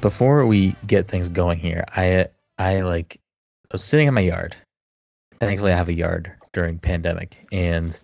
before 0.00 0.46
we 0.46 0.74
get 0.86 1.08
things 1.08 1.28
going 1.28 1.58
here, 1.58 1.84
I 1.88 2.28
I 2.58 2.80
like 2.80 3.20
I 3.70 3.74
was 3.74 3.84
sitting 3.84 4.08
in 4.08 4.14
my 4.14 4.20
yard. 4.20 4.56
Thankfully, 5.38 5.72
I 5.72 5.76
have 5.76 5.88
a 5.88 5.94
yard 5.94 6.32
during 6.52 6.78
pandemic, 6.78 7.46
and 7.52 7.98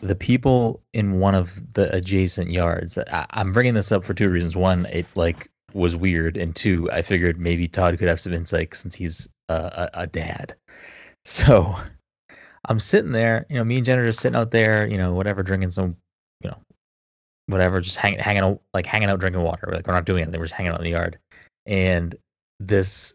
the 0.00 0.14
people 0.14 0.82
in 0.92 1.18
one 1.18 1.34
of 1.34 1.60
the 1.74 1.94
adjacent 1.94 2.50
yards. 2.50 2.98
I, 2.98 3.26
I'm 3.30 3.52
bringing 3.52 3.74
this 3.74 3.92
up 3.92 4.04
for 4.04 4.14
two 4.14 4.28
reasons. 4.28 4.56
One, 4.56 4.86
it 4.86 5.06
like 5.14 5.48
was 5.72 5.96
weird, 5.96 6.36
and 6.36 6.54
two, 6.54 6.90
I 6.92 7.02
figured 7.02 7.38
maybe 7.38 7.68
Todd 7.68 7.98
could 7.98 8.08
have 8.08 8.20
some 8.20 8.32
insight 8.32 8.74
since 8.74 8.94
he's 8.94 9.28
a, 9.48 9.54
a, 9.54 9.90
a 10.02 10.06
dad. 10.06 10.54
So 11.26 11.74
I'm 12.66 12.78
sitting 12.78 13.12
there, 13.12 13.46
you 13.48 13.56
know, 13.56 13.64
me 13.64 13.78
and 13.78 13.86
Jenna 13.86 14.02
are 14.02 14.04
just 14.04 14.20
sitting 14.20 14.36
out 14.36 14.50
there, 14.50 14.86
you 14.86 14.98
know, 14.98 15.14
whatever, 15.14 15.42
drinking 15.42 15.70
some, 15.70 15.96
you 16.42 16.50
know, 16.50 16.58
whatever, 17.46 17.80
just 17.80 17.96
hanging, 17.96 18.18
hanging 18.18 18.42
out, 18.42 18.60
like 18.72 18.86
hanging 18.86 19.08
out, 19.08 19.20
drinking 19.20 19.42
water. 19.42 19.70
Like 19.72 19.86
we're 19.86 19.94
not 19.94 20.06
doing 20.06 20.22
anything, 20.22 20.40
we're 20.40 20.46
just 20.46 20.56
hanging 20.56 20.72
out 20.72 20.80
in 20.80 20.84
the 20.84 20.90
yard. 20.90 21.18
And 21.66 22.14
this 22.60 23.14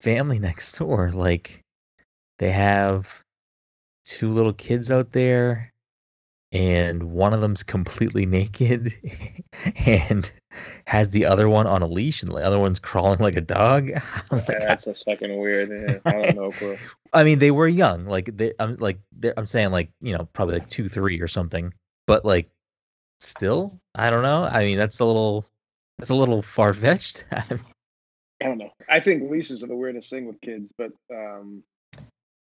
family 0.00 0.38
next 0.40 0.78
door, 0.78 1.10
like, 1.10 1.62
they 2.38 2.50
have 2.50 3.22
two 4.04 4.32
little 4.32 4.52
kids 4.52 4.90
out 4.90 5.12
there, 5.12 5.72
and 6.52 7.02
one 7.02 7.32
of 7.32 7.40
them's 7.40 7.62
completely 7.62 8.26
naked, 8.26 8.94
and 9.86 10.30
has 10.86 11.10
the 11.10 11.26
other 11.26 11.48
one 11.48 11.66
on 11.66 11.82
a 11.82 11.86
leash, 11.86 12.22
and 12.22 12.30
the 12.30 12.36
other 12.36 12.58
one's 12.58 12.78
crawling 12.78 13.18
like 13.18 13.36
a 13.36 13.40
dog. 13.40 13.90
Like, 14.30 14.48
Yeah, 14.48 14.58
that's 14.60 14.84
just 14.84 15.04
fucking 15.04 15.38
weird. 15.38 15.70
Yeah, 15.70 15.98
I 16.04 16.12
don't 16.12 16.36
know, 16.36 16.50
bro. 16.58 16.76
I 17.12 17.24
mean, 17.24 17.38
they 17.38 17.50
were 17.50 17.68
young. 17.68 18.06
Like 18.06 18.36
they, 18.36 18.52
I'm 18.58 18.76
like, 18.76 18.98
I'm 19.36 19.46
saying 19.46 19.70
like, 19.70 19.90
you 20.00 20.16
know, 20.16 20.28
probably 20.32 20.54
like 20.58 20.68
two, 20.68 20.88
three 20.88 21.20
or 21.20 21.28
something. 21.28 21.72
But 22.06 22.24
like, 22.24 22.50
still, 23.20 23.78
I 23.94 24.10
don't 24.10 24.22
know. 24.22 24.44
I 24.44 24.64
mean, 24.64 24.78
that's 24.78 25.00
a 25.00 25.04
little, 25.04 25.46
that's 25.98 26.10
a 26.10 26.14
little 26.14 26.42
far 26.42 26.72
fetched. 26.74 27.24
I 27.32 27.44
don't 28.40 28.58
know. 28.58 28.70
I 28.88 29.00
think 29.00 29.30
leashes 29.30 29.64
are 29.64 29.66
the 29.68 29.76
weirdest 29.76 30.10
thing 30.10 30.26
with 30.26 30.40
kids, 30.40 30.70
but 30.76 30.92
um, 31.12 31.62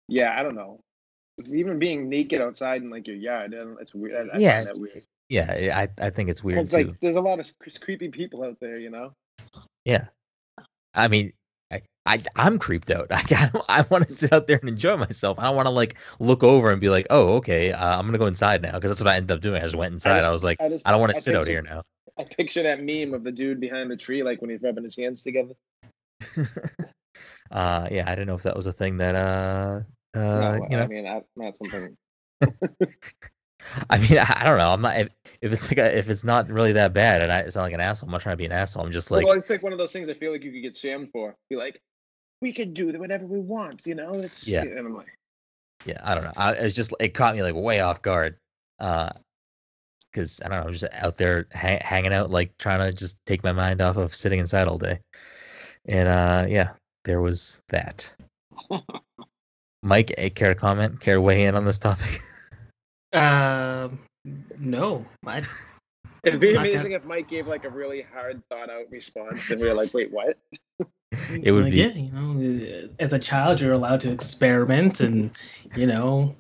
yeah, 0.09 0.39
I 0.39 0.43
don't 0.43 0.55
know. 0.55 0.81
Even 1.51 1.79
being 1.79 2.09
naked 2.09 2.41
outside 2.41 2.83
in 2.83 2.91
like 2.91 3.07
your 3.07 3.17
yard, 3.17 3.55
it's 3.81 3.95
weird. 3.95 4.29
I, 4.31 4.37
I 4.37 4.39
Yeah, 4.39 4.55
find 4.65 4.67
that 4.67 4.79
weird. 4.79 5.05
yeah, 5.29 5.73
I, 5.75 5.89
I 6.07 6.11
think 6.11 6.31
it's 6.31 6.43
weird 6.45 6.61
It's 6.61 6.71
too. 6.71 6.77
like 6.79 7.01
there's 7.01 7.17
a 7.17 7.21
lot 7.21 7.41
of 7.41 7.51
creepy 7.81 8.09
people 8.09 8.43
out 8.45 8.59
there, 8.61 8.79
you 8.79 8.91
know. 8.91 9.13
yeah, 9.85 10.07
I 10.95 11.09
mean, 11.09 11.33
I, 12.05 12.15
I, 12.15 12.23
I'm 12.37 12.59
creeped 12.59 12.91
out. 12.91 13.09
I, 13.11 13.23
I, 13.31 13.51
I 13.69 13.85
want 13.91 14.09
to 14.09 14.15
sit 14.15 14.33
out 14.33 14.47
there 14.47 14.59
and 14.59 14.69
enjoy 14.69 14.97
myself. 14.97 15.39
I 15.39 15.45
don't 15.45 15.57
want 15.57 15.67
to 15.67 15.71
like 15.71 15.97
look 16.19 16.43
over 16.43 16.71
and 16.71 16.81
be 16.81 16.89
like, 16.89 17.07
oh, 17.11 17.35
okay, 17.37 17.73
uh, 17.73 17.99
I'm 17.99 18.07
gonna 18.07 18.19
go 18.19 18.27
inside 18.27 18.63
now 18.63 18.73
because 18.73 18.91
that's 18.91 19.01
what 19.01 19.09
I 19.09 19.17
ended 19.17 19.31
up 19.31 19.41
doing. 19.41 19.61
I 19.61 19.65
just 19.65 19.77
went 19.77 19.93
inside. 19.95 20.19
just- 20.19 20.29
I 20.29 20.33
was 20.33 20.45
like, 20.45 20.61
I 20.61 20.69
just 20.69 20.87
I 20.87 20.91
don't 20.91 21.01
want 21.01 21.15
to 21.15 21.21
sit 21.21 21.37
out 21.37 21.47
here 21.47 21.63
now. 21.63 21.83
I 22.19 22.25
picture 22.25 22.63
that 22.65 22.83
meme 22.83 23.15
of 23.15 23.25
the 23.25 23.33
dude 23.33 23.59
behind 23.61 23.91
the 23.91 23.97
tree, 23.97 24.23
like 24.23 24.41
when 24.43 24.51
he's 24.51 24.61
rubbing 24.61 24.85
his 24.85 24.97
hands 24.97 25.23
together. 25.23 25.55
uh, 27.51 27.89
yeah, 27.91 28.05
I 28.07 28.15
didn't 28.15 28.27
know 28.27 28.35
if 28.35 28.43
that 28.43 28.57
was 28.57 28.67
a 28.67 28.73
thing 28.73 28.99
that 28.99 29.15
uh, 29.15 29.81
uh, 30.15 30.21
no, 30.21 30.67
you 30.69 30.77
know, 30.77 30.83
I 30.83 30.87
mean, 30.89 31.07
I, 31.07 31.23
not 31.37 31.57
something. 31.57 31.97
I 33.89 33.99
mean, 33.99 34.19
I, 34.19 34.41
I 34.41 34.45
don't 34.45 34.59
know. 34.59 34.73
I'm 34.73 34.83
not 34.83 34.99
if, 34.99 35.09
if 35.41 35.53
it's 35.53 35.69
like 35.69 35.79
a, 35.79 35.97
if 35.97 36.09
it's 36.11 36.25
not 36.25 36.51
really 36.51 36.73
that 36.73 36.93
bad, 36.93 37.23
and 37.23 37.33
I 37.33 37.41
it's 37.41 37.57
not 37.57 37.63
like 37.63 37.73
an 37.75 37.81
asshole. 37.81 38.09
I'm 38.09 38.13
not 38.13 38.21
trying 38.21 38.35
to 38.35 38.39
be 38.39 38.45
an 38.47 38.53
asshole. 38.53 38.85
I'm 38.85 38.93
just 38.93 39.11
like, 39.11 39.25
well, 39.25 39.39
it's 39.39 39.49
like 39.51 39.63
one 39.63 39.73
of 39.73 39.79
those 39.79 39.93
things. 39.93 40.09
I 40.09 40.15
feel 40.15 40.33
like 40.33 40.43
you 40.43 40.53
could 40.53 40.63
get 40.63 40.77
shamed 40.77 41.11
for. 41.13 41.35
Be 41.49 41.57
like, 41.57 41.81
we 42.43 42.53
could 42.53 42.75
do 42.75 42.93
whatever 42.99 43.25
we 43.25 43.41
want, 43.41 43.87
you 43.87 43.95
know. 43.95 44.13
It's 44.15 44.47
Yeah. 44.47 44.63
And 44.63 44.79
I'm 44.79 44.95
like, 44.95 45.17
yeah, 45.87 45.99
I 46.03 46.15
don't 46.15 46.25
know. 46.25 46.33
I, 46.37 46.53
it's 46.53 46.77
just 46.77 46.93
it 47.01 47.15
caught 47.15 47.35
me 47.35 47.43
like 47.43 47.55
way 47.55 47.81
off 47.81 48.03
guard, 48.03 48.37
uh, 48.79 49.11
because 50.11 50.43
I 50.45 50.49
don't 50.49 50.61
know. 50.61 50.67
I'm 50.67 50.73
just 50.73 50.85
out 50.93 51.17
there 51.17 51.47
ha- 51.55 51.81
hanging 51.81 52.13
out, 52.13 52.31
like 52.31 52.57
trying 52.59 52.81
to 52.81 52.93
just 52.97 53.17
take 53.25 53.43
my 53.43 53.53
mind 53.53 53.81
off 53.81 53.97
of 53.97 54.15
sitting 54.15 54.39
inside 54.41 54.69
all 54.69 54.79
day, 54.79 55.01
and 55.87 56.09
uh, 56.09 56.47
yeah, 56.49 56.71
there 57.05 57.21
was 57.21 57.61
that. 57.71 58.13
Mike, 59.83 60.13
eh, 60.17 60.29
care 60.29 60.55
to 60.55 60.61
comment? 60.61 61.01
Care 61.01 61.15
to 61.17 61.21
weigh 61.21 61.45
in 61.47 61.55
on 61.55 61.65
this 61.65 61.79
topic? 61.79 62.21
Um, 63.15 63.99
no, 64.59 65.05
I, 65.27 65.43
it'd 66.25 66.41
be 66.41 66.55
Not 66.55 66.63
that- 66.63 66.71
amazing 66.71 66.93
if 66.93 67.05
Mike 67.05 67.29
gave 67.29 67.47
like 67.47 67.65
a 67.65 67.69
really 67.69 68.01
hard 68.01 68.41
thought 68.49 68.71
out 68.71 68.87
response, 68.91 69.51
and 69.51 69.61
we 69.61 69.69
were 69.69 69.75
like, 69.75 69.93
wait, 69.93 70.11
what? 70.11 70.39
It 71.31 71.53
would 71.53 71.65
like, 71.65 71.73
be- 71.73 71.79
yeah, 71.79 71.89
you 71.89 72.11
know, 72.13 72.85
uh, 72.85 72.89
as 72.99 73.13
a 73.13 73.19
child, 73.19 73.61
you're 73.61 73.73
allowed 73.73 74.01
to 74.01 74.11
experiment, 74.11 75.01
and 75.01 75.31
you 75.77 75.87
know, 75.87 76.37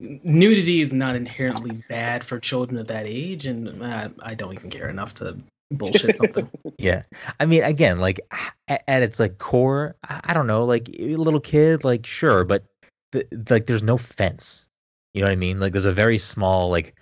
nudity 0.00 0.80
is 0.80 0.92
not 0.92 1.16
inherently 1.16 1.82
bad 1.88 2.24
for 2.24 2.38
children 2.38 2.78
of 2.78 2.88
that 2.88 3.06
age, 3.06 3.46
and 3.46 3.84
I, 3.84 4.10
I 4.22 4.34
don't 4.34 4.54
even 4.54 4.70
care 4.70 4.88
enough 4.88 5.14
to 5.14 5.36
bullshit 5.70 6.16
something. 6.18 6.50
Yeah, 6.78 7.02
I 7.38 7.46
mean, 7.46 7.62
again, 7.62 7.98
like 7.98 8.20
at, 8.68 8.82
at 8.88 9.02
its 9.02 9.20
like 9.20 9.38
core, 9.38 9.96
I, 10.02 10.20
I 10.24 10.34
don't 10.34 10.46
know, 10.46 10.64
like 10.64 10.88
a 10.98 11.16
little 11.16 11.40
kid, 11.40 11.84
like 11.84 12.06
sure, 12.06 12.44
but 12.44 12.64
the, 13.12 13.26
like 13.48 13.66
there's 13.66 13.82
no 13.82 13.96
fence. 13.96 14.68
You 15.14 15.22
know 15.22 15.28
what 15.28 15.32
I 15.32 15.36
mean? 15.36 15.60
Like 15.60 15.72
there's 15.72 15.86
a 15.86 15.92
very 15.92 16.18
small, 16.18 16.70
like 16.70 16.94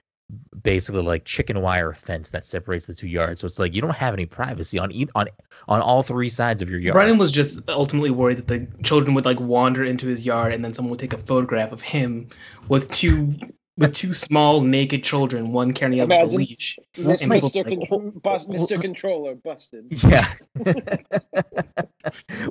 basically 0.62 1.02
like 1.02 1.24
chicken 1.24 1.60
wire 1.60 1.92
fence 1.92 2.30
that 2.30 2.44
separates 2.44 2.86
the 2.86 2.94
two 2.94 3.08
yards. 3.08 3.40
So 3.40 3.46
it's 3.46 3.58
like 3.58 3.74
you 3.74 3.80
don't 3.82 3.94
have 3.94 4.14
any 4.14 4.26
privacy 4.26 4.78
on 4.78 4.90
each 4.92 5.10
on 5.14 5.28
on 5.68 5.80
all 5.80 6.02
three 6.02 6.28
sides 6.28 6.62
of 6.62 6.70
your 6.70 6.78
yard. 6.78 6.94
Brian 6.94 7.18
was 7.18 7.30
just 7.30 7.68
ultimately 7.68 8.10
worried 8.10 8.38
that 8.38 8.48
the 8.48 8.66
children 8.82 9.14
would 9.14 9.24
like 9.24 9.40
wander 9.40 9.84
into 9.84 10.06
his 10.06 10.24
yard, 10.24 10.52
and 10.52 10.64
then 10.64 10.72
someone 10.72 10.90
would 10.90 11.00
take 11.00 11.12
a 11.12 11.18
photograph 11.18 11.72
of 11.72 11.82
him 11.82 12.28
with 12.68 12.90
two 12.90 13.34
with 13.76 13.94
two 13.94 14.14
small 14.14 14.60
naked 14.60 15.02
children, 15.02 15.50
one 15.52 15.72
carrying 15.72 16.00
out 16.00 16.08
the 16.08 16.36
leash. 16.36 16.78
Miss- 16.96 17.24
Mr. 17.24 17.64
like, 17.66 17.88
Con- 17.88 18.10
bus- 18.22 18.44
Mr. 18.44 18.80
Controller 18.80 19.34
busted. 19.34 19.86
Yeah. 20.04 20.32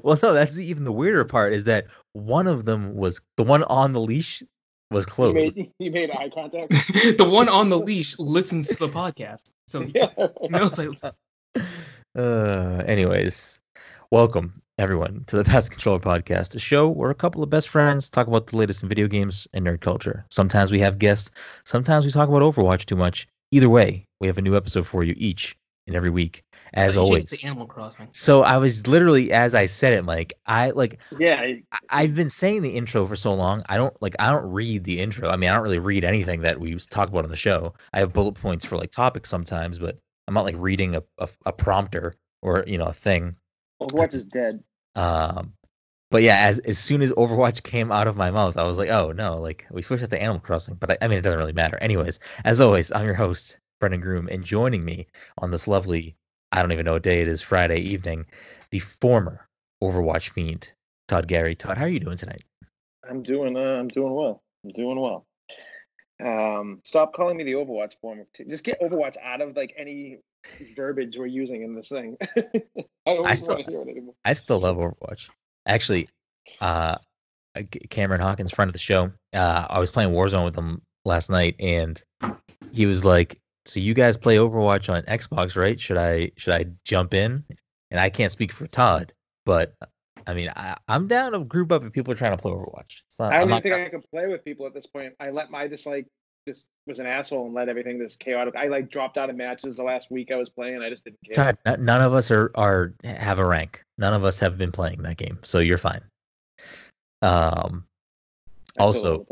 well, 0.04 0.20
no, 0.22 0.34
that's 0.34 0.58
even 0.58 0.84
the 0.84 0.92
weirder 0.92 1.24
part 1.24 1.54
is 1.54 1.64
that 1.66 1.88
one 2.12 2.48
of 2.48 2.66
them 2.66 2.96
was 2.96 3.22
the 3.38 3.44
one 3.44 3.64
on 3.64 3.94
the 3.94 4.02
leash 4.02 4.44
was 4.94 5.06
You 5.06 5.12
closed. 5.12 5.34
made, 5.58 5.72
you 5.80 5.92
made 5.92 6.12
eye 6.12 6.30
contact. 6.30 6.70
the 7.18 7.28
one 7.30 7.50
on 7.50 7.70
the 7.70 7.80
leash 7.80 8.18
listens 8.20 8.68
to 8.68 8.76
the 8.76 8.90
podcast, 8.90 9.50
so 9.68 9.82
yeah. 9.96 10.10
knows 10.50 10.80
I, 10.80 11.12
Uh, 12.16 12.84
anyways, 12.86 13.60
welcome 14.12 14.62
everyone 14.78 15.24
to 15.28 15.38
the 15.38 15.44
Pass 15.44 15.68
Controller 15.68 16.00
Podcast, 16.00 16.56
a 16.56 16.60
show 16.60 16.88
where 16.88 17.10
a 17.10 17.16
couple 17.16 17.44
of 17.44 17.50
best 17.50 17.70
friends 17.70 18.10
talk 18.10 18.28
about 18.28 18.48
the 18.48 18.58
latest 18.58 18.84
in 18.84 18.90
video 18.90 19.08
games 19.08 19.48
and 19.54 19.66
nerd 19.66 19.82
culture. 19.82 20.26
Sometimes 20.30 20.72
we 20.72 20.80
have 20.80 21.00
guests, 21.00 21.32
sometimes 21.64 22.06
we 22.06 22.12
talk 22.12 22.30
about 22.30 22.42
Overwatch 22.42 22.86
too 22.86 22.96
much. 22.96 23.28
Either 23.52 23.70
way, 23.70 24.06
we 24.20 24.28
have 24.28 24.38
a 24.38 24.42
new 24.42 24.56
episode 24.56 24.86
for 24.88 25.04
you 25.04 25.14
each 25.18 25.58
and 25.88 25.96
every 25.96 26.10
week, 26.10 26.44
as 26.74 26.94
he 26.94 27.00
always. 27.00 27.26
to 27.26 27.46
Animal 27.46 27.66
Crossing. 27.66 28.08
So 28.12 28.44
I 28.44 28.58
was 28.58 28.88
literally, 28.88 29.32
as 29.32 29.54
I 29.54 29.66
said 29.66 29.94
it, 29.94 30.04
Mike, 30.04 30.34
I 30.46 30.72
like 30.72 31.00
Yeah. 31.18 31.36
I- 31.40 31.64
I- 31.72 31.80
I've 31.90 32.16
been 32.16 32.30
saying 32.30 32.62
the 32.62 32.76
intro 32.76 33.06
for 33.06 33.16
so 33.16 33.34
long. 33.34 33.64
I 33.68 33.78
don't 33.78 33.96
like 34.02 34.16
I 34.20 34.32
don't 34.32 34.52
read 34.52 34.84
the 34.84 35.00
intro. 35.00 35.30
I 35.30 35.36
mean, 35.36 35.50
I 35.50 35.54
don't 35.54 35.64
really 35.64 35.80
read 35.80 36.04
anything 36.06 36.42
that 36.42 36.60
we 36.60 36.76
talk 36.76 37.10
about 37.10 37.26
on 37.26 37.30
the 37.30 37.36
show. 37.36 37.74
I 37.94 38.00
have 38.00 38.14
bullet 38.14 38.34
points 38.34 38.66
for 38.66 38.78
like 38.78 38.92
topics 38.92 39.30
sometimes, 39.30 39.80
but 39.80 39.98
I'm 40.28 40.34
not 40.34 40.46
like 40.46 40.56
reading 40.58 40.96
a, 40.96 41.04
a, 41.18 41.28
a 41.46 41.52
prompter 41.52 42.16
or 42.42 42.64
you 42.66 42.78
know 42.78 42.86
a 42.86 42.94
thing. 42.94 43.36
Overwatch 43.82 44.14
is 44.14 44.26
dead. 44.26 44.64
Um, 44.96 45.54
but 46.12 46.22
yeah, 46.22 46.38
as 46.48 46.60
as 46.60 46.78
soon 46.78 47.02
as 47.02 47.12
Overwatch 47.12 47.64
came 47.64 47.92
out 47.92 48.08
of 48.08 48.16
my 48.16 48.32
mouth, 48.32 48.56
I 48.56 48.64
was 48.64 48.78
like, 48.78 48.90
oh 48.90 49.12
no, 49.12 49.38
like 49.40 49.66
we 49.70 49.82
switched 49.82 50.04
it 50.04 50.10
to 50.12 50.22
Animal 50.22 50.40
Crossing. 50.40 50.76
But 50.76 50.92
I, 50.92 50.98
I 51.02 51.08
mean, 51.08 51.18
it 51.18 51.22
doesn't 51.24 51.40
really 51.40 51.54
matter. 51.54 51.78
Anyways, 51.78 52.20
as 52.46 52.62
always, 52.62 52.92
I'm 52.92 53.06
your 53.06 53.16
host 53.16 53.60
Brendan 53.80 54.02
Groom, 54.02 54.28
and 54.32 54.44
joining 54.44 54.84
me 54.86 55.08
on 55.38 55.52
this 55.52 55.68
lovely 55.68 56.16
I 56.54 56.62
don't 56.62 56.72
even 56.72 56.86
know 56.86 56.94
what 56.94 57.04
day 57.04 57.22
it 57.22 57.28
is 57.28 57.42
Friday 57.42 57.80
evening, 57.80 58.26
the 58.70 58.78
former 58.80 59.48
Overwatch 59.84 60.30
fiend 60.30 60.72
Todd 61.08 61.28
Gary. 61.28 61.56
Todd, 61.56 61.78
how 61.78 61.86
are 61.86 61.90
you 61.90 62.00
doing 62.00 62.16
tonight? 62.18 62.44
I'm 63.10 63.24
doing. 63.24 63.58
Uh, 63.58 63.60
I'm 63.60 63.88
doing 63.88 64.14
well. 64.14 64.42
I'm 64.64 64.70
doing 64.72 65.00
well. 65.00 65.26
Um, 66.24 66.80
stop 66.84 67.14
calling 67.14 67.38
me 67.38 67.44
the 67.44 67.54
Overwatch 67.54 67.96
form. 68.00 68.24
Just 68.48 68.64
get 68.64 68.80
Overwatch 68.82 69.18
out 69.22 69.42
of 69.42 69.58
like 69.58 69.74
any 69.78 70.20
verbiage 70.76 71.18
we're 71.18 71.26
using 71.26 71.64
in 71.64 71.76
this 71.76 71.90
thing. 71.90 72.18
I 72.22 73.16
don't 73.16 73.28
I 73.28 73.34
still- 73.34 73.58
hear 73.58 73.82
it. 73.82 74.04
I 74.24 74.34
still 74.34 74.60
love 74.60 74.78
Overwatch. 74.78 75.30
Actually, 75.66 76.08
uh, 76.62 76.98
Cameron 77.90 78.22
Hawkins, 78.22 78.52
friend 78.52 78.70
of 78.70 78.74
the 78.74 78.80
show, 78.80 79.12
uh, 79.34 79.68
I 79.70 79.80
was 79.80 79.90
playing 79.92 80.12
Warzone 80.12 80.46
with 80.46 80.56
him 80.56 80.82
last 81.04 81.30
night, 81.32 81.56
and 81.60 82.02
he 82.72 82.86
was 82.86 83.04
like, 83.04 83.40
"So 83.66 83.80
you 83.80 83.94
guys 83.94 84.18
play 84.18 84.38
Overwatch 84.38 84.92
on 84.94 85.04
Xbox, 85.04 85.56
right? 85.56 85.80
Should 85.80 85.98
I 85.98 86.32
should 86.38 86.54
I 86.54 86.66
jump 86.86 87.14
in?" 87.14 87.44
And 87.92 88.00
I 88.00 88.10
can't 88.10 88.32
speak 88.32 88.52
for 88.52 88.68
Todd, 88.68 89.14
but 89.46 89.76
I 90.26 90.34
mean, 90.34 90.52
I, 90.56 90.78
I'm 90.88 91.08
down 91.08 91.34
to 91.34 91.40
group 91.40 91.72
up 91.72 91.84
if 91.84 91.92
people 91.92 92.14
are 92.14 92.18
trying 92.18 92.36
to 92.36 92.42
play 92.42 92.52
Overwatch. 92.52 93.02
It's 93.06 93.20
not, 93.20 93.34
I 93.34 93.40
don't 93.40 93.50
even 93.50 93.62
think 93.62 93.76
I 93.76 93.90
can 93.90 94.02
play 94.02 94.28
with 94.28 94.44
people 94.44 94.66
at 94.66 94.74
this 94.74 94.88
point. 94.88 95.14
I 95.20 95.30
let 95.30 95.52
my 95.52 95.68
just 95.68 95.86
like 95.86 96.08
just 96.48 96.70
was 96.88 97.00
an 97.00 97.06
asshole 97.06 97.46
and 97.46 97.54
let 97.54 97.70
everything 97.70 98.00
this 98.00 98.16
chaotic. 98.16 98.56
I 98.56 98.68
like 98.68 98.90
dropped 98.90 99.18
out 99.18 99.30
of 99.30 99.36
matches 99.36 99.78
the 99.78 99.84
last 99.84 100.12
week 100.12 100.32
I 100.32 100.36
was 100.36 100.50
playing. 100.50 100.82
I 100.82 100.90
just 100.90 101.06
didn't 101.06 101.20
care. 101.26 101.46
Todd, 101.46 101.58
n- 101.66 101.86
none 101.86 102.02
of 102.02 102.14
us 102.14 102.32
are 102.32 102.52
are 102.56 102.94
have 103.04 103.40
a 103.40 103.46
rank. 103.46 103.84
None 103.98 104.14
of 104.14 104.24
us 104.24 104.40
have 104.40 104.58
been 104.58 104.72
playing 104.72 105.04
that 105.04 105.18
game, 105.18 105.40
so 105.44 105.60
you're 105.60 105.78
fine. 105.78 106.02
Um, 107.22 107.86
I 108.78 108.84
also-. 108.84 109.26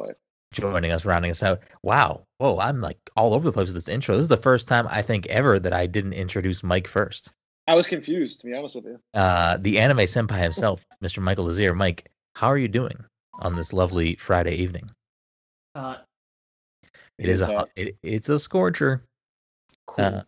Joining 0.52 0.92
us, 0.92 1.06
rounding 1.06 1.32
us 1.32 1.44
out. 1.44 1.62
Wow, 1.84 2.24
whoa, 2.38 2.60
I'm 2.60 2.82
like 2.82 2.98
all 3.16 3.34
over 3.34 3.46
the 3.46 3.52
place 3.54 3.68
with 3.68 3.76
this 3.76 3.88
intro. 3.90 4.16
This 4.16 4.24
is 4.24 4.30
the 4.30 4.38
first 4.38 4.68
time 4.68 4.88
I 4.90 5.02
think 5.02 5.28
ever 5.28 5.60
that 5.60 5.74
I 5.74 5.88
didn't 5.88 6.14
introduce 6.14 6.64
Mike 6.64 6.88
first. 6.88 7.32
I 7.68 7.76
was 7.76 7.88
confused, 7.88 8.42
to 8.42 8.48
be 8.48 8.54
honest 8.54 8.76
with 8.76 8.86
you. 8.86 9.00
Uh, 9.14 9.58
the 9.58 9.80
anime 9.80 10.00
senpai 10.00 10.42
himself, 10.42 10.86
Mr. 11.04 11.22
Michael 11.22 11.46
Lazier. 11.46 11.74
Mike, 11.76 12.10
how 12.36 12.48
are 12.48 12.58
you 12.58 12.68
doing 12.68 12.98
on 13.34 13.56
this 13.56 13.72
lovely 13.72 14.16
Friday 14.16 14.56
evening? 14.56 14.90
Uh, 15.76 15.98
It 17.18 17.30
is 17.30 17.42
a 17.42 17.46
hot. 17.46 17.56
hot- 17.56 17.70
it, 17.76 17.96
it's 18.04 18.30
a 18.30 18.40
scorcher. 18.40 19.04
cool. 19.86 20.06
Uh, 20.06 20.24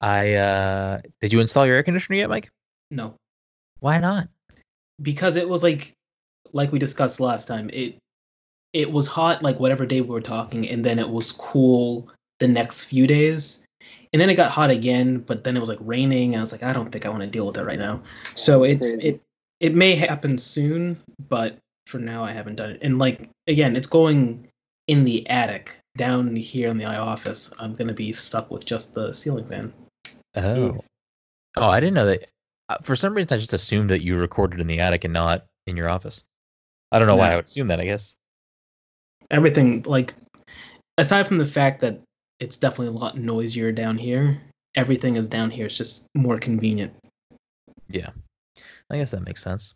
I 0.00 0.34
uh, 0.34 1.00
did 1.20 1.32
you 1.32 1.40
install 1.40 1.66
your 1.66 1.76
air 1.76 1.82
conditioner 1.82 2.16
yet, 2.16 2.30
Mike? 2.30 2.50
no, 2.90 3.14
Why 3.80 3.98
not? 3.98 4.28
because 5.00 5.36
it 5.36 5.48
was 5.48 5.62
like, 5.62 5.94
like 6.52 6.72
we 6.72 6.78
discussed 6.78 7.20
last 7.20 7.46
time. 7.46 7.70
It 7.72 7.96
it 8.72 8.90
was 8.92 9.06
hot 9.06 9.42
like 9.42 9.58
whatever 9.58 9.86
day 9.86 10.00
we 10.00 10.08
were 10.08 10.20
talking, 10.20 10.68
and 10.68 10.84
then 10.84 10.98
it 10.98 11.08
was 11.08 11.32
cool 11.32 12.08
the 12.38 12.48
next 12.48 12.84
few 12.84 13.06
days, 13.06 13.64
and 14.12 14.20
then 14.20 14.30
it 14.30 14.34
got 14.34 14.50
hot 14.50 14.70
again. 14.70 15.18
But 15.18 15.44
then 15.44 15.56
it 15.56 15.60
was 15.60 15.68
like 15.68 15.78
raining, 15.80 16.32
and 16.32 16.38
I 16.38 16.40
was 16.40 16.52
like, 16.52 16.62
I 16.62 16.72
don't 16.72 16.90
think 16.90 17.06
I 17.06 17.08
want 17.08 17.22
to 17.22 17.26
deal 17.26 17.46
with 17.46 17.58
it 17.58 17.64
right 17.64 17.78
now. 17.78 18.02
So 18.34 18.64
it 18.64 18.82
it 18.82 19.20
it 19.60 19.74
may 19.74 19.94
happen 19.94 20.38
soon, 20.38 20.96
but 21.28 21.56
for 21.86 21.98
now 21.98 22.22
I 22.24 22.32
haven't 22.32 22.56
done 22.56 22.70
it. 22.70 22.78
And 22.82 22.98
like 22.98 23.28
again, 23.46 23.76
it's 23.76 23.88
going 23.88 24.48
in 24.86 25.04
the 25.04 25.28
attic 25.28 25.78
down 25.96 26.34
here 26.36 26.68
in 26.68 26.78
the 26.78 26.84
I 26.84 26.96
office. 26.96 27.52
I'm 27.58 27.74
gonna 27.74 27.94
be 27.94 28.12
stuck 28.12 28.50
with 28.50 28.64
just 28.64 28.94
the 28.94 29.12
ceiling 29.12 29.46
fan. 29.46 29.72
Oh, 30.36 30.78
oh, 31.56 31.68
I 31.68 31.80
didn't 31.80 31.94
know 31.94 32.06
that. 32.06 32.28
Uh, 32.68 32.78
For 32.82 32.94
some 32.94 33.14
reason, 33.14 33.34
I 33.34 33.38
just 33.38 33.52
assumed 33.52 33.90
that 33.90 34.02
you 34.02 34.16
recorded 34.16 34.60
in 34.60 34.68
the 34.68 34.80
attic 34.80 35.04
and 35.04 35.12
not 35.12 35.46
in 35.66 35.76
your 35.76 35.88
office. 35.88 36.24
I 36.92 36.98
don't 36.98 37.08
know 37.08 37.16
why 37.16 37.32
I 37.32 37.36
would 37.36 37.44
assume 37.46 37.68
that. 37.68 37.80
I 37.80 37.84
guess. 37.84 38.14
everything 39.30 39.82
like 39.86 40.14
aside 40.98 41.26
from 41.26 41.38
the 41.38 41.46
fact 41.46 41.80
that 41.80 42.00
it's 42.40 42.56
definitely 42.56 42.88
a 42.88 42.98
lot 42.98 43.16
noisier 43.16 43.70
down 43.72 43.96
here 43.98 44.40
everything 44.74 45.16
is 45.16 45.28
down 45.28 45.50
here 45.50 45.66
it's 45.66 45.76
just 45.76 46.06
more 46.14 46.36
convenient 46.38 46.92
Yeah, 47.88 48.10
I 48.90 48.96
guess 48.98 49.10
that 49.12 49.24
makes 49.24 49.42
sense. 49.42 49.74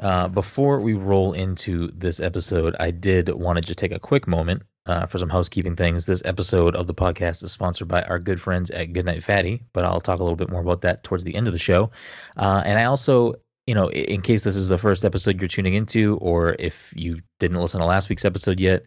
Uh, 0.00 0.28
before 0.28 0.80
we 0.80 0.94
roll 0.94 1.34
into 1.34 1.88
this 1.88 2.20
episode, 2.20 2.74
I 2.80 2.90
did 2.90 3.28
want 3.28 3.56
to 3.58 3.62
just 3.62 3.78
take 3.78 3.92
a 3.92 3.98
quick 3.98 4.26
moment 4.26 4.62
uh, 4.86 5.04
for 5.06 5.18
some 5.18 5.28
housekeeping 5.28 5.76
things. 5.76 6.06
This 6.06 6.22
episode 6.24 6.74
of 6.74 6.86
the 6.86 6.94
podcast 6.94 7.44
is 7.44 7.52
sponsored 7.52 7.88
by 7.88 8.02
our 8.02 8.18
good 8.18 8.40
friends 8.40 8.70
at 8.70 8.94
Goodnight 8.94 9.22
Fatty, 9.22 9.62
but 9.74 9.84
I'll 9.84 10.00
talk 10.00 10.20
a 10.20 10.22
little 10.22 10.36
bit 10.36 10.48
more 10.48 10.62
about 10.62 10.80
that 10.82 11.04
towards 11.04 11.22
the 11.24 11.34
end 11.34 11.46
of 11.48 11.52
the 11.52 11.58
show. 11.58 11.90
Uh, 12.36 12.62
and 12.64 12.78
I 12.78 12.84
also, 12.84 13.34
you 13.70 13.76
know, 13.76 13.88
in 13.88 14.20
case 14.20 14.42
this 14.42 14.56
is 14.56 14.68
the 14.68 14.78
first 14.78 15.04
episode 15.04 15.40
you're 15.40 15.46
tuning 15.46 15.74
into, 15.74 16.16
or 16.16 16.56
if 16.58 16.92
you 16.96 17.20
didn't 17.38 17.60
listen 17.60 17.78
to 17.78 17.86
last 17.86 18.08
week's 18.08 18.24
episode 18.24 18.58
yet, 18.58 18.82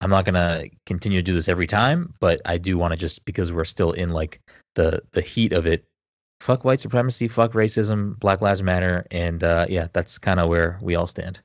I'm 0.00 0.10
not 0.10 0.24
gonna 0.24 0.66
continue 0.86 1.18
to 1.18 1.24
do 1.24 1.34
this 1.34 1.48
every 1.48 1.66
time, 1.66 2.14
but 2.20 2.40
I 2.44 2.58
do 2.58 2.78
want 2.78 2.92
to 2.92 2.96
just 2.96 3.24
because 3.24 3.52
we're 3.52 3.64
still 3.64 3.90
in 3.90 4.10
like 4.10 4.40
the 4.76 5.02
the 5.10 5.22
heat 5.22 5.52
of 5.52 5.66
it 5.66 5.84
fuck 6.40 6.64
white 6.64 6.78
supremacy, 6.78 7.26
fuck 7.26 7.52
racism, 7.54 8.16
Black 8.16 8.40
Lives 8.40 8.62
Matter, 8.62 9.04
and 9.10 9.42
uh, 9.42 9.66
yeah, 9.68 9.88
that's 9.92 10.18
kind 10.18 10.38
of 10.38 10.48
where 10.48 10.78
we 10.80 10.94
all 10.94 11.08
stand. 11.08 11.40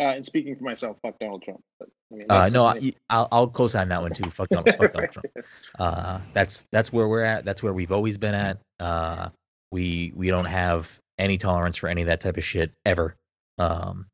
Uh, 0.00 0.04
and 0.04 0.24
speaking 0.24 0.56
for 0.56 0.64
myself, 0.64 0.96
fuck 1.02 1.18
Donald 1.18 1.42
Trump. 1.42 1.60
But, 1.78 1.90
I 2.10 2.16
mean, 2.16 2.26
Uh, 2.30 2.48
no. 2.50 2.64
I, 2.64 2.94
I'll 3.10 3.28
I'll 3.30 3.48
co-sign 3.48 3.90
that 3.90 4.00
one 4.00 4.14
too. 4.14 4.30
Fuck 4.30 4.48
Donald, 4.48 4.74
fuck 4.74 4.94
Donald 4.94 5.12
Trump. 5.12 5.26
Uh, 5.78 6.20
that's 6.32 6.64
that's 6.72 6.90
where 6.90 7.06
we're 7.06 7.24
at. 7.24 7.44
That's 7.44 7.62
where 7.62 7.74
we've 7.74 7.92
always 7.92 8.16
been 8.16 8.34
at. 8.34 8.58
Uh, 8.80 9.28
we 9.70 10.12
we 10.16 10.28
don't 10.28 10.46
have 10.46 10.98
any 11.18 11.38
tolerance 11.38 11.76
for 11.76 11.88
any 11.88 12.02
of 12.02 12.06
that 12.08 12.20
type 12.20 12.36
of 12.36 12.44
shit 12.44 12.72
ever, 12.84 13.16
um, 13.58 14.06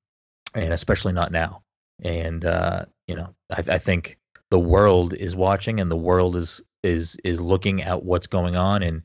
and 0.55 0.73
especially 0.73 1.13
not 1.13 1.33
now. 1.33 1.63
And 2.03 2.45
uh, 2.45 2.85
you 3.07 3.17
know, 3.17 3.35
I, 3.51 3.63
I 3.69 3.79
think 3.79 4.19
the 4.51 4.59
world 4.59 5.15
is 5.15 5.35
watching, 5.35 5.81
and 5.81 5.91
the 5.91 5.97
world 5.97 6.37
is 6.37 6.63
is 6.83 7.17
is 7.25 7.41
looking 7.41 7.83
at 7.83 8.05
what's 8.05 8.27
going 8.27 8.57
on, 8.57 8.83
and 8.83 9.03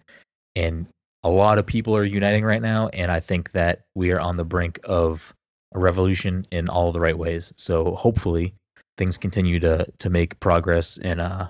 and 0.55 0.87
a 1.23 1.29
lot 1.29 1.57
of 1.57 1.65
people 1.65 1.95
are 1.95 2.03
uniting 2.03 2.43
right 2.43 2.61
now, 2.61 2.89
and 2.89 3.11
I 3.11 3.19
think 3.19 3.51
that 3.51 3.81
we 3.95 4.11
are 4.11 4.19
on 4.19 4.37
the 4.37 4.45
brink 4.45 4.79
of 4.83 5.33
a 5.73 5.79
revolution 5.79 6.45
in 6.51 6.69
all 6.69 6.91
the 6.91 6.99
right 6.99 7.17
ways. 7.17 7.53
So 7.57 7.95
hopefully 7.95 8.53
things 8.97 9.17
continue 9.17 9.59
to 9.61 9.87
to 9.99 10.09
make 10.09 10.39
progress 10.39 10.97
and 10.97 11.19
uh 11.19 11.49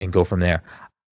and 0.00 0.12
go 0.12 0.24
from 0.24 0.40
there. 0.40 0.62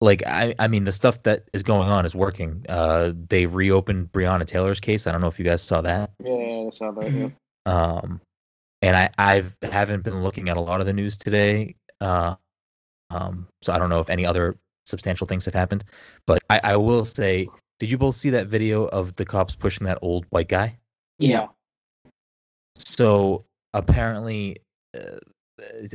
Like 0.03 0.23
I 0.27 0.53
I 0.59 0.67
mean 0.67 0.83
the 0.83 0.91
stuff 0.91 1.23
that 1.23 1.49
is 1.53 1.63
going 1.63 1.87
on 1.89 2.05
is 2.05 2.13
working. 2.13 2.65
Uh 2.67 3.13
they 3.29 3.45
reopened 3.45 4.11
Breonna 4.11 4.45
Taylor's 4.45 4.81
case. 4.81 5.07
I 5.07 5.11
don't 5.13 5.21
know 5.21 5.27
if 5.27 5.39
you 5.39 5.45
guys 5.45 5.61
saw 5.61 5.81
that. 5.81 6.11
Yeah, 6.23 6.65
I 6.67 6.69
saw 6.71 6.91
that. 6.91 7.11
Yeah. 7.11 7.29
Um 7.65 8.21
and 8.81 8.95
I 8.97 9.09
I've 9.17 9.57
haven't 9.63 10.03
been 10.03 10.21
looking 10.21 10.49
at 10.49 10.57
a 10.57 10.61
lot 10.61 10.81
of 10.81 10.85
the 10.87 10.93
news 10.93 11.17
today. 11.17 11.75
Uh 12.01 12.35
um 13.09 13.47
so 13.61 13.71
I 13.71 13.79
don't 13.79 13.89
know 13.89 14.01
if 14.01 14.09
any 14.09 14.25
other 14.25 14.57
substantial 14.85 15.25
things 15.27 15.45
have 15.45 15.53
happened, 15.53 15.85
but 16.27 16.43
I 16.49 16.59
I 16.63 16.75
will 16.77 17.05
say 17.05 17.47
did 17.79 17.89
you 17.89 17.97
both 17.97 18.15
see 18.15 18.31
that 18.31 18.47
video 18.47 18.85
of 18.85 19.15
the 19.15 19.25
cops 19.25 19.55
pushing 19.55 19.85
that 19.87 19.99
old 20.01 20.25
white 20.29 20.49
guy? 20.49 20.77
yeah 21.19 21.47
So 22.75 23.45
apparently, 23.73 24.57
uh, 24.95 25.17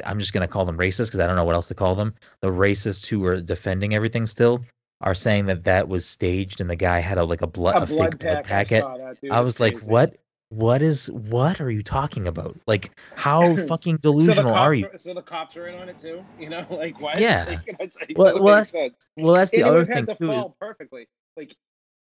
I'm 0.04 0.18
just 0.20 0.32
gonna 0.32 0.48
call 0.48 0.64
them 0.64 0.78
racist 0.78 1.06
because 1.06 1.20
I 1.20 1.26
don't 1.26 1.36
know 1.36 1.44
what 1.44 1.54
else 1.54 1.68
to 1.68 1.74
call 1.74 1.94
them. 1.94 2.14
The 2.42 2.48
racists 2.50 3.06
who 3.06 3.20
were 3.20 3.40
defending 3.40 3.94
everything 3.94 4.26
still 4.26 4.64
are 5.00 5.14
saying 5.14 5.46
that 5.46 5.64
that 5.64 5.88
was 5.88 6.04
staged 6.06 6.60
and 6.60 6.68
the 6.68 6.76
guy 6.76 7.00
had 7.00 7.18
a 7.18 7.24
like 7.24 7.42
a 7.42 7.46
blood 7.46 7.76
a, 7.76 7.82
A 7.82 7.86
fake 7.86 7.96
blood 7.96 8.18
blood 8.18 8.44
packet. 8.44 8.84
I, 8.84 8.96
that. 8.98 9.16
I 9.30 9.40
was 9.40 9.60
like, 9.60 9.80
what? 9.82 10.14
What 10.50 10.80
is? 10.80 11.10
What 11.10 11.60
are 11.60 11.70
you 11.70 11.82
talking 11.82 12.26
about? 12.26 12.56
Like, 12.66 12.90
how 13.14 13.54
fucking 13.68 13.96
So 13.96 14.12
delusional 14.12 14.44
cop, 14.54 14.56
are 14.56 14.72
you? 14.74 14.88
so 14.96 15.12
the 15.12 15.20
cops 15.22 15.56
are 15.58 15.66
in 15.66 15.74
on 15.74 15.88
it 15.90 15.98
too. 16.00 16.24
You 16.40 16.48
know, 16.48 16.64
like 16.70 17.00
why? 17.00 17.16
Yeah. 17.18 17.44
Like, 17.48 17.92
it 18.08 18.16
Well- 18.16 18.42
well, 18.42 18.54
that's-. 18.56 18.72
Well, 19.16 19.34
that's 19.34 19.50
the 19.50 19.58
It 19.58 19.62
other 19.64 19.84
thing 19.84 19.94
had 19.94 20.06
to 20.06 20.14
too. 20.14 20.30
Is 20.32 20.38
fall 20.42 20.56
perfectly. 20.58 21.06
Like, 21.36 21.54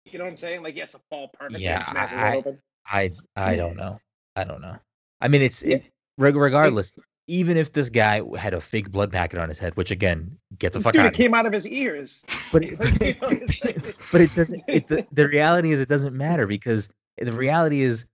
you 0.05 0.19
know 0.19 0.25
what 0.25 0.31
I'm 0.31 0.37
saying? 0.37 0.63
Like, 0.63 0.77
yes, 0.77 0.93
to 0.93 1.01
fall 1.11 1.29
perfectly. 1.29 1.65
Yeah, 1.65 1.81
it 1.81 1.97
I- 1.97 2.57
I 2.89 3.13
I 3.35 3.57
don't 3.57 3.77
know. 3.77 3.99
I 4.37 4.45
don't 4.45 4.61
know. 4.61 4.77
I 5.21 5.27
mean, 5.29 5.43
it's 5.43 5.65
Yeah. 5.65 5.77
it, 5.77 5.85
reg- 6.19 6.37
regardless. 6.37 6.93
Even 7.29 7.57
if 7.57 7.73
this 7.73 7.91
guy 7.91 8.23
had 8.39 8.55
a 8.55 8.61
fake 8.61 8.91
blood 8.93 9.11
packet 9.13 9.41
on 9.41 9.49
his 9.49 9.59
head, 9.59 9.77
which 9.77 9.91
again, 9.91 10.39
get 10.59 10.73
the 10.73 10.81
fuck 10.81 10.93
Dude, 10.93 11.01
out. 11.01 11.07
it 11.07 11.09
of 11.11 11.17
here. 11.17 11.25
came 11.25 11.35
out 11.35 11.45
of 11.47 11.53
his 11.53 11.67
ears. 11.67 12.25
But 12.53 12.65
it, 12.65 12.79
Like, 12.81 13.01
you 13.03 13.15
know 13.15 13.29
what 13.29 13.43
I'm 13.43 13.49
saying? 13.49 13.83
but 14.13 14.21
it 14.21 14.35
doesn't. 14.35 14.63
It, 14.69 14.87
the, 14.87 15.07
the 15.11 15.27
reality 15.27 15.73
is, 15.73 15.81
it 15.81 15.89
doesn't 15.89 16.15
matter 16.17 16.47
because 16.47 16.89
the 17.21 17.33
reality 17.33 17.83
is, 17.83 18.07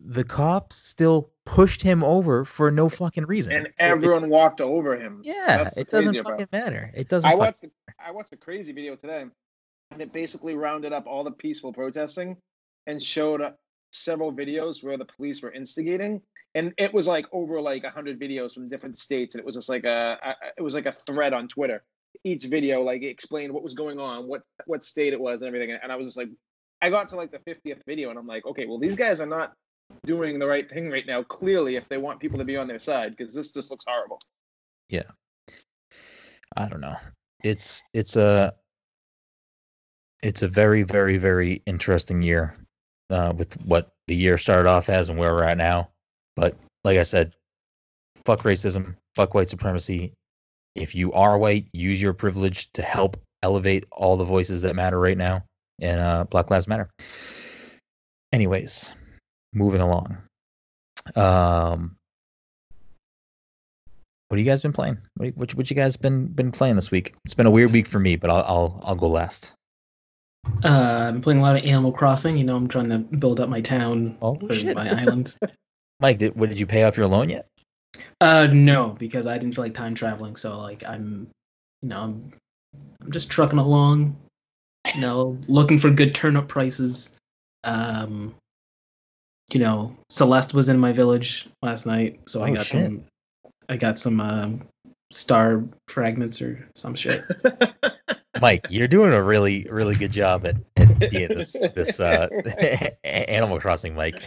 the 0.00 0.24
cops 0.24 0.76
still 0.76 1.30
pushed 1.44 1.82
him 1.82 2.02
over 2.04 2.44
for 2.44 2.70
no 2.70 2.88
fucking 2.88 3.26
reason. 3.26 3.52
and 3.52 3.68
So 3.78 3.84
it- 3.84 3.88
everyone 3.90 4.28
walked 4.30 4.60
over 4.62 4.96
him. 4.96 5.20
yeah, 5.24 5.58
That's 5.64 5.76
it 5.76 5.90
doesn't 5.90 6.22
fucking 6.22 6.48
matter. 6.52 6.90
It 6.94 7.08
doesn't. 7.08 7.28
I 7.30 7.34
watched 7.34 7.64
I 8.04 8.12
watched 8.12 8.32
a 8.32 8.36
crazy 8.36 8.72
video 8.72 8.94
today, 8.96 9.26
and 9.90 10.00
it 10.00 10.12
basically 10.12 10.54
rounded 10.54 10.92
up 10.94 11.06
all 11.06 11.22
the 11.24 11.32
peaceful 11.32 11.72
protesting 11.72 12.36
and 12.86 13.02
showed 13.02 13.42
several 13.92 14.32
videos 14.32 14.82
where 14.82 14.96
the 14.96 15.04
police 15.04 15.42
were 15.42 15.52
instigating, 15.52 16.20
and 16.54 16.72
it 16.78 16.92
was 16.92 17.06
like 17.06 17.26
over 17.32 17.60
like 17.60 17.84
hundred 17.84 18.20
videos 18.20 18.54
from 18.54 18.68
different 18.68 18.98
states, 18.98 19.34
and 19.34 19.40
it 19.40 19.46
was 19.46 19.54
just 19.54 19.68
like 19.68 19.84
a, 19.84 20.18
a 20.22 20.34
it 20.56 20.62
was 20.62 20.74
like 20.74 20.86
a 20.86 20.92
thread 20.92 21.32
on 21.32 21.48
Twitter. 21.48 21.82
Each 22.24 22.44
video 22.44 22.82
like 22.82 23.02
explained 23.02 23.52
what 23.52 23.62
was 23.62 23.74
going 23.74 23.98
on, 23.98 24.26
what 24.26 24.42
what 24.66 24.84
state 24.84 25.12
it 25.12 25.20
was, 25.20 25.40
and 25.40 25.48
everything, 25.48 25.76
and 25.82 25.92
I 25.92 25.96
was 25.96 26.06
just 26.06 26.16
like, 26.16 26.28
I 26.82 26.90
got 26.90 27.08
to 27.10 27.16
like 27.16 27.30
the 27.30 27.40
fiftieth 27.40 27.82
video, 27.86 28.10
and 28.10 28.18
I'm 28.18 28.26
like, 28.26 28.46
okay, 28.46 28.66
well 28.66 28.78
these 28.78 28.96
guys 28.96 29.20
are 29.20 29.26
not 29.26 29.52
doing 30.04 30.38
the 30.38 30.48
right 30.48 30.68
thing 30.68 30.90
right 30.90 31.06
now. 31.06 31.22
Clearly, 31.22 31.76
if 31.76 31.88
they 31.88 31.98
want 31.98 32.20
people 32.20 32.38
to 32.38 32.44
be 32.44 32.56
on 32.56 32.68
their 32.68 32.78
side, 32.78 33.16
because 33.16 33.34
this 33.34 33.52
just 33.52 33.70
looks 33.70 33.84
horrible. 33.86 34.20
Yeah. 34.88 35.04
I 36.56 36.68
don't 36.68 36.80
know. 36.80 36.96
It's 37.44 37.82
it's 37.92 38.16
a 38.16 38.54
it's 40.22 40.42
a 40.42 40.48
very 40.48 40.82
very 40.82 41.18
very 41.18 41.62
interesting 41.66 42.22
year 42.22 42.56
uh, 43.10 43.32
with 43.36 43.60
what 43.62 43.90
the 44.06 44.14
year 44.14 44.38
started 44.38 44.68
off 44.68 44.88
as 44.88 45.08
and 45.08 45.18
where 45.18 45.34
we're 45.34 45.44
at 45.44 45.56
now. 45.56 45.90
But 46.36 46.56
like 46.84 46.98
I 46.98 47.02
said, 47.02 47.34
fuck 48.24 48.42
racism, 48.42 48.96
fuck 49.14 49.34
white 49.34 49.50
supremacy. 49.50 50.12
If 50.74 50.94
you 50.94 51.12
are 51.12 51.38
white, 51.38 51.66
use 51.72 52.00
your 52.00 52.12
privilege 52.12 52.70
to 52.72 52.82
help 52.82 53.16
elevate 53.42 53.84
all 53.90 54.16
the 54.16 54.24
voices 54.24 54.62
that 54.62 54.76
matter 54.76 54.98
right 54.98 55.16
now, 55.16 55.44
and 55.80 56.00
uh, 56.00 56.24
Black 56.24 56.50
Lives 56.50 56.68
Matter. 56.68 56.88
Anyways, 58.32 58.92
moving 59.52 59.80
along. 59.80 60.18
Um, 61.16 61.96
what 64.28 64.38
have 64.38 64.44
you 64.44 64.50
guys 64.50 64.62
been 64.62 64.72
playing? 64.72 64.98
What 65.16 65.36
what, 65.36 65.54
what 65.54 65.70
you 65.70 65.76
guys 65.76 65.96
been 65.96 66.26
been 66.26 66.52
playing 66.52 66.74
this 66.76 66.90
week? 66.90 67.14
It's 67.24 67.34
been 67.34 67.46
a 67.46 67.50
weird 67.50 67.72
week 67.72 67.86
for 67.86 67.98
me, 67.98 68.16
but 68.16 68.30
I'll 68.30 68.44
I'll 68.44 68.82
I'll 68.84 68.96
go 68.96 69.08
last. 69.08 69.54
Uh 70.64 71.06
i'm 71.08 71.20
playing 71.20 71.38
a 71.40 71.42
lot 71.42 71.56
of 71.56 71.64
animal 71.64 71.92
crossing 71.92 72.36
you 72.36 72.44
know 72.44 72.56
i'm 72.56 72.68
trying 72.68 72.88
to 72.88 72.98
build 72.98 73.40
up 73.40 73.48
my 73.48 73.60
town 73.60 74.16
Oh 74.22 74.38
or 74.40 74.52
shit, 74.52 74.74
my 74.74 74.88
island 75.00 75.34
Mike, 76.00 76.18
did, 76.18 76.36
what 76.36 76.48
did 76.48 76.58
you 76.58 76.66
pay 76.66 76.84
off 76.84 76.96
your 76.96 77.06
loan 77.08 77.28
yet? 77.30 77.46
uh 78.20 78.46
no 78.52 78.90
because 78.90 79.26
i 79.26 79.36
didn't 79.38 79.54
feel 79.54 79.64
like 79.64 79.74
time 79.74 79.94
traveling 79.94 80.36
so 80.36 80.58
like 80.58 80.84
i'm 80.84 81.28
you 81.82 81.88
know 81.88 82.00
i'm, 82.00 82.32
I'm 83.02 83.10
just 83.12 83.30
trucking 83.30 83.58
along 83.58 84.16
you 84.94 85.00
know 85.00 85.38
looking 85.48 85.78
for 85.78 85.90
good 85.90 86.14
turnip 86.14 86.48
prices 86.48 87.16
um 87.64 88.34
you 89.50 89.60
know, 89.60 89.96
Celeste 90.10 90.52
was 90.52 90.68
in 90.68 90.78
my 90.78 90.92
village 90.92 91.48
last 91.62 91.86
night, 91.86 92.20
so 92.28 92.42
I 92.42 92.50
Oh, 92.50 92.54
got 92.56 92.66
shit. 92.66 92.84
some. 92.84 93.04
I 93.70 93.78
got 93.78 93.98
some 93.98 94.20
um, 94.20 94.62
star 95.10 95.64
fragments 95.88 96.42
or 96.42 96.68
some 96.74 96.94
shit. 96.94 97.24
Mike, 98.40 98.66
you're 98.70 98.88
doing 98.88 99.12
a 99.12 99.22
really, 99.22 99.66
really 99.70 99.94
good 99.94 100.12
job 100.12 100.46
at, 100.46 100.56
at 100.76 101.10
being 101.10 101.28
this 101.28 101.52
this 101.74 102.00
uh, 102.00 102.28
Animal 103.04 103.60
Crossing 103.60 103.94
Mike. 103.94 104.22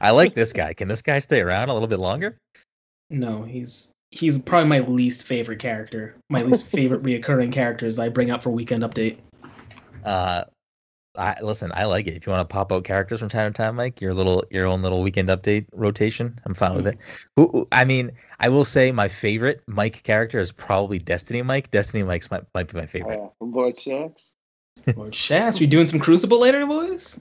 I 0.00 0.10
like 0.10 0.34
this 0.34 0.52
guy. 0.52 0.74
Can 0.74 0.88
this 0.88 1.02
guy 1.02 1.18
stay 1.18 1.40
around 1.40 1.68
a 1.68 1.72
little 1.72 1.88
bit 1.88 1.98
longer? 1.98 2.36
No, 3.10 3.42
he's 3.42 3.92
he's 4.10 4.38
probably 4.38 4.68
my 4.68 4.80
least 4.80 5.24
favorite 5.24 5.58
character. 5.58 6.16
My 6.28 6.42
least 6.42 6.66
favorite 6.70 7.02
reoccurring 7.02 7.52
characters 7.52 7.98
I 7.98 8.08
bring 8.08 8.30
up 8.30 8.42
for 8.42 8.50
weekend 8.50 8.82
update. 8.82 9.18
Uh, 10.04 10.44
I 11.18 11.40
listen. 11.42 11.72
I 11.74 11.84
like 11.86 12.06
it. 12.06 12.16
If 12.16 12.26
you 12.26 12.32
want 12.32 12.48
to 12.48 12.52
pop 12.52 12.72
out 12.72 12.84
characters 12.84 13.20
from 13.20 13.28
time 13.28 13.52
to 13.52 13.56
time, 13.56 13.76
Mike, 13.76 14.00
your 14.00 14.14
little 14.14 14.44
your 14.50 14.66
own 14.66 14.82
little 14.82 15.02
weekend 15.02 15.28
update 15.28 15.66
rotation, 15.72 16.40
I'm 16.46 16.54
fine 16.54 16.76
with 16.76 16.86
it. 16.86 16.98
Who- 17.36 17.48
who- 17.48 17.68
I 17.72 17.84
mean, 17.84 18.12
I 18.38 18.48
will 18.48 18.64
say 18.64 18.92
my 18.92 19.08
favorite 19.08 19.62
Mike 19.66 20.02
character 20.04 20.38
is 20.38 20.52
probably 20.52 20.98
Destiny 20.98 21.42
Mike. 21.42 21.70
Destiny 21.70 22.02
Mike's 22.04 22.30
might, 22.30 22.44
might 22.54 22.72
be 22.72 22.78
my 22.78 22.86
favorite. 22.86 23.18
Oh, 23.20 23.32
from 23.38 23.52
Lord 23.52 23.74
Shaxx. 23.74 24.32
Lord 24.96 25.12
Shaxx, 25.12 25.58
we 25.60 25.66
doing 25.66 25.86
some 25.86 25.98
Crucible 26.00 26.40
later, 26.40 26.64
boys? 26.66 27.20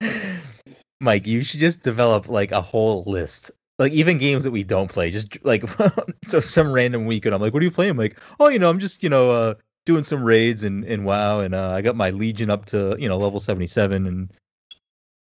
Mike, 1.00 1.26
you 1.26 1.42
should 1.42 1.60
just 1.60 1.82
develop 1.82 2.28
like 2.28 2.52
a 2.52 2.62
whole 2.62 3.04
list. 3.06 3.50
Like 3.78 3.92
even 3.92 4.16
games 4.16 4.44
that 4.44 4.52
we 4.52 4.64
don't 4.64 4.90
play, 4.90 5.10
just 5.10 5.44
like 5.44 5.64
so 6.24 6.40
some 6.40 6.72
random 6.72 7.04
weekend 7.04 7.34
I'm 7.34 7.42
like, 7.42 7.52
what 7.52 7.60
are 7.62 7.66
you 7.66 7.70
playing? 7.70 7.90
I'm 7.90 7.98
like, 7.98 8.18
oh, 8.40 8.48
you 8.48 8.58
know, 8.58 8.70
I'm 8.70 8.78
just, 8.78 9.02
you 9.02 9.10
know, 9.10 9.30
uh 9.30 9.54
doing 9.86 10.02
some 10.02 10.22
raids 10.22 10.64
and, 10.64 10.84
and 10.84 11.04
WoW 11.06 11.40
and 11.40 11.54
uh, 11.54 11.70
I 11.70 11.80
got 11.80 11.96
my 11.96 12.10
Legion 12.10 12.50
up 12.50 12.66
to, 12.66 12.94
you 12.98 13.08
know, 13.08 13.16
level 13.16 13.40
77 13.40 14.06
and 14.06 14.30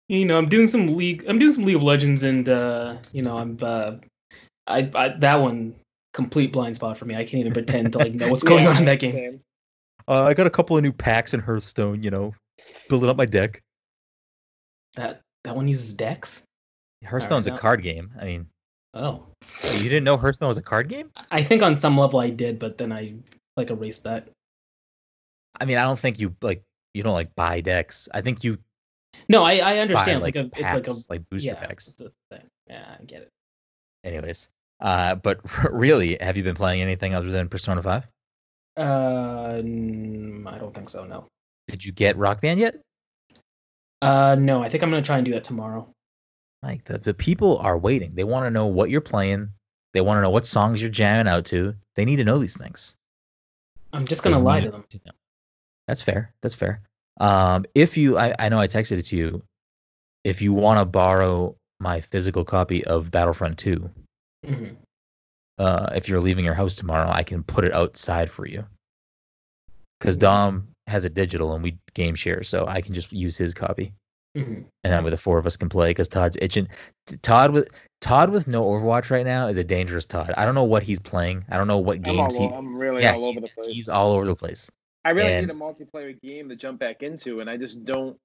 You 0.10 0.26
know, 0.26 0.38
I'm 0.38 0.50
doing 0.50 0.66
some 0.68 0.96
league. 0.96 1.26
I'm 1.28 1.38
doing 1.40 1.52
some 1.52 1.66
League 1.66 1.76
of 1.76 1.84
Legends, 1.84 2.24
and 2.24 2.48
uh, 2.50 2.98
you 3.12 3.22
know, 3.22 3.38
I'm 3.38 3.58
uh, 3.62 3.98
I, 4.68 4.90
I 4.96 5.10
that 5.20 5.36
one 5.36 5.76
complete 6.14 6.54
blind 6.54 6.76
spot 6.76 6.98
for 6.98 7.06
me. 7.06 7.16
I 7.16 7.24
can't 7.26 7.42
even 7.42 7.54
pretend 7.54 7.92
to 7.94 8.00
like 8.00 8.14
know 8.16 8.30
what's 8.32 8.44
going 8.50 8.64
Yeah, 8.64 8.70
on 8.72 8.78
in 8.78 8.86
that 8.86 9.00
game. 9.00 9.42
uh, 10.08 10.24
I 10.24 10.34
got 10.34 10.48
a 10.48 10.52
couple 10.52 10.78
of 10.78 10.84
new 10.84 10.94
packs 10.94 11.34
in 11.34 11.40
Hearthstone, 11.40 12.02
you 12.04 12.12
know, 12.12 12.34
building 12.90 13.10
up 13.10 13.18
my 13.18 13.26
deck. 13.26 13.62
That 14.96 15.22
that 15.44 15.56
one 15.56 15.68
uses 15.68 15.94
decks. 15.94 16.44
Hearthstone's 17.04 17.48
a 17.48 17.52
now- 17.52 17.58
card 17.58 17.84
game. 17.84 18.12
I 18.20 18.26
mean, 18.26 18.48
Oh, 18.94 19.26
you 19.74 19.84
didn't 19.90 20.06
know 20.06 20.16
Hearthstone 20.18 20.48
was 20.48 20.58
a 20.58 20.62
card 20.64 20.88
game? 20.88 21.12
I 21.30 21.44
think 21.44 21.62
on 21.62 21.76
some 21.76 21.98
level 21.98 22.20
I 22.20 22.30
did, 22.30 22.60
but 22.60 22.78
then 22.78 22.94
I 22.94 23.16
like 23.58 23.70
erased 23.70 24.04
that. 24.04 24.30
I 25.60 25.66
mean, 25.66 25.78
I 25.78 25.84
don't 25.84 26.00
think 26.00 26.20
you 26.20 26.36
like 26.42 26.64
you 26.94 27.04
don't 27.04 27.14
like 27.14 27.36
buy 27.36 27.62
decks. 27.62 28.08
I 28.14 28.22
think 28.22 28.44
you 28.44 28.58
No, 29.30 29.44
I 29.44 29.58
I 29.58 29.78
understand. 29.80 30.22
like, 30.22 30.36
it's 30.36 30.54
like 30.54 30.64
a 30.64 30.66
it's 30.66 30.74
like 30.74 30.88
a 30.88 31.00
like 31.10 31.30
booster 31.30 31.48
yeah, 31.48 31.56
packs. 31.56 31.88
it's 31.88 32.02
a 32.02 32.12
thing. 32.30 32.48
Yeah, 32.68 32.96
I 33.00 33.04
get 33.04 33.22
it. 33.24 33.30
Anyways, 34.04 34.50
uh, 34.80 35.16
but 35.16 35.40
really, 35.72 36.18
have 36.20 36.38
you 36.38 36.44
been 36.44 36.56
playing 36.56 36.82
anything 36.82 37.16
other 37.16 37.32
than 37.32 37.50
Persona 37.50 37.82
5? 37.82 38.04
Uh, 38.78 38.82
I 38.82 39.62
don't 39.62 40.74
think 40.74 40.90
so. 40.90 41.06
No. 41.06 41.28
Did 41.68 41.84
you 41.84 41.92
get 41.92 42.18
Rock 42.18 42.42
Band 42.42 42.60
yet? 42.60 42.80
Uh, 44.02 44.36
no. 44.38 44.62
I 44.62 44.70
think 44.70 44.84
I'm 44.84 44.90
gonna 44.90 45.02
try 45.02 45.18
and 45.18 45.26
do 45.26 45.32
that 45.34 45.44
tomorrow. 45.44 45.88
Like 46.62 46.84
the, 46.86 46.98
the 46.98 47.14
people 47.14 47.58
are 47.60 47.78
waiting. 47.78 48.16
They 48.16 48.24
want 48.24 48.46
to 48.46 48.52
know 48.52 48.68
what 48.68 48.90
you're 48.90 49.02
playing. 49.02 49.50
They 49.94 50.02
want 50.02 50.18
to 50.18 50.22
know 50.22 50.30
what 50.30 50.46
songs 50.46 50.82
you're 50.82 50.92
jamming 50.92 51.28
out 51.28 51.46
to. 51.46 51.76
They 51.96 52.06
need 52.06 52.18
to 52.18 52.26
know 52.26 52.40
these 52.40 52.58
things. 52.58 52.96
I'm 53.94 54.06
just 54.06 54.24
gonna 54.24 54.40
lie 54.40 54.60
to 54.60 54.72
them. 54.72 54.84
know. 55.06 55.12
That's 55.88 56.02
fair. 56.02 56.34
That's 56.42 56.56
fair. 56.56 56.82
Um, 57.20 57.66
if 57.76 57.98
you, 57.98 58.18
I, 58.18 58.34
I 58.38 58.50
know 58.50 58.60
I 58.60 58.68
texted 58.68 58.98
it 58.98 59.04
to 59.08 59.16
you. 59.18 59.44
If 60.24 60.42
you 60.42 60.54
want 60.54 60.80
to 60.80 60.86
borrow 60.86 61.56
my 61.80 62.02
physical 62.02 62.44
copy 62.44 62.84
of 62.84 63.12
Battlefront 63.12 63.58
2, 63.60 63.90
hmm 64.46 64.66
uh, 65.58 65.90
if 65.96 66.10
you're 66.10 66.20
leaving 66.20 66.44
your 66.44 66.54
house 66.54 66.76
tomorrow, 66.76 67.10
I 67.10 67.24
can 67.24 67.42
put 67.42 67.64
it 67.64 67.74
outside 67.74 68.30
for 68.30 68.46
you. 68.46 68.66
Because 70.00 70.18
Mhm. 70.18 70.22
Dom 70.22 70.68
has 70.88 71.06
a 71.06 71.10
digital 71.10 71.54
and 71.54 71.64
we 71.64 71.78
game 71.94 72.14
share, 72.16 72.44
so 72.44 72.66
I 72.68 72.82
can 72.82 72.94
just 72.94 73.14
use 73.14 73.38
his 73.38 73.54
copy. 73.54 73.94
hmm 74.36 74.64
and 74.84 74.94
that 74.94 75.04
way 75.04 75.10
the 75.10 75.18
four 75.18 75.38
of 75.40 75.48
us 75.48 75.56
can 75.58 75.70
play 75.70 75.90
because 75.92 76.08
Todd's 76.10 76.38
itching. 76.42 76.68
Todd 77.24 77.52
with 77.52 77.70
Todd 78.02 78.30
with 78.32 78.48
no 78.48 78.66
Overwatch 78.66 79.10
right 79.10 79.26
now 79.26 79.48
is 79.48 79.58
a 79.58 79.64
dangerous 79.64 80.06
Todd. 80.06 80.32
I 80.38 80.46
don't 80.46 80.54
know 80.56 80.66
what 80.66 80.84
he's 80.84 81.00
playing. 81.00 81.46
I 81.50 81.58
don't 81.58 81.68
know 81.68 81.80
what 81.80 81.96
I'm, 81.98 82.04
games 82.04 82.36
all, 82.36 82.50
he. 82.50 82.54
I'm 82.54 82.78
really 82.78 83.02
yeah, 83.02 83.14
all 83.14 83.26
over 83.26 83.40
the 83.40 83.48
he- 83.48 83.54
place. 83.54 83.74
he's 83.74 83.90
all 83.90 84.12
over 84.12 84.26
the 84.26 84.36
place. 84.36 84.70
I 85.06 85.12
really 85.12 85.32
and- 85.32 85.48
need 85.48 85.56
a 85.56 85.58
multiplayer 85.58 86.20
game 86.22 86.50
to 86.50 86.56
jump 86.56 86.80
back 86.80 87.04
into, 87.04 87.40
and 87.40 87.50
I 87.50 87.58
just 87.58 87.86
don't. 87.86 88.20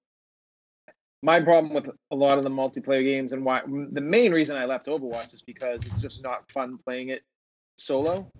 My 1.22 1.38
problem 1.38 1.75
with 1.75 1.90
a 2.10 2.16
lot 2.16 2.38
of 2.38 2.44
the 2.44 2.50
multiplayer 2.50 3.04
games, 3.04 3.32
and 3.32 3.44
why 3.44 3.60
the 3.66 4.00
main 4.00 4.32
reason 4.32 4.56
I 4.56 4.64
left 4.64 4.87
Overwatch 4.87 5.34
is 5.34 5.42
because 5.42 5.84
it's 5.84 6.00
just 6.00 6.22
not 6.22 6.50
fun 6.50 6.78
playing 6.78 7.10
it 7.10 7.22
solo. 7.76 8.32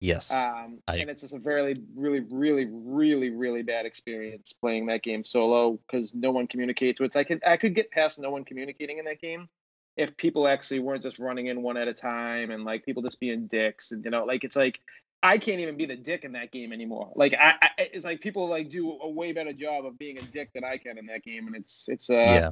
Yes. 0.00 0.30
Um, 0.30 0.80
I- 0.86 0.98
and 0.98 1.08
it's 1.08 1.22
just 1.22 1.32
a 1.32 1.38
very, 1.38 1.74
really, 1.94 2.20
really, 2.20 2.66
really, 2.70 3.30
really 3.30 3.62
bad 3.62 3.86
experience 3.86 4.52
playing 4.52 4.84
that 4.86 5.02
game 5.02 5.24
solo 5.24 5.80
because 5.86 6.14
no 6.14 6.30
one 6.30 6.46
communicates. 6.46 7.00
Which 7.00 7.16
I 7.16 7.24
could, 7.24 7.40
I 7.46 7.56
could 7.56 7.74
get 7.74 7.90
past 7.90 8.18
no 8.18 8.30
one 8.30 8.44
communicating 8.44 8.98
in 8.98 9.06
that 9.06 9.22
game 9.22 9.48
if 9.96 10.14
people 10.18 10.46
actually 10.46 10.80
weren't 10.80 11.02
just 11.02 11.18
running 11.18 11.46
in 11.46 11.62
one 11.62 11.78
at 11.78 11.88
a 11.88 11.94
time 11.94 12.50
and 12.50 12.64
like 12.66 12.84
people 12.84 13.02
just 13.02 13.18
being 13.18 13.46
dicks 13.46 13.92
and 13.92 14.04
you 14.04 14.10
know, 14.10 14.26
like 14.26 14.44
it's 14.44 14.56
like 14.56 14.78
I 15.26 15.38
can't 15.38 15.60
even 15.60 15.76
be 15.76 15.86
the 15.86 15.96
dick 15.96 16.24
in 16.24 16.32
that 16.32 16.52
game 16.52 16.72
anymore. 16.72 17.12
Like 17.14 17.34
I, 17.34 17.54
I 17.62 17.68
it's 17.78 18.04
like 18.04 18.20
people 18.20 18.46
like 18.48 18.70
do 18.70 18.98
a 19.02 19.08
way 19.08 19.32
better 19.32 19.52
job 19.52 19.84
of 19.86 19.98
being 19.98 20.18
a 20.18 20.22
dick 20.22 20.50
than 20.54 20.64
I 20.64 20.76
can 20.78 20.98
in 20.98 21.06
that 21.06 21.22
game, 21.22 21.46
and 21.46 21.56
it's 21.56 21.86
it's 21.88 22.08
uh 22.10 22.14
yeah. 22.14 22.50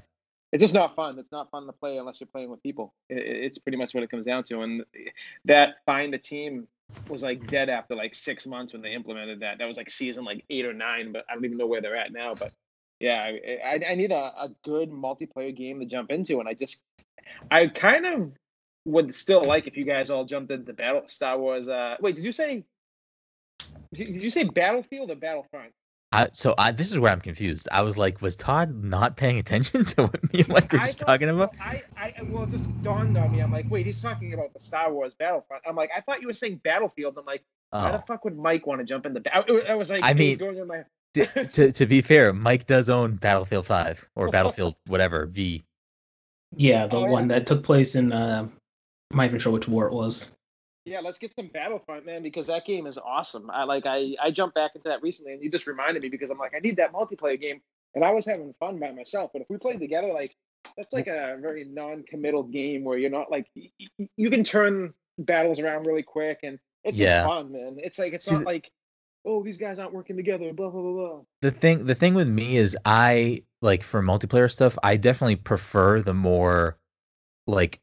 it's 0.53 0.63
just 0.63 0.75
not 0.75 0.95
fun. 0.95 1.19
It's 1.19 1.33
not 1.33 1.51
fun 1.51 1.67
to 1.67 1.73
play 1.73 1.99
unless 1.99 2.21
you're 2.21 2.29
playing 2.29 2.51
with 2.51 2.63
people. 2.63 2.95
It, 3.09 3.19
it- 3.19 3.45
it's 3.45 3.59
pretty 3.59 3.79
much 3.79 3.95
what 3.95 4.03
it 4.03 4.11
comes 4.11 4.25
down 4.27 4.45
to. 4.45 4.63
And 4.63 4.85
that 5.45 5.77
find 5.87 6.15
a 6.15 6.19
team 6.19 6.67
was 7.09 7.23
like 7.23 7.47
dead 7.49 7.69
after 7.71 7.95
like 7.95 8.15
six 8.15 8.47
months 8.47 8.73
when 8.73 8.83
they 8.83 8.93
implemented 8.93 9.41
that. 9.41 9.59
That 9.59 9.67
was 9.67 9.77
like 9.77 9.91
season 9.91 10.25
like 10.25 10.45
eight 10.51 10.67
or 10.67 10.73
nine, 10.75 11.13
but 11.13 11.25
I 11.31 11.35
don't 11.35 11.45
even 11.45 11.57
know 11.59 11.67
where 11.67 11.81
they're 11.81 11.97
at 11.97 12.13
now. 12.13 12.35
But 12.35 12.53
yeah, 13.01 13.23
I, 13.25 13.59
I, 13.65 13.93
I 13.93 13.95
need 13.95 14.13
a, 14.13 14.33
a 14.39 14.51
good 14.65 14.91
multiplayer 14.91 15.55
game 15.57 15.81
to 15.81 15.87
jump 15.87 16.11
into, 16.11 16.41
and 16.41 16.49
I 16.49 16.55
just 16.55 16.83
I 17.51 17.67
kind 17.69 18.07
of 18.07 18.33
would 18.85 19.15
still 19.15 19.43
like 19.43 19.67
if 19.67 19.77
you 19.77 19.85
guys 19.85 20.11
all 20.11 20.25
jumped 20.25 20.51
into 20.51 20.73
Battle 20.73 21.03
Star 21.07 21.39
Wars. 21.39 21.69
Uh, 21.69 21.97
wait, 22.01 22.17
did 22.17 22.25
you 22.25 22.33
say? 22.33 22.65
Did 23.93 24.07
did 24.09 24.23
you 24.23 24.31
say 24.31 24.45
Battlefield 24.45 25.11
or 25.11 25.15
Battlefront? 25.17 25.73
I, 26.13 26.29
so 26.31 26.55
I, 26.57 26.71
this 26.71 26.93
is 26.93 26.99
where 27.01 27.11
I'm 27.11 27.21
confused. 27.21 27.69
I 27.73 27.83
was 27.83 27.99
like, 27.99 28.23
was 28.23 28.37
Todd 28.37 28.85
not 28.85 29.17
paying 29.17 29.39
attention 29.39 29.85
to 29.97 30.03
what 30.03 30.33
me 30.33 30.41
and 30.41 30.49
Mike 30.49 30.73
were 30.73 30.79
just 30.79 31.01
thought- 31.01 31.07
talking 31.07 31.29
about? 31.29 31.55
I, 31.61 31.83
I, 31.97 32.15
well, 32.29 32.45
it 32.45 32.51
just 32.51 32.69
dawned 32.85 33.19
on 33.19 33.33
me. 33.33 33.41
I'm 33.41 33.51
like, 33.51 33.67
wait, 33.69 33.85
he's 33.87 34.01
talking 34.01 34.33
about 34.33 34.53
the 34.55 34.61
Star 34.61 34.93
Wars 34.93 35.15
Battlefront. 35.17 35.65
I'm 35.67 35.75
like, 35.75 35.91
I 35.97 36.01
thought 36.03 36.21
you 36.23 36.29
were 36.29 36.35
saying 36.35 36.61
Battlefield. 36.63 37.17
I'm 37.19 37.25
like, 37.25 37.43
how 37.73 37.91
the 37.91 37.99
Oh. 37.99 38.05
fuck 38.07 38.25
would 38.25 38.39
Mike 38.39 38.65
want 38.65 38.79
to 38.81 38.85
jump 38.85 39.07
in 39.07 39.13
the? 39.15 39.21
ba- 39.21 39.37
I, 39.37 39.73
I 39.73 39.75
was 39.75 39.91
like, 39.91 40.05
I 40.05 40.13
mean, 40.15 40.39
going 40.39 40.57
in 40.59 40.69
my. 40.69 40.85
D- 41.15 41.27
to 41.53 41.73
to 41.73 41.87
be 41.87 42.01
fair, 42.01 42.33
Mike 42.33 42.67
does 42.67 42.89
own 42.91 43.17
Battlefield 43.17 43.67
5 43.67 44.09
or 44.15 44.29
Battlefield 44.31 44.77
whatever 44.87 45.27
V. 45.27 45.65
Yeah, 46.57 46.87
the 46.87 46.97
Oh, 46.99 47.05
yeah. 47.07 47.11
one 47.11 47.29
that 47.29 47.47
took 47.49 47.65
place 47.65 47.97
in. 47.97 48.13
Uh, 48.13 48.49
I'm 49.11 49.19
not 49.19 49.27
even 49.27 49.39
sure 49.39 49.53
which 49.53 49.69
war 49.69 49.87
it 49.87 49.93
was. 49.93 50.37
Yeah, 50.85 51.01
let's 51.01 51.19
get 51.19 51.35
some 51.35 51.47
Battlefront, 51.49 52.05
man, 52.05 52.23
because 52.23 52.47
that 52.49 52.67
game 52.67 52.87
is 52.87 52.99
awesome. 52.99 53.51
I 53.51 53.65
like, 53.65 53.87
I, 53.87 54.17
I 54.23 54.31
jumped 54.31 54.55
back 54.55 54.73
into 54.75 54.89
that 54.91 55.03
recently, 55.03 55.33
and 55.33 55.43
you 55.43 55.51
just 55.51 55.67
reminded 55.67 56.03
me 56.03 56.11
because 56.11 56.29
I'm 56.31 56.39
like, 56.39 56.53
I 56.55 56.59
need 56.59 56.77
that 56.77 56.93
multiplayer 56.93 57.41
game, 57.41 57.63
and 57.95 58.05
I 58.05 58.13
was 58.13 58.27
having 58.27 58.55
fun 58.61 58.79
by 58.79 58.91
myself. 58.93 59.31
But 59.33 59.43
if 59.43 59.49
we 59.49 59.57
played 59.57 59.81
together, 59.81 60.13
like, 60.13 60.37
that's 60.77 60.93
like 60.93 61.07
a 61.07 61.39
very 61.41 61.65
non-committal 61.65 62.45
game 62.45 62.85
where 62.85 62.99
you're 62.99 63.11
not 63.11 63.31
like, 63.31 63.47
y- 63.57 63.71
y- 63.99 64.09
you 64.17 64.29
can 64.31 64.45
turn 64.45 64.93
battles 65.19 65.59
around 65.59 65.87
really 65.87 66.03
quick, 66.03 66.41
and 66.43 66.59
it's 66.83 66.99
Yeah. 66.99 67.23
just 67.23 67.27
fun, 67.27 67.53
man. 67.53 67.77
It's 67.79 67.99
like, 67.99 68.13
it's 68.13 68.27
See, 68.27 68.35
not 68.35 68.45
like, 68.45 68.71
oh, 69.25 69.43
these 69.43 69.57
guys 69.57 69.79
aren't 69.79 69.95
working 69.95 70.17
together, 70.17 70.53
blah 70.53 70.69
blah 70.69 70.83
blah 70.83 70.93
blah. 70.93 71.21
the 71.41 71.51
thing 71.51 71.87
the 71.87 71.95
thing 71.95 72.13
with 72.13 72.29
me 72.29 72.59
is 72.59 72.77
I 72.85 73.45
like 73.63 73.83
for 73.83 74.03
multiplayer 74.03 74.53
stuff, 74.53 74.77
I 74.83 74.99
definitely 74.99 75.37
prefer 75.37 76.03
the 76.03 76.13
more 76.13 76.77
like 77.47 77.81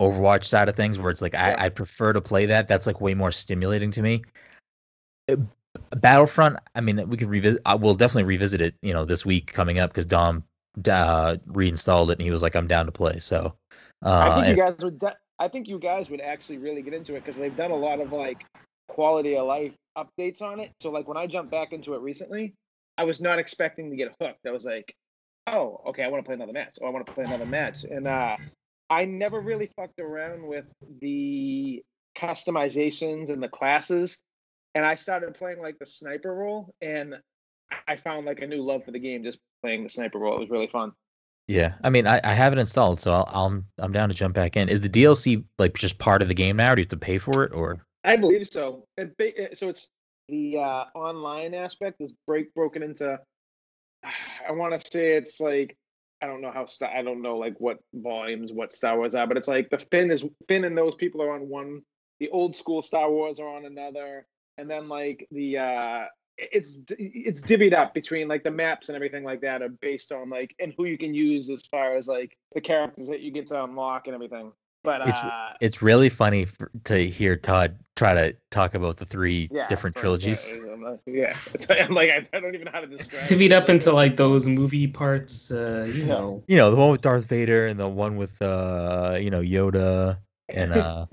Overwatch 0.00 0.44
side 0.44 0.68
of 0.68 0.76
things 0.76 0.98
where 0.98 1.10
it's 1.10 1.22
like 1.22 1.34
Yeah. 1.34 1.56
I, 1.58 1.66
I 1.66 1.68
prefer 1.68 2.12
to 2.12 2.20
play 2.20 2.46
that. 2.46 2.68
That's 2.68 2.86
like 2.86 3.00
way 3.00 3.14
more 3.14 3.30
stimulating 3.30 3.90
to 3.92 4.02
me. 4.02 4.22
Uh, 5.30 5.36
Battlefront, 5.96 6.56
I 6.74 6.80
mean, 6.80 7.08
we 7.08 7.16
could 7.16 7.28
revisit. 7.28 7.62
I 7.64 7.76
will 7.76 7.94
definitely 7.94 8.24
revisit 8.24 8.60
it, 8.60 8.74
you 8.82 8.92
know, 8.92 9.04
this 9.04 9.24
week 9.24 9.52
coming 9.52 9.78
up 9.78 9.90
because 9.90 10.06
Dom 10.06 10.44
uh, 10.88 11.36
reinstalled 11.46 12.10
it 12.10 12.14
and 12.18 12.22
he 12.22 12.30
was 12.30 12.42
like, 12.42 12.56
"I'm 12.56 12.66
down 12.66 12.86
to 12.86 12.92
play." 12.92 13.20
So, 13.20 13.54
uh, 14.04 14.18
I 14.20 14.34
think 14.34 14.48
you 14.48 14.56
guys 14.56 14.74
would. 14.82 14.98
De- 14.98 15.16
I 15.38 15.48
think 15.48 15.68
you 15.68 15.78
guys 15.78 16.10
would 16.10 16.20
actually 16.20 16.58
really 16.58 16.82
get 16.82 16.92
into 16.92 17.14
it 17.14 17.24
because 17.24 17.36
they've 17.36 17.56
done 17.56 17.70
a 17.70 17.76
lot 17.76 18.00
of 18.00 18.12
like 18.12 18.44
quality 18.88 19.36
of 19.36 19.46
life 19.46 19.72
updates 19.96 20.42
on 20.42 20.60
it. 20.60 20.72
So 20.80 20.90
like 20.90 21.08
when 21.08 21.16
I 21.16 21.26
jumped 21.26 21.50
back 21.50 21.72
into 21.72 21.94
it 21.94 22.00
recently, 22.00 22.54
I 22.98 23.04
was 23.04 23.20
not 23.20 23.38
expecting 23.38 23.90
to 23.90 23.96
get 23.96 24.14
hooked. 24.20 24.46
I 24.46 24.50
was 24.50 24.64
like, 24.64 24.94
oh, 25.46 25.80
okay, 25.86 26.02
I 26.02 26.08
want 26.08 26.24
to 26.24 26.28
play 26.28 26.34
another 26.34 26.52
match. 26.52 26.78
Oh, 26.82 26.86
I 26.86 26.90
want 26.90 27.06
to 27.06 27.12
play 27.12 27.24
another 27.24 27.46
match. 27.46 27.84
And 27.84 28.06
uh, 28.06 28.36
I 28.90 29.04
never 29.04 29.40
really 29.40 29.70
fucked 29.76 30.00
around 30.00 30.44
with 30.46 30.66
the 31.00 31.82
customizations 32.18 33.30
and 33.30 33.40
the 33.40 33.48
classes. 33.48 34.18
And 34.74 34.84
I 34.84 34.96
started 34.96 35.34
playing 35.34 35.60
like 35.60 35.78
the 35.78 35.86
sniper 35.86 36.34
role, 36.34 36.74
and 36.82 37.14
I 37.88 37.96
found 37.96 38.26
like 38.26 38.40
a 38.40 38.46
new 38.46 38.62
love 38.62 38.84
for 38.84 38.90
the 38.90 38.98
game 38.98 39.22
just 39.22 39.38
playing 39.62 39.84
the 39.84 39.90
sniper 39.90 40.18
role. 40.18 40.36
It 40.36 40.40
was 40.40 40.50
really 40.50 40.66
fun. 40.66 40.92
Yeah, 41.48 41.74
I 41.82 41.90
mean, 41.90 42.06
I, 42.06 42.20
I 42.22 42.34
have 42.34 42.52
it 42.52 42.58
installed, 42.58 43.00
so 43.00 43.12
I'll, 43.12 43.28
I'll 43.32 43.64
I'm 43.78 43.92
down 43.92 44.08
to 44.08 44.14
jump 44.14 44.34
back 44.34 44.56
in. 44.56 44.68
Is 44.68 44.80
the 44.80 44.88
DLC 44.88 45.44
like 45.58 45.74
just 45.74 45.98
part 45.98 46.22
of 46.22 46.28
the 46.28 46.34
game 46.34 46.56
now? 46.56 46.72
Or 46.72 46.76
do 46.76 46.80
you 46.80 46.84
have 46.84 46.90
to 46.90 46.96
pay 46.96 47.18
for 47.18 47.42
it, 47.42 47.52
or 47.52 47.84
I 48.04 48.16
believe 48.16 48.46
so. 48.46 48.86
It, 48.96 49.16
ba- 49.16 49.56
so 49.56 49.68
it's 49.68 49.88
the 50.28 50.58
uh, 50.58 50.84
online 50.94 51.54
aspect 51.54 52.00
is 52.00 52.12
break 52.26 52.54
broken 52.54 52.82
into. 52.82 53.18
I 54.48 54.52
want 54.52 54.80
to 54.80 54.90
say 54.90 55.16
it's 55.16 55.40
like 55.40 55.76
I 56.22 56.26
don't 56.26 56.40
know 56.40 56.52
how 56.52 56.66
Star 56.66 56.90
I 56.94 57.02
don't 57.02 57.22
know 57.22 57.36
like 57.38 57.54
what 57.58 57.78
volumes 57.94 58.52
what 58.52 58.72
Star 58.72 58.96
Wars 58.98 59.14
are, 59.14 59.26
but 59.26 59.36
it's 59.36 59.48
like 59.48 59.70
the 59.70 59.78
Finn 59.78 60.10
is 60.10 60.24
Finn 60.48 60.64
and 60.64 60.76
those 60.76 60.94
people 60.94 61.22
are 61.22 61.32
on 61.32 61.48
one. 61.48 61.82
The 62.18 62.28
old 62.30 62.54
school 62.54 62.82
Star 62.82 63.10
Wars 63.10 63.40
are 63.40 63.48
on 63.48 63.64
another, 63.64 64.26
and 64.58 64.68
then 64.68 64.88
like 64.88 65.26
the 65.30 65.58
uh 65.58 66.04
it's 66.36 66.76
it's 66.88 67.42
divvied 67.42 67.74
up 67.74 67.92
between 67.92 68.28
like 68.28 68.44
the 68.44 68.50
maps 68.50 68.88
and 68.88 68.96
everything 68.96 69.24
like 69.24 69.40
that 69.42 69.62
are 69.62 69.68
based 69.68 70.12
on 70.12 70.30
like 70.30 70.54
and 70.58 70.74
who 70.76 70.84
you 70.84 70.96
can 70.96 71.14
use 71.14 71.50
as 71.50 71.62
far 71.70 71.96
as 71.96 72.06
like 72.06 72.36
the 72.54 72.60
characters 72.60 73.08
that 73.08 73.20
you 73.20 73.30
get 73.30 73.48
to 73.48 73.64
unlock 73.64 74.06
and 74.06 74.14
everything. 74.14 74.52
But 74.82 75.06
it's 75.08 75.18
uh, 75.18 75.52
it's 75.60 75.82
really 75.82 76.08
funny 76.08 76.46
for, 76.46 76.70
to 76.84 77.06
hear 77.06 77.36
Todd 77.36 77.76
try 77.96 78.14
to 78.14 78.36
talk 78.50 78.74
about 78.74 78.96
the 78.96 79.04
three 79.04 79.48
yeah, 79.50 79.66
different 79.66 79.94
it's 79.96 80.02
like, 80.02 80.20
trilogies. 80.20 80.48
Yeah, 80.50 80.72
I'm 80.72 80.82
like, 80.82 81.00
yeah. 81.06 81.36
I'm 81.68 81.94
like 81.94 82.10
I, 82.10 82.24
I 82.36 82.40
don't 82.40 82.54
even 82.54 82.64
know 82.64 82.72
how 82.72 82.80
to 82.80 82.86
describe. 82.86 83.24
Divvied 83.24 83.46
it. 83.46 83.52
up 83.52 83.68
into 83.68 83.92
like 83.92 84.16
those 84.16 84.48
movie 84.48 84.86
parts, 84.86 85.50
uh, 85.50 85.86
you 85.92 86.04
know. 86.04 86.42
You 86.46 86.56
know, 86.56 86.70
the 86.70 86.76
one 86.76 86.90
with 86.90 87.02
Darth 87.02 87.26
Vader 87.26 87.66
and 87.66 87.78
the 87.78 87.88
one 87.88 88.16
with 88.16 88.40
uh, 88.40 89.18
you 89.20 89.30
know, 89.30 89.42
Yoda 89.42 90.18
and 90.48 90.72
uh 90.72 91.06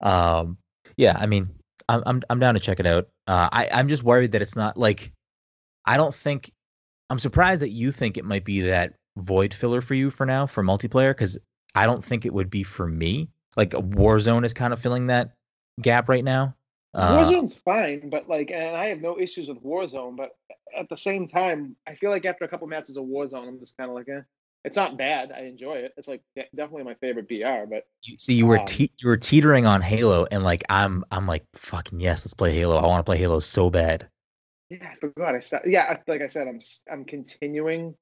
um 0.00 0.58
yeah, 0.96 1.16
I 1.18 1.26
mean, 1.26 1.48
I'm 1.88 2.02
I'm 2.04 2.22
I'm 2.28 2.38
down 2.38 2.54
to 2.54 2.60
check 2.60 2.78
it 2.78 2.86
out. 2.86 3.08
Uh 3.26 3.48
I 3.50 3.68
I'm 3.72 3.88
just 3.88 4.02
worried 4.02 4.32
that 4.32 4.42
it's 4.42 4.56
not 4.56 4.76
like 4.76 5.12
I 5.86 5.96
don't 5.96 6.14
think 6.14 6.52
I'm 7.08 7.18
surprised 7.18 7.62
that 7.62 7.70
you 7.70 7.90
think 7.90 8.18
it 8.18 8.24
might 8.24 8.44
be 8.44 8.62
that 8.62 8.94
void 9.16 9.54
filler 9.54 9.80
for 9.80 9.94
you 9.94 10.10
for 10.10 10.26
now 10.26 10.46
for 10.46 10.62
multiplayer 10.62 11.16
cuz 11.16 11.38
I 11.74 11.86
don't 11.86 12.04
think 12.04 12.26
it 12.26 12.34
would 12.34 12.50
be 12.50 12.62
for 12.62 12.86
me. 12.86 13.30
Like 13.56 13.70
Warzone 13.70 14.44
is 14.44 14.54
kind 14.54 14.72
of 14.72 14.80
filling 14.80 15.08
that 15.08 15.34
gap 15.80 16.08
right 16.08 16.24
now. 16.24 16.56
Uh, 16.94 17.24
Warzone's 17.24 17.56
fine, 17.56 18.10
but 18.10 18.28
like, 18.28 18.50
and 18.50 18.76
I 18.76 18.86
have 18.86 19.00
no 19.00 19.18
issues 19.18 19.48
with 19.48 19.62
Warzone. 19.62 20.16
But 20.16 20.30
at 20.76 20.88
the 20.88 20.96
same 20.96 21.28
time, 21.28 21.76
I 21.86 21.94
feel 21.94 22.10
like 22.10 22.24
after 22.24 22.44
a 22.44 22.48
couple 22.48 22.66
matches 22.66 22.96
of 22.96 23.04
Warzone, 23.04 23.48
I'm 23.48 23.58
just 23.58 23.76
kind 23.76 23.90
of 23.90 23.96
like, 23.96 24.08
eh. 24.08 24.22
It's 24.64 24.76
not 24.76 24.96
bad. 24.96 25.32
I 25.32 25.40
enjoy 25.40 25.74
it. 25.78 25.92
It's 25.96 26.06
like 26.06 26.22
definitely 26.36 26.84
my 26.84 26.94
favorite 26.94 27.28
BR. 27.28 27.68
But 27.68 27.84
you, 28.04 28.16
see, 28.16 28.34
you 28.34 28.46
were 28.46 28.60
um, 28.60 28.64
te- 28.64 28.92
you 28.96 29.08
were 29.08 29.16
teetering 29.16 29.66
on 29.66 29.82
Halo, 29.82 30.24
and 30.30 30.44
like 30.44 30.62
I'm 30.68 31.04
I'm 31.10 31.26
like 31.26 31.44
fucking 31.54 31.98
yes, 31.98 32.24
let's 32.24 32.34
play 32.34 32.54
Halo. 32.54 32.76
I 32.76 32.86
want 32.86 33.00
to 33.00 33.02
play 33.10 33.18
Halo 33.18 33.40
so 33.40 33.70
bad. 33.70 34.08
yeah, 34.70 34.90
I 34.92 34.94
forgot. 35.00 35.34
I 35.34 35.40
sta- 35.40 35.62
yeah, 35.66 35.98
like 36.06 36.22
I 36.22 36.28
said, 36.28 36.46
I'm 36.46 36.60
I'm 36.88 37.04
continuing 37.04 37.96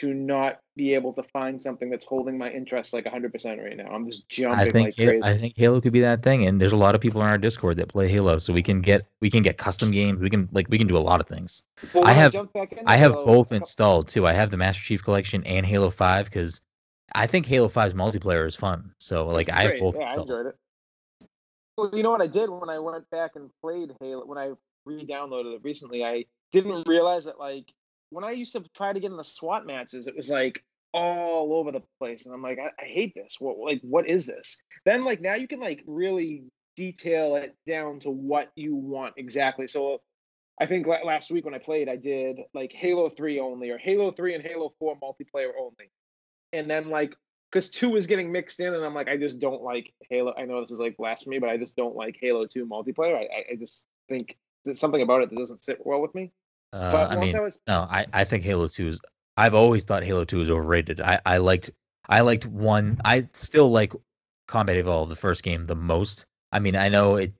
to 0.00 0.14
not 0.14 0.60
be 0.76 0.94
able 0.94 1.12
to 1.12 1.22
find 1.24 1.62
something 1.62 1.90
that's 1.90 2.06
holding 2.06 2.38
my 2.38 2.50
interest 2.50 2.94
like 2.94 3.04
100% 3.04 3.62
right 3.62 3.76
now. 3.76 3.86
I'm 3.86 4.08
just 4.08 4.28
jumping 4.28 4.58
I 4.58 4.70
think 4.70 4.86
like 4.86 4.94
Halo, 4.96 5.10
crazy. 5.10 5.22
I 5.24 5.38
think 5.38 5.54
Halo 5.56 5.80
could 5.80 5.92
be 5.92 6.00
that 6.00 6.22
thing, 6.22 6.46
and 6.46 6.60
there's 6.60 6.72
a 6.72 6.76
lot 6.76 6.94
of 6.94 7.02
people 7.02 7.20
in 7.20 7.28
our 7.28 7.36
Discord 7.36 7.76
that 7.76 7.88
play 7.88 8.08
Halo, 8.08 8.38
so 8.38 8.52
we 8.52 8.62
can 8.62 8.80
get 8.80 9.06
we 9.20 9.30
can 9.30 9.42
get 9.42 9.58
custom 9.58 9.90
games. 9.90 10.20
We 10.20 10.30
can 10.30 10.48
like 10.52 10.68
we 10.70 10.78
can 10.78 10.86
do 10.86 10.96
a 10.96 10.98
lot 10.98 11.20
of 11.20 11.28
things. 11.28 11.62
Well, 11.92 12.06
I 12.06 12.12
have- 12.12 12.34
into 12.34 12.66
I 12.86 12.96
have 12.96 13.12
Halo, 13.12 13.26
both 13.26 13.52
installed 13.52 14.08
too. 14.08 14.26
I 14.26 14.32
have 14.32 14.50
the 14.50 14.56
Master 14.56 14.82
Chief 14.82 15.04
Collection 15.04 15.44
and 15.44 15.66
Halo 15.66 15.90
Five 15.90 16.24
because 16.26 16.62
I 17.14 17.26
think 17.26 17.44
Halo 17.46 17.68
5's 17.68 17.94
multiplayer 17.94 18.46
is 18.46 18.54
fun. 18.54 18.94
So 18.98 19.26
like 19.26 19.50
I 19.50 19.62
have 19.64 19.80
both 19.80 19.96
Yeah, 19.98 20.12
I 20.12 20.14
enjoyed 20.14 20.46
it. 20.46 20.56
Well, 21.76 21.90
you 21.92 22.02
know 22.02 22.10
what 22.10 22.22
I 22.22 22.26
did 22.26 22.48
when 22.48 22.70
I 22.70 22.78
went 22.78 23.08
back 23.10 23.32
and 23.36 23.50
played 23.60 23.92
Halo 24.00 24.24
when 24.24 24.38
I 24.38 24.52
re-downloaded 24.86 25.56
it 25.56 25.60
recently. 25.62 26.04
I 26.04 26.24
didn't 26.52 26.86
realize 26.86 27.24
that 27.24 27.38
like 27.38 27.66
when 28.10 28.24
I 28.24 28.32
used 28.32 28.52
to 28.52 28.64
try 28.76 28.92
to 28.92 29.00
get 29.00 29.10
in 29.10 29.16
the 29.16 29.24
SWAT 29.24 29.66
matches, 29.66 30.06
it 30.06 30.16
was 30.16 30.28
like 30.28 30.62
all 30.92 31.54
over 31.54 31.72
the 31.72 31.82
place, 31.98 32.26
and 32.26 32.34
I'm 32.34 32.42
like, 32.42 32.58
I, 32.58 32.70
I 32.82 32.86
hate 32.86 33.14
this. 33.14 33.36
What 33.38 33.58
like 33.58 33.80
what 33.82 34.08
is 34.08 34.26
this? 34.26 34.56
Then 34.84 35.04
like 35.04 35.20
now 35.20 35.34
you 35.34 35.48
can 35.48 35.60
like 35.60 35.82
really 35.86 36.44
detail 36.76 37.36
it 37.36 37.56
down 37.66 38.00
to 38.00 38.10
what 38.10 38.50
you 38.54 38.74
want 38.74 39.14
exactly. 39.16 39.68
So 39.68 40.00
I 40.60 40.66
think 40.66 40.86
la- 40.86 41.04
last 41.04 41.30
week 41.30 41.44
when 41.44 41.54
I 41.54 41.58
played, 41.58 41.88
I 41.88 41.96
did 41.96 42.40
like 42.54 42.72
Halo 42.72 43.08
3 43.08 43.40
only 43.40 43.70
or 43.70 43.78
Halo 43.78 44.10
3 44.10 44.34
and 44.34 44.44
Halo 44.44 44.72
4 44.78 44.96
multiplayer 45.02 45.50
only. 45.58 45.90
And 46.52 46.68
then 46.68 46.90
like 46.90 47.14
because 47.50 47.70
two 47.70 47.96
is 47.96 48.06
getting 48.06 48.30
mixed 48.30 48.60
in, 48.60 48.74
and 48.74 48.84
I'm 48.84 48.94
like, 48.94 49.08
I 49.08 49.16
just 49.16 49.40
don't 49.40 49.62
like 49.62 49.92
Halo. 50.08 50.34
I 50.36 50.44
know 50.44 50.60
this 50.60 50.70
is 50.70 50.78
like 50.78 50.96
blasphemy, 50.96 51.38
but 51.38 51.48
I 51.48 51.56
just 51.56 51.76
don't 51.76 51.96
like 51.96 52.16
Halo 52.20 52.46
2 52.46 52.66
multiplayer. 52.66 53.14
I, 53.14 53.22
I, 53.22 53.44
I 53.52 53.56
just 53.58 53.86
think 54.08 54.36
there's 54.64 54.78
something 54.78 55.02
about 55.02 55.22
it 55.22 55.30
that 55.30 55.38
doesn't 55.38 55.64
sit 55.64 55.84
well 55.84 56.00
with 56.00 56.14
me. 56.14 56.32
Uh, 56.72 57.08
I 57.10 57.16
mean, 57.16 57.34
I 57.34 57.40
was 57.40 57.58
no, 57.66 57.80
I, 57.80 58.06
I 58.12 58.24
think 58.24 58.44
Halo 58.44 58.68
2 58.68 58.88
is. 58.88 59.00
I've 59.36 59.54
always 59.54 59.84
thought 59.84 60.04
Halo 60.04 60.24
2 60.24 60.42
is 60.42 60.50
overrated. 60.50 61.00
I, 61.00 61.20
I 61.24 61.38
liked 61.38 61.70
I 62.08 62.20
liked 62.20 62.46
one. 62.46 63.00
I 63.04 63.28
still 63.32 63.70
like 63.70 63.92
Combat 64.46 64.76
Evolve, 64.76 65.08
the 65.08 65.16
first 65.16 65.42
game, 65.42 65.66
the 65.66 65.76
most. 65.76 66.26
I 66.52 66.58
mean, 66.58 66.76
I 66.76 66.88
know 66.88 67.16
it. 67.16 67.32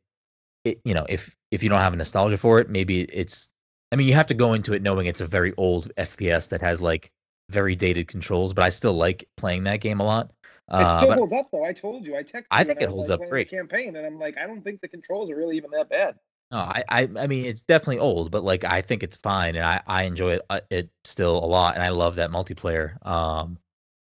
It 0.64 0.80
you 0.84 0.94
know 0.94 1.06
if 1.08 1.34
if 1.50 1.62
you 1.62 1.68
don't 1.68 1.80
have 1.80 1.92
a 1.92 1.96
nostalgia 1.96 2.38
for 2.38 2.60
it, 2.60 2.68
maybe 2.68 3.02
it's. 3.02 3.48
I 3.92 3.96
mean, 3.96 4.06
you 4.06 4.14
have 4.14 4.28
to 4.28 4.34
go 4.34 4.54
into 4.54 4.72
it 4.72 4.82
knowing 4.82 5.06
it's 5.06 5.20
a 5.20 5.26
very 5.26 5.52
old 5.56 5.90
FPS 5.96 6.50
that 6.50 6.60
has 6.60 6.80
like 6.80 7.10
very 7.50 7.74
dated 7.74 8.06
controls, 8.06 8.54
but 8.54 8.64
I 8.64 8.68
still 8.68 8.94
like 8.94 9.28
playing 9.36 9.64
that 9.64 9.80
game 9.80 9.98
a 10.00 10.04
lot. 10.04 10.26
it 10.26 10.30
Uh, 10.68 10.96
still 10.98 11.12
holds 11.12 11.32
up 11.32 11.48
though. 11.50 11.64
I 11.64 11.72
told 11.72 12.06
you, 12.06 12.16
I 12.16 12.22
texted. 12.22 12.46
I 12.50 12.64
think 12.64 12.80
it 12.80 12.86
was, 12.86 12.94
holds 12.94 13.10
like, 13.10 13.20
up 13.20 13.28
great. 13.28 13.50
Campaign, 13.50 13.96
and 13.96 14.06
I'm 14.06 14.18
like, 14.18 14.38
I 14.38 14.46
don't 14.46 14.62
think 14.62 14.80
the 14.80 14.88
controls 14.88 15.30
are 15.30 15.36
really 15.36 15.56
even 15.56 15.70
that 15.72 15.88
bad. 15.88 16.16
No, 16.50 16.58
I, 16.58 16.82
I, 16.88 17.08
I 17.16 17.26
mean, 17.28 17.44
it's 17.44 17.62
definitely 17.62 18.00
old, 18.00 18.32
but 18.32 18.42
like 18.42 18.64
I 18.64 18.82
think 18.82 19.02
it's 19.02 19.16
fine, 19.16 19.54
and 19.54 19.64
I, 19.64 19.82
I 19.86 20.02
enjoy 20.04 20.34
it, 20.34 20.42
uh, 20.50 20.60
it 20.68 20.90
still 21.04 21.38
a 21.38 21.46
lot, 21.46 21.74
and 21.74 21.82
I 21.82 21.90
love 21.90 22.16
that 22.16 22.30
multiplayer. 22.30 23.04
Um, 23.06 23.58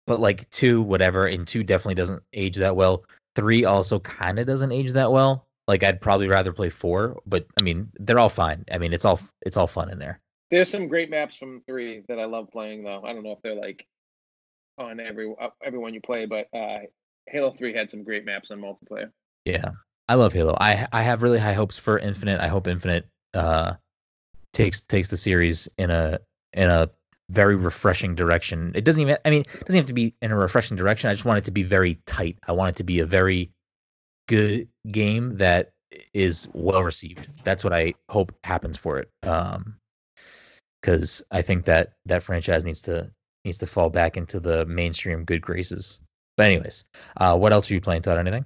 but 0.07 0.19
like 0.19 0.49
two, 0.51 0.81
whatever, 0.81 1.27
and 1.27 1.47
two 1.47 1.63
definitely 1.63 1.97
doesn't 1.97 2.23
age 2.33 2.57
that 2.57 2.75
well. 2.75 3.05
Three 3.37 3.65
also 3.65 3.99
kind 4.01 4.39
of 4.39 4.47
doesn't 4.47 4.73
age 4.73 4.93
that 4.93 5.13
well. 5.13 5.47
Like 5.69 5.83
I'd 5.83 6.01
probably 6.01 6.29
rather 6.29 6.53
play 6.53 6.71
four, 6.71 7.21
but 7.27 7.47
I 7.61 7.65
mean, 7.65 7.91
they're 7.95 8.19
all 8.19 8.29
fine. 8.29 8.65
I 8.73 8.79
mean, 8.79 8.93
it's 8.93 9.05
all 9.05 9.21
it's 9.43 9.57
all 9.57 9.67
fun 9.67 9.91
in 9.91 9.99
there. 9.99 10.21
There's 10.51 10.71
some 10.71 10.89
great 10.89 11.11
maps 11.11 11.37
from 11.37 11.63
three 11.67 12.03
that 12.09 12.19
I 12.19 12.25
love 12.25 12.51
playing 12.51 12.85
though. 12.85 13.03
I 13.05 13.13
don't 13.13 13.23
know 13.23 13.33
if 13.33 13.43
they're 13.43 13.55
like 13.55 13.87
on 14.79 15.01
every 15.01 15.33
uh, 15.41 15.49
everyone 15.63 15.95
you 15.95 16.01
play, 16.01 16.27
but 16.27 16.49
uh, 16.55 16.81
Halo 17.27 17.53
Three 17.53 17.75
had 17.75 17.91
some 17.91 18.05
great 18.05 18.25
maps 18.25 18.51
on 18.51 18.61
multiplayer. 18.61 19.11
Yeah, 19.45 19.71
I 20.09 20.15
love 20.15 20.33
Halo. 20.33 20.57
I 20.59 20.87
I 20.93 21.03
have 21.03 21.23
really 21.23 21.39
high 21.39 21.53
hopes 21.53 21.79
for 21.79 21.99
Infinite. 21.99 22.41
I 22.41 22.49
hope 22.49 22.67
Infinite 22.67 23.07
uh 23.35 23.75
takes 24.53 24.83
takes 24.83 25.09
the 25.09 25.17
series 25.17 25.69
in 25.79 25.91
a 25.91 26.21
in 26.53 26.69
a 26.69 26.91
very 27.31 27.57
refreshing 27.57 28.15
direction. 28.15 28.73
It 28.75 28.85
doesn't 28.85 29.01
even 29.01 29.17
I 29.25 29.31
mean, 29.31 29.43
it 29.43 29.61
doesn't 29.67 29.77
have 29.77 29.87
to 29.87 29.93
be 29.95 30.15
in 30.21 30.31
a 30.31 30.37
refreshing 30.37 30.77
direction. 30.77 31.09
I 31.09 31.15
just 31.15 31.25
want 31.25 31.39
it 31.39 31.45
to 31.45 31.51
be 31.51 31.63
very 31.63 31.99
tight. 32.07 32.39
I 32.47 32.53
want 32.53 32.71
it 32.71 32.77
to 32.77 32.85
be 32.85 33.01
a 33.01 33.07
very 33.07 33.53
good 34.29 34.69
game 34.91 35.39
that 35.39 35.73
is 36.13 36.49
well 36.53 36.83
received. 36.83 37.29
That's 37.45 37.65
what 37.65 37.73
I 37.73 37.95
hope 38.09 38.35
happens 38.45 38.77
for 38.77 38.99
it. 38.99 39.11
Um 39.23 39.77
cuz 40.83 41.23
I 41.31 41.43
think 41.43 41.67
that 41.67 41.95
that 42.07 42.25
franchise 42.25 42.65
needs 42.65 42.83
to 42.83 43.11
needs 43.45 43.59
to 43.59 43.67
fall 43.67 43.89
back 43.91 44.17
into 44.17 44.41
the 44.41 44.67
mainstream 44.67 45.25
good 45.25 45.41
graces. 45.41 46.01
But 46.37 46.47
anyways, 46.47 46.85
uh 47.17 47.39
what 47.39 47.53
else 47.53 47.71
are 47.71 47.75
you 47.75 47.81
playing 47.81 48.03
Todd 48.03 48.19
anything? 48.19 48.45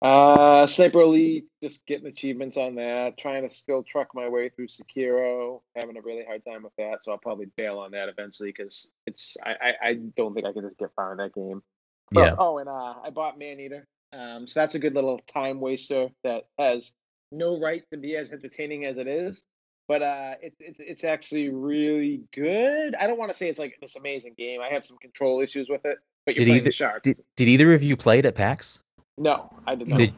Uh, 0.00 0.66
Sniper 0.66 1.00
Elite, 1.00 1.46
just 1.60 1.84
getting 1.86 2.06
achievements 2.06 2.56
on 2.56 2.76
that. 2.76 3.18
Trying 3.18 3.46
to 3.48 3.52
still 3.52 3.82
truck 3.82 4.08
my 4.14 4.28
way 4.28 4.48
through 4.48 4.68
Sekiro. 4.68 5.60
Having 5.74 5.96
a 5.96 6.02
really 6.02 6.24
hard 6.24 6.44
time 6.44 6.62
with 6.62 6.72
that, 6.78 7.02
so 7.02 7.10
I'll 7.12 7.18
probably 7.18 7.46
bail 7.56 7.78
on 7.78 7.90
that 7.92 8.08
eventually 8.08 8.50
because 8.50 8.92
it's. 9.06 9.36
I, 9.44 9.50
I 9.50 9.88
I 9.88 9.94
don't 9.94 10.34
think 10.34 10.46
I 10.46 10.52
can 10.52 10.62
just 10.62 10.78
get 10.78 10.90
far 10.94 11.12
in 11.12 11.18
that 11.18 11.34
game. 11.34 11.62
What 12.10 12.26
Yeah. 12.26 12.34
Oh, 12.38 12.58
and 12.58 12.68
uh, 12.68 12.94
I 13.04 13.10
bought 13.10 13.38
Maneater. 13.38 13.86
Um, 14.12 14.46
so 14.46 14.60
that's 14.60 14.74
a 14.74 14.78
good 14.78 14.94
little 14.94 15.20
time 15.32 15.60
waster 15.60 16.08
that 16.24 16.44
has 16.58 16.92
no 17.32 17.60
right 17.60 17.82
to 17.92 17.98
be 17.98 18.16
as 18.16 18.30
entertaining 18.30 18.84
as 18.84 18.98
it 18.98 19.06
is. 19.06 19.42
But 19.88 20.02
uh, 20.02 20.34
it, 20.40 20.54
it's 20.60 20.78
it's 20.80 21.04
actually 21.04 21.48
really 21.48 22.22
good. 22.32 22.94
I 22.94 23.08
don't 23.08 23.18
want 23.18 23.32
to 23.32 23.36
say 23.36 23.48
it's 23.48 23.58
like 23.58 23.76
this 23.80 23.96
amazing 23.96 24.34
game. 24.38 24.60
I 24.60 24.68
have 24.72 24.84
some 24.84 24.98
control 24.98 25.40
issues 25.40 25.68
with 25.68 25.84
it, 25.84 25.98
but 26.24 26.36
you're 26.36 26.44
Did 26.44 26.50
playing 26.50 26.56
either- 26.58 26.64
the 26.66 26.72
shark. 26.72 27.02
Did, 27.02 27.22
did 27.36 27.48
either 27.48 27.74
of 27.74 27.82
you 27.82 27.96
play 27.96 28.20
it 28.20 28.26
at 28.26 28.36
PAX? 28.36 28.80
No, 29.18 29.50
I 29.66 29.74
did 29.74 29.88
not. 29.88 29.98
Did 29.98 30.14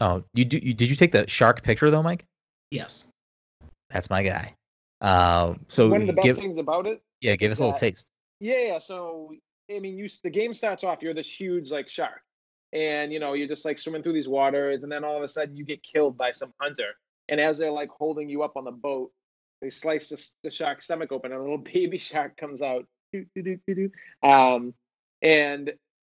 oh 0.00 0.22
you 0.34 0.44
do 0.44 0.58
you, 0.58 0.74
did 0.74 0.90
you 0.90 0.96
take 0.96 1.12
the 1.12 1.28
shark 1.28 1.62
picture 1.62 1.90
though, 1.90 2.02
Mike? 2.02 2.24
Yes. 2.70 3.08
That's 3.90 4.10
my 4.10 4.22
guy. 4.22 4.54
Um, 5.00 5.60
so 5.68 5.88
One 5.88 6.00
of 6.00 6.06
the 6.06 6.12
best 6.12 6.26
give 6.26 6.36
things 6.38 6.58
about 6.58 6.86
it 6.86 7.00
yeah, 7.20 7.36
give 7.36 7.52
us 7.52 7.58
a 7.58 7.64
little 7.64 7.78
taste. 7.78 8.10
Yeah, 8.40 8.58
yeah. 8.58 8.78
So 8.78 9.32
I 9.74 9.78
mean, 9.78 9.96
you 9.96 10.08
the 10.22 10.30
game 10.30 10.54
starts 10.54 10.84
off. 10.84 11.02
You're 11.02 11.14
this 11.14 11.28
huge 11.28 11.70
like 11.70 11.88
shark, 11.88 12.20
and 12.72 13.12
you 13.12 13.18
know 13.18 13.32
you're 13.32 13.48
just 13.48 13.64
like 13.64 13.78
swimming 13.78 14.02
through 14.02 14.12
these 14.12 14.28
waters, 14.28 14.82
and 14.82 14.92
then 14.92 15.04
all 15.04 15.16
of 15.16 15.22
a 15.22 15.28
sudden 15.28 15.56
you 15.56 15.64
get 15.64 15.82
killed 15.82 16.16
by 16.16 16.32
some 16.32 16.52
hunter. 16.60 16.94
And 17.28 17.40
as 17.40 17.58
they're 17.58 17.72
like 17.72 17.88
holding 17.88 18.28
you 18.28 18.42
up 18.42 18.56
on 18.56 18.64
the 18.64 18.70
boat, 18.70 19.10
they 19.60 19.70
slice 19.70 20.10
the, 20.10 20.24
the 20.44 20.50
shark's 20.50 20.84
stomach 20.84 21.10
open, 21.10 21.32
and 21.32 21.40
a 21.40 21.42
little 21.42 21.58
baby 21.74 21.98
shark 21.98 22.36
comes 22.36 22.62
out. 22.62 22.86
Doo, 23.12 23.26
doo, 23.34 23.42
doo, 23.42 23.58
doo, 23.66 23.74
doo. 23.74 24.28
Um, 24.28 24.74
and 25.22 25.72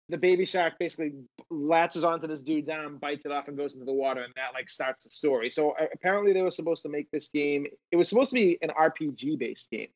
the 0.09 0.17
baby 0.17 0.45
shark 0.45 0.73
basically 0.79 1.13
latches 1.49 2.03
onto 2.03 2.27
this 2.27 2.41
dude's 2.41 2.69
arm, 2.69 2.97
bites 2.97 3.25
it 3.25 3.31
off, 3.31 3.47
and 3.47 3.57
goes 3.57 3.73
into 3.73 3.85
the 3.85 3.93
water, 3.93 4.23
and 4.23 4.33
that 4.35 4.53
like 4.53 4.69
starts 4.69 5.03
the 5.03 5.09
story. 5.09 5.49
So 5.49 5.71
uh, 5.71 5.85
apparently 5.93 6.33
they 6.33 6.41
were 6.41 6.51
supposed 6.51 6.83
to 6.83 6.89
make 6.89 7.09
this 7.11 7.29
game. 7.29 7.65
It 7.91 7.95
was 7.95 8.09
supposed 8.09 8.29
to 8.31 8.35
be 8.35 8.57
an 8.61 8.69
RPG 8.69 9.39
based 9.39 9.69
game. 9.71 9.89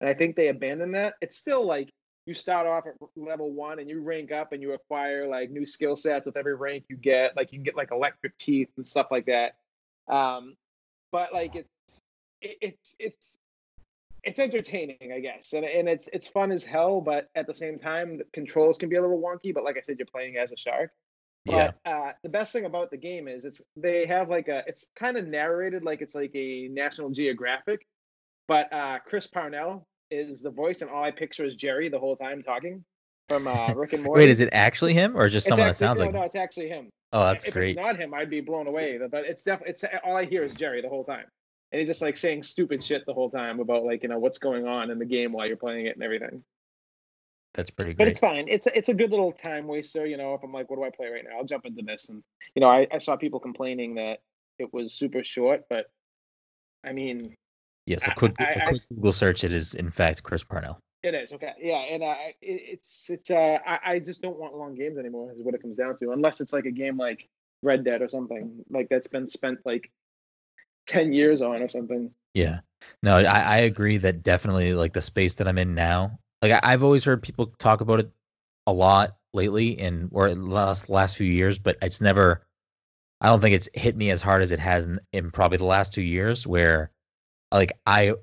and 0.00 0.08
I 0.08 0.14
think 0.14 0.36
they 0.36 0.48
abandoned 0.48 0.94
that. 0.94 1.14
It's 1.20 1.36
still 1.36 1.66
like 1.66 1.90
you 2.26 2.34
start 2.34 2.66
off 2.66 2.86
at 2.86 2.94
level 3.16 3.50
one 3.50 3.78
and 3.78 3.88
you 3.88 4.00
rank 4.02 4.32
up 4.32 4.52
and 4.52 4.62
you 4.62 4.72
acquire 4.72 5.26
like 5.26 5.50
new 5.50 5.66
skill 5.66 5.96
sets 5.96 6.26
with 6.26 6.36
every 6.36 6.54
rank 6.54 6.84
you 6.88 6.96
get. 6.96 7.36
Like 7.36 7.52
you 7.52 7.58
can 7.58 7.64
get 7.64 7.76
like 7.76 7.90
electric 7.92 8.36
teeth 8.38 8.68
and 8.76 8.86
stuff 8.86 9.08
like 9.10 9.26
that. 9.26 9.56
Um, 10.08 10.54
but 11.12 11.32
like 11.32 11.54
it's 11.54 12.00
it, 12.40 12.56
it's 12.60 12.96
it's 12.98 13.38
it's 14.24 14.38
entertaining, 14.38 15.12
I 15.14 15.20
guess, 15.20 15.52
and 15.52 15.64
and 15.64 15.88
it's 15.88 16.08
it's 16.12 16.28
fun 16.28 16.52
as 16.52 16.64
hell. 16.64 17.00
But 17.00 17.28
at 17.34 17.46
the 17.46 17.54
same 17.54 17.78
time, 17.78 18.18
the 18.18 18.24
controls 18.32 18.78
can 18.78 18.88
be 18.88 18.96
a 18.96 19.00
little 19.00 19.20
wonky. 19.20 19.52
But 19.54 19.64
like 19.64 19.76
I 19.76 19.80
said, 19.82 19.96
you're 19.98 20.06
playing 20.06 20.36
as 20.36 20.50
a 20.52 20.56
shark. 20.56 20.90
Yeah. 21.46 21.70
Uh, 21.86 22.12
the 22.22 22.28
best 22.28 22.52
thing 22.52 22.66
about 22.66 22.90
the 22.90 22.98
game 22.98 23.26
is 23.26 23.44
it's 23.44 23.62
they 23.76 24.04
have 24.06 24.28
like 24.28 24.48
a 24.48 24.62
it's 24.66 24.86
kind 24.94 25.16
of 25.16 25.26
narrated 25.26 25.82
like 25.84 26.02
it's 26.02 26.14
like 26.14 26.32
a 26.34 26.68
National 26.70 27.10
Geographic, 27.10 27.86
but 28.46 28.72
uh, 28.72 28.98
Chris 29.06 29.26
Parnell 29.26 29.86
is 30.10 30.42
the 30.42 30.50
voice, 30.50 30.82
and 30.82 30.90
all 30.90 31.02
I 31.02 31.10
picture 31.10 31.44
is 31.44 31.56
Jerry 31.56 31.88
the 31.88 31.98
whole 31.98 32.16
time 32.16 32.42
talking 32.42 32.84
from 33.28 33.46
uh, 33.46 33.72
Rick 33.74 33.94
and 33.94 34.02
Morty. 34.02 34.20
Wait, 34.24 34.28
is 34.30 34.40
it 34.40 34.50
actually 34.52 34.92
him 34.92 35.16
or 35.16 35.28
just 35.28 35.46
It's 35.46 35.48
someone 35.48 35.68
actually- 35.68 35.84
that 35.84 35.86
sounds 35.86 36.00
no, 36.00 36.06
like? 36.06 36.14
no, 36.14 36.22
it's 36.22 36.36
actually 36.36 36.68
him. 36.68 36.90
Oh, 37.12 37.24
that's 37.24 37.46
if 37.48 37.54
great. 37.54 37.70
it's 37.70 37.76
not 37.84 37.96
him, 37.96 38.12
I'd 38.14 38.30
be 38.30 38.40
blown 38.40 38.66
away. 38.66 38.98
But 39.10 39.24
it's 39.24 39.42
definitely 39.42 39.72
it's 39.72 39.84
all 40.04 40.16
I 40.16 40.26
hear 40.26 40.44
is 40.44 40.52
Jerry 40.52 40.82
the 40.82 40.88
whole 40.88 41.04
time, 41.04 41.24
and 41.72 41.78
he's 41.80 41.88
just 41.88 42.02
like 42.02 42.16
saying 42.16 42.42
stupid 42.42 42.82
shit 42.82 43.06
the 43.06 43.14
whole 43.14 43.30
time 43.30 43.60
about 43.60 43.84
like 43.84 44.02
you 44.02 44.08
know 44.08 44.18
what's 44.18 44.38
going 44.38 44.66
on 44.66 44.90
in 44.90 44.98
the 44.98 45.04
game 45.04 45.32
while 45.32 45.46
you're 45.46 45.56
playing 45.56 45.86
it 45.86 45.94
and 45.96 46.02
everything. 46.02 46.42
That's 47.54 47.70
pretty 47.70 47.92
good. 47.92 47.98
But 47.98 48.08
it's 48.08 48.20
fine. 48.20 48.46
It's 48.48 48.66
it's 48.68 48.88
a 48.88 48.94
good 48.94 49.10
little 49.10 49.32
time 49.32 49.66
waster. 49.66 50.06
You 50.06 50.16
know, 50.16 50.34
if 50.34 50.42
I'm 50.42 50.52
like, 50.52 50.70
what 50.70 50.76
do 50.76 50.84
I 50.84 50.90
play 50.90 51.08
right 51.08 51.24
now? 51.28 51.36
I'll 51.38 51.44
jump 51.44 51.66
into 51.66 51.82
this, 51.82 52.08
and 52.08 52.22
you 52.54 52.60
know, 52.60 52.68
I, 52.68 52.86
I 52.92 52.98
saw 52.98 53.16
people 53.16 53.40
complaining 53.40 53.94
that 53.96 54.20
it 54.58 54.72
was 54.72 54.92
super 54.94 55.24
short, 55.24 55.64
but 55.68 55.90
I 56.84 56.92
mean, 56.92 57.34
Yes, 57.86 58.06
a 58.06 58.14
quick, 58.14 58.34
I- 58.38 58.52
a 58.52 58.62
I- 58.62 58.68
quick 58.68 58.80
Google 58.94 59.12
search. 59.12 59.42
It 59.42 59.52
is 59.52 59.74
in 59.74 59.90
fact 59.90 60.22
Chris 60.22 60.44
Parnell. 60.44 60.78
It 61.02 61.14
is 61.14 61.32
okay, 61.32 61.52
yeah, 61.58 61.78
and 61.78 62.02
uh, 62.02 62.14
it, 62.42 62.62
it's 62.72 63.08
it's 63.10 63.30
uh, 63.30 63.58
I, 63.66 63.78
I 63.84 63.98
just 63.98 64.20
don't 64.22 64.38
want 64.38 64.54
long 64.54 64.74
games 64.74 64.98
anymore. 64.98 65.32
Is 65.32 65.42
what 65.42 65.54
it 65.54 65.62
comes 65.62 65.74
down 65.76 65.96
to, 65.98 66.12
unless 66.12 66.40
it's 66.42 66.52
like 66.52 66.66
a 66.66 66.70
game 66.70 66.98
like 66.98 67.26
Red 67.62 67.84
Dead 67.84 68.02
or 68.02 68.08
something 68.08 68.64
like 68.70 68.88
that's 68.90 69.06
been 69.08 69.26
spent 69.26 69.58
like 69.64 69.90
ten 70.86 71.12
years 71.12 71.42
on 71.42 71.62
or 71.62 71.68
something. 71.68 72.10
Yeah. 72.34 72.60
No, 73.02 73.16
I, 73.16 73.22
I 73.40 73.56
agree 73.58 73.98
that 73.98 74.22
definitely 74.22 74.72
like 74.74 74.92
the 74.92 75.02
space 75.02 75.34
that 75.34 75.48
I'm 75.48 75.58
in 75.58 75.74
now. 75.74 76.18
Like 76.42 76.52
I, 76.52 76.60
I've 76.72 76.82
always 76.84 77.04
heard 77.04 77.22
people 77.22 77.46
talk 77.58 77.80
about 77.80 78.00
it 78.00 78.10
a 78.66 78.72
lot 78.72 79.16
lately 79.34 79.78
and 79.78 80.08
or 80.12 80.28
in 80.28 80.48
last 80.48 80.88
last 80.88 81.16
few 81.16 81.26
years, 81.26 81.58
but 81.58 81.76
it's 81.82 82.00
never 82.00 82.42
I 83.20 83.26
don't 83.26 83.40
think 83.40 83.54
it's 83.54 83.68
hit 83.74 83.94
me 83.96 84.10
as 84.10 84.22
hard 84.22 84.42
as 84.42 84.52
it 84.52 84.60
has 84.60 84.86
in, 84.86 85.00
in 85.12 85.30
probably 85.30 85.58
the 85.58 85.64
last 85.66 85.92
two 85.92 86.02
years 86.02 86.46
where 86.46 86.90
like 87.52 87.72
I 87.84 88.14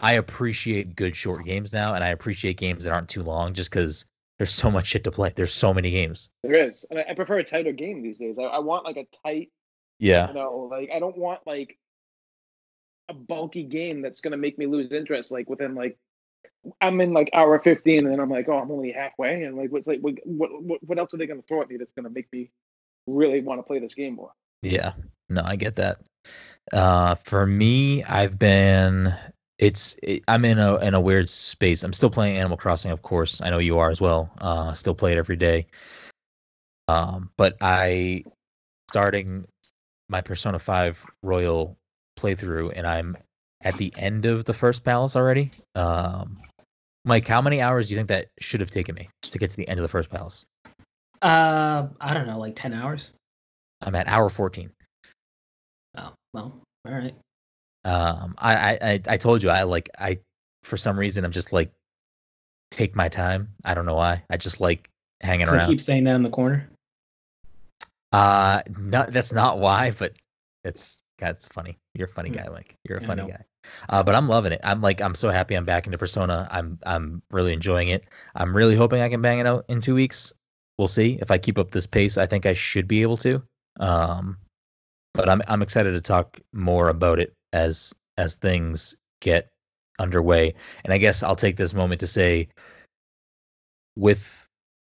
I 0.00 0.12
appreciate 0.14 0.96
good 0.96 1.14
short 1.16 1.44
games 1.44 1.72
now 1.72 1.94
and 1.94 2.02
I 2.04 2.08
appreciate 2.08 2.56
games 2.56 2.84
that 2.84 2.92
aren't 2.92 3.08
too 3.10 3.22
long 3.22 3.52
just 3.54 3.70
because 3.70 4.06
there's 4.38 4.52
so 4.54 4.70
much 4.70 4.86
shit 4.86 5.04
to 5.04 5.10
play. 5.10 5.32
There's 5.34 5.52
so 5.52 5.74
many 5.74 5.90
games. 5.90 6.30
There 6.44 6.54
is, 6.54 6.86
and 6.88 7.00
I, 7.00 7.06
I 7.10 7.14
prefer 7.14 7.38
a 7.40 7.44
tighter 7.44 7.72
game 7.72 8.02
these 8.02 8.18
days. 8.18 8.38
I, 8.38 8.44
I 8.44 8.58
want 8.60 8.84
like 8.84 8.96
a 8.96 9.06
tight, 9.24 9.50
Yeah. 9.98 10.28
you 10.28 10.34
know, 10.34 10.68
like 10.70 10.90
I 10.94 11.00
don't 11.00 11.18
want 11.18 11.40
like 11.44 11.76
a 13.08 13.14
bulky 13.14 13.62
game 13.62 14.02
that's 14.02 14.20
gonna 14.20 14.36
make 14.36 14.58
me 14.58 14.66
lose 14.66 14.92
interest. 14.92 15.30
Like 15.30 15.48
within 15.48 15.74
like 15.74 15.98
I'm 16.80 17.00
in 17.00 17.12
like 17.12 17.30
hour 17.32 17.58
15, 17.58 17.98
and 17.98 18.12
then 18.12 18.20
I'm 18.20 18.30
like, 18.30 18.48
oh, 18.48 18.58
I'm 18.58 18.70
only 18.70 18.92
halfway, 18.92 19.44
and 19.44 19.56
like 19.56 19.70
what's 19.70 19.86
like 19.86 20.00
what 20.00 20.14
what 20.24 20.78
what 20.82 20.98
else 20.98 21.14
are 21.14 21.16
they 21.16 21.26
gonna 21.26 21.42
throw 21.48 21.62
at 21.62 21.68
me 21.68 21.76
that's 21.76 21.92
gonna 21.94 22.10
make 22.10 22.30
me 22.32 22.50
really 23.06 23.40
want 23.40 23.58
to 23.58 23.62
play 23.62 23.78
this 23.78 23.94
game 23.94 24.14
more? 24.14 24.32
Yeah, 24.62 24.92
no, 25.28 25.42
I 25.44 25.56
get 25.56 25.76
that. 25.76 25.98
Uh, 26.72 27.14
for 27.16 27.46
me, 27.46 28.04
I've 28.04 28.38
been 28.38 29.14
it's 29.58 29.96
it, 30.02 30.22
I'm 30.28 30.44
in 30.44 30.58
a 30.58 30.76
in 30.76 30.94
a 30.94 31.00
weird 31.00 31.28
space. 31.28 31.82
I'm 31.82 31.92
still 31.92 32.10
playing 32.10 32.36
Animal 32.36 32.56
Crossing, 32.56 32.90
of 32.90 33.02
course. 33.02 33.40
I 33.40 33.50
know 33.50 33.58
you 33.58 33.78
are 33.78 33.90
as 33.90 34.00
well. 34.00 34.30
Uh, 34.40 34.72
still 34.72 34.94
play 34.94 35.12
it 35.12 35.18
every 35.18 35.36
day. 35.36 35.66
Um, 36.86 37.30
but 37.36 37.56
I 37.60 38.24
starting 38.90 39.46
my 40.08 40.22
Persona 40.22 40.58
5 40.58 41.04
Royal 41.22 41.76
playthrough, 42.18 42.72
and 42.74 42.86
I'm 42.86 43.16
at 43.60 43.76
the 43.76 43.92
end 43.96 44.26
of 44.26 44.44
the 44.44 44.54
first 44.54 44.84
palace 44.84 45.16
already. 45.16 45.50
Um, 45.74 46.38
Mike, 47.04 47.26
how 47.26 47.40
many 47.40 47.60
hours 47.60 47.88
do 47.88 47.94
you 47.94 47.98
think 47.98 48.08
that 48.08 48.28
should 48.40 48.60
have 48.60 48.70
taken 48.70 48.94
me 48.94 49.08
to 49.22 49.38
get 49.38 49.50
to 49.50 49.56
the 49.56 49.68
end 49.68 49.78
of 49.78 49.82
the 49.82 49.88
first 49.88 50.10
palace? 50.10 50.44
Uh, 51.22 51.88
I 52.00 52.14
don't 52.14 52.26
know, 52.26 52.38
like 52.38 52.54
ten 52.54 52.74
hours. 52.74 53.14
I'm 53.80 53.94
at 53.94 54.08
hour 54.08 54.28
14. 54.28 54.70
Oh, 55.96 56.12
well, 56.32 56.60
all 56.86 56.92
right. 56.92 57.14
Um, 57.84 58.34
I, 58.38 58.54
I, 58.54 58.78
I, 58.82 59.00
I 59.06 59.16
told 59.16 59.42
you 59.42 59.50
I 59.50 59.62
like 59.62 59.88
I 59.98 60.18
for 60.64 60.76
some 60.76 60.98
reason 60.98 61.24
I'm 61.24 61.32
just 61.32 61.52
like 61.52 61.72
take 62.70 62.94
my 62.94 63.08
time. 63.08 63.50
I 63.64 63.74
don't 63.74 63.86
know 63.86 63.94
why. 63.94 64.24
I 64.28 64.36
just 64.36 64.60
like 64.60 64.90
hanging 65.20 65.48
around. 65.48 65.66
keep 65.66 65.80
saying 65.80 66.04
that 66.04 66.14
in 66.14 66.22
the 66.22 66.30
corner? 66.30 66.68
Uh, 68.12 68.62
not 68.76 69.12
that's 69.12 69.32
not 69.32 69.58
why, 69.58 69.92
but 69.92 70.12
it's 70.64 70.98
that's 71.18 71.48
funny. 71.48 71.78
You're 71.94 72.06
a 72.06 72.10
funny 72.10 72.30
Hmm. 72.30 72.36
guy, 72.36 72.48
Mike. 72.52 72.76
You're 72.88 72.98
a 72.98 73.02
funny 73.02 73.26
guy. 73.28 73.44
Uh, 73.88 74.02
but 74.02 74.14
I'm 74.14 74.28
loving 74.28 74.52
it. 74.52 74.60
I'm 74.64 74.80
like 74.80 75.00
I'm 75.00 75.14
so 75.14 75.30
happy 75.30 75.54
I'm 75.54 75.64
back 75.64 75.86
into 75.86 75.98
Persona. 75.98 76.48
I'm 76.50 76.78
I'm 76.84 77.22
really 77.30 77.52
enjoying 77.52 77.88
it. 77.88 78.04
I'm 78.34 78.56
really 78.56 78.76
hoping 78.76 79.00
I 79.02 79.08
can 79.08 79.20
bang 79.20 79.40
it 79.40 79.46
out 79.46 79.66
in 79.68 79.80
two 79.80 79.94
weeks. 79.94 80.32
We'll 80.78 80.88
see 80.88 81.18
if 81.20 81.30
I 81.30 81.38
keep 81.38 81.58
up 81.58 81.70
this 81.70 81.86
pace. 81.86 82.16
I 82.18 82.26
think 82.26 82.46
I 82.46 82.54
should 82.54 82.86
be 82.88 83.02
able 83.02 83.16
to. 83.18 83.42
Um, 83.80 84.38
but 85.14 85.28
I'm 85.28 85.42
I'm 85.48 85.62
excited 85.62 85.92
to 85.92 86.00
talk 86.00 86.38
more 86.52 86.88
about 86.88 87.18
it 87.18 87.34
as 87.52 87.92
as 88.16 88.36
things 88.36 88.96
get 89.20 89.48
underway. 89.98 90.54
And 90.84 90.92
I 90.92 90.98
guess 90.98 91.22
I'll 91.24 91.36
take 91.36 91.56
this 91.56 91.74
moment 91.74 92.00
to 92.00 92.06
say, 92.06 92.48
with 93.96 94.46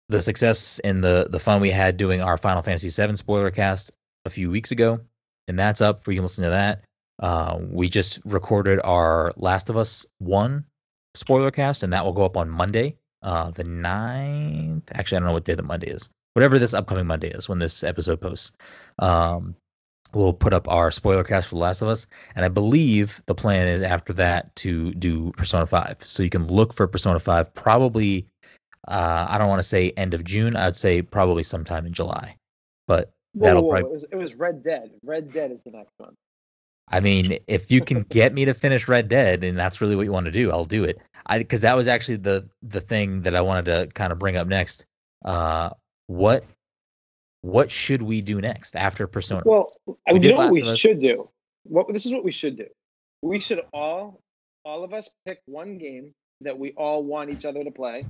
the 0.10 0.22
success 0.22 0.80
and 0.80 1.04
the 1.04 1.28
the 1.30 1.40
fun 1.40 1.62
we 1.62 1.70
had 1.72 1.98
doing 1.98 2.22
our 2.22 2.38
Final 2.38 2.62
Fantasy 2.62 2.90
VII 2.90 3.16
spoiler 3.18 3.52
cast 3.52 3.92
a 4.26 4.30
few 4.30 4.50
weeks 4.50 4.72
ago, 4.72 5.02
and 5.48 5.58
that's 5.58 5.82
up. 5.82 6.04
For 6.04 6.12
you 6.12 6.18
can 6.18 6.24
listen 6.24 6.44
to 6.46 6.52
that. 6.52 6.84
Uh, 7.20 7.60
we 7.62 7.90
just 7.90 8.20
recorded 8.26 8.80
our 8.84 9.34
Last 9.38 9.70
of 9.70 9.78
Us 9.78 10.06
one 10.20 10.66
spoiler 11.16 11.52
cast, 11.52 11.84
and 11.84 11.94
that 11.94 12.06
will 12.06 12.14
go 12.14 12.26
up 12.26 12.38
on 12.38 12.50
Monday, 12.50 12.98
uh, 13.22 13.52
the 13.52 13.64
9th. 13.64 14.84
Actually, 14.92 15.18
I 15.18 15.20
don't 15.20 15.28
know 15.28 15.34
what 15.34 15.46
day 15.46 15.56
the 15.56 15.64
Monday 15.64 15.90
is. 15.90 16.10
Whatever 16.34 16.58
this 16.58 16.74
upcoming 16.74 17.06
Monday 17.06 17.30
is 17.30 17.48
when 17.48 17.60
this 17.60 17.84
episode 17.84 18.20
posts. 18.20 18.52
Um, 18.98 19.56
we'll 20.14 20.34
put 20.34 20.54
up 20.54 20.68
our 20.68 20.92
spoiler 20.92 21.24
cast 21.24 21.48
for 21.48 21.56
The 21.56 21.62
Last 21.62 21.82
of 21.82 21.88
Us, 21.88 22.08
and 22.36 22.44
I 22.44 22.50
believe 22.50 23.22
the 23.28 23.36
plan 23.36 23.68
is 23.68 23.82
after 23.82 24.14
that 24.14 24.56
to 24.58 24.94
do 24.94 25.32
Persona 25.32 25.66
5. 25.66 25.98
So 26.06 26.24
you 26.24 26.30
can 26.30 26.48
look 26.48 26.74
for 26.74 26.88
Persona 26.88 27.20
5 27.20 27.54
probably. 27.54 28.28
Uh, 28.86 29.28
I 29.30 29.38
don't 29.38 29.48
want 29.48 29.60
to 29.60 29.68
say 29.68 29.92
end 29.92 30.14
of 30.14 30.24
June. 30.24 30.56
I'd 30.56 30.76
say 30.76 31.02
probably 31.02 31.44
sometime 31.44 31.86
in 31.86 31.94
July, 31.94 32.36
but 32.88 33.14
Whoa, 33.34 33.46
that'll 33.48 33.64
whoa, 33.64 33.70
probably. 33.72 33.90
It, 33.90 33.94
was, 33.94 34.06
it 34.12 34.16
was 34.16 34.36
Red 34.36 34.64
Dead. 34.64 34.92
Red 35.04 35.32
Dead 35.34 35.52
is 35.52 35.62
the 35.64 35.72
next 35.72 35.94
one. 35.98 36.16
I 36.90 37.00
mean, 37.00 37.40
if 37.48 37.72
you 37.72 37.82
can 37.82 38.02
get 38.04 38.34
me 38.34 38.46
to 38.46 38.54
finish 38.54 38.88
Red 38.88 39.08
Dead, 39.08 39.44
and 39.44 39.58
that's 39.58 39.82
really 39.82 39.96
what 39.96 40.04
you 40.04 40.12
want 40.12 40.26
to 40.26 40.32
do, 40.32 40.52
I'll 40.52 40.66
do 40.66 40.84
it. 40.84 41.00
I 41.26 41.38
because 41.38 41.62
that 41.62 41.76
was 41.76 41.88
actually 41.88 42.18
the 42.18 42.48
the 42.62 42.82
thing 42.82 43.22
that 43.22 43.36
I 43.36 43.42
wanted 43.42 43.66
to 43.66 43.88
kind 43.94 44.12
of 44.12 44.20
bring 44.20 44.36
up 44.36 44.48
next. 44.48 44.86
Uh, 45.24 45.70
what 46.08 46.44
what 47.42 47.70
should 47.70 48.02
we 48.02 48.22
do 48.22 48.42
next 48.42 48.76
after 48.76 49.08
Persona? 49.08 49.44
Well, 49.46 49.74
I 50.08 50.14
We 50.14 50.14
mean, 50.14 50.22
did 50.22 50.28
you 50.30 50.34
know 50.36 50.44
what 50.46 50.52
we 50.54 50.78
should 50.78 51.00
do. 51.00 51.30
What 51.64 51.92
this 51.92 52.06
is 52.06 52.14
what 52.14 52.24
we 52.24 52.32
should 52.32 52.58
do. 52.58 52.68
We 53.22 53.40
should 53.40 53.62
all, 53.74 54.20
all 54.66 54.84
of 54.84 54.94
us, 54.94 55.10
pick 55.26 55.40
one 55.46 55.78
game 55.78 56.14
that 56.42 56.58
we 56.58 56.72
all 56.72 57.04
want 57.04 57.30
each 57.30 57.46
other 57.46 57.64
to 57.64 57.72
play, 57.72 58.06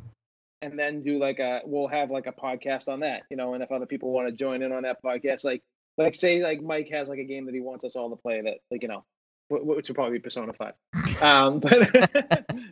and 0.63 0.79
then 0.79 1.03
do 1.03 1.19
like 1.19 1.39
a. 1.39 1.61
We'll 1.65 1.87
have 1.87 2.09
like 2.11 2.27
a 2.27 2.31
podcast 2.31 2.87
on 2.87 3.01
that, 3.01 3.23
you 3.29 3.37
know. 3.37 3.53
And 3.53 3.63
if 3.63 3.71
other 3.71 3.85
people 3.85 4.11
want 4.11 4.27
to 4.27 4.33
join 4.33 4.61
in 4.61 4.71
on 4.71 4.83
that 4.83 5.03
podcast, 5.03 5.43
like, 5.43 5.61
like 5.97 6.15
say 6.15 6.41
like 6.43 6.61
Mike 6.61 6.89
has 6.91 7.09
like 7.09 7.19
a 7.19 7.23
game 7.25 7.45
that 7.45 7.53
he 7.53 7.61
wants 7.61 7.85
us 7.85 7.95
all 7.95 8.09
to 8.09 8.15
play 8.15 8.41
that, 8.41 8.57
like 8.71 8.81
you 8.81 8.87
know, 8.87 9.03
which 9.49 9.89
would 9.89 9.95
probably 9.95 10.17
be 10.17 10.21
Persona 10.21 10.53
Five. 10.53 10.73
Um, 11.21 11.59
but 11.59 11.91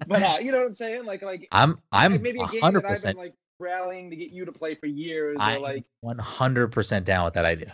but 0.07 0.23
uh, 0.23 0.37
you 0.41 0.51
know 0.51 0.59
what 0.59 0.67
I'm 0.67 0.75
saying? 0.75 1.05
Like 1.05 1.21
like 1.21 1.47
I'm 1.51 1.77
I'm 1.91 2.21
maybe 2.21 2.41
a 2.41 2.47
game 2.47 2.61
hundred 2.61 2.83
that 2.83 2.91
I've 2.91 3.03
been 3.03 3.17
like 3.17 3.33
rallying 3.59 4.09
to 4.09 4.15
get 4.15 4.31
you 4.31 4.45
to 4.45 4.51
play 4.51 4.75
for 4.75 4.87
years, 4.87 5.37
I'm 5.39 5.61
like 5.61 5.85
one 5.99 6.17
hundred 6.17 6.71
percent 6.71 7.05
down 7.05 7.25
with 7.25 7.35
that 7.35 7.45
idea. 7.45 7.73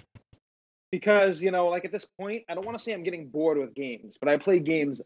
because 0.92 1.42
you 1.42 1.52
know 1.52 1.68
like 1.68 1.86
at 1.86 1.92
this 1.92 2.06
point 2.20 2.44
i 2.50 2.56
don't 2.56 2.66
want 2.66 2.78
to 2.78 2.84
say 2.84 2.94
i'm 2.94 3.04
getting 3.04 3.28
bored 3.28 3.58
with 3.58 3.74
games 3.76 4.18
but 4.20 4.30
i 4.30 4.38
play 4.38 4.60
games 4.60 5.02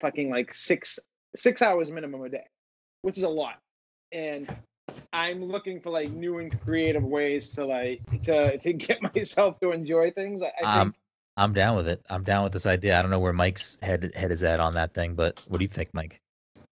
fucking 0.00 0.30
like 0.30 0.54
six 0.54 0.98
six 1.36 1.60
hours 1.60 1.90
minimum 1.90 2.22
a 2.22 2.28
day 2.28 2.44
which 3.02 3.18
is 3.18 3.24
a 3.24 3.28
lot 3.28 3.58
and 4.12 4.54
i'm 5.12 5.44
looking 5.44 5.80
for 5.80 5.90
like 5.90 6.10
new 6.10 6.38
and 6.38 6.60
creative 6.60 7.02
ways 7.02 7.50
to 7.52 7.64
like 7.64 8.00
to 8.22 8.56
to 8.58 8.72
get 8.86 9.02
myself 9.14 9.58
to 9.60 9.72
enjoy 9.72 10.10
things 10.10 10.42
i, 10.42 10.52
I 10.64 10.80
Um, 10.80 10.94
I'm 11.36 11.52
down 11.52 11.76
with 11.76 11.86
it. 11.86 12.04
I'm 12.10 12.24
down 12.24 12.42
with 12.42 12.52
this 12.52 12.66
idea. 12.66 12.98
I 12.98 13.02
don't 13.02 13.12
know 13.12 13.20
where 13.20 13.32
Mike's 13.32 13.78
head 13.80 14.10
head 14.16 14.32
is 14.32 14.42
at 14.42 14.58
on 14.58 14.74
that 14.74 14.92
thing, 14.92 15.14
but 15.14 15.40
what 15.46 15.58
do 15.58 15.64
you 15.64 15.68
think, 15.68 15.94
Mike? 15.94 16.20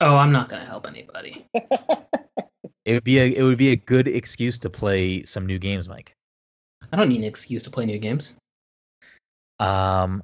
Oh, 0.01 0.17
I'm 0.17 0.33
not 0.33 0.49
gonna 0.49 0.65
help 0.65 0.89
anybody. 0.89 1.47
It 2.85 2.95
would 2.95 3.05
be 3.05 3.19
a 3.19 3.27
it 3.33 3.43
would 3.43 3.59
be 3.59 3.71
a 3.71 3.77
good 3.77 4.09
excuse 4.09 4.59
to 4.61 4.71
play 4.71 5.25
some 5.25 5.47
new 5.47 5.59
games, 5.59 5.89
Mike. 5.89 6.15
I 6.93 6.97
don't 6.97 7.09
need 7.09 7.19
an 7.19 7.25
excuse 7.25 7.63
to 7.65 7.71
play 7.71 7.85
new 7.85 7.99
games. 7.99 8.37
Um, 9.59 10.23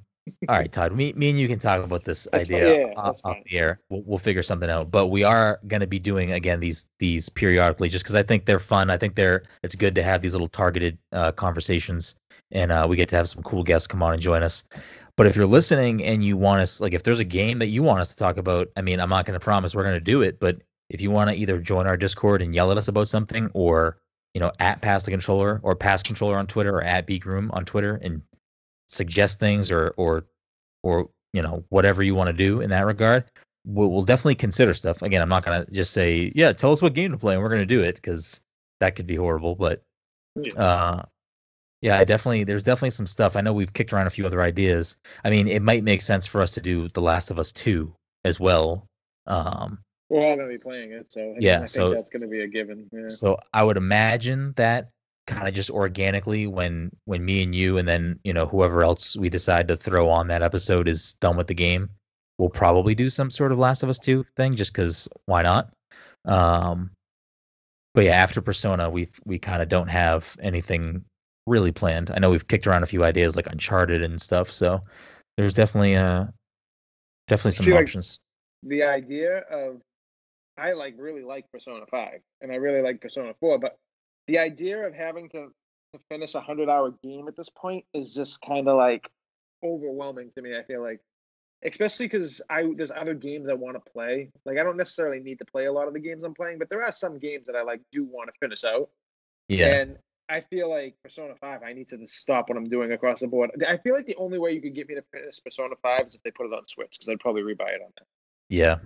All 0.48 0.56
right, 0.56 0.70
Todd. 0.70 0.92
Me, 0.92 1.12
me 1.14 1.30
and 1.30 1.38
you 1.38 1.48
can 1.48 1.58
talk 1.58 1.82
about 1.82 2.04
this 2.04 2.28
That's 2.30 2.48
idea 2.48 2.86
Yeah, 2.86 2.94
off, 2.96 3.20
off 3.24 3.38
the 3.44 3.58
air. 3.58 3.80
We'll, 3.88 4.02
we'll 4.06 4.18
figure 4.18 4.42
something 4.42 4.70
out. 4.70 4.90
But 4.90 5.08
we 5.08 5.24
are 5.24 5.58
going 5.66 5.80
to 5.80 5.86
be 5.86 5.98
doing 5.98 6.32
again 6.32 6.60
these 6.60 6.86
these 6.98 7.28
periodically, 7.28 7.88
just 7.88 8.04
because 8.04 8.14
I 8.14 8.22
think 8.22 8.46
they're 8.46 8.60
fun. 8.60 8.88
I 8.88 8.96
think 8.96 9.16
they're 9.16 9.42
it's 9.62 9.74
good 9.74 9.94
to 9.96 10.02
have 10.02 10.22
these 10.22 10.32
little 10.32 10.48
targeted 10.48 10.96
uh, 11.10 11.32
conversations, 11.32 12.14
and 12.52 12.70
uh, 12.70 12.86
we 12.88 12.96
get 12.96 13.08
to 13.08 13.16
have 13.16 13.28
some 13.28 13.42
cool 13.42 13.64
guests 13.64 13.88
come 13.88 14.02
on 14.02 14.12
and 14.12 14.22
join 14.22 14.42
us. 14.44 14.64
But 15.16 15.26
if 15.26 15.36
you're 15.36 15.46
listening 15.46 16.04
and 16.04 16.24
you 16.24 16.36
want 16.36 16.62
us, 16.62 16.80
like, 16.80 16.92
if 16.92 17.02
there's 17.02 17.18
a 17.18 17.24
game 17.24 17.58
that 17.58 17.66
you 17.66 17.82
want 17.82 18.00
us 18.00 18.10
to 18.10 18.16
talk 18.16 18.36
about, 18.36 18.68
I 18.76 18.82
mean, 18.82 19.00
I'm 19.00 19.10
not 19.10 19.26
going 19.26 19.38
to 19.38 19.44
promise 19.44 19.74
we're 19.74 19.82
going 19.82 19.94
to 19.94 20.00
do 20.00 20.22
it, 20.22 20.38
but 20.38 20.62
if 20.88 21.00
you 21.00 21.10
want 21.10 21.30
to 21.30 21.36
either 21.36 21.58
join 21.58 21.86
our 21.86 21.96
Discord 21.96 22.42
and 22.42 22.54
yell 22.54 22.70
at 22.70 22.78
us 22.78 22.88
about 22.88 23.08
something, 23.08 23.50
or 23.54 23.98
you 24.34 24.40
know, 24.40 24.52
at 24.60 24.80
Pass 24.80 25.02
the 25.02 25.10
Controller 25.10 25.60
or 25.62 25.74
Pass 25.74 26.02
Controller 26.02 26.36
on 26.38 26.46
Twitter 26.46 26.76
or 26.76 26.82
at 26.82 27.06
Beak 27.06 27.26
Room 27.26 27.50
on 27.52 27.64
Twitter 27.64 27.98
and 28.02 28.22
suggest 28.88 29.38
things 29.40 29.70
or 29.70 29.88
or 29.96 30.24
or 30.82 31.08
you 31.32 31.42
know 31.42 31.64
whatever 31.68 32.02
you 32.02 32.14
want 32.14 32.28
to 32.28 32.32
do 32.32 32.60
in 32.60 32.70
that 32.70 32.84
regard, 32.86 33.24
we'll, 33.64 33.90
we'll 33.90 34.02
definitely 34.02 34.34
consider 34.34 34.74
stuff. 34.74 35.02
Again, 35.02 35.22
I'm 35.22 35.28
not 35.28 35.44
gonna 35.44 35.66
just 35.70 35.92
say 35.92 36.32
yeah, 36.34 36.52
tell 36.52 36.72
us 36.72 36.82
what 36.82 36.94
game 36.94 37.12
to 37.12 37.18
play 37.18 37.34
and 37.34 37.42
we're 37.42 37.48
gonna 37.50 37.66
do 37.66 37.82
it 37.82 37.94
because 37.96 38.40
that 38.80 38.96
could 38.96 39.06
be 39.06 39.16
horrible. 39.16 39.54
But 39.54 39.82
Yeah. 40.36 40.52
uh, 40.54 41.02
yeah, 41.80 41.98
I 41.98 42.04
definitely 42.04 42.44
there's 42.44 42.64
definitely 42.64 42.90
some 42.90 43.06
stuff. 43.06 43.34
I 43.36 43.40
know 43.40 43.52
we've 43.52 43.72
kicked 43.72 43.92
around 43.92 44.06
a 44.06 44.10
few 44.10 44.26
other 44.26 44.40
ideas. 44.42 44.96
I 45.24 45.30
mean, 45.30 45.48
it 45.48 45.62
might 45.62 45.82
make 45.84 46.00
sense 46.02 46.26
for 46.26 46.40
us 46.42 46.52
to 46.54 46.60
do 46.60 46.88
The 46.88 47.00
Last 47.02 47.30
of 47.30 47.38
Us 47.38 47.52
2 47.52 47.94
as 48.24 48.38
well. 48.38 48.86
Um, 49.26 49.78
We're 50.08 50.24
all 50.26 50.36
gonna 50.36 50.48
be 50.48 50.58
playing 50.58 50.92
it, 50.92 51.10
so 51.10 51.34
Yeah, 51.38 51.56
I 51.56 51.58
think 51.60 51.70
so- 51.70 51.94
that's 51.94 52.10
gonna 52.10 52.28
be 52.28 52.42
a 52.42 52.46
given. 52.48 52.88
Yeah. 52.92 53.08
So 53.08 53.38
I 53.52 53.62
would 53.64 53.76
imagine 53.76 54.52
that 54.56 54.90
kind 55.26 55.46
of 55.46 55.54
just 55.54 55.70
organically 55.70 56.46
when 56.46 56.90
when 57.04 57.24
me 57.24 57.42
and 57.42 57.54
you 57.54 57.78
and 57.78 57.86
then 57.86 58.18
you 58.24 58.32
know 58.32 58.46
whoever 58.46 58.82
else 58.82 59.16
we 59.16 59.28
decide 59.28 59.68
to 59.68 59.76
throw 59.76 60.08
on 60.08 60.28
that 60.28 60.42
episode 60.42 60.88
is 60.88 61.14
done 61.14 61.36
with 61.36 61.46
the 61.46 61.54
game, 61.54 61.90
we'll 62.38 62.48
probably 62.48 62.94
do 62.94 63.08
some 63.10 63.30
sort 63.30 63.52
of 63.52 63.58
Last 63.58 63.82
of 63.82 63.90
Us 63.90 63.98
2 63.98 64.24
thing 64.36 64.54
just 64.54 64.72
because 64.72 65.08
why 65.26 65.42
not? 65.42 65.72
Um, 66.24 66.90
but 67.94 68.04
yeah, 68.04 68.12
after 68.12 68.40
Persona, 68.40 68.90
we 68.90 69.08
we 69.24 69.38
kind 69.38 69.62
of 69.62 69.68
don't 69.68 69.88
have 69.88 70.36
anything 70.40 71.04
really 71.46 71.72
planned. 71.72 72.10
I 72.10 72.18
know 72.18 72.30
we've 72.30 72.46
kicked 72.46 72.66
around 72.66 72.82
a 72.82 72.86
few 72.86 73.04
ideas 73.04 73.36
like 73.36 73.46
Uncharted 73.46 74.02
and 74.02 74.20
stuff, 74.20 74.50
so 74.50 74.82
there's 75.36 75.54
definitely 75.54 75.96
uh 75.96 76.26
definitely 77.28 77.52
some 77.52 77.66
See, 77.66 77.72
like, 77.72 77.82
options. 77.82 78.18
the 78.62 78.82
idea 78.84 79.38
of 79.50 79.80
I 80.58 80.72
like 80.72 80.94
really 80.98 81.22
like 81.22 81.50
Persona 81.50 81.86
5 81.86 82.20
and 82.40 82.52
I 82.52 82.56
really 82.56 82.82
like 82.82 83.00
Persona 83.00 83.34
4, 83.40 83.58
but 83.58 83.78
the 84.26 84.38
idea 84.38 84.86
of 84.86 84.94
having 84.94 85.28
to, 85.30 85.48
to 85.92 86.00
finish 86.08 86.34
a 86.34 86.40
hundred 86.40 86.68
hour 86.68 86.92
game 87.02 87.28
at 87.28 87.36
this 87.36 87.48
point 87.48 87.84
is 87.92 88.14
just 88.14 88.40
kind 88.40 88.68
of 88.68 88.76
like 88.76 89.08
overwhelming 89.64 90.30
to 90.34 90.42
me. 90.42 90.56
I 90.56 90.62
feel 90.62 90.82
like, 90.82 91.00
especially 91.64 92.06
because 92.06 92.40
I 92.50 92.72
there's 92.76 92.90
other 92.90 93.14
games 93.14 93.48
I 93.48 93.54
want 93.54 93.82
to 93.82 93.92
play. 93.92 94.30
Like 94.44 94.58
I 94.58 94.62
don't 94.62 94.76
necessarily 94.76 95.20
need 95.20 95.38
to 95.38 95.44
play 95.44 95.66
a 95.66 95.72
lot 95.72 95.88
of 95.88 95.94
the 95.94 96.00
games 96.00 96.24
I'm 96.24 96.34
playing, 96.34 96.58
but 96.58 96.68
there 96.70 96.82
are 96.82 96.92
some 96.92 97.18
games 97.18 97.46
that 97.46 97.56
I 97.56 97.62
like 97.62 97.80
do 97.90 98.04
want 98.04 98.28
to 98.28 98.34
finish 98.40 98.64
out. 98.64 98.90
Yeah, 99.48 99.66
And 99.66 99.98
I 100.28 100.40
feel 100.40 100.70
like 100.70 100.94
Persona 101.02 101.34
5, 101.34 101.62
I 101.62 101.72
need 101.74 101.88
to 101.90 102.06
stop 102.06 102.48
what 102.48 102.56
I'm 102.56 102.68
doing 102.68 102.92
across 102.92 103.20
the 103.20 103.26
board. 103.26 103.50
I 103.68 103.76
feel 103.76 103.94
like 103.94 104.06
the 104.06 104.16
only 104.16 104.38
way 104.38 104.52
you 104.52 104.62
could 104.62 104.74
get 104.74 104.88
me 104.88 104.94
to 104.94 105.02
finish 105.12 105.38
Persona 105.44 105.74
5 105.82 106.06
is 106.06 106.14
if 106.14 106.22
they 106.22 106.30
put 106.30 106.46
it 106.46 106.54
on 106.54 106.64
Switch, 106.66 106.92
because 106.92 107.08
I'd 107.08 107.20
probably 107.20 107.42
rebuy 107.42 107.74
it 107.74 107.82
on 107.82 107.90
that. 107.98 108.06
Yeah. 108.48 108.78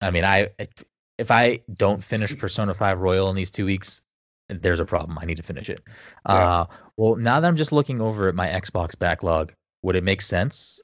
I 0.00 0.10
mean, 0.10 0.24
I 0.24 0.50
if, 0.58 0.68
if 1.18 1.30
I 1.30 1.60
don't 1.72 2.02
finish 2.02 2.36
Persona 2.36 2.74
5 2.74 2.98
Royal 2.98 3.30
in 3.30 3.36
these 3.36 3.50
2 3.50 3.64
weeks, 3.64 4.02
there's 4.48 4.80
a 4.80 4.84
problem. 4.84 5.18
I 5.20 5.24
need 5.24 5.36
to 5.36 5.42
finish 5.42 5.68
it. 5.68 5.80
Yeah. 6.28 6.34
Uh 6.34 6.66
well, 6.96 7.16
now 7.16 7.40
that 7.40 7.46
I'm 7.46 7.56
just 7.56 7.72
looking 7.72 8.00
over 8.00 8.28
at 8.28 8.34
my 8.34 8.48
Xbox 8.48 8.98
backlog, 8.98 9.52
would 9.82 9.96
it 9.96 10.04
make 10.04 10.22
sense 10.22 10.80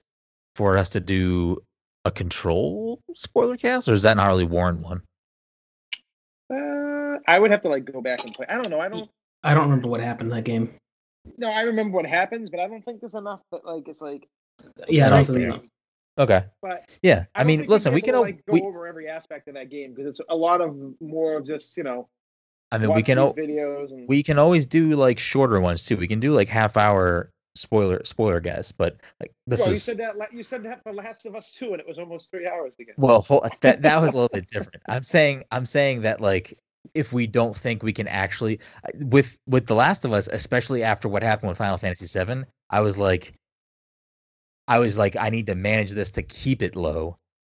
for 0.54 0.78
us 0.78 0.90
to 0.90 1.00
do 1.00 1.62
a 2.04 2.10
control 2.10 3.00
spoiler 3.14 3.56
cast 3.56 3.88
or 3.88 3.92
is 3.92 4.02
that 4.02 4.16
not 4.16 4.26
really 4.26 4.44
Warren 4.44 4.82
one? 4.82 5.02
Uh, 6.52 7.18
I 7.26 7.38
would 7.38 7.50
have 7.50 7.62
to 7.62 7.68
like 7.68 7.90
go 7.90 8.00
back 8.00 8.24
and 8.24 8.34
play. 8.34 8.46
I 8.48 8.56
don't 8.56 8.70
know. 8.70 8.80
I 8.80 8.88
don't. 8.88 9.08
I 9.42 9.54
don't 9.54 9.64
remember 9.64 9.88
what 9.88 10.00
happened 10.00 10.30
in 10.30 10.36
that 10.36 10.44
game. 10.44 10.74
No, 11.38 11.50
I 11.50 11.62
remember 11.62 11.96
what 11.96 12.06
happens, 12.06 12.50
but 12.50 12.60
I 12.60 12.66
don't 12.66 12.84
think 12.84 13.00
there's 13.00 13.14
enough 13.14 13.40
that 13.50 13.64
like 13.64 13.88
it's 13.88 14.00
like. 14.00 14.26
Yeah, 14.88 15.06
I 15.06 15.10
don't 15.10 15.24
think 15.24 15.38
there. 15.38 15.48
no. 15.48 15.62
Okay. 16.18 16.44
But 16.62 16.96
Yeah. 17.02 17.24
I, 17.34 17.40
don't 17.40 17.46
mean, 17.48 17.66
listen, 17.66 17.92
we 17.92 18.00
can 18.00 18.10
able 18.14 18.20
o- 18.20 18.26
to, 18.26 18.32
like, 18.32 18.46
go 18.46 18.52
we 18.52 18.60
over 18.62 18.86
every 18.86 19.08
aspect 19.08 19.48
of 19.48 19.54
that 19.54 19.68
game 19.68 19.94
because 19.94 20.06
it's 20.06 20.20
a 20.28 20.36
lot 20.36 20.60
of 20.60 20.76
more 21.00 21.36
of 21.36 21.46
just 21.46 21.76
you 21.76 21.82
know. 21.82 22.08
I 22.74 22.78
mean, 22.78 22.88
watch 22.90 22.96
we 22.96 23.02
can 23.02 23.18
o- 23.18 23.32
videos 23.32 23.92
and 23.92 24.08
we 24.08 24.22
can 24.22 24.38
always 24.38 24.66
do 24.66 24.90
like 24.90 25.18
shorter 25.18 25.60
ones 25.60 25.84
too. 25.84 25.96
We 25.96 26.08
can 26.08 26.20
do 26.20 26.32
like 26.32 26.48
half 26.48 26.76
hour 26.76 27.30
spoiler 27.54 28.04
spoiler 28.04 28.40
guests, 28.40 28.72
but 28.72 29.00
like 29.20 29.32
this 29.46 29.60
Well, 29.60 29.70
you 29.70 29.78
said 29.78 29.98
that 29.98 30.32
you 30.32 30.42
said 30.42 30.64
that 30.64 30.82
for 30.82 30.92
Last 30.92 31.26
of 31.26 31.36
Us 31.36 31.52
two, 31.52 31.72
and 31.72 31.80
it 31.80 31.86
was 31.86 31.98
almost 31.98 32.30
three 32.30 32.46
hours 32.46 32.72
again. 32.80 32.94
Well, 32.98 33.26
that 33.60 33.82
that 33.82 34.00
was 34.00 34.10
a 34.10 34.14
little 34.14 34.30
bit 34.32 34.48
different. 34.48 34.82
I'm 34.88 35.04
saying 35.04 35.44
I'm 35.50 35.66
saying 35.66 36.02
that 36.02 36.20
like 36.20 36.58
if 36.92 37.12
we 37.12 37.26
don't 37.26 37.56
think 37.56 37.82
we 37.82 37.92
can 37.92 38.08
actually 38.08 38.60
with 38.94 39.36
with 39.46 39.66
The 39.66 39.74
Last 39.74 40.04
of 40.04 40.12
Us, 40.12 40.28
especially 40.30 40.82
after 40.82 41.08
what 41.08 41.22
happened 41.22 41.48
with 41.48 41.58
Final 41.58 41.76
Fantasy 41.76 42.06
VII, 42.06 42.44
I 42.70 42.80
was 42.80 42.98
like 42.98 43.34
I 44.66 44.78
was 44.78 44.98
like 44.98 45.16
I 45.16 45.30
need 45.30 45.46
to 45.46 45.54
manage 45.54 45.92
this 45.92 46.12
to 46.12 46.22
keep 46.22 46.62
it 46.62 46.76
low. 46.76 47.16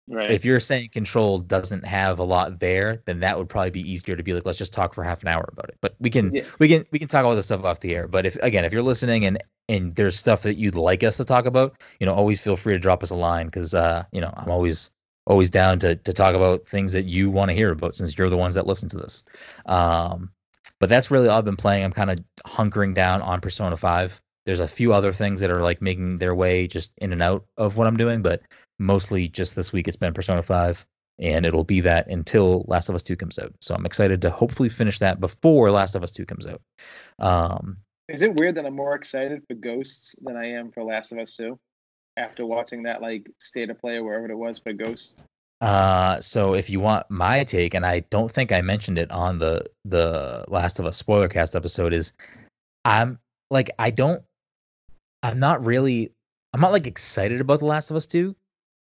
Right. 0.08 0.30
If 0.30 0.46
you're 0.46 0.60
saying 0.60 0.90
Control 0.90 1.40
doesn't 1.40 1.84
have 1.84 2.20
a 2.20 2.24
lot 2.24 2.60
there, 2.60 3.02
then 3.06 3.22
that 3.22 3.38
would 3.38 3.50
probably 3.50 3.72
be 3.72 3.92
easier 3.92 4.16
to 4.16 4.22
be 4.22 4.34
like 4.34 4.46
let's 4.46 4.60
just 4.60 4.72
talk 4.72 4.94
for 4.94 5.04
half 5.04 5.24
an 5.24 5.30
hour 5.30 5.50
about 5.52 5.70
it. 5.70 5.78
But 5.82 5.96
we 6.00 6.12
can 6.12 6.34
Yeah. 6.34 6.44
we 6.60 6.68
can 6.68 6.86
we 6.92 7.00
can 7.00 7.08
talk 7.08 7.26
all 7.26 7.36
this 7.36 7.46
stuff 7.46 7.64
off 7.64 7.80
the 7.80 7.96
air. 7.96 8.08
But 8.08 8.26
if 8.28 8.36
again, 8.38 8.66
if 8.66 8.74
you're 8.74 8.84
listening 8.84 9.26
and 9.26 9.40
and 9.68 9.96
there's 9.96 10.18
stuff 10.18 10.44
that 10.44 10.58
you'd 10.58 10.76
like 10.76 11.04
us 11.04 11.18
to 11.18 11.26
talk 11.26 11.48
about, 11.48 11.82
you 12.00 12.06
know, 12.06 12.14
always 12.14 12.40
feel 12.40 12.56
free 12.56 12.74
to 12.74 12.80
drop 12.80 13.02
us 13.02 13.10
a 13.10 13.16
line 13.16 13.48
because 13.48 13.74
uh, 13.74 14.04
you 14.12 14.22
know, 14.22 14.32
I'm 14.36 14.52
always 14.52 14.92
always 15.26 15.50
down 15.50 15.80
to 15.80 15.96
to 15.96 16.14
talk 16.14 16.36
about 16.36 16.68
things 16.68 16.94
that 16.94 17.06
you 17.06 17.32
want 17.32 17.50
to 17.50 17.56
hear 17.56 17.72
about 17.72 17.96
since 17.96 18.16
you're 18.16 18.30
the 18.30 18.38
ones 18.38 18.54
that 18.56 18.68
listen 18.68 18.90
to 18.90 18.98
this. 18.98 19.24
Um, 19.66 20.32
but 20.80 20.90
that's 20.90 21.10
really 21.10 21.30
all 21.30 21.40
I've 21.40 21.46
been 21.46 21.56
playing. 21.56 21.84
I'm 21.84 21.94
kind 21.94 22.12
of 22.12 22.20
hunkering 22.46 22.94
down 22.94 23.22
on 23.22 23.42
Persona 23.42 23.78
5. 23.78 24.22
There's 24.46 24.60
a 24.60 24.68
few 24.68 24.94
other 24.94 25.12
things 25.12 25.42
that 25.42 25.50
are 25.50 25.62
like 25.62 25.82
making 25.82 26.20
their 26.20 26.36
way 26.36 26.68
just 26.68 26.92
in 26.98 27.12
and 27.12 27.24
out 27.24 27.46
of 27.58 27.78
what 27.78 27.88
I'm 27.88 27.98
doing, 27.98 28.22
but 28.22 28.42
mostly 28.80 29.28
just 29.28 29.56
this 29.56 29.72
week 29.74 29.88
it's 29.88 29.98
been 29.98 30.14
Persona 30.14 30.42
5 30.42 30.86
and 31.20 31.46
it'll 31.46 31.64
be 31.64 31.82
that 31.82 32.08
until 32.08 32.66
Last 32.68 32.90
of 32.90 32.96
Us 32.96 33.04
2 33.04 33.16
comes 33.16 33.40
out. 33.40 33.54
So 33.62 33.74
I'm 33.74 33.86
excited 33.86 34.22
to 34.24 34.30
hopefully 34.30 34.70
finish 34.70 35.00
that 35.00 35.20
before 35.20 35.72
Last 35.72 35.96
of 35.96 36.04
Us 36.04 36.12
2 36.12 36.26
comes 36.26 36.46
out. 36.46 36.62
Um, 37.20 37.78
Is 38.10 38.22
it 38.22 38.36
weird 38.36 38.56
that 38.56 38.66
I'm 38.66 38.76
more 38.76 38.96
excited 38.96 39.44
for 39.48 39.54
Ghosts 39.54 40.16
than 40.22 40.36
I 40.36 40.52
am 40.52 40.72
for 40.72 40.84
Last 40.84 41.12
of 41.12 41.20
Us 41.20 41.34
two? 41.34 41.58
After 42.18 42.46
watching 42.46 42.84
that 42.84 43.02
like 43.02 43.30
state 43.40 43.70
of 43.70 43.80
play 43.80 43.98
or 43.98 44.04
wherever 44.04 44.30
it 44.30 44.36
was 44.36 44.60
for 44.60 44.74
Ghosts. 44.74 45.16
Uh, 45.62 46.20
so 46.20 46.54
if 46.54 46.70
you 46.70 46.80
want 46.80 47.10
my 47.10 47.44
take, 47.44 47.74
and 47.74 47.86
I 47.86 48.02
don't 48.02 48.32
think 48.32 48.52
I 48.52 48.62
mentioned 48.62 48.98
it 48.98 49.12
on 49.12 49.40
the 49.40 49.66
the 49.86 50.46
Last 50.48 50.80
of 50.80 50.86
Us 50.86 50.98
spoiler 50.98 51.30
cast 51.30 51.56
episode, 51.56 51.94
is 51.94 52.14
I'm 52.84 53.20
like 53.50 53.72
I 53.80 53.92
don't, 53.92 54.22
I'm 55.24 55.40
not 55.40 55.66
really, 55.66 56.12
I'm 56.54 56.62
not 56.62 56.72
like 56.72 56.88
excited 56.88 57.42
about 57.42 57.60
the 57.60 57.66
Last 57.66 57.90
of 57.90 57.98
Us 57.98 58.08
two, 58.08 58.36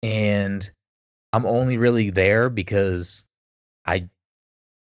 and 0.04 0.70
I'm 1.34 1.46
only 1.46 1.78
really 1.78 2.10
there 2.10 2.50
because 2.50 3.26
I 3.86 4.10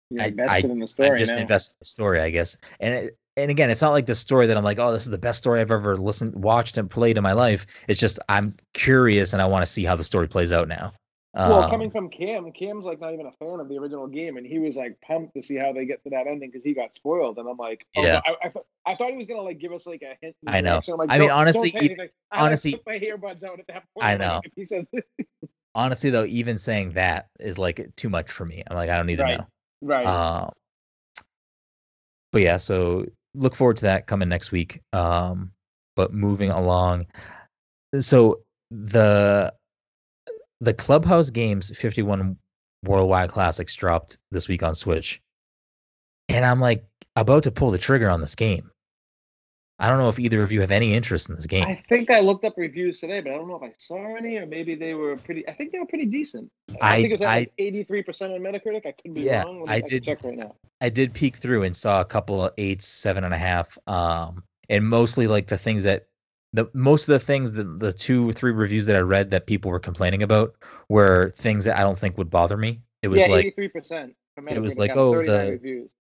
You're 0.10 0.22
I- 0.24 0.28
invested 0.28 0.72
in 0.72 0.80
the 0.80 0.88
story 0.88 1.20
just 1.20 1.34
now. 1.34 1.40
invested 1.40 1.74
in 1.74 1.78
the 1.80 1.86
story, 1.86 2.20
I 2.22 2.30
guess. 2.30 2.58
And 2.80 2.94
it, 2.94 3.18
and 3.36 3.50
again, 3.50 3.72
it's 3.72 3.82
not 3.82 3.92
like 3.94 4.06
the 4.06 4.14
story 4.14 4.48
that 4.48 4.58
I'm 4.58 4.64
like, 4.64 4.78
oh, 4.78 4.92
this 4.92 5.04
is 5.04 5.10
the 5.10 5.18
best 5.18 5.40
story 5.40 5.60
I've 5.60 5.72
ever 5.72 5.98
listened, 5.98 6.36
watched, 6.36 6.78
and 6.78 6.88
played 6.90 7.18
in 7.18 7.24
my 7.24 7.34
life. 7.34 7.66
It's 7.88 8.00
just 8.00 8.20
I'm 8.30 8.56
curious 8.74 9.34
and 9.34 9.42
I 9.42 9.48
want 9.48 9.66
to 9.66 9.72
see 9.72 9.84
how 9.86 9.96
the 9.96 10.04
story 10.04 10.28
plays 10.28 10.52
out 10.52 10.68
now. 10.68 10.94
Well, 11.34 11.64
Um, 11.64 11.70
coming 11.70 11.90
from 11.90 12.10
Cam, 12.10 12.52
Cam's 12.52 12.86
like 12.86 13.00
not 13.00 13.14
even 13.14 13.26
a 13.26 13.32
fan 13.32 13.60
of 13.60 13.68
the 13.68 13.78
original 13.78 14.08
game, 14.08 14.38
and 14.38 14.46
he 14.46 14.60
was 14.60 14.76
like 14.76 15.00
pumped 15.02 15.34
to 15.36 15.42
see 15.42 15.56
how 15.56 15.74
they 15.74 15.86
get 15.86 16.04
to 16.04 16.10
that 16.12 16.28
ending 16.28 16.50
because 16.50 16.64
he 16.64 16.74
got 16.74 16.94
spoiled. 16.94 17.38
And 17.40 17.50
I'm 17.50 17.58
like, 17.58 17.86
oh, 17.98 18.04
Yeah. 18.04 18.22
I, 18.26 18.36
I, 18.46 18.50
th- 18.50 18.66
I 18.86 18.96
thought 18.96 19.12
he 19.12 19.18
was 19.18 19.26
gonna 19.26 19.42
like 19.42 19.60
give 19.60 19.72
us 19.74 19.88
like 19.88 20.04
a 20.04 20.16
hint. 20.22 20.36
I 20.46 20.62
know. 20.62 20.82
Like, 20.88 21.10
I 21.10 21.18
mean, 21.18 21.32
honestly, 21.32 21.72
don't 21.72 21.82
say 21.82 21.86
anything." 21.88 22.10
I, 22.32 22.46
honestly- 22.46 22.80
my 22.86 23.00
earbuds 23.00 23.44
out 23.44 23.60
at 23.60 23.68
that 23.68 23.84
point. 23.94 24.06
I 24.06 24.12
like, 24.12 24.20
know. 24.20 24.42
if 24.44 24.52
he 24.56 24.66
says, 24.66 24.88
honestly 25.74 26.10
though, 26.12 26.26
even 26.26 26.58
saying 26.60 26.92
that 26.94 27.30
is 27.40 27.58
like 27.58 27.84
too 27.96 28.10
much 28.10 28.32
for 28.32 28.46
me. 28.46 28.62
I'm 28.70 28.76
like, 28.78 28.90
I 28.92 28.96
don't 28.98 29.08
need 29.08 29.20
Right. 29.20 29.38
to 29.38 29.38
know. 29.40 29.48
right, 29.82 30.06
Uh, 30.06 30.50
but 32.32 32.42
yeah, 32.42 32.58
so 32.58 33.06
look 33.34 33.56
forward 33.56 33.78
to 33.78 33.86
that 33.86 34.06
coming 34.06 34.30
next 34.30 34.52
week. 34.52 34.82
Um, 34.94 35.52
but 35.96 36.14
moving 36.14 36.50
along, 36.52 37.08
so 38.00 38.42
the 38.72 39.54
the 40.64 40.74
Clubhouse 40.74 41.30
Games 41.30 41.72
51 41.78 42.38
Worldwide 42.84 43.30
Classics 43.30 43.76
dropped 43.76 44.18
this 44.32 44.48
week 44.48 44.64
on 44.64 44.76
Switch, 44.76 45.22
and 46.30 46.46
I'm 46.46 46.60
like 46.60 46.86
about 47.16 47.44
to 47.44 47.52
pull 47.52 47.72
the 47.72 47.78
trigger 47.78 48.10
on 48.10 48.22
this 48.22 48.36
game. 48.36 48.70
I 49.80 49.90
don't 49.90 49.98
know 49.98 50.10
if 50.10 50.20
either 50.20 50.42
of 50.42 50.52
you 50.52 50.62
have 50.62 50.72
any 50.72 50.94
interest 50.94 51.30
in 51.30 51.36
this 51.36 51.48
game. 51.48 51.64
I 51.64 51.84
think 51.90 52.10
I 52.12 52.20
looked 52.20 52.46
up 52.46 52.54
reviews 52.58 53.00
today, 53.00 53.20
but 53.22 53.32
I 53.32 53.36
don't 53.36 53.48
know 53.48 53.56
if 53.56 53.64
I 53.64 53.74
saw 53.78 54.16
any 54.16 54.38
or 54.38 54.46
maybe 54.46 54.76
they 54.76 54.94
were 54.94 55.18
pretty. 55.18 55.48
I 55.48 55.54
think 55.54 55.72
they 55.72 55.80
were 55.80 55.86
pretty 55.88 56.06
decent. 56.06 56.50
I, 56.82 56.96
I- 56.98 57.02
think 57.02 57.10
it 57.14 57.20
was 57.20 57.22
like 57.22 57.52
83% 57.60 58.36
on 58.36 58.42
Metacritic. 58.42 58.86
I 58.86 58.92
could 58.92 59.14
be 59.14 59.22
Yeah, 59.22 59.44
wrong. 59.44 59.66
I 59.68 59.80
can 59.80 59.90
did- 59.90 60.04
check 60.06 60.24
right 60.24 60.38
now. 60.38 60.56
I 60.80 60.90
did 60.90 61.14
peek 61.14 61.38
through 61.38 61.64
and 61.64 61.76
saw 61.76 62.02
a 62.02 62.06
couple 62.06 62.44
of 62.44 62.54
eights, 62.58 62.88
seven 62.88 63.24
and 63.24 63.34
a 63.34 63.38
half, 63.38 63.78
um, 63.88 64.44
and 64.70 64.86
mostly 64.88 65.28
like 65.28 65.48
the 65.48 65.58
things 65.58 65.84
that 65.84 66.08
the 66.54 66.70
most 66.74 67.08
of 67.10 67.14
the 67.14 67.20
things 67.20 67.52
that 67.54 67.80
the 67.80 67.92
two 67.92 68.30
or 68.30 68.34
three 68.34 68.52
reviews 68.52 68.86
that 68.86 68.96
I 68.96 69.00
read 69.00 69.32
that 69.32 69.48
people 69.48 69.72
were 69.72 69.80
complaining 69.80 70.24
about 70.24 70.56
were 70.88 71.32
things 71.32 71.66
that 71.66 71.78
I 71.78 71.82
don't 71.82 71.98
think 71.98 72.18
would 72.18 72.30
bother 72.30 72.56
me. 72.56 72.82
It 73.02 73.08
was 73.08 73.20
yeah, 73.20 73.28
like 73.28 73.46
eighty-three 73.46 73.70
percent. 73.70 74.16
it 74.48 74.62
was 74.62 74.78
like, 74.78 74.92
oh, 74.96 75.24
the- 75.24 75.52
reviews. 75.52 75.92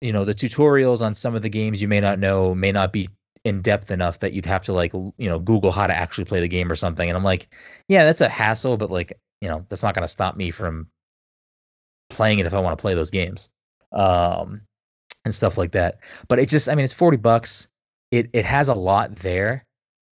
you 0.00 0.12
know 0.12 0.24
the 0.24 0.34
tutorials 0.34 1.00
on 1.00 1.14
some 1.14 1.34
of 1.34 1.42
the 1.42 1.48
games 1.48 1.80
you 1.80 1.88
may 1.88 2.00
not 2.00 2.18
know 2.18 2.54
may 2.54 2.72
not 2.72 2.92
be 2.92 3.08
in 3.44 3.60
depth 3.60 3.90
enough 3.90 4.20
that 4.20 4.32
you'd 4.32 4.46
have 4.46 4.64
to 4.64 4.72
like 4.72 4.92
you 4.92 5.12
know 5.18 5.38
google 5.38 5.72
how 5.72 5.86
to 5.86 5.96
actually 5.96 6.24
play 6.24 6.40
the 6.40 6.48
game 6.48 6.70
or 6.70 6.76
something 6.76 7.08
and 7.08 7.16
i'm 7.16 7.24
like 7.24 7.48
yeah 7.88 8.04
that's 8.04 8.20
a 8.20 8.28
hassle 8.28 8.76
but 8.76 8.88
like 8.88 9.18
you 9.40 9.48
know 9.48 9.66
that's 9.68 9.82
not 9.82 9.94
going 9.94 10.04
to 10.04 10.08
stop 10.08 10.36
me 10.36 10.52
from 10.52 10.86
playing 12.08 12.38
it 12.38 12.46
if 12.46 12.54
i 12.54 12.60
want 12.60 12.78
to 12.78 12.80
play 12.80 12.94
those 12.94 13.10
games 13.10 13.50
um 13.90 14.60
and 15.24 15.34
stuff 15.34 15.58
like 15.58 15.72
that 15.72 15.98
but 16.28 16.38
it 16.38 16.48
just 16.48 16.68
i 16.68 16.74
mean 16.76 16.84
it's 16.84 16.94
40 16.94 17.16
bucks 17.16 17.66
it 18.12 18.30
it 18.32 18.44
has 18.44 18.68
a 18.68 18.74
lot 18.74 19.16
there 19.16 19.66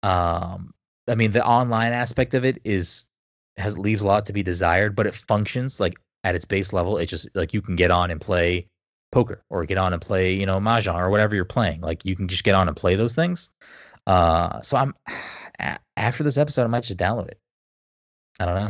um 0.04 0.74
i 1.08 1.16
mean 1.16 1.32
the 1.32 1.46
online 1.46 1.94
aspect 1.94 2.34
of 2.34 2.46
it 2.46 2.60
is 2.64 3.06
has 3.58 3.78
leaves 3.78 4.02
a 4.02 4.08
lot 4.08 4.26
to 4.26 4.34
be 4.34 4.44
desired 4.44 4.96
but 4.96 5.08
it 5.08 5.16
functions 5.16 5.80
like 5.80 5.96
at 6.24 6.36
its 6.36 6.46
base 6.46 6.72
level 6.72 6.98
it 6.98 7.08
just 7.08 7.30
like 7.36 7.54
you 7.54 7.62
can 7.62 7.76
get 7.76 7.92
on 7.92 8.12
and 8.12 8.22
play 8.22 8.68
poker 9.12 9.44
or 9.50 9.66
get 9.66 9.78
on 9.78 9.94
and 9.94 10.02
play, 10.02 10.34
you 10.34 10.46
know, 10.46 10.60
mahjong 10.60 11.00
or 11.00 11.10
whatever 11.10 11.36
you're 11.36 11.46
playing. 11.46 11.82
Like 11.82 12.06
you 12.06 12.16
can 12.16 12.28
just 12.28 12.44
get 12.44 12.56
on 12.56 12.68
and 12.68 12.78
play 12.78 12.96
those 12.96 13.16
things. 13.16 13.50
Uh, 14.06 14.62
so 14.62 14.78
I'm 14.78 14.94
after 15.98 16.24
this 16.24 16.38
episode, 16.38 16.64
I 16.64 16.68
might 16.68 16.84
just 16.84 17.00
download 17.00 17.30
it. 17.30 17.40
I 18.40 18.46
don't 18.46 18.56
know. 18.56 18.70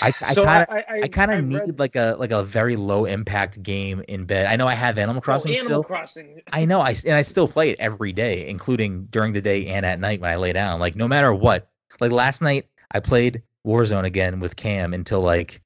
I 0.00 0.12
I 0.20 0.34
So 0.34 0.44
kind 0.44 0.62
of 0.62 0.68
I, 0.70 1.08
kind 1.08 1.32
of 1.32 1.44
need 1.44 1.60
read- 1.60 1.78
like 1.78 1.96
a 1.96 2.16
like 2.18 2.30
a 2.30 2.42
very 2.42 2.76
low 2.76 3.04
impact 3.04 3.62
game 3.62 4.02
in 4.08 4.24
bed. 4.24 4.46
I 4.46 4.56
know 4.56 4.66
I 4.66 4.74
have 4.74 4.98
Animal 4.98 5.18
oh, 5.18 5.20
Crossing 5.22 5.52
Animal 5.54 5.68
still. 5.68 5.84
Crossing. 5.84 6.42
I 6.52 6.64
know 6.64 6.80
I 6.80 6.94
and 7.04 7.14
I 7.14 7.22
still 7.22 7.48
play 7.48 7.70
it 7.70 7.80
every 7.80 8.12
day, 8.12 8.48
including 8.48 9.06
during 9.06 9.32
the 9.32 9.40
day 9.40 9.66
and 9.68 9.84
at 9.84 10.00
night 10.00 10.20
when 10.20 10.30
I 10.30 10.36
lay 10.36 10.52
down. 10.52 10.80
Like 10.80 10.96
no 10.96 11.08
matter 11.08 11.32
what. 11.32 11.68
Like 12.00 12.10
last 12.10 12.40
night 12.42 12.68
I 12.90 13.00
played 13.00 13.42
Warzone 13.66 14.04
again 14.04 14.40
with 14.40 14.56
Cam 14.56 14.94
until 14.94 15.20
like 15.20 15.60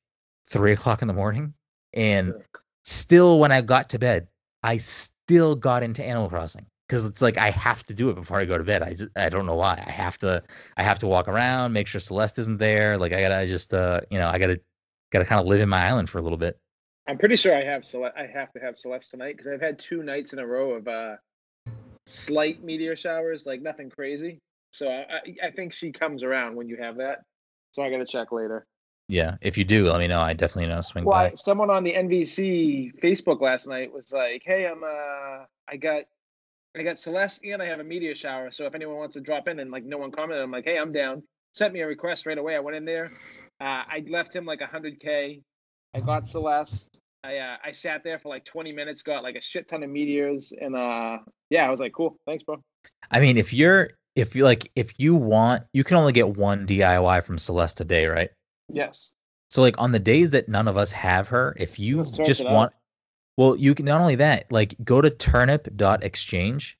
three 0.48 0.72
o'clock 0.72 1.02
in 1.02 1.08
the 1.08 1.14
morning, 1.14 1.54
and 1.94 2.34
still 2.84 3.38
when 3.38 3.52
I 3.52 3.60
got 3.60 3.90
to 3.90 3.98
bed, 3.98 4.28
I 4.62 4.78
still 4.78 5.56
got 5.56 5.82
into 5.82 6.04
Animal 6.04 6.28
Crossing 6.28 6.66
because 6.88 7.04
it's 7.04 7.20
like 7.22 7.38
I 7.38 7.50
have 7.50 7.84
to 7.86 7.94
do 7.94 8.10
it 8.10 8.14
before 8.14 8.38
I 8.38 8.44
go 8.44 8.58
to 8.58 8.64
bed. 8.64 8.82
I 8.82 8.90
just, 8.90 9.08
I 9.16 9.28
don't 9.28 9.46
know 9.46 9.54
why. 9.54 9.82
I 9.84 9.90
have 9.90 10.18
to 10.18 10.42
I 10.76 10.82
have 10.82 10.98
to 11.00 11.06
walk 11.06 11.28
around, 11.28 11.72
make 11.72 11.86
sure 11.86 12.00
Celeste 12.00 12.38
isn't 12.38 12.58
there. 12.58 12.98
Like 12.98 13.12
I 13.12 13.20
gotta 13.20 13.46
just 13.46 13.74
uh 13.74 14.00
you 14.10 14.18
know 14.18 14.28
I 14.28 14.38
gotta 14.38 14.60
gotta 15.10 15.24
kind 15.24 15.40
of 15.40 15.46
live 15.46 15.60
in 15.60 15.68
my 15.68 15.86
island 15.86 16.10
for 16.10 16.18
a 16.18 16.22
little 16.22 16.38
bit. 16.38 16.58
I'm 17.08 17.18
pretty 17.18 17.36
sure 17.36 17.56
I 17.56 17.64
have 17.64 17.84
Celeste. 17.84 18.16
I 18.16 18.26
have 18.26 18.52
to 18.52 18.60
have 18.60 18.76
Celeste 18.76 19.10
tonight 19.10 19.36
because 19.36 19.52
I've 19.52 19.60
had 19.60 19.78
two 19.78 20.02
nights 20.02 20.32
in 20.32 20.38
a 20.40 20.46
row 20.46 20.72
of 20.72 20.88
uh, 20.88 21.16
slight 22.06 22.62
meteor 22.64 22.96
showers, 22.96 23.46
like 23.46 23.62
nothing 23.62 23.90
crazy. 23.90 24.40
So 24.72 24.88
I, 24.88 25.00
I, 25.00 25.46
I 25.46 25.50
think 25.52 25.72
she 25.72 25.92
comes 25.92 26.22
around 26.22 26.56
when 26.56 26.68
you 26.68 26.76
have 26.78 26.96
that. 26.96 27.22
So 27.72 27.82
I 27.82 27.90
got 27.90 27.98
to 27.98 28.06
check 28.06 28.32
later. 28.32 28.66
Yeah, 29.08 29.36
if 29.40 29.56
you 29.56 29.64
do, 29.64 29.88
let 29.88 30.00
me 30.00 30.08
know. 30.08 30.18
I 30.18 30.32
definitely 30.32 30.68
know 30.68 30.78
to 30.78 30.82
swing 30.82 31.04
Well, 31.04 31.14
by. 31.16 31.26
I- 31.30 31.34
someone 31.36 31.70
on 31.70 31.84
the 31.84 31.92
NVC 31.94 32.98
Facebook 33.00 33.40
last 33.40 33.68
night 33.68 33.92
was 33.92 34.12
like, 34.12 34.42
"Hey, 34.44 34.66
I'm 34.66 34.82
uh, 34.82 35.44
I 35.68 35.76
got, 35.78 36.04
I 36.76 36.82
got 36.82 36.98
Celeste 36.98 37.40
and 37.44 37.62
I 37.62 37.66
have 37.66 37.80
a 37.80 37.84
meteor 37.84 38.14
shower. 38.14 38.50
So 38.50 38.66
if 38.66 38.74
anyone 38.74 38.96
wants 38.96 39.14
to 39.14 39.20
drop 39.20 39.48
in 39.48 39.58
and 39.58 39.70
like 39.70 39.84
no 39.84 39.98
one 39.98 40.10
commented, 40.10 40.42
I'm 40.42 40.50
like, 40.50 40.64
hey, 40.64 40.78
I'm 40.78 40.92
down. 40.92 41.22
Sent 41.52 41.72
me 41.72 41.80
a 41.80 41.86
request 41.86 42.26
right 42.26 42.36
away. 42.36 42.54
I 42.54 42.60
went 42.60 42.76
in 42.76 42.84
there. 42.84 43.12
Uh, 43.60 43.82
I 43.88 44.04
left 44.08 44.34
him 44.34 44.44
like 44.44 44.60
100k. 44.60 45.42
I 45.94 46.00
got 46.00 46.26
Celeste. 46.26 47.00
I 47.24 47.38
uh, 47.38 47.56
I 47.64 47.72
sat 47.72 48.04
there 48.04 48.18
for 48.18 48.28
like 48.28 48.44
20 48.44 48.72
minutes, 48.72 49.02
got 49.02 49.22
like 49.22 49.36
a 49.36 49.40
shit 49.40 49.66
ton 49.66 49.82
of 49.82 49.90
meteors, 49.90 50.52
and 50.58 50.76
uh, 50.76 51.18
yeah, 51.48 51.66
I 51.66 51.70
was 51.70 51.80
like, 51.80 51.92
cool, 51.92 52.18
thanks, 52.26 52.44
bro. 52.44 52.62
I 53.10 53.20
mean, 53.20 53.38
if 53.38 53.52
you're 53.52 53.90
if 54.14 54.36
you 54.36 54.44
like 54.44 54.70
if 54.76 54.98
you 54.98 55.14
want, 55.14 55.64
you 55.72 55.82
can 55.82 55.96
only 55.96 56.12
get 56.12 56.36
one 56.36 56.66
DIY 56.66 57.24
from 57.24 57.38
Celeste 57.38 57.80
a 57.80 57.84
day, 57.84 58.06
right? 58.06 58.30
Yes. 58.72 59.14
So 59.50 59.62
like 59.62 59.76
on 59.78 59.92
the 59.92 59.98
days 59.98 60.30
that 60.30 60.48
none 60.48 60.68
of 60.68 60.76
us 60.76 60.92
have 60.92 61.28
her, 61.28 61.54
if 61.58 61.78
you 61.78 62.04
just 62.04 62.44
want, 62.44 62.72
out. 62.72 62.78
Well, 63.36 63.56
you 63.56 63.74
can 63.74 63.84
not 63.86 64.00
only 64.00 64.16
that, 64.16 64.50
like 64.50 64.74
go 64.82 65.00
to 65.00 65.10
turnip.exchange, 65.10 66.78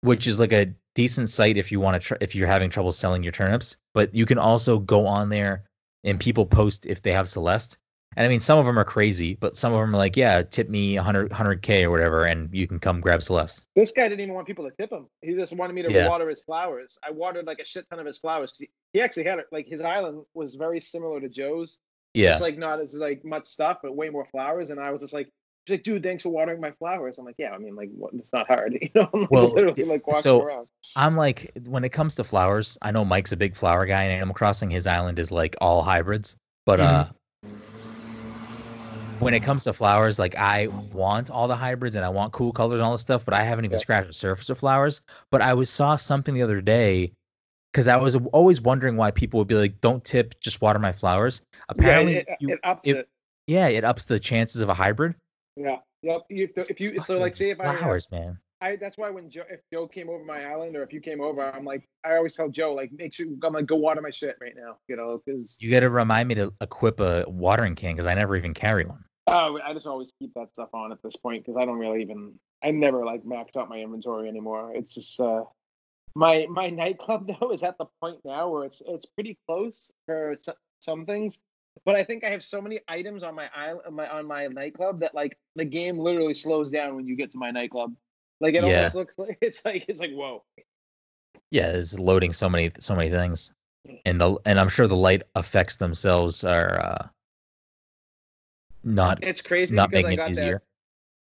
which 0.00 0.26
is 0.26 0.38
like 0.40 0.52
a 0.52 0.74
decent 0.94 1.28
site 1.28 1.56
if 1.56 1.70
you 1.72 1.80
want 1.80 2.00
to 2.00 2.06
tr- 2.08 2.14
if 2.20 2.34
you're 2.34 2.46
having 2.46 2.70
trouble 2.70 2.92
selling 2.92 3.22
your 3.22 3.32
turnips, 3.32 3.76
but 3.94 4.14
you 4.14 4.26
can 4.26 4.38
also 4.38 4.78
go 4.78 5.06
on 5.06 5.28
there 5.28 5.64
and 6.04 6.20
people 6.20 6.46
post 6.46 6.86
if 6.86 7.02
they 7.02 7.12
have 7.12 7.28
Celeste. 7.28 7.78
And 8.16 8.24
I 8.24 8.28
mean 8.30 8.40
some 8.40 8.58
of 8.58 8.64
them 8.64 8.78
are 8.78 8.84
crazy, 8.84 9.34
but 9.34 9.56
some 9.56 9.74
of 9.74 9.80
them 9.80 9.94
are 9.94 9.98
like, 9.98 10.16
yeah, 10.16 10.42
tip 10.42 10.70
me 10.70 10.94
100 10.96 11.30
100k 11.30 11.82
or 11.84 11.90
whatever 11.90 12.24
and 12.24 12.48
you 12.52 12.66
can 12.66 12.78
come 12.78 13.00
grab 13.00 13.22
Celeste. 13.22 13.62
This 13.74 13.90
guy 13.90 14.04
didn't 14.08 14.20
even 14.20 14.34
want 14.34 14.46
people 14.46 14.64
to 14.64 14.74
tip 14.76 14.90
him. 14.90 15.06
He 15.20 15.34
just 15.34 15.54
wanted 15.54 15.74
me 15.74 15.82
to 15.82 15.92
Yeah. 15.92 16.08
water 16.08 16.28
his 16.28 16.40
flowers. 16.42 16.98
I 17.06 17.10
watered 17.10 17.46
like 17.46 17.58
a 17.58 17.64
shit 17.66 17.86
ton 17.90 17.98
of 17.98 18.06
his 18.06 18.16
flowers. 18.16 18.52
He, 18.58 18.70
he 18.94 19.00
actually 19.02 19.24
had 19.24 19.38
it 19.38 19.46
like 19.52 19.66
his 19.68 19.82
island 19.82 20.24
was 20.32 20.54
very 20.54 20.80
similar 20.80 21.20
to 21.20 21.28
Joe's. 21.28 21.80
Yeah. 22.14 22.32
It's 22.32 22.40
like 22.40 22.56
not 22.56 22.80
as 22.80 22.94
like 22.94 23.22
much 23.24 23.44
stuff, 23.44 23.78
but 23.82 23.94
way 23.94 24.08
more 24.08 24.24
flowers. 24.30 24.70
And 24.70 24.80
I 24.80 24.90
was 24.92 25.00
just 25.00 25.12
like, 25.12 25.28
like, 25.68 25.82
dude, 25.82 26.02
thanks 26.02 26.22
for 26.22 26.28
watering 26.30 26.60
my 26.60 26.70
flowers. 26.72 27.18
I'm 27.18 27.24
like, 27.24 27.36
yeah, 27.38 27.50
I 27.52 27.58
mean, 27.58 27.74
like, 27.76 27.90
what, 27.96 28.12
it's 28.14 28.32
not 28.32 28.46
hard, 28.46 28.76
you 28.80 28.88
know. 28.94 29.08
I'm 29.12 29.20
like, 29.22 29.30
Well, 29.30 29.52
literally 29.52 29.84
like 29.84 30.06
walking 30.06 30.22
so- 30.22 30.42
around. 30.42 30.68
I'm 30.94 31.16
like, 31.16 31.52
when 31.66 31.84
it 31.84 31.90
comes 31.90 32.14
to 32.16 32.24
flowers, 32.24 32.78
I 32.80 32.90
know 32.92 33.04
Mike's 33.04 33.32
a 33.32 33.36
big 33.36 33.56
flower 33.56 33.84
guy 33.86 34.04
in 34.04 34.10
Animal 34.12 34.34
Crossing. 34.34 34.70
His 34.70 34.86
island 34.86 35.18
is 35.18 35.30
like 35.32 35.56
all 35.60 35.82
hybrids. 35.82 36.36
But 36.64 36.80
uh, 36.80 37.06
when 39.18 39.32
it 39.34 39.42
comes 39.42 39.64
to 39.64 39.72
flowers, 39.72 40.18
like 40.18 40.34
I 40.36 40.66
want 40.68 41.30
all 41.30 41.48
the 41.48 41.56
hybrids 41.56 41.96
and 41.96 42.04
I 42.04 42.08
want 42.10 42.32
cool 42.32 42.52
colors 42.52 42.78
and 42.80 42.82
all 42.82 42.92
this 42.92 43.00
stuff, 43.00 43.24
but 43.24 43.34
I 43.34 43.42
haven't 43.44 43.64
even 43.64 43.76
Yeah. 43.76 43.80
scratched 43.80 44.08
the 44.08 44.12
surface 44.14 44.50
of 44.50 44.58
flowers. 44.58 45.00
But 45.30 45.42
I 45.42 45.54
was 45.54 45.70
saw 45.70 45.96
something 45.96 46.34
the 46.34 46.42
other 46.42 46.60
day 46.60 47.12
because 47.72 47.88
I 47.88 47.96
was 47.96 48.16
always 48.32 48.60
wondering 48.60 48.96
why 48.96 49.10
people 49.10 49.38
would 49.38 49.48
be 49.48 49.54
like, 49.54 49.80
"Don't 49.80 50.04
tip, 50.04 50.38
just 50.40 50.60
water 50.60 50.78
my 50.78 50.92
flowers." 50.92 51.42
Apparently, 51.68 52.14
yeah, 52.14 52.20
it, 52.20 52.28
you- 52.40 52.48
it 52.50 52.60
ups 52.64 52.80
it- 52.88 52.96
it. 52.96 53.08
yeah, 53.46 53.68
it 53.68 53.84
ups 53.84 54.04
the 54.04 54.18
chances 54.20 54.60
of 54.62 54.68
a 54.68 54.74
hybrid. 54.74 55.14
Yeah. 55.56 55.76
Yep. 56.02 56.22
You, 56.28 56.48
if 56.56 56.80
you 56.80 57.00
so 57.00 57.18
like 57.18 57.36
say 57.36 57.50
if 57.50 57.60
I, 57.60 57.74
flowers, 57.76 58.06
man. 58.10 58.38
I 58.60 58.76
that's 58.76 58.96
why 58.96 59.10
when 59.10 59.28
Joe 59.30 59.44
if 59.50 59.60
Joe 59.72 59.86
came 59.86 60.08
over 60.08 60.24
my 60.24 60.44
island 60.44 60.76
or 60.76 60.82
if 60.82 60.92
you 60.92 61.00
came 61.00 61.20
over, 61.20 61.42
I'm 61.42 61.64
like 61.64 61.88
I 62.04 62.16
always 62.16 62.34
tell 62.34 62.48
Joe 62.48 62.74
like 62.74 62.90
make 62.92 63.12
sure 63.14 63.26
I'm 63.42 63.52
like 63.52 63.66
go 63.66 63.76
water 63.76 64.00
my 64.00 64.10
shit 64.10 64.36
right 64.40 64.54
now, 64.56 64.76
you 64.88 64.96
know, 64.96 65.20
because 65.24 65.56
You 65.60 65.70
got 65.70 65.80
to 65.80 65.90
remind 65.90 66.28
me 66.28 66.34
to 66.36 66.52
equip 66.60 67.00
a 67.00 67.24
watering 67.28 67.74
can 67.74 67.94
because 67.94 68.06
I 68.06 68.14
never 68.14 68.36
even 68.36 68.54
carry 68.54 68.84
one. 68.84 69.04
oh 69.26 69.58
I 69.64 69.72
just 69.74 69.86
always 69.86 70.12
keep 70.18 70.32
that 70.34 70.50
stuff 70.50 70.68
on 70.72 70.92
at 70.92 71.02
this 71.02 71.16
point 71.16 71.44
because 71.44 71.60
I 71.60 71.64
don't 71.64 71.78
really 71.78 72.02
even 72.02 72.34
I 72.62 72.70
never 72.70 73.04
like 73.04 73.24
max 73.26 73.56
out 73.56 73.68
my 73.68 73.78
inventory 73.78 74.28
anymore. 74.28 74.72
It's 74.74 74.94
just 74.94 75.18
uh 75.20 75.44
my 76.14 76.46
my 76.48 76.68
nightclub 76.68 77.28
though 77.40 77.50
is 77.50 77.62
at 77.62 77.76
the 77.78 77.86
point 78.00 78.18
now 78.24 78.48
where 78.50 78.64
it's 78.64 78.80
it's 78.86 79.04
pretty 79.06 79.38
close 79.46 79.90
for 80.06 80.32
s- 80.32 80.48
some 80.80 81.04
things. 81.04 81.40
But 81.84 81.94
I 81.94 82.02
think 82.04 82.24
I 82.24 82.30
have 82.30 82.44
so 82.44 82.60
many 82.60 82.80
items 82.88 83.22
on 83.22 83.34
my 83.34 83.48
island, 83.54 83.82
on 83.86 83.94
my 83.94 84.08
on 84.08 84.26
my 84.26 84.46
nightclub 84.46 85.00
that 85.00 85.14
like 85.14 85.38
the 85.54 85.64
game 85.64 85.98
literally 85.98 86.34
slows 86.34 86.70
down 86.70 86.96
when 86.96 87.06
you 87.06 87.16
get 87.16 87.30
to 87.32 87.38
my 87.38 87.50
nightclub. 87.50 87.94
Like 88.40 88.54
it 88.54 88.64
Yeah. 88.64 88.78
almost 88.78 88.94
looks 88.94 89.18
like 89.18 89.38
it's 89.42 89.64
like 89.64 89.84
it's 89.88 90.00
like 90.00 90.12
whoa. 90.12 90.42
yeah, 91.50 91.68
it's 91.72 91.98
loading 91.98 92.32
so 92.32 92.48
many 92.48 92.70
so 92.80 92.94
many 92.96 93.10
things, 93.10 93.52
and 94.04 94.20
the 94.20 94.38
and 94.44 94.58
I'm 94.58 94.68
sure 94.68 94.86
the 94.86 94.96
light 94.96 95.22
effects 95.36 95.76
themselves 95.76 96.44
are 96.44 96.80
uh, 96.80 97.08
not 98.82 99.18
It's 99.22 99.40
crazy 99.40 99.74
not 99.74 99.90
making 99.90 100.18
I 100.18 100.24
it 100.24 100.30
easier. 100.30 100.62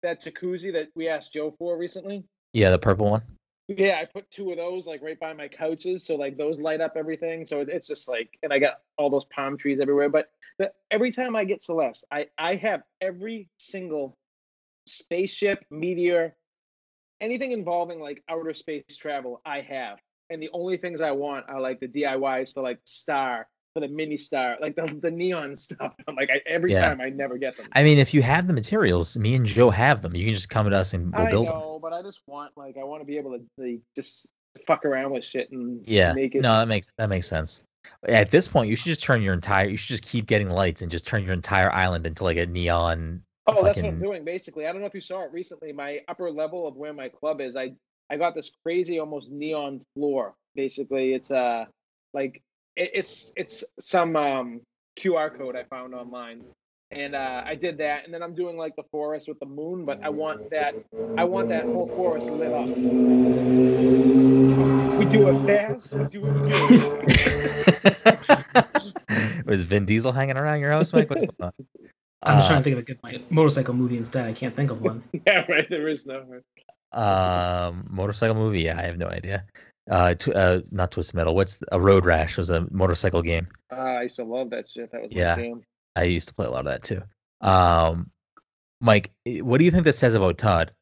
that 0.03 0.22
that 0.22 0.35
jacuzzi 0.35 0.72
that 0.72 0.88
we 0.94 1.09
asked 1.09 1.33
Joe 1.33 1.55
for 1.59 1.77
recently. 1.77 2.25
Yeah, 2.53 2.70
the 2.70 2.79
purple 2.79 3.11
one. 3.11 3.22
Yeah, 3.68 3.98
I 4.00 4.05
put 4.05 4.31
two 4.31 4.50
of 4.52 4.59
those 4.59 4.87
like 4.87 5.02
right 5.02 5.18
by 5.18 5.33
my 5.33 5.48
couches, 5.48 6.05
so 6.05 6.14
like 6.14 6.37
those 6.37 6.61
light 6.61 6.81
up 6.81 6.92
everything. 6.96 7.46
So 7.46 7.61
it- 7.61 7.68
it's 7.68 7.88
just 7.88 8.09
like, 8.09 8.38
and 8.42 8.52
I 8.52 8.59
got 8.61 8.83
all 8.96 9.11
those 9.11 9.24
palm 9.26 9.57
trees 9.59 9.81
everywhere. 9.81 10.09
But 10.09 10.31
the, 10.59 10.72
every 10.90 11.11
time 11.11 11.35
I 11.35 11.44
get 11.44 11.62
Celeste, 11.62 12.05
I 12.11 12.29
I 12.38 12.55
have 12.57 12.83
every 13.00 13.48
single 13.59 14.16
spaceship, 14.87 15.64
meteor, 15.70 16.37
anything 17.20 17.50
involving 17.52 17.98
like 18.00 18.22
outer 18.29 18.55
space 18.55 18.96
travel. 18.96 19.40
I 19.44 19.62
have, 19.62 20.00
and 20.31 20.40
the 20.40 20.50
only 20.52 20.76
things 20.76 21.00
I 21.00 21.10
want 21.10 21.48
are 21.48 21.60
like 21.60 21.81
the 21.81 21.88
DIYs 21.88 22.54
for 22.54 22.62
like 22.62 22.79
Star, 22.85 23.48
for 23.77 23.81
the 23.81 23.88
mini 23.88 24.16
Star, 24.16 24.56
like 24.58 24.74
the 24.74 24.87
the 25.02 25.10
neon 25.10 25.54
stuff. 25.54 25.94
I'm 26.08 26.16
like 26.16 26.31
I, 26.31 26.40
every 26.46 26.72
Yeah. 26.72 26.88
time 26.88 27.00
I 27.02 27.10
never 27.10 27.37
get 27.37 27.58
them. 27.58 27.66
I 27.72 27.85
mean, 27.85 27.98
if 27.98 28.14
you 28.14 28.22
have 28.22 28.46
the 28.46 28.54
materials, 28.54 29.18
me 29.18 29.35
and 29.35 29.44
Joe 29.44 29.68
have 29.68 30.00
them. 30.00 30.14
You 30.16 30.24
can 30.24 30.33
just 30.33 30.48
come 30.48 30.66
at 30.66 30.72
us 30.72 30.94
and 30.94 31.12
we'll 31.14 31.27
I 31.27 31.31
build 31.31 31.48
them. 31.48 31.56
I 31.56 31.60
know, 31.60 31.79
but 31.81 31.92
I 31.92 32.00
just 32.00 32.20
want 32.27 32.52
like 32.56 32.77
I 32.81 32.85
want 32.85 33.02
to 33.02 33.04
be 33.04 33.18
able 33.18 33.33
to 33.33 33.44
like, 33.58 33.81
just 33.94 34.29
fuck 34.66 34.87
around 34.87 35.10
with 35.12 35.27
shit 35.27 35.50
and 35.52 35.85
Yeah. 35.87 36.14
make 36.14 36.35
it. 36.35 36.40
No, 36.40 36.56
that 36.56 36.68
makes 36.68 36.88
that 36.96 37.10
makes 37.10 37.27
sense. 37.27 37.62
At 38.08 38.31
this 38.31 38.48
point, 38.48 38.70
you 38.70 38.77
should 38.77 38.87
just 38.87 39.02
turn 39.02 39.20
your 39.20 39.35
entire. 39.35 39.68
You 39.68 39.77
should 39.77 39.88
just 39.88 40.02
keep 40.04 40.24
getting 40.24 40.48
lights 40.48 40.81
and 40.81 40.90
just 40.90 41.06
turn 41.06 41.22
your 41.22 41.35
entire 41.35 41.70
island 41.70 42.06
into 42.06 42.24
like 42.24 42.38
a 42.38 42.46
neon. 42.46 43.22
oh, 43.46 43.62
that's 43.62 43.77
what 43.77 43.85
I'm 43.92 44.00
doing 44.00 44.24
basically. 44.24 44.66
I 44.66 44.72
don't 44.72 44.81
know 44.81 44.87
if 44.87 44.94
you 44.94 45.02
saw 45.02 45.22
it 45.24 45.33
recently. 45.33 45.70
My 45.72 46.00
upper 46.08 46.31
level 46.31 46.66
of 46.66 46.77
where 46.77 46.94
my 46.94 47.10
club 47.10 47.42
is, 47.42 47.56
I 47.56 47.74
I 48.08 48.16
got 48.16 48.35
this 48.35 48.50
crazy 48.62 48.98
almost 49.00 49.31
neon 49.31 49.83
floor. 49.94 50.35
Basically, 50.54 51.12
it's 51.12 51.31
uh 51.31 51.66
like 52.14 52.42
it, 52.77 52.90
it's 52.94 53.33
it's 53.37 53.64
some 53.81 54.14
um 54.16 54.60
QR 54.96 55.37
code 55.37 55.56
I 55.56 55.64
found 55.64 55.94
online. 55.94 56.44
And 56.92 57.16
uh, 57.16 57.42
I 57.44 57.56
did 57.56 57.79
that, 57.79 58.04
and 58.04 58.14
then 58.14 58.22
I'm 58.22 58.33
doing 58.33 58.56
like 58.56 58.77
the 58.77 58.85
forest 58.92 59.27
with 59.27 59.40
the 59.40 59.46
moon, 59.46 59.85
but 59.85 59.98
I 60.04 60.08
want 60.08 60.50
that 60.50 60.77
I 61.18 61.24
want 61.24 61.48
that 61.48 61.66
whole 61.66 61.88
forest 61.88 62.31
lit 62.31 62.52
up. 62.52 62.68
We 64.96 65.04
do 65.04 65.29
it 65.29 65.46
fast 65.46 65.92
or 65.92 66.04
do 66.04 66.24
it 66.24 66.48
good. 66.48 67.16
Was 69.46 69.64
Vin 69.64 69.85
Diesel 69.85 70.12
hanging 70.12 70.37
around 70.37 70.60
your 70.60 70.70
house, 70.70 70.92
Mike? 70.92 71.10
What's 71.10 71.22
going 71.22 71.35
on? 71.40 71.50
I'm 72.22 72.37
just 72.38 72.46
Uh, 72.46 72.48
trying 72.48 72.60
to 72.60 72.64
think 72.64 72.74
of 72.74 72.79
a 72.79 72.83
good 72.83 72.98
like, 73.02 73.31
motorcycle 73.33 73.74
movie 73.74 73.98
instead. 73.98 74.27
I 74.27 74.33
can't 74.33 74.54
think 74.54 74.70
of 74.70 74.81
one. 74.81 75.02
yeah, 75.27 75.44
right. 75.48 75.68
There 75.68 75.88
is 75.88 76.06
no. 76.06 76.40
Um, 76.92 77.88
motorcycle 77.90 78.37
movie? 78.37 78.60
Yeah, 78.62 78.79
I 78.79 78.83
have 78.83 78.96
no 78.96 79.08
idea. 79.08 79.44
Uh, 79.91 80.15
tw- 80.15 80.29
uh, 80.35 80.61
not 80.71 80.91
Twisted 80.91 81.15
Metal. 81.15 81.35
What's 81.35 81.59
a 81.71 81.81
Road 81.81 82.07
Rash? 82.07 82.37
Was 82.37 82.51
a 82.51 82.67
motorcycle 82.71 83.23
game. 83.23 83.49
Uh, 83.71 83.77
I 83.77 84.03
used 84.03 84.17
to 84.17 84.25
love 84.25 84.51
that 84.51 84.69
shit. 84.69 84.91
That 84.93 85.03
was 85.03 85.13
my 85.13 85.19
Yeah. 85.19 85.55
I 85.95 86.05
used 86.05 86.29
to 86.29 86.35
play 86.35 86.47
a 86.47 86.51
lot 86.51 86.67
of 86.67 86.73
that 86.73 86.83
too. 86.83 87.03
Um, 87.41 88.11
Mike, 88.81 89.11
what 89.25 89.59
do 89.59 89.65
you 89.65 89.71
think 89.71 89.85
that 89.85 89.95
says 89.95 90.15
about 90.15 90.39
Todd 90.39 90.73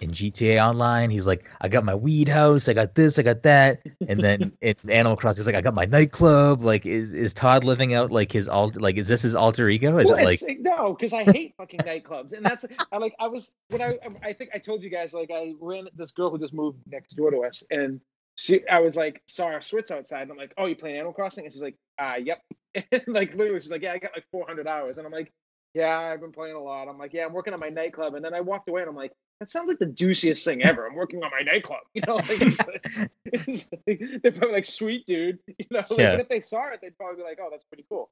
in 0.00 0.10
GTA 0.10 0.62
Online? 0.64 1.10
He's 1.10 1.26
like, 1.26 1.48
I 1.60 1.68
got 1.68 1.84
my 1.84 1.94
weed 1.94 2.28
house, 2.28 2.68
I 2.68 2.72
got 2.72 2.94
this, 2.94 3.18
I 3.18 3.22
got 3.22 3.42
that, 3.42 3.80
and 4.06 4.20
then 4.22 4.52
in 4.60 4.74
Animal 4.88 5.16
Crossing, 5.16 5.40
he's 5.40 5.46
like, 5.46 5.56
I 5.56 5.60
got 5.60 5.74
my 5.74 5.86
nightclub. 5.86 6.62
Like, 6.62 6.86
is 6.86 7.12
is 7.12 7.34
Todd 7.34 7.64
living 7.64 7.94
out 7.94 8.12
like 8.12 8.30
his 8.30 8.48
alt? 8.48 8.76
Like, 8.80 8.96
is 8.96 9.08
this 9.08 9.22
his 9.22 9.34
alter 9.34 9.68
ego? 9.68 9.98
Is 9.98 10.08
Well, 10.08 10.18
it 10.18 10.24
like? 10.24 10.40
no, 10.60 10.94
because 10.94 11.12
I 11.12 11.24
hate 11.24 11.54
fucking 11.56 11.80
nightclubs, 11.80 12.32
and 12.32 12.44
that's 12.44 12.64
I 12.92 12.98
like 12.98 13.14
I 13.18 13.26
was 13.28 13.50
when 13.70 13.82
I 13.82 13.98
I 14.22 14.32
think 14.34 14.50
I 14.54 14.58
told 14.58 14.82
you 14.82 14.90
guys 14.90 15.12
like 15.12 15.30
I 15.34 15.54
ran 15.60 15.88
this 15.96 16.12
girl 16.12 16.30
who 16.30 16.38
just 16.38 16.52
moved 16.54 16.78
next 16.86 17.14
door 17.14 17.30
to 17.32 17.38
us, 17.44 17.64
and 17.70 18.00
she 18.36 18.66
I 18.68 18.80
was 18.80 18.96
like 18.96 19.22
saw 19.26 19.50
her 19.50 19.60
switch 19.60 19.90
outside, 19.90 20.22
and 20.22 20.32
I'm 20.32 20.36
like, 20.38 20.54
oh, 20.58 20.66
you 20.66 20.76
playing 20.76 20.96
Animal 20.96 21.12
Crossing? 21.12 21.44
And 21.44 21.52
she's 21.52 21.62
like, 21.62 21.76
ah, 21.98 22.16
yep. 22.16 22.40
And 22.92 23.02
like 23.08 23.34
literally, 23.34 23.60
she's 23.60 23.70
like, 23.70 23.82
yeah, 23.82 23.92
I 23.92 23.98
got 23.98 24.12
like 24.14 24.24
400 24.32 24.66
hours, 24.66 24.96
and 24.98 25.06
I'm 25.06 25.12
like, 25.12 25.30
yeah, 25.74 25.98
I've 25.98 26.20
been 26.20 26.32
playing 26.32 26.56
a 26.56 26.60
lot. 26.62 26.88
I'm 26.88 26.98
like, 26.98 27.12
yeah, 27.12 27.26
I'm 27.26 27.32
working 27.32 27.52
on 27.54 27.60
my 27.60 27.68
nightclub, 27.68 28.14
and 28.14 28.24
then 28.24 28.34
I 28.34 28.40
walked 28.40 28.68
away, 28.68 28.82
and 28.82 28.90
I'm 28.90 28.96
like. 28.96 29.12
That 29.40 29.50
sounds 29.50 29.66
like 29.66 29.80
the 29.80 29.86
juiciest 29.86 30.44
thing 30.44 30.62
ever. 30.62 30.86
I'm 30.86 30.94
working 30.94 31.20
on 31.24 31.30
my 31.32 31.40
nightclub. 31.40 31.80
You 31.94 32.02
know, 32.06 32.14
like, 32.14 32.40
it's 32.40 32.58
like- 32.60 33.10
it's 33.24 33.70
like- 33.88 34.22
they're 34.22 34.30
probably 34.30 34.52
like, 34.52 34.64
"Sweet 34.64 35.04
dude." 35.04 35.40
You 35.58 35.66
know, 35.72 35.78
like, 35.80 35.98
Yeah. 35.98 36.12
if 36.20 36.28
they 36.28 36.40
saw 36.42 36.70
it, 36.70 36.78
they'd 36.80 36.96
probably 36.96 37.16
be 37.16 37.22
like, 37.24 37.40
"Oh, 37.42 37.48
that's 37.50 37.64
pretty 37.64 37.84
cool." 37.88 38.08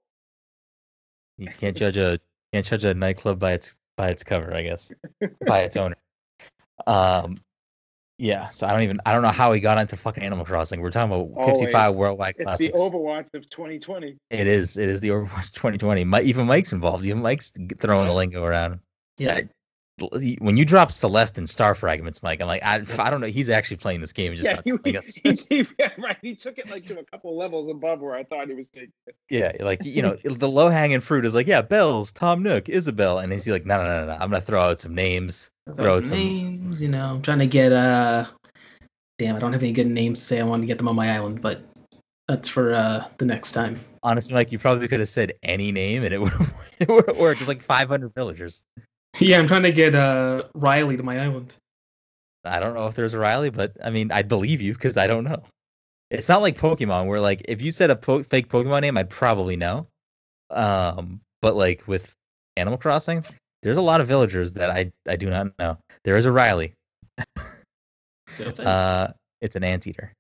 You 1.39 1.47
can't 1.47 1.77
judge 1.77 1.97
a 1.99 2.19
can't 2.53 2.67
judge 2.67 2.85
a 2.85 2.95
nightclub 2.95 3.39
by 3.39 3.53
its 3.53 3.77
by 3.97 4.11
its 4.11 4.25
cover, 4.25 4.53
I 4.53 4.63
guess, 4.65 4.91
by 5.47 5.61
its 5.61 5.77
owner. 5.77 5.97
Um, 6.87 7.39
yeah. 8.21 8.51
So 8.51 8.67
I 8.67 8.73
don't 8.73 8.83
even 8.83 9.01
I 9.07 9.13
don't 9.13 9.23
know 9.23 9.29
how 9.29 9.53
he 9.53 9.61
got 9.61 9.79
into 9.79 9.97
fucking 9.97 10.23
Animal 10.23 10.45
Crossing. 10.45 10.81
We're 10.81 10.91
talking 10.91 11.13
about 11.13 11.47
55 11.47 11.75
Always. 11.75 11.97
worldwide 11.97 12.35
It's 12.39 12.59
the. 12.59 12.71
Overwatch 12.73 13.33
of 13.35 13.49
2020. 13.49 14.19
It 14.31 14.47
is. 14.47 14.77
It 14.77 14.89
is 14.89 15.01
the 15.01 15.09
Overwatch 15.09 15.51
2020. 15.53 16.05
Mi- 16.05 16.23
even 16.23 16.47
Mike's 16.47 16.73
involved. 16.73 17.05
Even 17.07 17.23
Mike's 17.23 17.53
throwing 17.81 18.07
the 18.07 18.15
lingo 18.15 18.45
around. 18.45 18.81
Yeah. 19.17 19.41
When 20.39 20.57
you 20.57 20.65
drop 20.65 20.93
Celeste 20.93 21.37
and 21.37 21.49
Star 21.49 21.75
Fragments, 21.75 22.23
Mike, 22.23 22.41
I'm 22.41 22.47
like, 22.47 22.63
I, 22.63 22.83
I 22.99 23.11
don't 23.11 23.21
know. 23.21 23.27
He's 23.27 23.51
actually 23.51 23.77
playing 23.79 24.01
this 24.01 24.15
game. 24.15 24.35
Just 24.35 24.49
yeah, 24.49 24.61
he, 24.85 24.93
he, 25.23 25.37
he- 25.51 25.67
yeah, 25.79 25.91
right. 25.99 26.17
He 26.23 26.35
took 26.35 26.57
it 26.57 26.71
like 26.71 26.87
to 26.87 26.99
a 26.99 27.05
couple 27.05 27.37
levels 27.37 27.69
above 27.69 28.01
where 28.01 28.15
I 28.15 28.25
thought 28.25 28.49
he 28.49 28.55
was 28.55 28.67
taking 28.69 28.93
it. 29.07 29.15
Yeah, 29.29 29.53
like 29.61 29.85
you 29.85 30.01
know, 30.01 30.17
the 30.25 30.49
low 30.49 30.71
hanging 30.71 31.01
fruit 31.01 31.27
is 31.27 31.35
like, 31.35 31.47
yeah, 31.47 31.61
Bells, 31.61 32.13
Tom 32.13 32.43
Nook, 32.43 32.71
Isabelle, 32.71 33.19
and 33.19 33.31
he's 33.31 33.47
like, 33.47 33.67
no, 33.67 33.77
no, 33.83 34.01
no, 34.01 34.07
no. 34.07 34.13
I'm 34.13 34.31
gonna 34.31 34.41
throw 34.41 34.63
out 34.63 34.81
some 34.81 34.95
names. 34.95 35.51
Throw 35.77 36.03
some 36.03 36.19
names, 36.19 36.83
you 36.83 36.89
know. 36.89 37.05
I'm 37.05 37.23
trying 37.23 37.41
to 37.41 37.47
get 37.47 37.73
uh 37.73 38.27
damn, 39.19 39.37
I 39.37 39.39
don't 39.39 39.53
have 39.53 39.63
any 39.63 39.73
good 39.73 39.87
names 39.87 40.21
to 40.21 40.25
say 40.25 40.41
I 40.41 40.45
want 40.45 40.63
to 40.63 40.67
get 40.67 40.79
them 40.79 40.89
on 40.89 40.97
my 40.97 41.13
island, 41.15 41.41
but 41.41 41.63
that's 42.29 42.49
for 42.49 42.75
uh 42.75 43.07
the 43.19 43.27
next 43.27 43.53
time. 43.53 43.79
Honestly, 44.03 44.35
Mike, 44.35 44.53
you 44.53 44.59
probably 44.59 44.89
could 44.89 45.01
have 45.01 45.09
said 45.09 45.35
any 45.43 45.73
name 45.73 46.05
and 46.05 46.15
it 46.15 46.19
would 46.21 46.33
it 46.79 46.89
would 46.89 47.17
worked. 47.17 47.41
It's 47.41 47.49
like 47.49 47.63
500 47.63 48.15
villagers. 48.15 48.63
Yeah, 49.19 49.39
I'm 49.39 49.47
trying 49.47 49.65
to 49.65 49.73
get 49.73 49.95
uh 49.95 50.45
Riley 50.55 50.97
to 50.97 51.03
my 51.03 51.21
island. 51.21 51.57
I 52.45 52.61
don't 52.61 52.75
know 52.75 52.87
if 52.87 52.95
there's 52.95 53.15
a 53.15 53.19
Riley, 53.19 53.51
but 53.51 53.77
I 53.85 53.91
mean, 53.91 54.13
I'd 54.13 54.29
believe 54.29 54.63
you 54.63 54.73
because 54.73 54.97
I 54.97 55.07
don't 55.07 55.25
know. 55.25 55.43
It's 56.11 56.29
not 56.29 56.43
like 56.43 56.59
Pokemon 56.59 57.07
where 57.07 57.21
like 57.21 57.43
if 57.47 57.63
you 57.63 57.73
said 57.73 57.91
a 57.91 57.97
po- 57.97 58.23
fake 58.23 58.49
Pokemon 58.49 58.83
name, 58.83 58.97
I'd 58.97 59.11
probably 59.11 59.57
know. 59.57 59.87
Um, 60.51 61.21
but 61.43 61.55
like 61.55 61.87
with 61.87 62.13
Animal 62.57 62.79
Crossing, 62.79 63.25
there's 63.63 63.77
a 63.77 63.83
lot 63.83 64.01
of 64.01 64.09
villagers 64.09 64.53
that 64.55 64.71
I 64.71 64.93
I 65.09 65.17
do 65.17 65.29
not 65.31 65.49
know. 65.59 65.79
There 66.05 66.17
is 66.17 66.27
a 66.27 66.33
Riley. 66.33 66.75
Uh, 68.59 69.09
it's 69.41 69.57
an 69.57 69.65
anteater. 69.65 70.13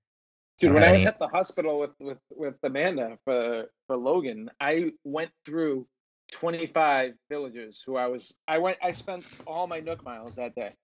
Dude, 0.58 0.74
when 0.74 0.82
I 0.82 0.90
was 0.92 1.00
any- 1.00 1.06
at 1.08 1.18
the 1.18 1.28
hospital 1.28 1.80
with, 1.80 1.90
with, 2.00 2.18
with 2.30 2.54
Amanda 2.62 3.16
for, 3.24 3.66
for 3.86 3.96
Logan, 3.96 4.50
I 4.60 4.92
went 5.04 5.30
through 5.46 5.86
25 6.32 7.14
villagers 7.30 7.82
who 7.84 7.96
I 7.96 8.06
was 8.06 8.34
I 8.46 8.58
went 8.58 8.76
I 8.82 8.92
spent 8.92 9.24
all 9.46 9.66
my 9.66 9.80
Nook 9.80 10.04
miles 10.04 10.36
that 10.36 10.54
day. 10.54 10.74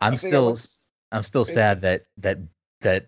I'm 0.00 0.14
I 0.14 0.16
think 0.16 0.34
I 0.34 0.36
still 0.36 0.46
was- 0.50 0.58
s- 0.60 0.88
I'm 1.12 1.22
still 1.22 1.44
sad 1.44 1.82
that 1.82 2.04
that 2.18 2.38
that 2.80 3.06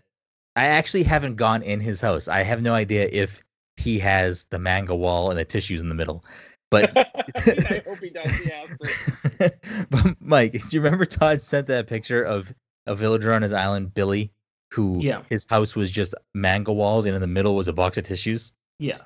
I 0.55 0.65
actually 0.67 1.03
haven't 1.03 1.35
gone 1.35 1.61
in 1.61 1.79
his 1.81 1.99
house. 2.01 2.27
I 2.27 2.41
have 2.43 2.61
no 2.61 2.73
idea 2.73 3.07
if 3.11 3.43
he 3.77 3.99
has 3.99 4.45
the 4.49 4.59
manga 4.59 4.95
wall 4.95 5.29
and 5.29 5.39
the 5.39 5.45
tissues 5.45 5.81
in 5.81 5.89
the 5.89 5.95
middle. 5.95 6.23
But 6.71 6.91
I 6.97 7.81
hope 7.87 7.99
he 7.99 8.09
does. 8.09 8.39
Yeah. 8.45 8.65
but- 8.79 9.55
but 9.89 10.15
Mike, 10.19 10.51
do 10.53 10.59
you 10.71 10.81
remember 10.81 11.05
Todd 11.05 11.41
sent 11.41 11.67
that 11.67 11.87
picture 11.87 12.23
of 12.23 12.53
a 12.85 12.95
villager 12.95 13.33
on 13.33 13.41
his 13.41 13.53
island, 13.53 13.93
Billy, 13.93 14.31
who 14.71 14.97
Yeah. 15.01 15.23
his 15.29 15.45
house 15.49 15.75
was 15.75 15.89
just 15.91 16.13
manga 16.33 16.71
walls 16.73 17.05
and 17.05 17.15
in 17.15 17.21
the 17.21 17.27
middle 17.27 17.55
was 17.55 17.67
a 17.67 17.73
box 17.73 17.97
of 17.97 18.03
tissues? 18.05 18.51
yeah. 18.79 18.99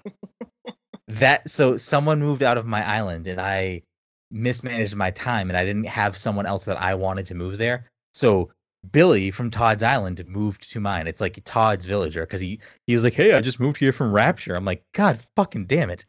That 1.08 1.50
so 1.50 1.78
someone 1.78 2.20
moved 2.22 2.44
out 2.44 2.58
of 2.58 2.66
my 2.66 2.84
island 2.88 3.28
and 3.28 3.40
I 3.40 3.84
mismanaged 4.32 4.96
my 4.96 5.12
time 5.12 5.50
and 5.50 5.58
I 5.58 5.66
didn't 5.66 5.86
have 5.88 6.18
someone 6.18 6.46
else 6.46 6.66
that 6.66 6.82
I 6.82 6.96
wanted 6.96 7.26
to 7.28 7.36
move 7.36 7.58
there. 7.58 7.90
So 8.14 8.52
Billy 8.92 9.30
from 9.30 9.52
Todd's 9.52 9.84
Island 9.84 10.24
moved 10.28 10.72
to 10.72 10.80
mine. 10.80 11.08
It's 11.08 11.22
like 11.22 11.40
Todd's 11.44 11.86
villager 11.86 12.22
because 12.22 12.42
he 12.42 12.60
he 12.88 12.94
was 12.96 13.04
like, 13.04 13.14
"Hey, 13.14 13.34
I 13.34 13.42
just 13.42 13.60
moved 13.60 13.78
here 13.78 13.92
from 13.94 14.12
Rapture." 14.12 14.56
I'm 14.56 14.66
like, 14.66 14.84
"God 14.94 15.20
fucking 15.36 15.66
damn 15.68 15.90
it." 15.90 16.06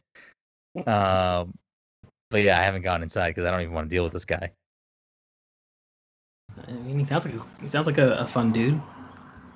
Um, 0.75 1.53
but 2.29 2.41
yeah, 2.41 2.59
I 2.59 2.63
haven't 2.63 2.81
gone 2.81 3.03
inside 3.03 3.29
because 3.29 3.45
I 3.45 3.51
don't 3.51 3.61
even 3.61 3.73
want 3.73 3.89
to 3.89 3.95
deal 3.95 4.03
with 4.03 4.13
this 4.13 4.25
guy. 4.25 4.51
I 6.67 6.71
mean, 6.71 6.99
he 6.99 7.05
sounds 7.05 7.25
like 7.25 7.35
a, 7.35 7.45
he 7.61 7.67
sounds 7.67 7.87
like 7.87 7.97
a, 7.97 8.13
a 8.15 8.27
fun 8.27 8.51
dude. 8.51 8.81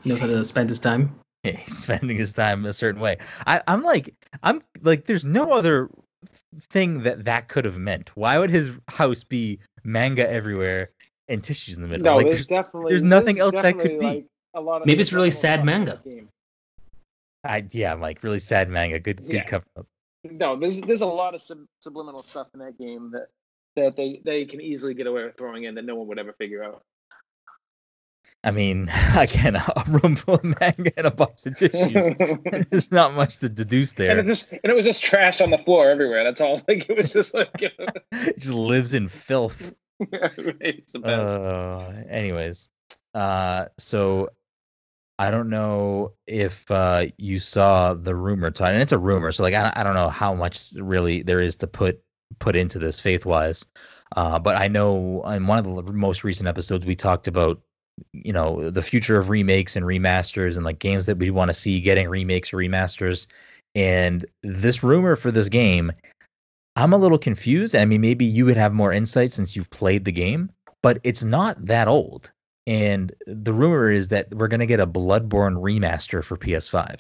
He 0.04 0.10
knows 0.10 0.20
how 0.20 0.28
to 0.28 0.44
spend 0.46 0.70
his 0.70 0.80
time. 0.80 1.20
Yeah, 1.44 1.52
he's 1.58 1.78
spending 1.78 2.18
his 2.18 2.34
time 2.34 2.66
a 2.66 2.74
certain 2.74 3.02
way. 3.02 3.18
I, 3.46 3.62
I'm 3.68 3.84
like, 3.84 4.14
I'm 4.44 4.62
like, 4.82 5.06
there's 5.06 5.26
no 5.26 5.52
other 5.54 5.90
thing 6.70 7.04
that 7.04 7.26
that 7.26 7.48
could 7.48 7.66
have 7.66 7.78
meant. 7.78 8.16
Why 8.16 8.38
would 8.40 8.50
his 8.50 8.72
house 8.88 9.24
be 9.24 9.60
manga 9.84 10.30
everywhere 10.30 10.92
and 11.28 11.44
tissues 11.44 11.76
in 11.78 11.82
the 11.82 11.88
middle? 11.88 12.06
no, 12.06 12.16
like, 12.16 12.28
there's, 12.28 12.48
definitely 12.48 12.92
there's 12.92 13.04
nothing 13.04 13.40
else 13.40 13.54
that 13.54 13.64
could 13.64 13.78
definitely, 13.78 14.22
be. 14.22 14.26
A 14.56 14.62
lot 14.62 14.82
of 14.82 14.88
Maybe 14.88 15.02
it's 15.02 15.14
really 15.14 15.32
sad 15.32 15.64
manga. 15.64 16.02
I, 17.44 17.66
yeah, 17.72 17.94
I'm 17.94 18.02
like 18.02 18.24
really 18.24 18.40
sad 18.40 18.70
manga. 18.70 19.00
Good, 19.00 19.24
good 19.24 19.34
Yeah. 19.34 19.44
cover 19.44 19.66
up. 19.78 19.88
No, 20.24 20.60
there's 20.60 20.82
there's 20.82 21.02
a 21.02 21.06
lot 21.06 21.36
of 21.36 21.42
sub- 21.42 21.68
subliminal 21.80 22.24
stuff 22.24 22.48
in 22.54 22.60
that 22.60 22.78
game 22.78 23.12
that 23.14 23.28
that 23.76 23.96
they 23.96 24.22
they 24.26 24.46
can 24.46 24.60
easily 24.62 24.94
get 24.94 25.08
away 25.08 25.24
with 25.24 25.38
throwing 25.38 25.64
in 25.64 25.76
that 25.76 25.86
no 25.86 25.96
one 25.96 26.08
would 26.08 26.20
ever 26.20 26.34
figure 26.34 26.64
out. 26.64 26.84
I 28.44 28.52
mean, 28.52 28.90
again, 29.18 29.56
a 29.56 29.84
room 29.88 30.16
full 30.16 30.36
of 30.36 30.44
manga 30.44 30.92
and 30.98 31.08
a 31.08 31.12
box 31.12 31.46
of 31.46 31.58
tissues. 31.58 32.14
There's 32.70 32.92
not 32.92 33.14
much 33.14 33.38
to 33.40 33.50
deduce 33.50 33.92
And 33.92 33.98
there. 33.98 34.18
it 34.20 34.26
just 34.26 34.52
and 34.52 34.62
it 34.64 34.76
was 34.76 34.86
just 34.86 35.02
trash 35.04 35.42
on 35.42 35.50
the 35.52 35.58
floor 35.58 35.90
everywhere. 35.90 36.24
That's 36.24 36.42
all. 36.42 36.62
Like 36.68 36.90
it 36.90 36.96
was 36.98 37.12
just 37.14 37.34
like 37.34 37.52
It 37.62 38.40
just 38.40 38.54
lives 38.54 38.94
in 38.94 39.08
filth. 39.10 39.74
it's 40.00 40.94
the 40.94 41.00
best. 41.00 41.30
Uh, 41.32 41.92
anyways, 42.10 42.70
uh, 43.14 43.66
so 43.78 44.30
I 45.20 45.32
don't 45.32 45.50
know 45.50 46.14
if 46.28 46.72
uh, 46.72 47.08
you 47.18 47.40
saw 47.40 47.94
the 47.94 48.16
rumor, 48.16 48.52
Todd, 48.52 48.72
and 48.72 48.82
it's 48.82 48.94
a 48.94 48.98
rumor, 48.98 49.34
so 49.34 49.44
like 49.44 49.54
I, 49.54 49.74
I 49.76 49.84
don't 49.84 49.94
know 49.94 50.08
how 50.08 50.34
much 50.34 50.72
really 50.78 51.24
there 51.24 51.42
is 51.42 51.58
to 51.58 51.68
put 51.68 52.02
put 52.40 52.56
into 52.56 52.80
this 52.80 53.02
faith 53.02 53.26
wise, 53.26 53.66
uh, 54.16 54.40
but 54.40 54.56
I 54.56 54.70
know 54.70 55.22
in 55.24 55.46
one 55.46 55.60
of 55.60 55.86
the 55.86 55.92
most 55.92 56.24
recent 56.24 56.48
episodes 56.48 56.86
we 56.86 56.96
talked 56.96 57.28
about 57.28 57.60
you 58.14 58.32
know 58.32 58.70
the 58.70 58.82
future 58.82 59.20
of 59.20 59.28
remakes 59.28 59.76
and 59.76 59.86
remasters 59.86 60.56
and 60.56 60.64
like 60.64 60.80
games 60.80 61.06
that 61.08 61.18
we 61.18 61.32
want 61.32 61.50
to 61.50 61.54
see 61.54 61.82
getting 61.82 62.08
remakes 62.08 62.54
or 62.54 62.58
remasters, 62.58 63.28
and 63.76 64.26
this 64.42 64.84
rumor 64.84 65.18
for 65.18 65.32
this 65.32 65.50
game. 65.50 65.92
I'm 66.78 66.94
a 66.94 66.98
little 66.98 67.18
confused. 67.18 67.76
I 67.76 67.84
mean, 67.84 68.00
maybe 68.00 68.24
you 68.24 68.46
would 68.46 68.56
have 68.56 68.72
more 68.72 68.94
insight 68.94 69.34
since 69.34 69.54
you've 69.54 69.70
played 69.70 70.06
the 70.06 70.14
game, 70.14 70.50
but 70.82 71.02
it's 71.04 71.26
not 71.26 71.66
that 71.66 71.90
old. 71.90 72.32
And 72.68 73.14
the 73.26 73.54
rumor 73.54 73.90
is 73.90 74.10
that 74.10 74.34
we're 74.34 74.48
going 74.48 74.60
to 74.60 74.66
get 74.66 74.80
a 74.80 74.88
Bloodborne 74.88 75.56
remaster 75.56 76.24
for 76.24 76.38
PS5. 76.38 77.00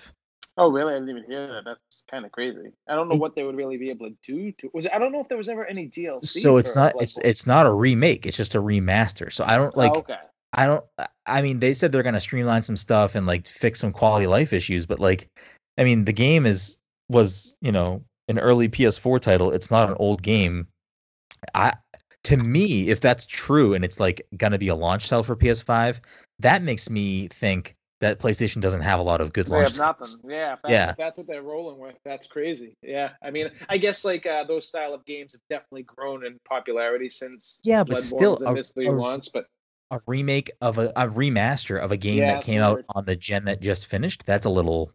oh 0.57 0.69
really? 0.69 0.93
I 0.93 0.99
didn't 0.99 1.09
even 1.09 1.23
hear 1.25 1.47
that. 1.47 1.61
That's 1.65 2.03
kind 2.09 2.25
of 2.25 2.31
crazy. 2.31 2.71
I 2.87 2.95
don't 2.95 3.09
know 3.09 3.17
what 3.17 3.35
they 3.35 3.43
would 3.43 3.55
really 3.55 3.77
be 3.77 3.89
able 3.89 4.07
to 4.07 4.15
do. 4.23 4.51
To 4.53 4.69
was 4.73 4.87
I 4.91 4.97
don't 4.99 5.11
know 5.11 5.19
if 5.19 5.27
there 5.27 5.37
was 5.37 5.49
ever 5.49 5.65
any 5.65 5.87
DLC. 5.87 6.25
So 6.25 6.57
it's 6.57 6.75
not 6.75 6.93
it's 6.99 7.17
Bloodborne. 7.17 7.25
it's 7.25 7.47
not 7.47 7.65
a 7.65 7.71
remake, 7.71 8.25
it's 8.25 8.37
just 8.37 8.55
a 8.55 8.61
remaster. 8.61 9.31
So 9.31 9.43
I 9.45 9.57
don't 9.57 9.75
like 9.77 9.91
oh, 9.95 9.99
okay. 9.99 10.17
I 10.53 10.65
don't 10.65 10.83
I 11.25 11.41
mean 11.41 11.59
they 11.59 11.73
said 11.73 11.91
they're 11.91 12.03
going 12.03 12.15
to 12.15 12.21
streamline 12.21 12.63
some 12.63 12.77
stuff 12.77 13.15
and 13.15 13.27
like 13.27 13.47
fix 13.47 13.79
some 13.79 13.93
quality 13.93 14.25
of 14.25 14.31
life 14.31 14.53
issues, 14.53 14.85
but 14.85 14.99
like 14.99 15.29
I 15.77 15.83
mean 15.83 16.05
the 16.05 16.13
game 16.13 16.45
is 16.45 16.79
was, 17.09 17.55
you 17.61 17.71
know, 17.71 18.03
an 18.27 18.39
early 18.39 18.69
PS4 18.69 19.19
title. 19.19 19.51
It's 19.51 19.71
not 19.71 19.89
an 19.89 19.95
old 19.99 20.21
game. 20.21 20.67
I 21.53 21.73
to 22.25 22.37
me, 22.37 22.89
if 22.89 23.01
that's 23.01 23.25
true 23.25 23.73
and 23.73 23.83
it's 23.85 23.99
like 23.99 24.27
going 24.35 24.51
to 24.51 24.57
be 24.57 24.67
a 24.67 24.75
launch 24.75 25.07
title 25.09 25.23
for 25.23 25.35
PS5, 25.35 26.01
that 26.39 26.61
makes 26.61 26.89
me 26.89 27.27
think 27.27 27.75
that 28.01 28.19
PlayStation 28.19 28.61
doesn't 28.61 28.81
have 28.81 28.99
a 28.99 29.03
lot 29.03 29.19
of 29.21 29.33
good 29.33 29.47
They 29.47 29.55
launch. 29.55 29.69
have 29.69 29.77
nothing. 29.77 30.05
titles. 30.05 30.19
Yeah, 30.25 30.55
that's, 30.63 30.71
Yeah. 30.71 30.93
that's 30.97 31.17
what 31.17 31.27
they're 31.27 31.41
rolling 31.43 31.79
with. 31.79 31.95
That's 32.05 32.27
crazy. 32.27 32.75
Yeah, 32.81 33.09
I 33.23 33.31
mean, 33.31 33.49
I 33.67 33.77
guess 33.77 34.05
like 34.05 34.25
uh, 34.25 34.43
those 34.45 34.67
style 34.67 34.93
of 34.93 35.03
games 35.05 35.33
have 35.33 35.41
definitely 35.49 35.83
grown 35.83 36.25
in 36.25 36.37
popularity 36.47 37.09
since 37.09 37.59
Yeah, 37.63 37.83
but 37.83 37.97
Bloodborne 37.97 38.03
still, 38.03 38.37
a- 38.45 38.53
Mystery 38.53 38.87
a- 38.87 38.91
Wants. 38.93 39.29
But 39.29 39.47
A 39.91 39.99
remake 40.05 40.51
of 40.61 40.77
a, 40.77 40.93
a 40.95 41.07
remaster 41.07 41.79
of 41.79 41.91
a 41.91 41.97
game 41.97 42.19
Yeah, 42.19 42.35
that 42.35 42.43
came 42.43 42.61
out 42.61 42.85
on 42.89 43.05
the 43.05 43.15
gen 43.15 43.45
that 43.45 43.59
just 43.59 43.87
finished. 43.87 44.23
That's 44.25 44.45
a 44.45 44.49
little 44.49 44.91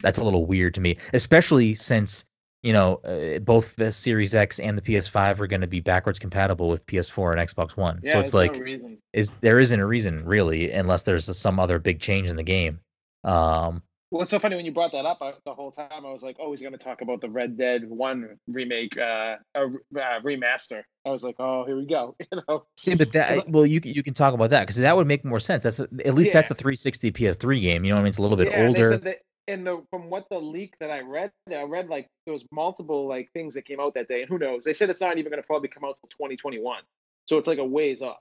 that's 0.00 0.18
a 0.18 0.24
little 0.24 0.46
weird 0.46 0.74
to 0.74 0.80
me, 0.80 0.96
especially 1.12 1.74
since 1.74 2.24
you 2.62 2.72
know 2.72 2.96
uh, 2.96 3.38
both 3.38 3.74
the 3.76 3.90
Series 3.92 4.34
X 4.34 4.58
and 4.60 4.76
the 4.76 4.82
PS5 4.82 5.40
are 5.40 5.46
going 5.46 5.62
to 5.62 5.66
be 5.66 5.80
backwards 5.80 6.18
compatible 6.18 6.68
with 6.68 6.86
PS4 6.86 7.38
and 7.38 7.48
Xbox 7.48 7.76
One. 7.76 8.00
yeah, 8.02 8.12
so 8.12 8.20
it's 8.20 8.34
like 8.34 8.56
no 8.56 8.96
is 9.12 9.32
there 9.40 9.58
isn't 9.58 9.80
a 9.80 9.86
reason 9.86 10.24
really 10.24 10.70
unless 10.70 11.02
there's 11.02 11.36
some 11.36 11.58
other 11.58 11.78
big 11.78 12.00
change 12.00 12.28
in 12.28 12.36
the 12.36 12.42
game. 12.42 12.80
Um, 13.24 13.82
Well, 14.10 14.22
it's 14.22 14.30
so 14.30 14.38
funny 14.40 14.56
when 14.56 14.64
you 14.64 14.72
brought 14.72 14.92
that 14.92 15.04
up. 15.04 15.18
I, 15.20 15.34
the 15.44 15.54
whole 15.54 15.70
time 15.70 16.04
I 16.04 16.10
was 16.10 16.22
like, 16.22 16.36
"Oh, 16.40 16.50
he's 16.50 16.60
going 16.60 16.72
to 16.72 16.78
talk 16.78 17.00
about 17.00 17.20
the 17.20 17.28
Red 17.30 17.56
Dead 17.56 17.88
One 17.88 18.38
remake, 18.48 18.96
uh, 18.98 19.36
uh, 19.54 19.66
uh, 19.96 20.20
remaster." 20.22 20.82
I 21.06 21.10
was 21.10 21.22
like, 21.22 21.36
"Oh, 21.38 21.64
here 21.64 21.76
we 21.76 21.86
go." 21.86 22.16
You 22.32 22.42
know? 22.48 22.66
See, 22.76 22.94
but 22.94 23.12
that 23.12 23.48
well, 23.48 23.64
you 23.66 23.80
can- 23.80 23.92
you 23.92 24.02
can 24.02 24.14
talk 24.14 24.34
about 24.34 24.50
that 24.50 24.62
because 24.62 24.76
that 24.76 24.96
would 24.96 25.06
make 25.06 25.24
more 25.24 25.38
sense. 25.38 25.62
That's 25.62 25.78
at 25.80 26.14
least 26.14 26.32
that's 26.32 26.46
Yeah. 26.46 26.54
the 26.54 26.54
360 26.56 27.12
PS3 27.12 27.60
game. 27.60 27.84
You 27.84 27.90
know 27.90 27.96
what 27.96 28.00
I 28.00 28.02
mean? 28.02 28.08
It's 28.08 28.18
a 28.18 28.22
little 28.22 28.36
bit 28.36 28.48
yeah, 28.48 28.66
older. 28.66 29.00
And 29.48 29.66
the 29.66 29.82
from 29.90 30.10
what 30.10 30.26
the 30.30 30.38
leak 30.38 30.74
that 30.80 30.90
I 30.90 31.00
read, 31.00 31.32
I 31.50 31.62
read 31.62 31.88
like 31.88 32.08
there 32.24 32.32
was 32.32 32.46
multiple 32.52 33.08
like 33.08 33.30
things 33.32 33.54
that 33.54 33.64
came 33.64 33.80
out 33.80 33.94
that 33.94 34.08
day, 34.08 34.22
and 34.22 34.28
who 34.28 34.38
knows? 34.38 34.64
They 34.64 34.72
said 34.72 34.90
it's 34.90 35.00
not 35.00 35.18
even 35.18 35.30
going 35.30 35.42
to 35.42 35.46
probably 35.46 35.68
come 35.68 35.84
out 35.84 35.98
till 36.00 36.08
2021, 36.10 36.82
so 37.26 37.38
it's 37.38 37.46
like 37.46 37.58
a 37.58 37.64
ways 37.64 38.02
off. 38.02 38.20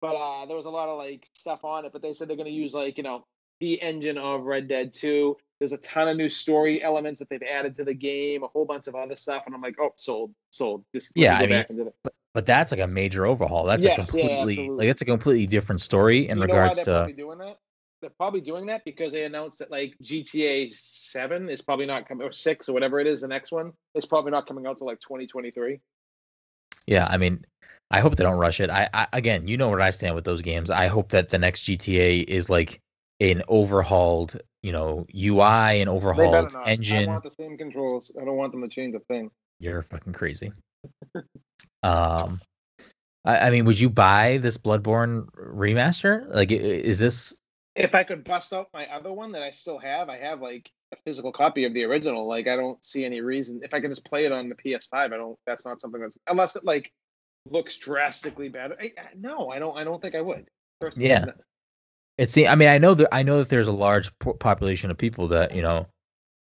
But 0.00 0.14
uh, 0.14 0.46
there 0.46 0.56
was 0.56 0.66
a 0.66 0.70
lot 0.70 0.88
of 0.88 0.98
like 0.98 1.28
stuff 1.32 1.64
on 1.64 1.84
it, 1.84 1.92
but 1.92 2.02
they 2.02 2.12
said 2.12 2.28
they're 2.28 2.36
going 2.36 2.48
to 2.48 2.52
use 2.52 2.74
like 2.74 2.98
you 2.98 3.04
know 3.04 3.24
the 3.60 3.80
engine 3.80 4.18
of 4.18 4.44
Red 4.44 4.68
Dead 4.68 4.92
2. 4.92 5.36
There's 5.58 5.72
a 5.72 5.78
ton 5.78 6.08
of 6.08 6.16
new 6.18 6.28
story 6.28 6.82
elements 6.82 7.20
that 7.20 7.30
they've 7.30 7.42
added 7.42 7.76
to 7.76 7.84
the 7.84 7.94
game, 7.94 8.42
a 8.42 8.48
whole 8.48 8.66
bunch 8.66 8.88
of 8.88 8.94
other 8.94 9.16
stuff, 9.16 9.44
and 9.46 9.54
I'm 9.54 9.62
like, 9.62 9.76
oh, 9.80 9.92
sold, 9.96 10.34
sold. 10.50 10.84
Just 10.94 11.12
Yeah, 11.14 11.38
I 11.38 11.46
mean, 11.46 11.64
do. 11.70 11.92
But 12.34 12.44
that's 12.44 12.70
like 12.70 12.82
a 12.82 12.86
major 12.86 13.24
overhaul. 13.24 13.64
That's 13.64 13.82
Yes, 13.82 13.92
a 13.92 13.92
yeah, 13.92 14.04
completely 14.04 14.52
absolutely. 14.52 14.86
like 14.86 14.90
it's 14.90 15.00
a 15.00 15.06
completely 15.06 15.46
different 15.46 15.80
story 15.80 16.28
in 16.28 16.36
you 16.36 16.42
regards 16.42 16.86
know 16.86 17.00
why 17.00 17.06
to 17.06 17.12
doing 17.14 17.38
that? 17.38 17.56
They're 18.00 18.10
probably 18.10 18.40
doing 18.40 18.66
that 18.66 18.84
because 18.84 19.12
they 19.12 19.24
announced 19.24 19.58
that 19.60 19.70
like 19.70 19.94
GTA 20.02 20.72
Seven 20.72 21.48
is 21.48 21.62
probably 21.62 21.86
not 21.86 22.06
coming 22.06 22.26
or 22.26 22.32
six 22.32 22.68
or 22.68 22.72
whatever 22.72 23.00
it 23.00 23.06
is. 23.06 23.22
The 23.22 23.28
next 23.28 23.52
one 23.52 23.72
is 23.94 24.04
probably 24.04 24.30
not 24.30 24.46
coming 24.46 24.66
out 24.66 24.78
till 24.78 24.86
like 24.86 25.00
2023. 25.00 25.80
yeah. 26.86 27.06
I 27.08 27.16
mean, 27.16 27.44
I 27.90 28.00
hope 28.00 28.16
they 28.16 28.24
don't 28.24 28.38
rush 28.38 28.60
it. 28.60 28.70
I, 28.70 28.88
I 28.92 29.06
again, 29.12 29.48
you 29.48 29.56
know 29.56 29.70
where 29.70 29.80
I 29.80 29.90
stand 29.90 30.14
with 30.14 30.24
those 30.24 30.42
games. 30.42 30.70
I 30.70 30.88
hope 30.88 31.10
that 31.10 31.28
the 31.28 31.38
next 31.38 31.62
GTA 31.62 32.24
is 32.24 32.50
like 32.50 32.80
an 33.20 33.42
overhauled, 33.48 34.40
you 34.62 34.72
know, 34.72 35.06
UI 35.14 35.80
and 35.80 35.88
overhauled 35.88 36.52
not. 36.52 36.68
I 36.68 37.06
want 37.06 37.22
the 37.22 37.30
same 37.30 37.56
controls. 37.56 38.12
I 38.20 38.24
don't 38.24 38.36
want 38.36 38.52
them 38.52 38.62
to 38.62 38.68
change 38.68 38.94
a 38.94 39.00
thing. 39.00 39.30
You're 39.58 39.82
fucking 39.82 40.12
crazy. 40.12 40.52
um, 41.82 42.40
I, 43.24 43.38
I 43.38 43.50
mean, 43.50 43.64
would 43.64 43.78
you 43.78 43.88
buy 43.88 44.38
this 44.38 44.58
Bloodborne 44.58 45.26
remaster? 45.32 46.26
Like, 46.32 46.50
is 46.50 46.98
this? 46.98 47.34
If 47.76 47.94
I 47.94 48.02
could 48.04 48.24
bust 48.24 48.52
out 48.52 48.68
my 48.72 48.86
other 48.86 49.12
one 49.12 49.32
that 49.32 49.42
I 49.42 49.50
still 49.50 49.78
have, 49.78 50.08
I 50.08 50.16
have 50.18 50.40
like 50.40 50.70
a 50.92 50.96
physical 51.04 51.30
copy 51.32 51.64
of 51.64 51.74
the 51.74 51.84
original. 51.84 52.26
Like 52.26 52.48
I 52.48 52.56
don't 52.56 52.82
see 52.84 53.04
any 53.04 53.20
reason 53.20 53.60
if 53.62 53.74
I 53.74 53.80
can 53.80 53.90
just 53.90 54.08
play 54.08 54.24
it 54.24 54.32
on 54.32 54.48
the 54.48 54.54
PS5. 54.54 54.88
I 54.92 55.08
don't. 55.08 55.38
That's 55.46 55.64
not 55.66 55.80
something 55.80 56.00
that's 56.00 56.16
unless 56.26 56.56
it 56.56 56.64
like 56.64 56.90
looks 57.50 57.76
drastically 57.76 58.48
better. 58.48 58.76
I, 58.80 58.92
I- 58.98 59.08
no, 59.16 59.50
I 59.50 59.58
don't. 59.58 59.76
I 59.76 59.84
don't 59.84 60.00
think 60.00 60.14
I 60.14 60.20
would. 60.20 60.48
Personally, 60.80 61.08
Yeah. 61.10 61.26
It's 62.18 62.32
the. 62.34 62.48
I 62.48 62.54
mean, 62.54 62.68
I 62.68 62.78
know 62.78 62.94
that 62.94 63.08
I 63.14 63.22
know 63.22 63.38
that 63.38 63.50
there's 63.50 63.68
a 63.68 63.72
large 63.72 64.10
population 64.18 64.90
of 64.90 64.96
people 64.96 65.28
that 65.28 65.54
you 65.54 65.60
know, 65.60 65.86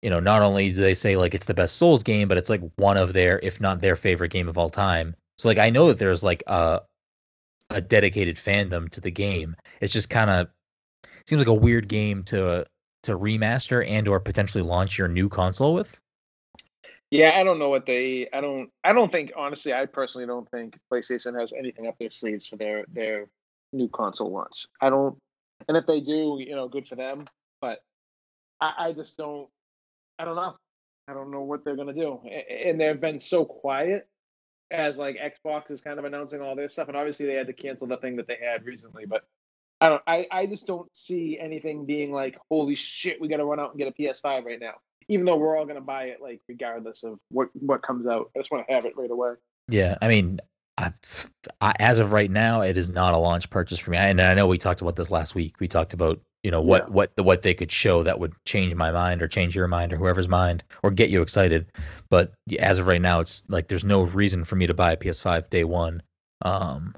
you 0.02 0.10
know, 0.10 0.22
not 0.22 0.42
only 0.42 0.70
do 0.70 0.76
they 0.78 0.94
say 0.94 1.18
like 1.18 1.34
it's 1.34 1.48
the 1.48 1.54
best 1.54 1.76
Souls 1.76 2.04
game, 2.04 2.30
but 2.30 2.38
it's 2.38 2.50
like 2.50 2.62
one 2.78 2.96
of 2.96 3.12
their, 3.12 3.40
if 3.44 3.60
not 3.60 3.82
their 3.82 3.98
favorite 3.98 4.32
game 4.32 4.48
of 4.48 4.58
all 4.58 4.70
time. 4.70 5.16
So 5.38 5.50
like, 5.50 5.58
I 5.58 5.70
know 5.70 5.88
that 5.88 6.00
there's 6.00 6.24
like 6.24 6.44
a 6.48 6.82
a 7.72 7.82
dedicated 7.82 8.38
fandom 8.38 8.90
to 8.92 9.02
the 9.02 9.12
game. 9.12 9.56
It's 9.82 9.92
just 9.92 10.10
kind 10.10 10.30
of 10.30 10.48
seems 11.28 11.40
like 11.40 11.48
a 11.48 11.54
weird 11.54 11.88
game 11.88 12.24
to 12.26 12.48
uh, 12.48 12.64
to 13.04 13.18
remaster 13.18 13.88
and 13.88 14.08
or 14.08 14.20
potentially 14.20 14.64
launch 14.64 14.98
your 14.98 15.08
new 15.08 15.30
console 15.30 15.74
with. 15.74 16.00
Yeah, 17.12 17.34
I 17.36 17.44
don't 17.44 17.60
know 17.60 17.70
what 17.70 17.86
they. 17.86 18.28
I 18.34 18.42
don't. 18.42 18.70
I 18.84 18.94
don't 18.94 19.12
think 19.12 19.32
honestly. 19.38 19.74
I 19.74 19.86
personally 19.86 20.28
don't 20.28 20.50
think 20.50 20.78
PlayStation 20.92 21.40
has 21.40 21.54
anything 21.54 21.88
up 21.88 21.98
their 22.00 22.10
sleeves 22.10 22.48
for 22.48 22.56
their 22.58 22.86
their 22.92 23.28
new 23.72 23.88
console 23.88 24.32
launch. 24.32 24.66
I 24.82 24.90
don't. 24.90 25.18
And 25.68 25.78
if 25.78 25.86
they 25.86 26.02
do, 26.02 26.38
you 26.40 26.56
know, 26.56 26.68
good 26.68 26.88
for 26.88 26.96
them. 26.96 27.28
But 27.62 27.80
I, 28.60 28.74
I 28.78 28.92
just 28.92 29.18
don't. 29.18 29.48
I 30.18 30.26
don't 30.26 30.36
know. 30.36 30.56
I 31.08 31.14
don't 31.14 31.32
know 31.32 31.42
what 31.42 31.64
they're 31.64 31.76
gonna 31.76 31.94
do. 31.94 32.20
And 32.50 32.80
they've 32.82 33.00
been 33.00 33.20
so 33.20 33.46
quiet 33.46 34.08
as 34.72 34.98
like 34.98 35.18
Xbox 35.18 35.70
is 35.70 35.82
kind 35.82 36.00
of 36.00 36.06
announcing 36.06 36.42
all 36.42 36.56
this 36.56 36.74
stuff, 36.74 36.88
and 36.88 36.98
obviously 36.98 37.28
they 37.28 37.36
had 37.36 37.48
to 37.48 37.54
cancel 37.54 37.88
the 37.88 37.98
thing 37.98 38.16
that 38.16 38.28
they 38.28 38.38
had 38.42 38.66
recently. 38.66 39.06
But 39.06 39.26
I 39.86 39.90
don't. 39.90 40.02
I 40.08 40.28
I 40.32 40.46
just 40.48 40.68
don't 40.68 40.90
see 40.96 41.38
anything 41.40 41.86
being 41.86 42.12
like, 42.12 42.38
holy 42.50 42.76
shit, 42.76 43.22
we 43.22 43.28
got 43.28 43.38
to 43.38 43.46
run 43.46 43.60
out 43.60 43.72
and 43.72 43.80
get 43.80 43.88
a 43.88 43.92
PS5 43.92 44.46
right 44.46 44.60
now 44.60 44.74
even 45.08 45.26
though 45.26 45.36
we're 45.36 45.56
all 45.56 45.66
going 45.66 45.76
to 45.76 45.82
buy 45.82 46.06
it 46.06 46.20
like 46.22 46.42
regardless 46.48 47.04
of 47.04 47.20
what 47.30 47.50
what 47.54 47.84
comes 47.84 48.08
out 48.08 48.32
i 48.36 48.40
just 48.40 48.52
want 48.52 48.66
to 48.68 48.74
have 48.74 48.86
it 48.86 48.94
right 48.98 49.12
away 49.12 49.34
Yeah, 49.68 49.96
I 50.02 50.08
mean, 50.08 50.40
I, 50.78 50.94
I, 51.62 51.74
as 51.80 52.00
of 52.00 52.12
right 52.12 52.30
now, 52.30 52.62
it 52.62 52.78
is 52.78 52.90
not 52.90 53.14
a 53.14 53.18
launch 53.18 53.50
purchase 53.50 53.80
for 53.80 53.92
me. 53.92 53.98
And 53.98 54.20
I 54.22 54.34
know 54.34 54.48
we 54.48 54.58
talked 54.58 54.82
about 54.82 54.96
this 54.96 55.10
last 55.12 55.36
week. 55.36 55.60
We 55.60 55.68
talked 55.68 55.94
about 55.94 56.20
you 56.44 56.52
know 56.52 56.62
what 56.62 56.84
Yeah. 56.88 56.94
what 56.94 57.16
the 57.16 57.24
what 57.24 57.42
they 57.44 57.54
could 57.54 57.72
show 57.72 58.04
that 58.04 58.20
would 58.20 58.34
change 58.46 58.76
my 58.76 58.92
mind 58.92 59.22
or 59.22 59.28
change 59.28 59.56
your 59.56 59.68
mind 59.68 59.94
or 59.94 59.98
whoever's 59.98 60.28
mind 60.28 60.64
or 60.84 60.92
get 60.92 61.10
you 61.10 61.22
excited. 61.22 61.68
But 62.10 62.34
as 62.60 62.80
of 62.80 62.88
right 62.88 63.02
now, 63.02 63.20
it's 63.22 63.44
like 63.48 63.68
there's 63.68 63.86
no 63.86 64.04
reason 64.04 64.44
for 64.44 64.56
me 64.56 64.68
to 64.68 64.74
buy 64.74 64.94
a 64.94 64.98
PS5 64.98 65.50
day 65.50 65.64
one. 65.64 66.04
Um, 66.42 66.96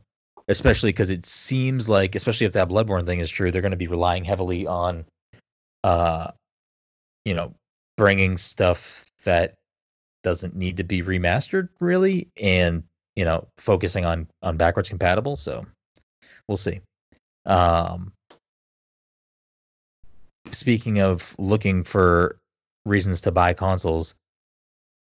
especially 0.48 0.90
because 0.90 1.10
it 1.10 1.26
seems 1.26 1.90
like, 1.90 2.16
especially 2.16 2.48
if 2.48 2.54
that 2.54 2.70
Bloodborne 2.70 3.06
thing 3.06 3.20
is 3.20 3.30
true, 3.30 3.52
they're 3.52 3.62
going 3.62 3.72
to 3.72 3.78
be 3.78 3.88
relying 3.88 4.24
heavily 4.24 4.68
on, 4.68 5.06
uh, 5.84 6.32
you 7.26 7.34
know, 7.34 7.54
bringing 7.98 8.38
stuff 8.38 9.06
that 9.26 9.56
doesn't 10.24 10.56
need 10.56 10.78
to 10.78 10.84
be 10.84 11.02
remastered 11.02 11.70
really 11.80 12.28
and 12.36 12.84
you 13.16 13.24
know 13.24 13.48
focusing 13.58 14.06
on 14.06 14.28
on 14.42 14.58
backwards 14.58 14.90
compatible 14.90 15.36
so 15.36 15.66
we'll 16.48 16.58
see. 16.58 16.82
Um 17.46 18.12
speaking 20.52 21.00
of 21.00 21.36
looking 21.38 21.84
for 21.84 22.38
reasons 22.86 23.22
to 23.22 23.32
buy 23.32 23.54
consoles 23.54 24.16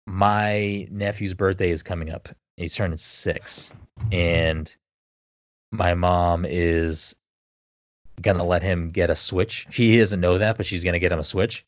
my 0.08 0.88
nephew's 0.92 1.34
birthday 1.34 1.72
is 1.72 1.84
coming 1.84 2.12
up. 2.12 2.30
He's 2.58 2.76
turning 2.76 2.98
six 2.98 3.74
and 4.12 4.74
my 5.72 5.94
mom 5.94 6.46
is 6.48 7.16
gonna 8.22 8.44
let 8.46 8.64
him 8.64 8.92
get 8.92 9.10
a 9.10 9.16
switch 9.16 9.68
he 9.72 9.98
doesn't 9.98 10.22
know 10.22 10.38
that 10.38 10.58
but 10.58 10.66
she's 10.66 10.84
gonna 10.84 11.00
get 11.00 11.12
him 11.12 11.20
a 11.20 11.24
switch 11.24 11.66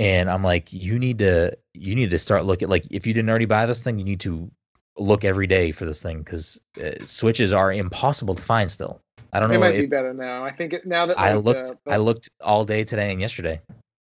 and 0.00 0.28
I'm 0.28 0.42
like, 0.42 0.72
you 0.72 0.98
need 0.98 1.18
to 1.20 1.56
you 1.72 1.94
need 1.94 2.10
to 2.10 2.18
start 2.18 2.44
looking 2.44 2.68
like 2.68 2.84
if 2.90 3.06
you 3.06 3.14
didn't 3.14 3.30
already 3.30 3.44
buy 3.44 3.66
this 3.66 3.82
thing, 3.82 3.98
you 3.98 4.04
need 4.04 4.20
to 4.20 4.50
look 4.96 5.24
every 5.24 5.46
day 5.46 5.72
for 5.72 5.84
this 5.86 6.00
thing 6.02 6.18
because 6.18 6.60
uh, 6.82 7.04
switches 7.04 7.52
are 7.52 7.72
impossible 7.72 8.34
to 8.34 8.42
find 8.42 8.70
still. 8.70 9.00
I 9.32 9.40
don't 9.40 9.50
it 9.50 9.54
know 9.54 9.66
It 9.66 9.70
might 9.70 9.80
be 9.80 9.86
better 9.86 10.14
now 10.14 10.44
i 10.44 10.52
think 10.52 10.72
it, 10.72 10.86
now 10.86 11.06
that 11.06 11.18
I 11.18 11.34
like, 11.34 11.44
looked 11.44 11.84
the- 11.84 11.92
I 11.92 11.96
looked 11.96 12.28
all 12.40 12.64
day 12.64 12.84
today 12.84 13.10
and 13.10 13.20
yesterday. 13.20 13.60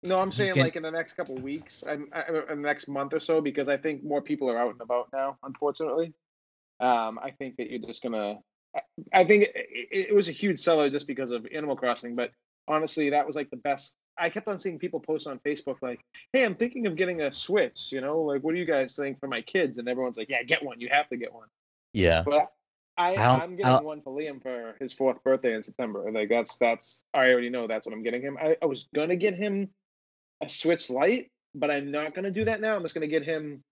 no 0.04 0.18
i'm 0.20 0.30
saying 0.30 0.52
can- 0.52 0.62
like 0.62 0.76
in 0.76 0.84
the 0.84 0.90
next 0.90 1.14
couple 1.14 1.34
weeks 1.36 1.82
I'm, 1.88 2.08
I, 2.12 2.22
in 2.28 2.62
the 2.62 2.68
next 2.68 2.86
month 2.86 3.12
or 3.12 3.18
so 3.18 3.40
because 3.40 3.68
i 3.68 3.76
think 3.76 4.04
more 4.04 4.22
people 4.22 4.48
are 4.48 4.58
out 4.58 4.70
and 4.70 4.80
about 4.80 5.08
now 5.12 5.36
unfortunately 5.42 6.12
um 6.78 7.18
i 7.22 7.32
think 7.32 7.56
that 7.56 7.70
you're 7.70 7.80
just 7.80 8.02
gonna 8.04 8.38
i, 8.76 8.80
I 9.12 9.24
think 9.24 9.44
it, 9.44 10.08
it, 10.10 10.14
was 10.14 10.28
a 10.28 10.32
huge 10.32 10.58
seller 10.60 10.88
just 10.90 11.06
because 11.06 11.30
of 11.30 11.46
animal 11.52 11.76
crossing 11.76 12.14
but 12.14 12.30
honestly 12.68 13.10
that 13.10 13.26
was 13.26 13.36
like 13.36 13.50
the 13.50 13.56
best 13.56 13.96
I 14.18 14.30
kept 14.30 14.48
on 14.48 14.58
seeing 14.58 14.78
people 14.78 15.00
post 15.00 15.26
on 15.26 15.38
Facebook 15.40 15.76
like, 15.82 16.00
"Hey, 16.32 16.44
I'm 16.44 16.54
thinking 16.54 16.86
of 16.86 16.96
getting 16.96 17.20
a 17.20 17.32
Switch. 17.32 17.92
You 17.92 18.00
know, 18.00 18.22
like, 18.22 18.42
what 18.42 18.54
do 18.54 18.58
you 18.58 18.64
guys 18.64 18.96
think 18.96 19.18
for 19.20 19.28
my 19.28 19.42
kids?" 19.42 19.78
And 19.78 19.88
everyone's 19.88 20.16
like, 20.16 20.30
"Yeah, 20.30 20.42
get 20.42 20.64
one. 20.64 20.80
You 20.80 20.88
have 20.90 21.08
to 21.10 21.16
get 21.16 21.34
one." 21.34 21.48
Yeah. 21.92 22.22
But 22.24 22.50
I, 22.98 23.14
I 23.14 23.42
I'm 23.42 23.56
getting 23.56 23.72
don't- 23.72 23.84
one 23.84 24.00
for 24.00 24.16
Liam 24.16 24.42
for 24.42 24.74
his 24.80 24.92
fourth 24.92 25.22
birthday 25.22 25.54
in 25.54 25.62
September. 25.62 26.10
Like 26.10 26.28
that's 26.28 26.56
that's 26.56 27.04
I 27.12 27.30
already 27.30 27.50
know 27.50 27.66
that's 27.66 27.86
what 27.86 27.94
I'm 27.94 28.02
getting 28.02 28.22
him. 28.22 28.38
I, 28.40 28.56
I 28.62 28.66
was 28.66 28.86
gonna 28.94 29.16
get 29.16 29.34
him 29.34 29.68
a 30.42 30.48
Switch 30.48 30.88
Lite, 30.88 31.30
but 31.54 31.70
I'm 31.70 31.90
not 31.90 32.14
gonna 32.14 32.30
do 32.30 32.44
that 32.46 32.60
now. 32.60 32.74
I'm 32.74 32.82
just 32.82 32.94
gonna 32.94 33.06
get 33.06 33.22
him 33.22 33.62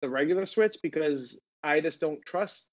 the 0.00 0.08
regular 0.08 0.46
Switch 0.46 0.76
because 0.82 1.38
I 1.62 1.80
just 1.80 2.00
don't 2.00 2.24
trust. 2.24 2.68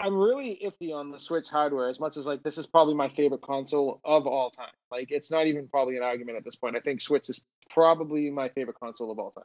I'm 0.00 0.16
really 0.16 0.58
iffy 0.64 0.94
on 0.94 1.10
the 1.10 1.20
Switch 1.20 1.48
hardware 1.48 1.88
as 1.88 2.00
much 2.00 2.16
as 2.16 2.26
like 2.26 2.42
this 2.42 2.56
is 2.56 2.66
probably 2.66 2.94
my 2.94 3.08
favorite 3.08 3.42
console 3.42 4.00
of 4.04 4.26
all 4.26 4.50
time. 4.50 4.72
Like 4.90 5.10
it's 5.10 5.30
not 5.30 5.46
even 5.46 5.68
probably 5.68 5.96
an 5.96 6.02
argument 6.02 6.38
at 6.38 6.44
this 6.44 6.56
point. 6.56 6.76
I 6.76 6.80
think 6.80 7.00
Switch 7.02 7.28
is 7.28 7.44
probably 7.68 8.30
my 8.30 8.48
favorite 8.48 8.80
console 8.80 9.10
of 9.12 9.18
all 9.18 9.30
time. 9.30 9.44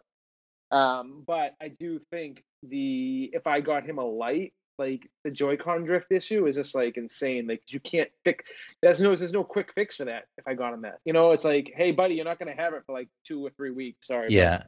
Um, 0.72 1.24
but 1.28 1.56
I 1.62 1.68
do 1.68 2.00
think 2.10 2.44
the 2.64 3.30
if 3.34 3.46
I 3.48 3.60
got 3.60 3.86
him 3.86 3.98
a 3.98 4.06
light, 4.06 4.54
like 4.78 5.10
the 5.26 5.32
Joy-Con 5.32 5.84
drift 5.84 6.12
issue 6.12 6.48
is 6.48 6.56
just 6.56 6.74
like 6.74 6.96
insane. 6.96 7.48
Like 7.48 7.62
you 7.68 7.82
can't 7.82 8.10
fix. 8.24 8.46
There's 8.82 9.02
no 9.02 9.14
there's 9.14 9.34
no 9.34 9.44
quick 9.44 9.74
fix 9.76 9.98
for 9.98 10.06
that. 10.06 10.26
If 10.38 10.48
I 10.48 10.54
got 10.54 10.74
him 10.74 10.84
that, 10.84 11.00
you 11.04 11.12
know, 11.12 11.32
it's 11.32 11.44
like, 11.44 11.74
hey, 11.76 11.92
buddy, 11.92 12.16
you're 12.16 12.26
not 12.26 12.40
gonna 12.40 12.56
have 12.56 12.74
it 12.74 12.84
for 12.86 12.94
like 12.94 13.10
two 13.26 13.46
or 13.46 13.50
three 13.52 13.72
weeks. 13.72 14.08
Sorry. 14.08 14.30
Yeah. 14.30 14.64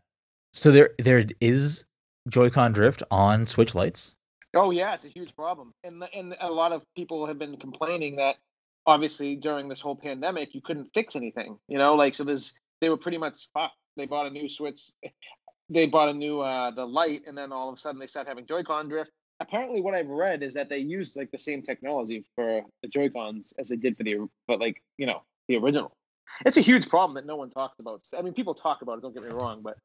So 0.52 0.72
there 0.72 0.92
there 1.00 1.26
is 1.40 1.86
Joy-Con 2.28 2.74
drift 2.74 3.04
on 3.10 3.48
Switch 3.48 3.74
Lites. 3.74 4.17
Oh 4.58 4.72
yeah, 4.72 4.94
it's 4.94 5.06
a 5.06 5.10
huge 5.10 5.36
problem, 5.36 5.74
and 5.84 6.04
and 6.14 6.36
a 6.40 6.52
lot 6.52 6.72
of 6.72 6.84
people 6.96 7.28
have 7.28 7.38
been 7.38 7.58
complaining 7.58 8.16
that 8.18 8.36
obviously 8.86 9.36
during 9.36 9.68
this 9.68 9.82
whole 9.82 9.96
pandemic 9.96 10.56
you 10.56 10.62
couldn't 10.62 10.90
fix 10.94 11.16
anything. 11.16 11.58
You 11.68 11.78
know, 11.78 11.96
like 11.96 12.14
so 12.14 12.24
there's 12.24 12.58
they 12.82 12.90
were 12.90 12.98
pretty 12.98 13.18
much 13.18 13.50
fucked. 13.54 13.76
They 13.96 14.06
bought 14.06 14.28
a 14.28 14.30
new 14.30 14.50
Switch. 14.50 14.92
They 15.70 15.86
bought 15.86 16.10
a 16.10 16.14
new 16.14 16.40
uh 16.40 16.72
the 16.72 16.86
light, 16.86 17.24
and 17.28 17.38
then 17.38 17.52
all 17.52 17.70
of 17.70 17.76
a 17.76 17.80
sudden 17.80 18.00
they 18.00 18.08
start 18.08 18.28
having 18.28 18.46
Joy-Con 18.46 18.88
drift. 18.88 19.12
Apparently, 19.40 19.82
what 19.82 19.94
I've 19.94 20.10
read 20.10 20.42
is 20.42 20.54
that 20.54 20.70
they 20.70 20.80
used 20.80 21.18
like 21.18 21.30
the 21.30 21.38
same 21.38 21.62
technology 21.62 22.24
for 22.36 22.64
the 22.82 22.88
Joy-Cons 22.88 23.54
as 23.60 23.68
they 23.68 23.76
did 23.76 23.98
for 23.98 24.04
the, 24.04 24.30
but 24.48 24.60
like 24.60 24.82
you 24.98 25.06
know 25.06 25.24
the 25.48 25.58
original. 25.58 25.92
It's 26.46 26.58
a 26.58 26.62
huge 26.62 26.88
problem 26.90 27.16
that 27.16 27.26
no 27.26 27.36
one 27.36 27.50
talks 27.50 27.80
about. 27.80 28.02
I 28.18 28.22
mean, 28.22 28.34
people 28.34 28.54
talk 28.54 28.82
about 28.82 28.98
it. 28.98 29.02
Don't 29.02 29.14
get 29.14 29.24
me 29.24 29.30
wrong, 29.30 29.62
but 29.62 29.78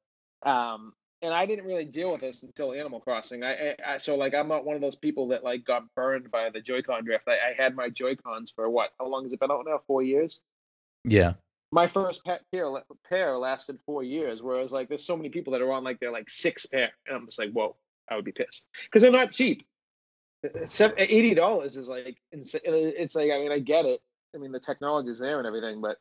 um, 0.49 0.93
and 1.23 1.33
I 1.33 1.47
didn't 1.47 1.65
really 1.65 1.85
deal 1.85 2.13
with 2.13 2.21
this 2.21 2.43
until 2.43 2.73
Animal 2.73 3.01
Crossing. 3.01 3.45
I, 3.45 3.53
I, 3.53 3.77
I, 3.87 3.99
so 3.99 4.17
like 4.17 4.35
I'm 4.35 4.49
not 4.49 4.65
one 4.65 4.75
of 4.75 4.83
those 4.83 4.97
people 4.97 5.29
that 5.29 5.45
like 5.45 5.65
got 5.65 5.85
burned 5.95 6.31
by 6.31 6.51
the 6.51 6.61
Joy-Con 6.61 7.05
drift. 7.05 7.29
I, 7.29 7.33
I 7.33 7.55
had 7.57 7.77
my 7.77 7.89
Joy-Cons 7.89 8.53
for 8.55 8.69
what? 8.69 8.91
How 8.99 9.07
long 9.07 9.25
has 9.25 9.33
it 9.33 9.41
been 9.41 9.51
out 9.51 9.65
now? 9.67 9.81
Four 9.87 10.03
years. 10.03 10.43
Yeah. 11.05 11.35
My 11.71 11.87
first 11.87 12.23
pair 12.25 12.41
pair 13.09 13.39
lasted 13.39 13.81
four 13.81 14.03
years, 14.03 14.43
whereas 14.43 14.73
like 14.73 14.89
there's 14.89 15.07
so 15.07 15.17
many 15.17 15.31
people 15.31 15.53
that 15.53 15.63
are 15.63 15.73
on 15.73 15.85
like 15.85 16.01
they're 16.01 16.13
like 16.13 16.29
six 16.29 16.67
pair, 16.67 16.91
and 17.07 17.17
I'm 17.17 17.25
just 17.25 17.39
like, 17.39 17.53
whoa, 17.53 17.77
I 18.11 18.17
would 18.17 18.27
be 18.27 18.33
pissed 18.33 18.67
because 18.85 19.01
they're 19.01 19.11
not 19.11 19.33
cheap. 19.33 19.65
Eighty 20.45 21.35
dollars 21.35 21.77
is 21.77 21.89
like 21.89 22.19
it's 22.33 23.15
like 23.15 23.31
I 23.31 23.39
mean 23.39 23.53
I 23.53 23.61
get 23.61 23.87
it. 23.87 24.01
I 24.35 24.39
mean 24.39 24.53
the 24.53 24.61
technology 24.61 25.11
is 25.11 25.21
there 25.21 25.39
and 25.39 25.47
everything, 25.47 25.81
but 25.81 25.97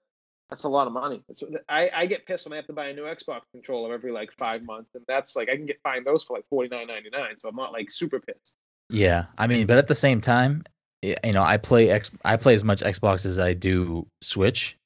that's 0.51 0.65
a 0.65 0.69
lot 0.69 0.85
of 0.85 0.93
money. 0.93 1.23
It's, 1.29 1.41
I, 1.69 1.89
I 1.93 2.05
get 2.05 2.25
pissed 2.25 2.45
when 2.45 2.53
I 2.53 2.57
have 2.57 2.67
to 2.67 2.73
buy 2.73 2.87
a 2.87 2.93
new 2.93 3.03
Xbox 3.03 3.41
controller 3.53 3.93
every 3.93 4.11
like 4.11 4.31
five 4.33 4.63
months, 4.63 4.91
and 4.93 5.03
that's 5.07 5.35
like 5.35 5.49
I 5.49 5.55
can 5.55 5.65
get 5.65 5.79
find 5.81 6.05
those 6.05 6.25
for 6.25 6.35
like 6.35 6.45
forty 6.49 6.67
nine 6.67 6.87
ninety 6.87 7.09
nine. 7.09 7.39
So 7.39 7.47
I'm 7.47 7.55
not 7.55 7.71
like 7.71 7.89
super 7.89 8.19
pissed. 8.19 8.53
Yeah, 8.89 9.25
I 9.37 9.47
mean, 9.47 9.65
but 9.65 9.77
at 9.77 9.87
the 9.87 9.95
same 9.95 10.19
time, 10.19 10.63
you 11.01 11.15
know, 11.31 11.41
I 11.41 11.55
play 11.55 11.89
X, 11.89 12.11
I 12.25 12.35
play 12.35 12.53
as 12.53 12.65
much 12.65 12.81
Xbox 12.81 13.25
as 13.25 13.39
I 13.39 13.53
do 13.53 14.05
Switch, 14.21 14.77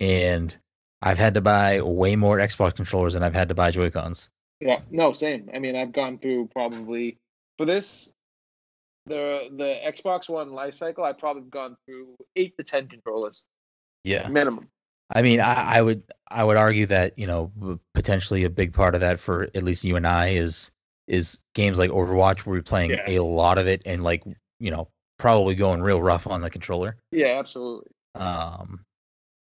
and 0.00 0.56
I've 1.02 1.18
had 1.18 1.34
to 1.34 1.42
buy 1.42 1.82
way 1.82 2.16
more 2.16 2.38
Xbox 2.38 2.74
controllers 2.74 3.12
than 3.12 3.22
I've 3.22 3.34
had 3.34 3.50
to 3.50 3.54
buy 3.54 3.70
Joy 3.70 3.90
Cons. 3.90 4.30
Yeah, 4.60 4.80
no, 4.90 5.12
same. 5.12 5.50
I 5.54 5.58
mean, 5.58 5.76
I've 5.76 5.92
gone 5.92 6.18
through 6.18 6.48
probably 6.48 7.18
for 7.58 7.66
this 7.66 8.10
the 9.04 9.50
the 9.54 9.78
Xbox 9.86 10.30
One 10.30 10.52
life 10.52 10.74
cycle. 10.74 11.04
I've 11.04 11.18
probably 11.18 11.42
gone 11.42 11.76
through 11.84 12.16
eight 12.36 12.56
to 12.56 12.64
ten 12.64 12.88
controllers. 12.88 13.44
Yeah, 14.02 14.26
minimum. 14.28 14.68
I 15.10 15.22
mean, 15.22 15.40
I, 15.40 15.76
I, 15.76 15.82
would 15.82 16.02
I 16.30 16.44
would 16.44 16.56
argue 16.56 16.86
that 16.86 17.18
you 17.18 17.26
know 17.26 17.80
potentially 17.94 18.44
a 18.44 18.50
big 18.50 18.72
part 18.72 18.94
of 18.94 19.00
that 19.00 19.20
for 19.20 19.48
at 19.54 19.62
least 19.62 19.84
you 19.84 19.96
and 19.96 20.06
I 20.06 20.30
is 20.30 20.70
is 21.08 21.40
games 21.54 21.78
like 21.78 21.90
Overwatch 21.90 22.40
where 22.40 22.54
we're 22.54 22.62
playing 22.62 22.90
yeah. 22.90 23.02
a 23.08 23.18
lot 23.20 23.58
of 23.58 23.66
it 23.66 23.82
and 23.84 24.04
like 24.04 24.22
you 24.60 24.70
know 24.70 24.88
probably 25.18 25.54
going 25.54 25.82
real 25.82 26.00
rough 26.00 26.26
on 26.26 26.40
the 26.40 26.50
controller. 26.50 26.96
Yeah, 27.10 27.38
absolutely. 27.38 27.90
Um, 28.14 28.84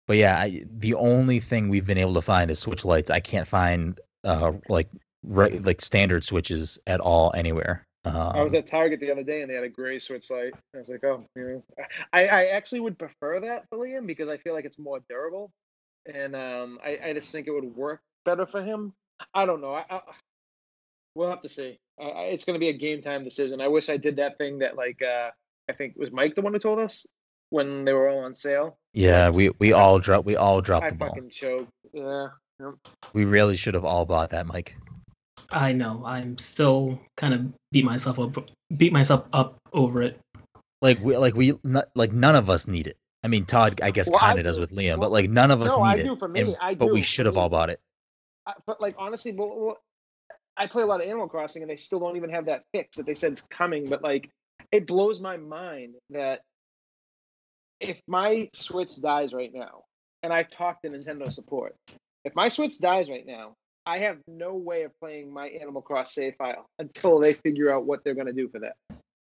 but 0.07 0.17
yeah, 0.17 0.39
I, 0.39 0.65
the 0.69 0.95
only 0.95 1.41
thing 1.41 1.69
we've 1.69 1.87
been 1.87 1.99
able 1.99 2.15
to 2.15 2.23
find 2.23 2.51
is 2.51 2.59
Switch 2.59 2.85
Lites. 2.85 3.11
I 3.11 3.21
can't 3.21 3.47
find 3.47 4.01
uh 4.25 4.53
like 4.69 4.89
right 5.23 5.63
like 5.63 5.83
standard 5.83 6.25
switches 6.25 6.79
at 6.87 7.01
all 7.01 7.33
anywhere. 7.37 7.87
Um, 8.05 8.33
I 8.35 8.43
was 8.43 8.55
at 8.55 8.67
Target 8.67 8.99
the 8.99 9.13
other 9.13 9.23
day 9.23 9.43
and 9.43 9.51
they 9.51 9.55
had 9.55 9.63
a 9.63 9.69
gray 9.69 9.99
switch 9.99 10.29
Lite. 10.31 10.55
I 10.75 10.79
was 10.79 10.89
like, 10.89 11.05
oh, 11.05 11.25
you 11.37 11.63
know, 11.79 11.85
I, 12.13 12.27
I 12.27 12.45
actually 12.47 12.81
would 12.81 12.99
prefer 12.99 13.41
that 13.41 13.69
for 13.69 13.79
Liam 13.79 14.07
because 14.07 14.29
I 14.29 14.39
feel 14.39 14.55
like 14.55 14.65
it's 14.65 14.79
more 14.79 15.01
durable, 15.09 15.53
and 16.13 16.35
um, 16.35 16.79
I, 16.85 16.99
I 17.05 17.13
just 17.13 17.31
think 17.31 17.47
it 17.47 17.53
would 17.53 17.77
work 17.77 18.01
better 18.25 18.47
for 18.47 18.63
him. 18.63 18.93
I 19.35 19.47
don't 19.47 19.61
know. 19.61 19.75
I, 19.75 19.85
I 19.89 20.01
we'll 21.15 21.31
have 21.31 21.43
to 21.43 21.49
see. 21.49 21.79
I, 22.01 22.31
it's 22.33 22.45
going 22.45 22.55
to 22.55 22.61
be 22.61 22.71
a 22.71 22.77
game 22.77 23.03
time 23.03 23.23
decision. 23.23 23.61
I 23.61 23.69
wish 23.69 23.89
I 23.89 23.97
did 23.97 24.17
that 24.17 24.39
thing 24.39 24.59
that 24.61 24.77
like 24.77 25.01
uh, 25.03 25.31
I 25.69 25.73
think 25.73 25.95
was 25.97 26.11
Mike 26.11 26.35
the 26.35 26.43
one 26.43 26.53
who 26.53 26.59
told 26.59 26.81
us 26.81 27.07
when 27.51 27.85
they 27.85 27.93
were 27.93 28.09
all 28.09 28.25
on 28.25 28.35
sale. 28.35 28.79
Yeah, 28.93 29.31
we 29.31 29.51
we 29.59 29.73
all 29.73 29.99
dropped 30.01 30.27
we 30.27 30.37
all 30.37 30.61
dropped 30.61 30.87
I 30.87 30.91
the 30.91 30.97
ball. 30.97 31.09
fucking 31.09 31.31
choked. 31.31 31.71
Yeah. 31.93 32.29
Yep. 32.61 32.75
We 33.13 33.25
really 33.25 33.57
should 33.57 33.75
have 33.75 33.85
all 33.85 34.05
bought 34.07 34.31
that, 34.31 34.47
Mike. 34.47 34.77
I 35.53 35.73
know. 35.73 36.03
I'm 36.05 36.39
still 36.39 36.99
kind 37.17 37.35
of 37.35 37.53
beat 37.71 37.85
myself 37.85 38.19
up, 38.19 38.51
beat 38.77 38.93
myself 38.93 39.27
up 39.33 39.59
over 39.73 40.03
it. 40.03 40.19
Like 40.81 41.01
we, 41.01 41.17
like 41.17 41.35
we, 41.35 41.55
not, 41.63 41.89
like 41.95 42.13
none 42.13 42.35
of 42.35 42.51
us 42.51 42.67
need 42.67 42.87
it. 42.87 42.97
I 43.23 43.29
mean, 43.29 43.45
Todd, 43.45 43.81
I 43.83 43.93
guess, 43.93 44.11
well, 44.11 44.19
kind 44.19 44.39
of 44.39 44.45
does 44.45 44.59
with 44.59 44.73
Liam, 44.73 44.99
well, 44.99 45.01
but 45.01 45.13
like 45.13 45.31
none 45.31 45.51
of 45.51 45.63
us 45.63 45.69
no, 45.69 45.85
need 45.85 45.89
I 45.89 46.03
do 46.03 46.13
it. 46.15 46.19
For 46.19 46.29
me, 46.29 46.41
and, 46.41 46.57
I 46.61 46.75
do. 46.75 46.79
But 46.79 46.93
we 46.93 47.03
should 47.03 47.27
have 47.27 47.37
all 47.37 47.49
bought 47.49 47.71
it. 47.71 47.81
I, 48.47 48.55
but 48.67 48.81
like 48.81 48.95
honestly, 48.99 49.33
well, 49.33 49.79
I 50.57 50.67
play 50.67 50.83
a 50.83 50.87
lot 50.87 51.01
of 51.01 51.07
Animal 51.07 51.29
Crossing, 51.29 51.63
and 51.63 51.71
they 51.71 51.77
still 51.77 52.01
don't 52.01 52.17
even 52.17 52.31
have 52.31 52.47
that 52.47 52.65
fix 52.73 52.97
that 52.97 53.07
they 53.07 53.15
said 53.15 53.33
is 53.33 53.41
coming. 53.41 53.89
But 53.89 54.03
like, 54.03 54.29
it 54.73 54.87
blows 54.87 55.21
my 55.21 55.37
mind 55.37 55.95
that 56.11 56.43
if 57.81 58.01
my 58.09 58.49
Switch 58.53 59.01
dies 59.01 59.33
right 59.33 59.53
now, 59.55 59.85
and 60.23 60.33
I've 60.33 60.49
talked 60.49 60.83
to 60.85 60.91
Nintendo 60.91 61.33
support, 61.33 61.77
if 62.25 62.35
my 62.35 62.49
Switch 62.49 62.79
dies 62.79 63.09
right 63.09 63.27
now, 63.27 63.55
I 63.85 63.99
have 63.99 64.19
no 64.29 64.55
way 64.55 64.85
of 64.85 64.93
playing 65.01 65.33
my 65.33 65.49
Animal 65.49 65.83
Cross 65.83 66.15
save 66.15 66.37
file 66.37 66.67
until 66.79 67.19
they 67.19 67.33
figure 67.33 67.73
out 67.73 67.85
what 67.85 68.05
they're 68.05 68.15
going 68.15 68.29
to 68.29 68.33
do 68.33 68.49
for 68.49 68.61
that. 68.61 68.77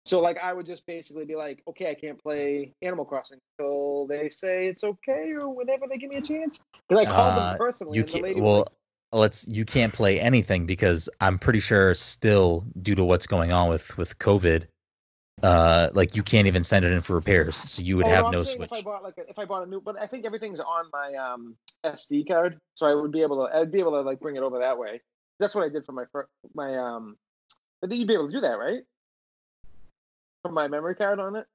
So 0.06 0.20
like 0.20 0.38
I 0.42 0.52
would 0.54 0.66
just 0.66 0.86
basically 0.86 1.26
be 1.26 1.36
like, 1.36 1.62
okay, 1.70 1.90
I 1.90 1.96
can't 1.96 2.22
play 2.22 2.74
Animal 2.82 3.06
Crossing 3.06 3.40
until 3.58 4.08
they 4.08 4.30
say 4.30 4.68
it's 4.68 4.84
okay 4.84 5.34
or 5.40 5.54
whenever 5.54 5.86
they 5.88 5.98
give 5.98 6.10
me 6.10 6.18
a 6.18 6.22
chance. 6.22 6.62
Because 6.88 7.06
I 7.06 7.10
called 7.10 7.34
uh, 7.34 7.50
them 7.50 7.58
personally. 7.58 7.98
You 7.98 8.04
can't, 8.04 8.40
well, 8.40 8.58
like, 8.58 8.68
let's 9.12 9.48
you 9.48 9.66
can't 9.66 9.94
play 9.94 10.20
anything 10.20 10.66
because 10.66 11.10
I'm 11.20 11.38
pretty 11.38 11.60
sure 11.60 11.94
still 11.94 12.66
due 12.82 12.96
to 12.96 13.04
what's 13.04 13.28
going 13.28 13.52
on 13.52 13.70
with 13.70 13.96
with 13.98 14.18
COVID, 14.18 14.66
uh, 15.44 15.90
like 15.94 16.16
you 16.16 16.24
can't 16.24 16.48
even 16.48 16.64
send 16.64 16.86
it 16.86 16.92
in 16.92 17.02
for 17.02 17.14
repairs, 17.14 17.56
so 17.56 17.82
you 17.82 17.98
would 17.98 18.06
oh, 18.06 18.10
have 18.10 18.26
no, 18.26 18.32
no 18.32 18.44
switch. 18.44 18.70
If 18.72 18.80
I 18.80 18.82
bought 18.82 19.04
like 19.04 19.18
a, 19.18 19.30
if 19.30 19.40
I 19.40 19.46
bought 19.46 19.66
a 19.66 19.70
new, 19.70 19.82
but 19.82 20.02
I 20.02 20.08
think 20.08 20.26
everything's 20.26 20.60
on 20.60 20.86
my 20.94 21.14
um 21.16 21.56
SD 21.86 22.28
card, 22.28 22.60
so 22.74 22.86
I 22.86 22.94
would 22.94 23.12
be 23.12 23.22
able 23.22 23.46
to 23.46 23.56
I'd 23.56 23.72
be 23.72 23.80
able 23.80 23.92
to 23.92 24.02
like 24.02 24.20
bring 24.20 24.36
it 24.36 24.44
over 24.44 24.60
that 24.60 24.78
way. 24.78 25.02
That's 25.40 25.56
what 25.56 25.64
I 25.64 25.70
did 25.70 25.86
for 25.86 25.94
my 25.94 26.06
my 26.54 26.78
um. 26.78 27.18
I 27.84 27.88
think 27.88 28.00
you'd 28.00 28.08
be 28.08 28.14
able 28.14 28.28
to 28.28 28.34
do 28.34 28.42
that, 28.42 28.60
right? 28.60 28.82
Put 30.44 30.54
my 30.54 30.68
memory 30.68 30.96
card 30.96 31.20
on 31.20 31.36
it. 31.36 31.48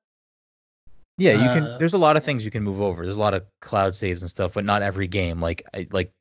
Yeah, 1.18 1.32
you 1.32 1.48
can. 1.48 1.62
Uh, 1.62 1.78
there's 1.78 1.94
a 1.94 1.98
lot 1.98 2.16
of 2.16 2.24
things 2.24 2.44
you 2.44 2.50
can 2.50 2.62
move 2.62 2.80
over. 2.80 3.04
There's 3.04 3.16
a 3.16 3.20
lot 3.20 3.34
of 3.34 3.44
cloud 3.60 3.94
saves 3.94 4.22
and 4.22 4.30
stuff, 4.30 4.52
but 4.54 4.64
not 4.64 4.82
every 4.82 5.06
game. 5.06 5.40
Like 5.40 5.62
I, 5.72 5.86
like 5.90 6.12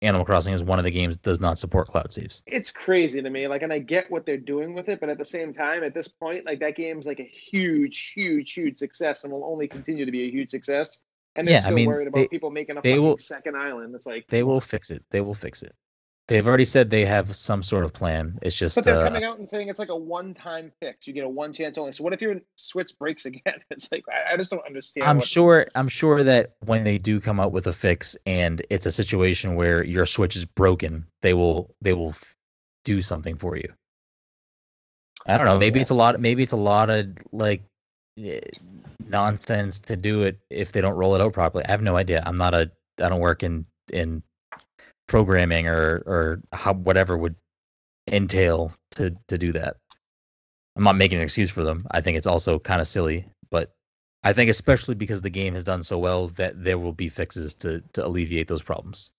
Animal 0.00 0.24
Crossing 0.24 0.54
is 0.54 0.62
one 0.62 0.78
of 0.78 0.84
the 0.84 0.92
games 0.92 1.16
that 1.16 1.22
does 1.22 1.40
not 1.40 1.58
support 1.58 1.88
cloud 1.88 2.12
saves. 2.12 2.42
It's 2.46 2.70
crazy 2.70 3.20
to 3.20 3.30
me. 3.30 3.48
Like, 3.48 3.62
and 3.62 3.72
I 3.72 3.80
get 3.80 4.10
what 4.10 4.26
they're 4.26 4.36
doing 4.36 4.74
with 4.74 4.88
it, 4.88 5.00
but 5.00 5.08
at 5.08 5.18
the 5.18 5.24
same 5.24 5.52
time, 5.52 5.82
at 5.82 5.92
this 5.92 6.06
point, 6.06 6.46
like 6.46 6.60
that 6.60 6.76
game's 6.76 7.04
like 7.04 7.18
a 7.18 7.24
huge, 7.50 8.12
huge, 8.14 8.52
huge 8.52 8.78
success, 8.78 9.24
and 9.24 9.32
will 9.32 9.44
only 9.44 9.66
continue 9.66 10.04
to 10.04 10.12
be 10.12 10.22
a 10.22 10.30
huge 10.30 10.50
success. 10.50 11.02
And 11.34 11.46
they're 11.46 11.54
yeah, 11.54 11.60
still 11.60 11.72
I 11.72 11.76
mean, 11.76 11.86
worried 11.88 12.08
about 12.08 12.20
they, 12.20 12.28
people 12.28 12.50
making 12.50 12.76
a 12.76 13.00
will, 13.00 13.18
second 13.18 13.56
island. 13.56 13.94
It's 13.94 14.06
like 14.06 14.26
they 14.28 14.44
will 14.44 14.60
fix 14.60 14.90
it. 14.90 15.04
They 15.10 15.20
will 15.20 15.34
fix 15.34 15.62
it. 15.62 15.74
They've 16.28 16.46
already 16.46 16.66
said 16.66 16.90
they 16.90 17.06
have 17.06 17.34
some 17.34 17.62
sort 17.62 17.84
of 17.84 17.94
plan. 17.94 18.38
It's 18.42 18.54
just. 18.54 18.74
But 18.74 18.84
they're 18.84 19.00
uh, 19.00 19.04
coming 19.04 19.24
out 19.24 19.38
and 19.38 19.48
saying 19.48 19.68
it's 19.68 19.78
like 19.78 19.88
a 19.88 19.96
one-time 19.96 20.72
fix. 20.78 21.06
You 21.06 21.14
get 21.14 21.24
a 21.24 21.28
one 21.28 21.54
chance 21.54 21.78
only. 21.78 21.92
So 21.92 22.04
what 22.04 22.12
if 22.12 22.20
your 22.20 22.36
switch 22.54 22.92
breaks 22.98 23.24
again? 23.24 23.42
It's 23.70 23.90
like 23.90 24.04
I, 24.08 24.34
I 24.34 24.36
just 24.36 24.50
don't 24.50 24.64
understand. 24.66 25.06
I'm 25.06 25.20
sure. 25.20 25.66
I'm 25.74 25.88
sure 25.88 26.22
that 26.22 26.56
when 26.60 26.84
they 26.84 26.98
do 26.98 27.20
come 27.20 27.40
out 27.40 27.52
with 27.52 27.66
a 27.66 27.72
fix 27.72 28.16
and 28.26 28.60
it's 28.68 28.84
a 28.84 28.90
situation 28.90 29.54
where 29.54 29.82
your 29.82 30.04
switch 30.04 30.36
is 30.36 30.44
broken, 30.44 31.06
they 31.22 31.32
will 31.32 31.74
they 31.80 31.94
will 31.94 32.14
do 32.84 33.00
something 33.00 33.36
for 33.36 33.56
you. 33.56 33.72
I 35.26 35.38
don't 35.38 35.46
know. 35.46 35.58
Maybe 35.58 35.80
it's 35.80 35.90
a 35.90 35.94
lot. 35.94 36.20
Maybe 36.20 36.42
it's 36.42 36.52
a 36.52 36.56
lot 36.56 36.90
of 36.90 37.06
like 37.32 37.62
eh, 38.18 38.40
nonsense 39.08 39.78
to 39.80 39.96
do 39.96 40.22
it 40.22 40.40
if 40.50 40.72
they 40.72 40.82
don't 40.82 40.94
roll 40.94 41.14
it 41.14 41.22
out 41.22 41.32
properly. 41.32 41.64
I 41.64 41.70
have 41.70 41.82
no 41.82 41.96
idea. 41.96 42.22
I'm 42.24 42.36
not 42.36 42.52
a. 42.52 42.70
I 43.02 43.08
don't 43.08 43.20
work 43.20 43.42
in 43.42 43.64
in 43.90 44.22
programming 45.08 45.66
or 45.66 46.02
or 46.06 46.42
how 46.52 46.74
whatever 46.74 47.18
would 47.18 47.34
entail 48.06 48.72
to 48.92 49.16
to 49.26 49.38
do 49.38 49.52
that. 49.52 49.76
I'm 50.76 50.84
not 50.84 50.96
making 50.96 51.18
an 51.18 51.24
excuse 51.24 51.50
for 51.50 51.64
them. 51.64 51.84
I 51.90 52.00
think 52.00 52.16
it's 52.16 52.26
also 52.26 52.60
kind 52.60 52.80
of 52.80 52.86
silly, 52.86 53.26
but 53.50 53.74
I 54.22 54.32
think 54.32 54.50
especially 54.50 54.94
because 54.94 55.20
the 55.20 55.30
game 55.30 55.54
has 55.54 55.64
done 55.64 55.82
so 55.82 55.98
well 55.98 56.28
that 56.28 56.62
there 56.62 56.78
will 56.78 56.92
be 56.92 57.08
fixes 57.08 57.56
to 57.56 57.82
to 57.94 58.06
alleviate 58.06 58.46
those 58.46 58.62
problems. 58.62 59.10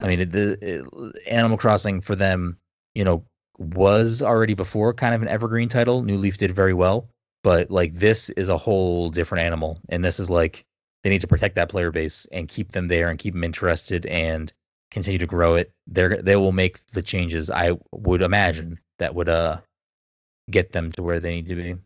I 0.00 0.08
mean, 0.08 0.30
the 0.30 0.58
it, 0.60 1.26
Animal 1.26 1.58
Crossing 1.58 2.00
for 2.00 2.14
them, 2.14 2.58
you 2.94 3.04
know, 3.04 3.24
was 3.58 4.22
already 4.22 4.54
before 4.54 4.94
kind 4.94 5.14
of 5.14 5.22
an 5.22 5.28
evergreen 5.28 5.68
title. 5.68 6.02
New 6.02 6.16
Leaf 6.18 6.36
did 6.36 6.52
very 6.52 6.74
well, 6.74 7.08
but 7.42 7.70
like 7.70 7.94
this 7.94 8.30
is 8.30 8.48
a 8.48 8.58
whole 8.58 9.10
different 9.10 9.44
animal, 9.44 9.80
and 9.88 10.04
this 10.04 10.20
is 10.20 10.30
like 10.30 10.64
they 11.02 11.10
need 11.10 11.20
to 11.20 11.28
protect 11.28 11.56
that 11.56 11.68
player 11.68 11.90
base 11.90 12.26
and 12.32 12.48
keep 12.48 12.72
them 12.72 12.88
there 12.88 13.10
and 13.10 13.18
keep 13.18 13.34
them 13.34 13.44
interested 13.44 14.06
and 14.06 14.52
continue 14.90 15.18
to 15.18 15.26
grow 15.26 15.56
it. 15.56 15.72
They 15.86 16.08
they 16.20 16.36
will 16.36 16.52
make 16.52 16.86
the 16.88 17.02
changes 17.02 17.50
I 17.50 17.78
would 17.92 18.22
imagine 18.22 18.80
that 18.98 19.14
would 19.14 19.28
uh 19.28 19.60
get 20.50 20.72
them 20.72 20.92
to 20.92 21.02
where 21.02 21.20
they 21.20 21.36
need 21.36 21.46
to 21.48 21.54
be. 21.54 21.76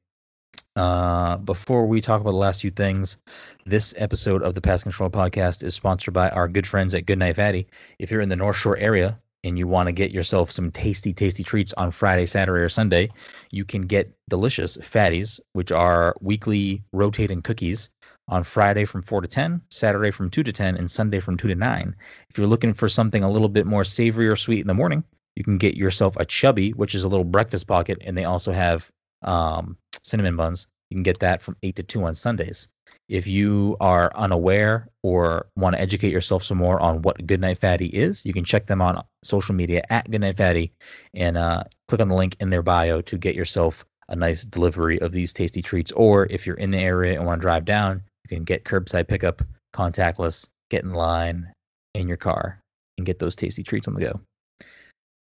Uh, 0.77 1.37
before 1.39 1.87
we 1.87 2.01
talk 2.01 2.21
about 2.21 2.31
the 2.31 2.37
last 2.37 2.61
few 2.61 2.71
things, 2.71 3.19
this 3.67 3.95
episode 3.97 4.43
of 4.43 4.55
the 4.55 4.61
Pass 4.61 4.85
Control 4.85 5.11
Podcast 5.11 5.65
is 5.65 5.75
sponsored 5.75 6.15
by 6.15 6.29
our 6.29 6.47
good 6.47 6.67
friends 6.67 6.95
at 6.95 7.01
Good 7.01 7.15
Goodnight 7.15 7.37
Fatty. 7.37 7.67
If 7.99 8.11
you're 8.11 8.21
in 8.21 8.29
the 8.29 8.37
North 8.37 8.57
Shore 8.57 8.77
area 8.77 9.19
and 9.43 9.59
you 9.59 9.67
want 9.67 9.89
to 9.89 9.93
get 9.93 10.13
yourself 10.13 10.53
some 10.53 10.71
tasty, 10.71 11.13
tasty 11.13 11.43
treats 11.43 11.73
on 11.73 11.91
Friday, 11.91 12.27
Saturday, 12.27 12.61
or 12.61 12.69
Sunday, 12.69 13.11
you 13.51 13.65
can 13.65 13.83
get 13.83 14.17
delicious 14.29 14.77
fatties, 14.77 15.41
which 15.53 15.73
are 15.73 16.15
weekly 16.21 16.83
rotating 16.93 17.43
cookies 17.43 17.91
on 18.29 18.45
Friday 18.45 18.85
from 18.85 19.03
4 19.03 19.23
to 19.23 19.29
10, 19.29 19.63
Saturday 19.71 20.11
from 20.11 20.31
2 20.31 20.43
to 20.43 20.53
10, 20.53 20.77
and 20.77 20.91
Sunday 20.91 21.21
from 21.21 21.37
2 21.37 21.49
to 21.49 21.55
9. 21.55 21.97
If 22.31 22.39
you're 22.39 22.47
looking 22.47 22.75
for 22.75 22.89
something 22.89 23.25
a 23.25 23.31
little 23.31 23.49
bit 23.49 23.67
more 23.67 23.85
savory 23.85 24.29
or 24.29 24.37
sweet 24.37 24.61
in 24.61 24.67
the 24.67 24.75
morning, 24.75 25.05
you 25.35 25.45
can 25.45 25.59
get 25.59 25.77
yourself 25.77 26.17
a 26.17 26.25
chubby, 26.25 26.71
which 26.71 26.95
is 26.95 27.05
a 27.05 27.09
little 27.09 27.25
breakfast 27.25 27.67
pocket, 27.67 27.99
and 28.05 28.17
they 28.17 28.25
also 28.25 28.53
have 28.53 28.91
um, 29.23 29.77
cinnamon 30.03 30.37
buns. 30.37 30.69
You 30.91 30.97
can 30.97 31.03
get 31.03 31.21
that 31.21 31.43
from 31.43 31.57
8 31.63 31.77
to 31.77 31.83
2 31.83 32.05
on 32.05 32.15
Sundays. 32.15 32.69
If 33.09 33.27
you 33.27 33.77
are 33.81 34.13
unaware 34.15 34.89
or 35.03 35.47
want 35.57 35.75
to 35.75 35.81
educate 35.81 36.13
yourself 36.13 36.45
some 36.45 36.59
more 36.59 36.79
on 36.79 37.03
what 37.03 37.27
Goodnight 37.27 37.59
Fatty 37.59 37.87
is, 37.87 38.27
you 38.27 38.35
can 38.35 38.45
check 38.45 38.67
them 38.67 38.83
on 38.83 39.03
social 39.23 39.55
media 39.55 39.83
at 39.89 40.11
Goodnight 40.11 40.37
Fatty 40.37 40.73
and 41.15 41.37
uh, 41.39 41.65
click 41.89 42.01
on 42.01 42.09
the 42.09 42.15
link 42.15 42.37
in 42.41 42.51
their 42.51 42.63
bio 42.63 43.01
to 43.03 43.17
get 43.17 43.35
yourself 43.35 43.85
a 44.09 44.17
nice 44.17 44.45
delivery 44.45 45.01
of 45.01 45.13
these 45.13 45.33
tasty 45.33 45.63
treats. 45.63 45.93
Or 45.93 46.27
if 46.27 46.47
you're 46.47 46.57
in 46.57 46.71
the 46.71 46.79
area 46.79 47.15
and 47.15 47.27
want 47.27 47.41
to 47.41 47.45
drive 47.45 47.65
down, 47.65 48.03
you 48.31 48.37
can 48.37 48.45
get 48.45 48.65
curbside 48.65 49.09
pickup, 49.09 49.43
contactless, 49.75 50.49
get 50.71 50.85
in 50.85 50.93
line 50.93 51.51
in 51.95 52.09
your 52.09 52.17
car, 52.17 52.61
and 52.97 53.07
get 53.07 53.19
those 53.19 53.37
tasty 53.37 53.63
treats 53.63 53.89
on 53.89 53.95
the 53.95 54.01
go. 54.01 54.21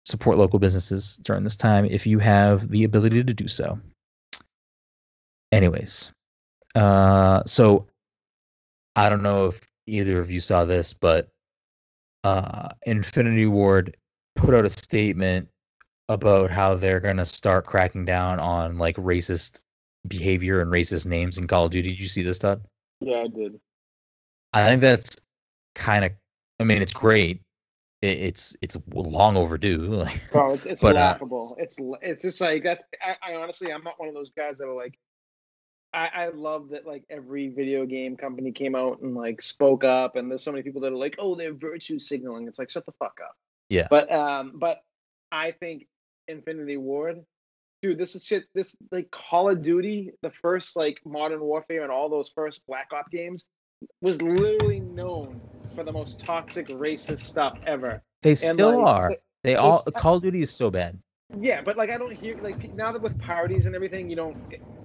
Support 0.05 0.37
local 0.37 0.59
businesses 0.59 1.17
during 1.17 1.43
this 1.43 1.55
time 1.55 1.85
if 1.85 2.05
you 2.05 2.19
have 2.19 2.69
the 2.69 2.83
ability 2.83 3.23
to 3.23 3.33
do 3.33 3.47
so. 3.47 3.79
Anyways, 5.51 6.11
uh, 6.75 7.43
so 7.45 7.87
I 8.95 9.09
don't 9.09 9.23
know 9.23 9.47
if 9.47 9.61
either 9.87 10.19
of 10.19 10.29
you 10.29 10.39
saw 10.39 10.65
this, 10.65 10.93
but 10.93 11.29
uh, 12.23 12.69
Infinity 12.85 13.45
Ward 13.45 13.97
put 14.35 14.53
out 14.53 14.65
a 14.65 14.69
statement 14.69 15.47
about 16.07 16.51
how 16.51 16.75
they're 16.75 16.99
gonna 16.99 17.25
start 17.25 17.65
cracking 17.65 18.05
down 18.05 18.39
on 18.39 18.77
like 18.77 18.95
racist 18.97 19.59
behavior 20.07 20.61
and 20.61 20.71
racist 20.71 21.07
names 21.07 21.37
in 21.37 21.47
Call 21.47 21.65
of 21.65 21.71
Duty. 21.71 21.89
Did 21.89 21.99
you 21.99 22.07
see 22.07 22.21
this, 22.21 22.39
Todd? 22.39 22.61
Yeah, 23.05 23.17
I 23.19 23.27
did. 23.27 23.59
I 24.53 24.65
think 24.65 24.81
that's 24.81 25.15
kind 25.75 26.03
of. 26.05 26.11
I 26.59 26.63
mean, 26.63 26.81
it's 26.81 26.93
great. 26.93 27.41
It, 28.01 28.17
it's 28.17 28.55
it's 28.63 28.75
long 28.93 29.37
overdue. 29.37 29.87
Like, 29.91 30.19
Bro, 30.31 30.53
it's 30.55 30.65
it's 30.65 30.81
But, 30.81 30.95
uh, 30.95 30.99
laughable. 30.99 31.55
it's 31.59 31.77
it's 32.01 32.23
just 32.23 32.41
like 32.41 32.63
that's. 32.63 32.81
I, 32.99 33.31
I 33.31 33.35
honestly, 33.35 33.71
I'm 33.71 33.83
not 33.83 33.99
one 33.99 34.09
of 34.09 34.15
those 34.15 34.31
guys 34.31 34.57
that 34.57 34.65
are 34.65 34.75
like. 34.75 34.97
I, 35.93 36.09
I 36.13 36.27
love 36.29 36.69
that 36.69 36.85
like 36.87 37.03
every 37.09 37.49
video 37.49 37.85
game 37.85 38.17
company 38.17 38.51
came 38.51 38.75
out 38.75 39.01
and 39.01 39.15
like 39.15 39.39
spoke 39.41 39.83
up, 39.83 40.15
and 40.15 40.29
there's 40.31 40.43
so 40.43 40.51
many 40.51 40.63
people 40.63 40.81
that 40.81 40.91
are 40.91 40.97
like, 40.97 41.15
oh, 41.19 41.35
they're 41.35 41.53
virtue 41.53 41.99
signaling. 41.99 42.47
It's 42.47 42.57
like 42.59 42.69
shut 42.71 42.85
the 42.87 42.91
fuck 42.99 43.19
up. 43.23 43.35
Yeah. 43.69 43.87
But 43.89 44.11
um, 44.11 44.53
but 44.55 44.81
I 45.31 45.51
think 45.51 45.85
Infinity 46.27 46.77
Ward, 46.77 47.23
dude, 47.85 47.97
this 47.97 48.15
is 48.15 48.23
shit. 48.25 48.47
This 48.53 48.75
like 48.91 49.09
Call 49.11 49.49
of 49.49 49.61
Duty, 49.61 50.11
the 50.21 50.31
first 50.41 50.75
like 50.75 50.99
Modern 51.05 51.41
Warfare 51.41 51.83
and 51.83 51.91
all 51.91 52.09
those 52.09 52.29
first 52.29 52.65
Black 52.67 52.87
Ops 52.91 53.09
games, 53.11 53.45
was 54.01 54.21
literally 54.21 54.79
known 54.79 55.39
for 55.75 55.83
the 55.83 55.91
most 55.91 56.19
toxic, 56.25 56.67
racist 56.69 57.19
stuff 57.19 57.57
ever. 57.67 58.01
they 58.23 58.31
And, 58.31 58.37
still 58.37 58.77
like, 58.77 58.87
are. 58.87 59.07
th- 59.09 59.21
They 59.43 59.55
all 59.55 59.83
Call 59.97 60.15
of 60.15 60.23
Duty 60.23 60.41
is 60.41 60.51
so 60.51 60.71
bad. 60.71 60.97
Yeah, 61.39 61.61
but 61.61 61.77
like 61.77 61.89
I 61.89 61.97
don't 61.97 62.15
hear 62.15 62.37
like 62.41 62.73
now 62.73 62.91
that 62.91 63.01
with 63.01 63.19
parties 63.19 63.65
and 63.65 63.75
everything, 63.75 64.09
you 64.09 64.15
don't. 64.15 64.37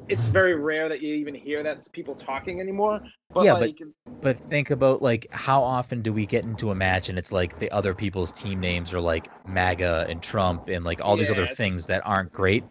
It's 0.08 0.26
very 0.26 0.56
rare 0.56 0.88
that 0.88 1.00
you 1.00 1.14
even 1.14 1.34
hear 1.34 1.62
that 1.62 1.86
people 1.92 2.16
talking 2.16 2.60
anymore. 2.60 3.00
But 3.32 3.44
Yeah, 3.44 3.52
but- 3.54 3.60
like, 3.62 3.78
But 4.22 4.40
think 4.40 4.70
about 4.70 5.00
like 5.00 5.28
how 5.30 5.62
often 5.62 6.02
do 6.02 6.12
we 6.12 6.26
get 6.26 6.44
into 6.44 6.70
a 6.72 6.74
match 6.74 7.08
and 7.08 7.18
it's 7.18 7.30
like 7.32 7.58
the 7.58 7.70
other 7.70 7.94
people's 7.94 8.32
team 8.32 8.60
names 8.60 8.92
are 8.92 9.00
like 9.00 9.28
MAGA 9.46 10.06
and 10.08 10.20
Trump 10.22 10.68
and 10.68 10.84
like 10.84 11.00
all 11.00 11.16
these 11.16 11.30
other 11.30 11.46
things 11.46 11.86
that 11.86 12.04
aren't 12.04 12.32
great. 12.32 12.64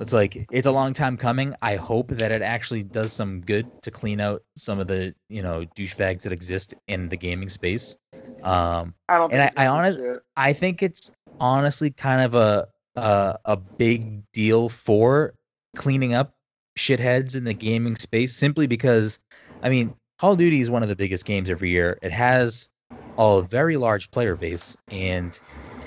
It's 0.00 0.12
like 0.14 0.46
it's 0.50 0.66
a 0.66 0.72
long 0.72 0.94
time 0.94 1.16
coming. 1.18 1.54
I 1.60 1.76
hope 1.76 2.08
that 2.08 2.32
it 2.32 2.40
actually 2.42 2.82
does 2.82 3.12
some 3.12 3.42
good 3.42 3.68
to 3.82 3.90
clean 3.90 4.18
out 4.20 4.42
some 4.56 4.78
of 4.78 4.86
the 4.86 5.14
you 5.28 5.42
know 5.42 5.66
douchebags 5.76 6.22
that 6.22 6.32
exist 6.32 6.74
in 6.88 7.08
the 7.10 7.16
gaming 7.16 7.50
space. 7.50 7.98
Um, 8.42 8.94
I 9.08 9.18
don't. 9.18 9.30
and 9.32 9.40
think 9.40 9.50
it's 9.52 9.58
I- 9.58 9.62
I 9.62 9.66
gonna 9.66 9.82
be 9.82 9.86
honest- 9.86 9.98
shit. 9.98 10.22
I 10.36 10.52
think 10.54 10.82
it's 10.82 11.12
honestly 11.38 11.90
kind 11.90 12.22
of 12.22 12.34
a 12.34 12.68
a, 12.96 13.38
a 13.44 13.56
big 13.56 14.22
deal 14.32 14.68
for 14.70 15.34
cleaning 15.76 16.14
up 16.14 16.32
shitheads 16.78 17.36
in 17.36 17.44
the 17.44 17.54
gaming 17.54 17.96
space 17.96 18.34
simply 18.34 18.66
because 18.66 19.18
I 19.62 19.68
mean 19.68 19.94
Call 20.18 20.32
of 20.32 20.38
Duty 20.38 20.60
is 20.60 20.70
one 20.70 20.82
of 20.82 20.88
the 20.88 20.96
biggest 20.96 21.24
games 21.26 21.50
every 21.50 21.70
year. 21.70 21.98
It 22.00 22.12
has 22.12 22.70
a 23.18 23.42
very 23.42 23.76
large 23.76 24.10
player 24.10 24.34
base 24.34 24.76
and 24.90 25.38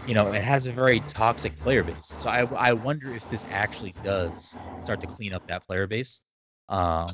you 0.08 0.14
know 0.14 0.32
it 0.32 0.44
has 0.44 0.68
a 0.68 0.74
very 0.74 1.00
toxic 1.02 1.60
player 1.60 1.84
base. 1.84 2.06
So 2.06 2.30
I 2.30 2.46
I 2.58 2.74
wonder 2.74 3.12
if 3.14 3.28
this 3.28 3.46
actually 3.50 3.96
does 4.04 4.58
start 4.84 5.02
to 5.02 5.08
clean 5.08 5.34
up 5.34 5.44
that 5.48 5.66
player 5.66 5.88
base. 5.88 6.22
Um 6.70 7.08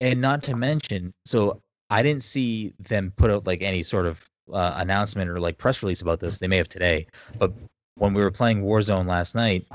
and 0.00 0.20
not 0.20 0.42
to 0.44 0.56
mention 0.56 1.12
so 1.24 1.62
I 1.90 2.02
didn't 2.02 2.22
see 2.24 2.74
them 2.80 3.12
put 3.16 3.30
out 3.30 3.46
like 3.46 3.62
any 3.62 3.82
sort 3.82 4.06
of 4.06 4.24
uh, 4.52 4.74
announcement 4.76 5.30
or 5.30 5.40
like 5.40 5.58
press 5.58 5.82
release 5.82 6.02
about 6.02 6.20
this. 6.20 6.38
They 6.38 6.48
may 6.48 6.56
have 6.56 6.68
today, 6.68 7.06
but 7.38 7.52
when 7.96 8.12
we 8.14 8.22
were 8.22 8.30
playing 8.30 8.62
Warzone 8.62 9.06
last 9.06 9.34
night, 9.34 9.66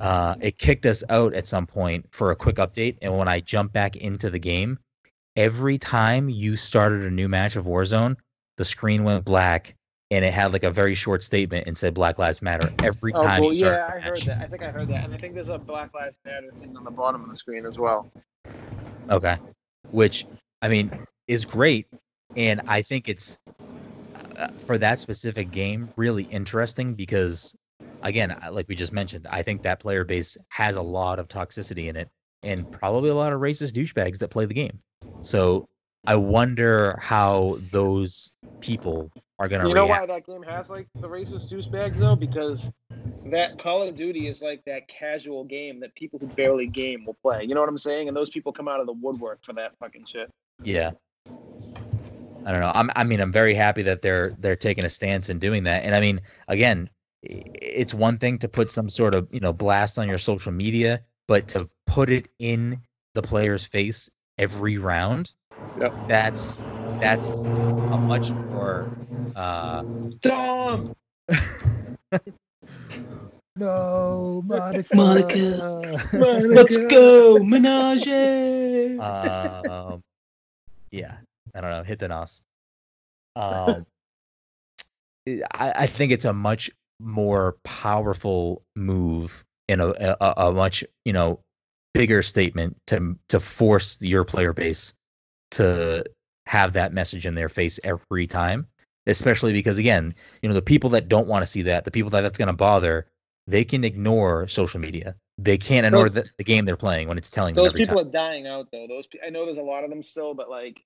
uh, 0.00 0.34
it 0.40 0.58
kicked 0.58 0.86
us 0.86 1.02
out 1.08 1.34
at 1.34 1.46
some 1.46 1.66
point 1.66 2.06
for 2.10 2.30
a 2.30 2.36
quick 2.36 2.56
update. 2.56 2.98
And 3.02 3.16
when 3.16 3.28
I 3.28 3.40
jumped 3.40 3.72
back 3.72 3.96
into 3.96 4.30
the 4.30 4.38
game, 4.38 4.78
every 5.36 5.78
time 5.78 6.28
you 6.28 6.56
started 6.56 7.02
a 7.02 7.10
new 7.10 7.28
match 7.28 7.56
of 7.56 7.64
Warzone, 7.64 8.16
the 8.58 8.64
screen 8.64 9.04
went 9.04 9.24
black 9.24 9.75
and 10.10 10.24
it 10.24 10.32
had 10.32 10.52
like 10.52 10.62
a 10.62 10.70
very 10.70 10.94
short 10.94 11.22
statement 11.22 11.66
and 11.66 11.76
said 11.76 11.94
Black 11.94 12.18
Lives 12.18 12.40
Matter 12.42 12.72
every 12.82 13.12
Oh, 13.14 13.22
time 13.22 13.42
well, 13.42 13.50
you 13.52 13.58
started. 13.58 13.76
yeah, 13.78 13.92
I 13.94 13.98
heard 14.00 14.22
that. 14.22 14.38
I 14.40 14.46
think 14.46 14.62
I 14.62 14.70
heard 14.70 14.88
that, 14.88 15.04
and 15.04 15.14
I 15.14 15.16
think 15.16 15.34
there's 15.34 15.48
a 15.48 15.58
Black 15.58 15.92
Lives 15.94 16.18
Matter 16.24 16.50
thing 16.60 16.76
on 16.76 16.84
the 16.84 16.90
bottom 16.90 17.22
of 17.22 17.28
the 17.28 17.36
screen 17.36 17.66
as 17.66 17.78
well. 17.78 18.10
Okay. 19.10 19.36
Which 19.90 20.26
I 20.62 20.68
mean 20.68 20.90
is 21.26 21.44
great, 21.44 21.86
and 22.36 22.62
I 22.66 22.82
think 22.82 23.08
it's 23.08 23.38
uh, 24.36 24.48
for 24.66 24.78
that 24.78 25.00
specific 25.00 25.50
game 25.50 25.90
really 25.96 26.24
interesting 26.24 26.94
because 26.94 27.54
again, 28.02 28.36
like 28.52 28.68
we 28.68 28.74
just 28.76 28.92
mentioned, 28.92 29.26
I 29.28 29.42
think 29.42 29.62
that 29.62 29.80
player 29.80 30.04
base 30.04 30.36
has 30.48 30.76
a 30.76 30.82
lot 30.82 31.18
of 31.18 31.28
toxicity 31.28 31.88
in 31.88 31.96
it, 31.96 32.08
and 32.42 32.70
probably 32.70 33.10
a 33.10 33.14
lot 33.14 33.32
of 33.32 33.40
racist 33.40 33.72
douchebags 33.72 34.18
that 34.18 34.28
play 34.30 34.46
the 34.46 34.54
game. 34.54 34.80
So 35.22 35.68
I 36.06 36.16
wonder 36.16 36.96
how 37.00 37.58
those 37.72 38.32
people 38.60 39.10
are 39.38 39.48
gonna 39.48 39.68
You 39.68 39.74
know 39.74 39.84
react. 39.84 40.08
why 40.08 40.14
that 40.14 40.26
game 40.26 40.42
has 40.42 40.70
like 40.70 40.88
the 41.00 41.08
racist 41.08 41.50
douchebags 41.52 41.96
though? 41.98 42.16
Because 42.16 42.72
that 43.26 43.58
Call 43.58 43.82
of 43.82 43.94
Duty 43.94 44.28
is 44.28 44.40
like 44.42 44.64
that 44.66 44.88
casual 44.88 45.44
game 45.44 45.80
that 45.80 45.94
people 45.94 46.18
who 46.18 46.26
barely 46.28 46.66
game 46.66 47.04
will 47.04 47.16
play. 47.22 47.42
You 47.44 47.54
know 47.54 47.60
what 47.60 47.68
I'm 47.68 47.78
saying? 47.78 48.08
And 48.08 48.16
those 48.16 48.30
people 48.30 48.52
come 48.52 48.68
out 48.68 48.80
of 48.80 48.86
the 48.86 48.92
woodwork 48.92 49.44
for 49.44 49.52
that 49.54 49.72
fucking 49.78 50.04
shit. 50.06 50.30
Yeah. 50.62 50.92
I 51.28 52.52
don't 52.52 52.60
know. 52.60 52.70
I'm, 52.72 52.90
I 52.94 53.02
mean, 53.04 53.20
I'm 53.20 53.32
very 53.32 53.54
happy 53.54 53.82
that 53.82 54.02
they're 54.02 54.34
they're 54.38 54.54
taking 54.56 54.84
a 54.84 54.88
stance 54.88 55.28
and 55.28 55.40
doing 55.40 55.64
that. 55.64 55.82
And 55.84 55.94
I 55.94 56.00
mean, 56.00 56.20
again, 56.46 56.88
it's 57.22 57.92
one 57.92 58.18
thing 58.18 58.38
to 58.38 58.48
put 58.48 58.70
some 58.70 58.88
sort 58.88 59.14
of 59.16 59.26
you 59.32 59.40
know 59.40 59.52
blast 59.52 59.98
on 59.98 60.08
your 60.08 60.18
social 60.18 60.52
media, 60.52 61.00
but 61.26 61.48
to 61.48 61.68
put 61.86 62.08
it 62.08 62.28
in 62.38 62.80
the 63.14 63.22
player's 63.22 63.64
face 63.64 64.08
every 64.38 64.78
round, 64.78 65.32
Yep. 65.80 65.92
that's 66.06 66.58
that's 67.00 67.44
a 67.92 67.98
much 67.98 68.32
more. 68.50 68.88
Uh, 69.34 69.82
Dom! 70.20 70.92
No, 73.58 74.42
Monica. 74.44 74.94
Monica. 74.94 75.98
Let's 76.12 76.84
go, 76.88 77.38
menage. 77.42 78.06
um, 79.00 80.02
yeah, 80.90 81.16
I 81.54 81.60
don't 81.62 81.70
know. 81.70 81.82
Hit 81.82 81.98
the 81.98 82.08
nos. 82.08 82.42
Um, 83.34 83.86
I, 85.26 85.72
I 85.74 85.86
think 85.86 86.12
it's 86.12 86.26
a 86.26 86.34
much 86.34 86.70
more 87.00 87.56
powerful 87.64 88.62
move 88.74 89.44
in 89.68 89.80
a, 89.80 89.88
a 89.88 90.34
a 90.36 90.52
much 90.52 90.84
you 91.04 91.12
know 91.12 91.40
bigger 91.94 92.22
statement 92.22 92.76
to 92.88 93.18
to 93.30 93.40
force 93.40 93.98
your 94.00 94.24
player 94.24 94.52
base 94.52 94.92
to 95.52 96.04
have 96.46 96.72
that 96.72 96.92
message 96.92 97.26
in 97.26 97.34
their 97.34 97.48
face 97.48 97.78
every 97.84 98.26
time 98.26 98.66
especially 99.06 99.52
because 99.52 99.78
again 99.78 100.14
you 100.42 100.48
know 100.48 100.54
the 100.54 100.62
people 100.62 100.90
that 100.90 101.08
don't 101.08 101.28
want 101.28 101.42
to 101.42 101.46
see 101.46 101.62
that 101.62 101.84
the 101.84 101.90
people 101.90 102.10
that 102.10 102.22
that's 102.22 102.38
going 102.38 102.46
to 102.46 102.52
bother 102.52 103.06
they 103.46 103.64
can 103.64 103.84
ignore 103.84 104.48
social 104.48 104.80
media 104.80 105.14
they 105.38 105.58
can't 105.58 105.86
ignore 105.86 106.08
the, 106.08 106.24
the 106.38 106.44
game 106.44 106.64
they're 106.64 106.76
playing 106.76 107.08
when 107.08 107.18
it's 107.18 107.30
telling 107.30 107.54
them 107.54 107.64
Those 107.64 107.74
people 107.74 107.96
time 107.96 108.06
are 108.06 108.10
dying 108.10 108.46
out 108.46 108.68
though. 108.72 108.86
Those 108.88 109.06
I 109.24 109.30
know 109.30 109.44
there's 109.44 109.58
a 109.58 109.62
lot 109.62 109.84
of 109.84 109.90
them 109.90 110.02
still, 110.02 110.34
but 110.34 110.48
like 110.48 110.82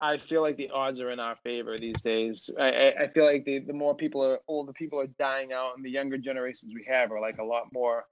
I 0.00 0.16
feel 0.16 0.42
like 0.42 0.56
the 0.56 0.70
odds 0.70 0.98
are 1.00 1.10
in 1.10 1.20
our 1.20 1.36
favor 1.36 1.78
these 1.78 2.00
days. 2.00 2.48
I, 2.58 2.70
I, 2.70 3.02
I 3.02 3.08
feel 3.08 3.24
like 3.24 3.44
the, 3.44 3.58
the 3.58 3.74
more 3.74 3.94
people 3.94 4.24
are 4.24 4.40
older 4.48 4.72
people 4.72 4.98
are 4.98 5.06
dying 5.06 5.52
out 5.52 5.76
and 5.76 5.84
the 5.84 5.90
younger 5.90 6.18
generations 6.18 6.72
we 6.74 6.84
have 6.88 7.12
are 7.12 7.20
like 7.20 7.38
a 7.38 7.44
lot 7.44 7.72
more 7.72 8.06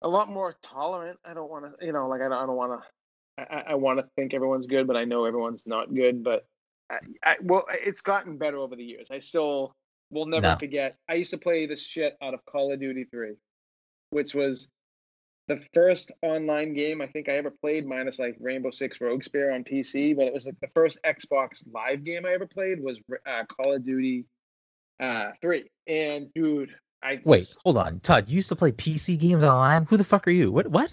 a 0.00 0.08
lot 0.08 0.30
more 0.30 0.56
tolerant. 0.62 1.18
I 1.24 1.34
don't 1.34 1.50
want 1.50 1.78
to, 1.78 1.84
you 1.84 1.92
know, 1.92 2.08
like 2.08 2.20
I 2.20 2.24
don't, 2.24 2.32
I 2.32 2.46
don't 2.46 2.56
want 2.56 2.80
to. 2.80 2.88
I, 3.38 3.64
I 3.68 3.74
want 3.74 3.98
to 3.98 4.06
think 4.16 4.34
everyone's 4.34 4.66
good, 4.66 4.86
but 4.86 4.96
I 4.96 5.04
know 5.04 5.24
everyone's 5.24 5.66
not 5.66 5.92
good. 5.94 6.22
But 6.22 6.46
I, 6.90 6.98
I, 7.22 7.36
well, 7.42 7.64
it's 7.70 8.00
gotten 8.00 8.38
better 8.38 8.58
over 8.58 8.76
the 8.76 8.84
years. 8.84 9.08
I 9.10 9.18
still 9.18 9.72
will 10.10 10.26
never 10.26 10.48
No. 10.48 10.56
forget. 10.56 10.96
I 11.08 11.14
used 11.14 11.30
to 11.30 11.38
play 11.38 11.66
the 11.66 11.76
shit 11.76 12.16
out 12.22 12.34
of 12.34 12.44
Call 12.46 12.72
of 12.72 12.80
Duty 12.80 13.04
3, 13.10 13.34
which 14.10 14.34
was 14.34 14.68
the 15.48 15.60
first 15.74 16.10
online 16.22 16.74
game 16.74 17.00
I 17.02 17.06
think 17.06 17.28
I 17.28 17.32
ever 17.32 17.50
played, 17.50 17.86
minus 17.86 18.18
like 18.18 18.36
Rainbow 18.40 18.70
Six 18.70 19.00
Rogue 19.00 19.24
Spear 19.24 19.52
on 19.52 19.64
PC. 19.64 20.16
But 20.16 20.26
it 20.26 20.32
was 20.32 20.46
like 20.46 20.58
the 20.60 20.68
first 20.74 20.98
Xbox 21.04 21.64
Live 21.72 22.04
game 22.04 22.24
I 22.26 22.32
ever 22.32 22.46
played 22.46 22.80
was 22.80 22.98
uh, 23.26 23.42
Call 23.46 23.74
of 23.74 23.84
Duty 23.84 24.26
uh, 25.00 25.32
3. 25.42 25.68
And 25.88 26.32
dude, 26.34 26.70
I 27.02 27.20
Wait, 27.24 27.54
hold 27.64 27.76
on, 27.76 28.00
Todd. 28.00 28.28
You 28.28 28.36
used 28.36 28.48
to 28.50 28.56
play 28.56 28.72
PC 28.72 29.18
games 29.18 29.44
online. 29.44 29.84
Who 29.86 29.96
the 29.96 30.04
fuck 30.04 30.26
are 30.28 30.30
you? 30.30 30.50
What? 30.52 30.68
What? 30.68 30.90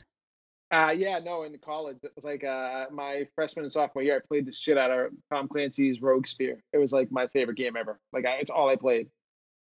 Uh, 0.71 0.93
yeah, 0.97 1.19
no, 1.19 1.43
in 1.43 1.57
college, 1.57 1.97
it 2.01 2.13
was 2.15 2.23
like 2.23 2.45
uh, 2.45 2.85
my 2.91 3.27
freshman 3.35 3.65
and 3.65 3.73
sophomore 3.73 4.03
year, 4.03 4.15
I 4.15 4.25
played 4.25 4.45
the 4.45 4.53
shit 4.53 4.77
out 4.77 4.89
of 4.89 5.11
Tom 5.29 5.49
Clancy's 5.49 6.01
Rogue 6.01 6.25
Spear. 6.25 6.63
It 6.71 6.77
was 6.77 6.93
like 6.93 7.11
my 7.11 7.27
favorite 7.27 7.57
game 7.57 7.75
ever. 7.75 7.99
Like, 8.13 8.25
I, 8.25 8.35
it's 8.35 8.49
all 8.49 8.69
I 8.69 8.77
played. 8.77 9.09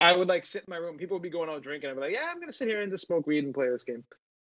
I 0.02 0.16
would 0.16 0.28
like 0.28 0.48
sit 0.48 0.64
in 0.68 0.72
my 0.72 0.78
room. 0.78 0.98
People 0.98 1.16
would 1.16 1.24
be 1.24 1.30
going 1.30 1.50
out 1.50 1.62
drinking. 1.62 1.92
I'd 1.92 1.96
be 1.96 2.02
like, 2.02 2.14
yeah, 2.14 2.28
I'm 2.30 2.40
gonna 2.40 2.52
sit 2.52 2.68
here 2.68 2.82
and 2.82 2.92
just 2.92 3.06
smoke 3.06 3.28
weed 3.28 3.44
and 3.44 3.54
play 3.54 3.70
this 3.70 3.84
game. 3.84 4.04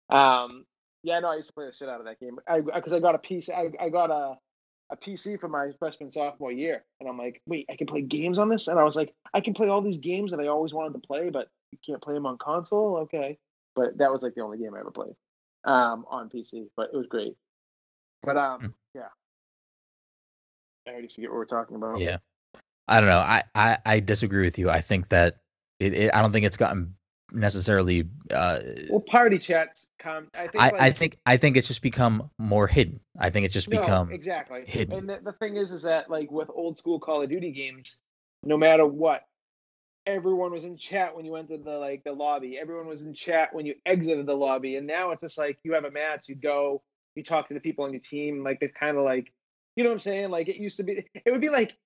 Um, 0.08 0.64
yeah, 1.02 1.18
no, 1.18 1.30
I 1.30 1.36
used 1.36 1.48
to 1.48 1.52
play 1.52 1.66
the 1.66 1.72
shit 1.72 1.88
out 1.88 2.00
of 2.00 2.06
that 2.06 2.20
game. 2.20 2.38
I 2.48 2.60
because 2.60 2.92
I 2.92 3.00
got 3.00 3.14
a 3.14 3.18
PC. 3.18 3.50
I, 3.50 3.84
I 3.84 3.88
got 3.88 4.10
a 4.10 4.36
a 4.90 4.96
PC 4.96 5.40
for 5.40 5.48
my 5.48 5.72
freshman 5.78 6.12
sophomore 6.12 6.52
year, 6.52 6.84
and 7.00 7.08
I'm 7.08 7.18
like, 7.18 7.42
wait, 7.46 7.66
I 7.70 7.76
can 7.76 7.88
play 7.88 8.02
games 8.02 8.38
on 8.38 8.48
this, 8.48 8.68
and 8.68 8.78
I 8.78 8.84
was 8.84 8.94
like, 8.94 9.12
I 9.34 9.40
can 9.40 9.54
play 9.54 9.68
all 9.68 9.82
these 9.82 9.98
games 9.98 10.30
that 10.30 10.40
I 10.40 10.46
always 10.46 10.72
wanted 10.72 10.94
to 10.94 11.06
play, 11.06 11.30
but 11.30 11.48
you 11.72 11.78
can't 11.84 12.02
play 12.02 12.14
them 12.14 12.26
on 12.26 12.38
console. 12.38 12.98
Okay, 12.98 13.38
but 13.74 13.98
that 13.98 14.12
was 14.12 14.22
like 14.22 14.34
the 14.34 14.42
only 14.42 14.58
game 14.58 14.74
I 14.74 14.80
ever 14.80 14.92
played 14.92 15.14
um, 15.66 16.06
on 16.08 16.30
PC, 16.30 16.68
but 16.76 16.90
it 16.92 16.96
was 16.96 17.06
great. 17.06 17.36
But 18.22 18.36
um, 18.36 18.60
Hmm. 18.60 18.66
yeah, 18.94 19.08
I 20.86 20.90
already 20.90 21.08
forget 21.08 21.30
what 21.30 21.36
we're 21.36 21.44
talking 21.44 21.76
about. 21.76 21.98
Yeah. 22.00 22.18
I 22.88 23.00
don't 23.00 23.10
know. 23.10 23.18
I, 23.18 23.42
I, 23.54 23.78
I 23.84 24.00
disagree 24.00 24.44
with 24.44 24.58
you. 24.58 24.70
I 24.70 24.80
think 24.80 25.08
that 25.08 25.38
it, 25.80 25.92
it 25.92 26.14
I 26.14 26.22
don't 26.22 26.32
think 26.32 26.46
it's 26.46 26.56
gotten 26.56 26.94
necessarily 27.32 28.08
uh 28.30 28.60
Well, 28.88 29.00
party 29.00 29.38
chats 29.38 29.90
come. 29.98 30.28
I 30.34 30.46
think. 30.46 30.62
I, 30.62 30.70
like, 30.70 30.80
I 30.80 30.92
think 30.92 31.18
I 31.26 31.36
think 31.36 31.56
it's 31.56 31.66
just 31.66 31.82
become 31.82 32.30
more 32.38 32.68
hidden. 32.68 33.00
I 33.18 33.30
think 33.30 33.44
it's 33.44 33.54
just 33.54 33.68
no, 33.68 33.80
become 33.80 34.12
exactly. 34.12 34.62
hidden. 34.64 34.96
And 34.96 35.08
the, 35.08 35.18
the 35.24 35.32
thing 35.32 35.56
is, 35.56 35.72
is 35.72 35.82
that 35.82 36.08
like 36.08 36.30
with 36.30 36.48
old 36.54 36.78
school 36.78 37.00
Call 37.00 37.22
of 37.22 37.28
Duty 37.28 37.50
games, 37.50 37.98
no 38.44 38.56
matter 38.56 38.86
what, 38.86 39.22
everyone 40.06 40.52
was 40.52 40.64
in 40.64 40.76
chat 40.76 41.14
when 41.14 41.24
you 41.24 41.36
entered 41.36 41.64
the 41.64 41.78
like 41.78 42.04
the 42.04 42.12
lobby. 42.12 42.58
Everyone 42.58 42.86
was 42.86 43.02
in 43.02 43.14
chat 43.14 43.52
when 43.52 43.66
you 43.66 43.74
exited 43.84 44.26
the 44.26 44.36
lobby. 44.36 44.76
And 44.76 44.86
now 44.86 45.10
it's 45.10 45.20
just 45.20 45.38
like 45.38 45.58
you 45.64 45.74
have 45.74 45.84
a 45.84 45.90
match, 45.90 46.28
you 46.28 46.36
go, 46.36 46.82
you 47.14 47.24
talk 47.24 47.48
to 47.48 47.54
the 47.54 47.60
people 47.60 47.84
on 47.84 47.92
your 47.92 48.00
team. 48.00 48.42
Like 48.42 48.60
they're 48.60 48.68
kind 48.68 48.96
of 48.96 49.04
like, 49.04 49.32
you 49.74 49.84
know 49.84 49.90
what 49.90 49.96
I'm 49.96 50.00
saying? 50.00 50.30
Like 50.30 50.48
it 50.48 50.56
used 50.56 50.76
to 50.78 50.84
be. 50.84 51.06
It 51.24 51.30
would 51.30 51.40
be 51.40 51.50
like 51.50 51.76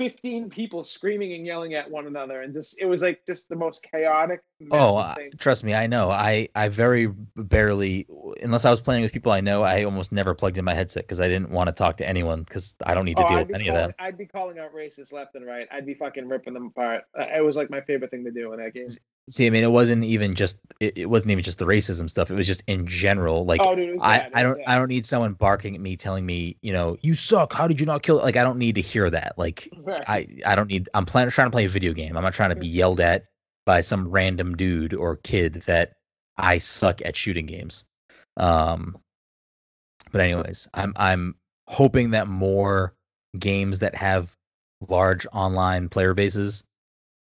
15 0.00 0.48
people 0.48 0.82
screaming 0.82 1.34
and 1.34 1.44
yelling 1.44 1.74
at 1.74 1.90
one 1.90 2.06
another, 2.06 2.40
and 2.40 2.54
just 2.54 2.80
it 2.80 2.86
was 2.86 3.02
like 3.02 3.20
just 3.26 3.50
the 3.50 3.54
most 3.54 3.86
chaotic. 3.92 4.40
Oh, 4.70 4.96
uh, 4.96 5.14
trust 5.38 5.62
me, 5.62 5.74
I 5.74 5.88
know. 5.88 6.10
I 6.10 6.48
I 6.54 6.68
very 6.68 7.06
barely, 7.36 8.06
unless 8.42 8.64
I 8.64 8.70
was 8.70 8.80
playing 8.80 9.02
with 9.02 9.12
people 9.12 9.30
I 9.30 9.42
know, 9.42 9.62
I 9.62 9.84
almost 9.84 10.10
never 10.10 10.34
plugged 10.34 10.56
in 10.56 10.64
my 10.64 10.72
headset 10.72 11.04
because 11.04 11.20
I 11.20 11.28
didn't 11.28 11.50
want 11.50 11.68
to 11.68 11.72
talk 11.72 11.98
to 11.98 12.08
anyone 12.08 12.44
because 12.44 12.74
I 12.82 12.94
don't 12.94 13.04
need 13.04 13.18
to 13.18 13.24
Oh, 13.24 13.26
deal 13.26 13.38
I'd 13.40 13.48
with 13.48 13.54
any 13.56 13.64
calling, 13.66 13.82
of 13.82 13.88
that. 13.88 14.02
I'd 14.02 14.16
be 14.16 14.26
calling 14.26 14.58
out 14.58 14.74
racists 14.74 15.12
left 15.12 15.34
and 15.34 15.46
right. 15.46 15.68
I'd 15.70 15.84
be 15.84 15.94
fucking 15.94 16.26
ripping 16.28 16.54
them 16.54 16.66
apart. 16.66 17.04
Uh, 17.18 17.26
it 17.36 17.44
was 17.44 17.56
like 17.56 17.68
my 17.68 17.82
favorite 17.82 18.10
thing 18.10 18.24
to 18.24 18.30
do 18.30 18.54
in 18.54 18.60
that 18.60 18.72
game. 18.72 18.88
See, 19.30 19.46
I 19.46 19.50
mean, 19.50 19.62
it 19.62 19.70
wasn't 19.70 20.02
even 20.04 20.34
just 20.34 20.58
it, 20.80 20.98
it 20.98 21.06
wasn't 21.06 21.30
even 21.30 21.44
just 21.44 21.58
the 21.58 21.64
racism 21.64 22.10
stuff. 22.10 22.30
It 22.32 22.34
was 22.34 22.48
just 22.48 22.64
in 22.66 22.88
general. 22.88 23.44
Like 23.44 23.60
oh, 23.62 23.76
dude, 23.76 23.98
I, 24.00 24.18
bad. 24.18 24.32
I 24.34 24.42
don't. 24.42 24.60
I 24.66 24.78
don't 24.78 24.88
need 24.88 25.06
someone 25.06 25.34
barking 25.34 25.76
at 25.76 25.80
me 25.80 25.96
telling 25.96 26.26
me, 26.26 26.56
you 26.62 26.72
know, 26.72 26.96
you 27.00 27.14
suck. 27.14 27.52
How 27.52 27.68
did 27.68 27.78
you 27.78 27.86
not 27.86 28.02
kill? 28.02 28.16
Like 28.16 28.36
I 28.36 28.42
don't 28.42 28.58
need 28.58 28.74
to 28.74 28.80
hear 28.80 29.08
that. 29.08 29.34
Like 29.38 29.68
Right. 29.76 30.02
I 30.06 30.26
I 30.44 30.56
don't 30.56 30.68
need. 30.68 30.88
I'm 30.92 31.06
trying 31.06 31.28
to 31.28 31.50
play 31.50 31.64
a 31.64 31.68
video 31.68 31.92
game. 31.92 32.16
I'm 32.16 32.24
not 32.24 32.34
trying 32.34 32.50
to 32.50 32.56
be 32.56 32.66
yelled 32.66 33.00
at 33.00 33.26
by 33.64 33.82
some 33.82 34.08
random 34.10 34.56
dude 34.56 34.94
or 34.94 35.16
kid 35.16 35.62
that 35.66 35.92
I 36.36 36.58
suck 36.58 37.00
at 37.04 37.14
shooting 37.14 37.46
games. 37.46 37.84
Um, 38.36 38.98
but 40.10 40.22
anyways, 40.22 40.68
I'm 40.74 40.92
I'm 40.96 41.36
hoping 41.68 42.12
that 42.12 42.26
more 42.26 42.96
games 43.38 43.78
that 43.78 43.94
have 43.94 44.34
large 44.88 45.26
online 45.32 45.88
player 45.88 46.14
bases 46.14 46.64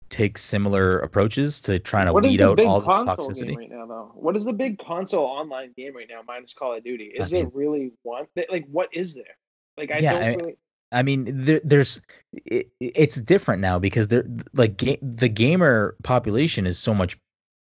take 0.09 0.37
similar 0.37 0.99
approaches 0.99 1.61
to 1.61 1.79
trying 1.79 2.07
to 2.07 2.13
What 2.13 2.23
weed 2.23 2.41
out 2.41 2.59
all 2.59 2.81
this 2.81 2.93
toxicity. 2.93 3.55
right 3.55 3.69
now, 3.69 3.85
though? 3.85 4.11
What 4.15 4.35
is 4.35 4.45
the 4.45 4.53
big 4.53 4.77
console 4.79 5.25
online 5.25 5.71
game 5.77 5.95
right 5.95 6.07
now, 6.09 6.21
minus 6.27 6.53
Call 6.53 6.75
of 6.75 6.83
Duty? 6.83 7.05
Is 7.05 7.31
I 7.33 7.37
there 7.37 7.43
mean- 7.45 7.51
really 7.55 7.91
one? 8.03 8.25
Like, 8.49 8.65
what 8.71 8.89
is 8.93 9.15
there? 9.15 9.37
Like, 9.77 9.91
I 9.91 9.97
Yeah, 9.99 10.13
don't 10.13 10.23
I- 10.23 10.35
really. 10.35 10.57
I 10.91 11.03
mean, 11.03 11.45
there, 11.45 11.61
there's 11.63 12.01
it, 12.45 12.69
it's 12.79 13.15
different 13.15 13.61
now 13.61 13.77
because 13.77 14.07
there 14.07 14.25
like 14.53 14.75
ga- 14.75 14.97
the 15.03 15.29
gamer 15.29 15.95
population 16.03 16.65
is 16.65 16.79
so 16.79 16.95
much 16.95 17.15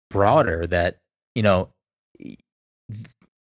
broader 0.08 0.66
that 0.68 0.96
you 1.34 1.42
know 1.42 1.68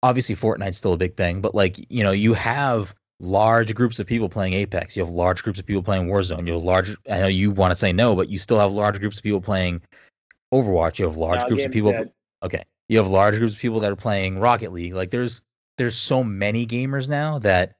obviously 0.01 0.35
Fortnite's 0.35 0.77
still 0.77 0.93
a 0.93 0.97
big 0.97 1.17
thing, 1.17 1.41
but 1.41 1.53
like 1.55 1.91
you 1.91 2.03
know 2.03 2.11
you 2.11 2.33
have 2.33 2.95
large 3.19 3.73
groups 3.73 3.99
of 3.99 4.07
people 4.07 4.29
playing 4.29 4.53
Apex, 4.53 4.95
you 4.95 5.03
have 5.03 5.13
large 5.13 5.43
groups 5.43 5.59
of 5.59 5.65
people 5.65 5.83
playing 5.83 6.07
Warzone, 6.07 6.47
you 6.47 6.53
have 6.53 6.63
large. 6.63 6.95
I 7.09 7.19
know 7.19 7.27
you 7.27 7.51
want 7.51 7.71
to 7.71 7.75
say 7.75 7.93
no, 7.93 8.15
but 8.15 8.29
you 8.29 8.37
still 8.37 8.59
have 8.59 8.71
large 8.71 8.99
groups 8.99 9.17
of 9.17 9.23
people 9.23 9.41
playing 9.41 9.81
Overwatch. 10.53 10.99
You 10.99 11.05
have 11.05 11.17
large 11.17 11.41
Nah, 11.41 11.47
groups 11.47 11.65
of 11.65 11.71
people. 11.71 11.91
dead. 11.91 12.11
Okay, 12.43 12.63
you 12.89 12.97
have 12.97 13.07
large 13.07 13.37
groups 13.37 13.53
of 13.53 13.59
people 13.59 13.79
that 13.81 13.91
are 13.91 13.95
playing 13.95 14.39
Rocket 14.39 14.71
League. 14.71 14.93
Like 14.93 15.11
there's 15.11 15.41
there's 15.77 15.95
so 15.95 16.23
many 16.23 16.65
gamers 16.65 17.09
now 17.09 17.39
that 17.39 17.75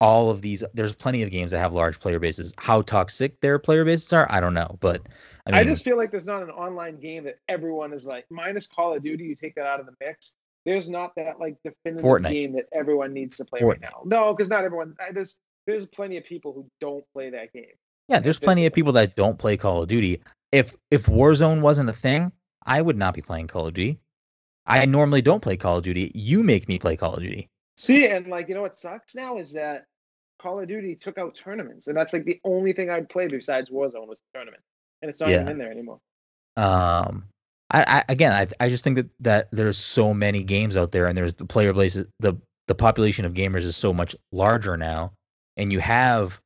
all 0.00 0.30
of 0.30 0.42
these 0.42 0.64
there's 0.74 0.94
plenty 0.94 1.22
of 1.22 1.30
games 1.30 1.50
that 1.50 1.58
have 1.58 1.72
large 1.72 1.98
player 2.00 2.18
bases. 2.18 2.54
How 2.58 2.82
toxic 2.82 3.40
their 3.40 3.58
player 3.58 3.84
bases 3.84 4.12
are, 4.12 4.26
I 4.30 4.40
don't 4.40 4.54
know, 4.54 4.76
but 4.80 5.02
I 5.46 5.60
I, 5.60 5.64
just 5.64 5.84
feel 5.84 5.96
like 5.96 6.10
there's 6.10 6.26
not 6.26 6.42
an 6.42 6.50
online 6.50 6.98
game 6.98 7.24
that 7.24 7.38
everyone 7.48 7.92
is 7.92 8.04
like, 8.04 8.26
minus 8.30 8.66
Call 8.66 8.96
of 8.96 9.02
Duty, 9.02 9.24
you 9.24 9.36
take 9.36 9.54
that 9.54 9.66
out 9.66 9.78
of 9.80 9.86
the 9.86 9.92
mix. 10.00 10.32
There's 10.66 10.90
not 10.90 11.14
that 11.14 11.38
like 11.38 11.56
definitive 11.64 12.04
Fortnite. 12.04 12.30
game 12.30 12.52
that 12.54 12.66
everyone 12.72 13.14
needs 13.14 13.36
to 13.36 13.44
play 13.44 13.60
right 13.62 13.80
now. 13.80 14.02
No, 14.04 14.34
because 14.34 14.50
not 14.50 14.64
everyone. 14.64 14.96
I 15.00 15.12
just 15.12 15.38
there's 15.66 15.86
plenty 15.86 16.16
of 16.16 16.24
people 16.24 16.52
who 16.52 16.68
don't 16.80 17.04
play 17.12 17.30
that 17.30 17.52
game. 17.52 17.72
yeah, 18.08 18.18
there's 18.18 18.40
plenty 18.40 18.66
of 18.66 18.72
people 18.72 18.92
that 18.92 19.14
don't 19.14 19.38
play 19.38 19.56
Call 19.56 19.82
of 19.82 19.88
Duty. 19.88 20.20
If 20.50 20.74
if 20.90 21.06
Warzone 21.06 21.60
wasn't 21.60 21.88
a 21.88 21.92
thing, 21.92 22.32
I 22.66 22.82
would 22.82 22.96
not 22.96 23.14
be 23.14 23.22
playing 23.22 23.46
Call 23.46 23.68
of 23.68 23.74
Duty. 23.74 24.00
I 24.66 24.84
normally 24.86 25.22
don't 25.22 25.40
play 25.40 25.56
Call 25.56 25.78
of 25.78 25.84
Duty. 25.84 26.10
You 26.14 26.42
make 26.42 26.68
me 26.68 26.80
play 26.80 26.96
Call 26.96 27.14
of 27.14 27.22
Duty. 27.22 27.48
See, 27.76 28.08
and 28.08 28.26
like 28.26 28.48
you 28.48 28.56
know 28.56 28.62
what 28.62 28.74
sucks 28.74 29.14
now 29.14 29.38
is 29.38 29.52
that 29.52 29.84
Call 30.42 30.58
of 30.58 30.66
Duty 30.66 30.96
took 30.96 31.16
out 31.16 31.36
tournaments, 31.36 31.86
and 31.86 31.96
that's 31.96 32.12
like 32.12 32.24
the 32.24 32.40
only 32.44 32.72
thing 32.72 32.90
I'd 32.90 33.08
play 33.08 33.28
besides 33.28 33.70
Warzone 33.70 34.08
was 34.08 34.20
tournament, 34.34 34.64
and 35.00 35.08
it's 35.08 35.20
not 35.20 35.30
even 35.30 35.48
in 35.48 35.58
there 35.58 35.70
anymore. 35.70 36.00
Um, 36.56 37.24
I, 37.70 37.98
I 37.98 38.04
again, 38.08 38.32
I 38.32 38.46
I 38.64 38.68
just 38.68 38.84
think 38.84 38.96
that 38.96 39.08
that 39.20 39.48
there's 39.50 39.76
so 39.76 40.14
many 40.14 40.42
games 40.42 40.76
out 40.76 40.92
there, 40.92 41.06
and 41.06 41.16
there's 41.16 41.34
the 41.34 41.44
player 41.44 41.72
base, 41.72 41.98
the 42.20 42.36
the 42.68 42.74
population 42.74 43.24
of 43.24 43.34
gamers 43.34 43.62
is 43.62 43.76
so 43.76 43.92
much 43.92 44.14
larger 44.32 44.76
now, 44.76 45.12
and 45.56 45.72
you 45.72 45.78
have, 45.80 46.40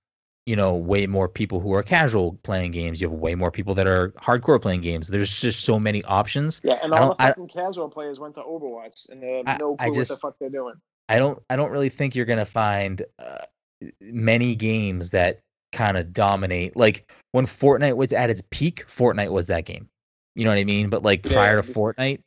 you 0.47 0.57
know, 0.57 0.75
way 0.77 1.07
more 1.07 1.29
people 1.29 1.61
who 1.61 1.73
are 1.75 1.83
casual 1.83 2.39
playing 2.43 2.73
games. 2.73 3.01
You 3.01 3.09
have 3.11 3.19
way 3.19 3.35
more 3.35 3.51
people 3.51 3.75
that 3.75 3.87
are 3.87 4.11
hardcore 4.13 4.61
playing 4.61 4.81
games. 4.83 5.09
There's 5.09 5.41
just 5.41 5.65
so 5.65 5.79
many 5.79 6.03
options. 6.05 6.61
Yeah, 6.65 6.79
and 6.83 6.95
I 6.95 6.99
all 7.01 7.09
the 7.15 7.23
I- 7.23 7.29
fucking 7.29 7.49
casual 7.49 7.91
players 7.91 8.19
went 8.19 8.35
to 8.37 8.43
Overwatch, 8.43 9.09
and 9.11 9.23
they 9.23 9.39
have 9.39 9.47
I- 9.47 9.57
no 9.59 9.77
I 9.79 9.89
clue 9.89 9.99
what 9.99 10.09
the 10.09 10.17
fuck 10.17 10.37
they're 10.39 10.49
doing. 10.51 10.75
I 11.09 11.19
don't 11.19 11.43
I 11.51 11.57
don't 11.57 11.71
really 11.71 11.89
think 11.91 12.15
you're 12.15 12.27
gonna 12.27 12.45
find 12.47 13.03
uh, 13.19 13.45
many 14.01 14.55
games 14.55 15.11
that 15.11 15.41
kind 15.73 15.97
of 15.97 16.13
dominate. 16.13 16.77
Like 16.77 17.11
when 17.33 17.47
Fortnite 17.47 17.97
was 17.97 18.13
at 18.13 18.31
its 18.31 18.43
peak, 18.51 18.87
Fortnite 18.87 19.33
was 19.33 19.47
that 19.47 19.65
game. 19.65 19.89
You 20.35 20.45
know 20.45 20.51
what 20.51 20.59
I 20.59 20.65
mean? 20.65 20.91
But 20.91 21.03
like 21.03 21.25
Yeah, 21.27 21.33
prior 21.33 21.63
to. 21.63 21.73
Fortnite, 21.73 22.21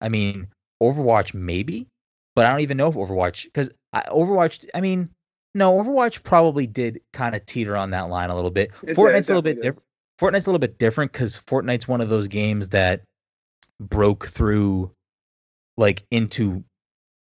I 0.00 0.08
mean 0.08 0.48
Overwatch 0.82 1.34
maybe, 1.34 1.88
but 2.34 2.46
I 2.46 2.50
don't 2.50 2.60
even 2.60 2.76
know 2.76 2.88
if 2.88 2.94
Overwatch 2.94 3.44
because 3.44 3.70
Overwatch. 3.94 4.66
I 4.74 4.80
mean, 4.80 5.10
no, 5.54 5.78
Overwatch 5.78 6.22
probably 6.22 6.66
did 6.66 7.00
kind 7.12 7.34
of 7.34 7.44
teeter 7.44 7.76
on 7.76 7.90
that 7.90 8.08
line 8.08 8.30
a 8.30 8.36
little 8.36 8.50
bit. 8.50 8.70
It 8.82 8.86
did, 8.86 8.90
it 8.90 8.96
Fortnite's 8.96 9.28
a 9.28 9.32
little 9.32 9.42
bit 9.42 9.54
did. 9.56 9.62
different. 9.62 9.84
Fortnite's 10.20 10.46
a 10.46 10.50
little 10.50 10.58
bit 10.58 10.78
different 10.78 11.12
because 11.12 11.40
Fortnite's 11.40 11.88
one 11.88 12.00
of 12.00 12.08
those 12.08 12.28
games 12.28 12.68
that 12.68 13.02
broke 13.80 14.28
through 14.28 14.90
like 15.76 16.04
into 16.10 16.64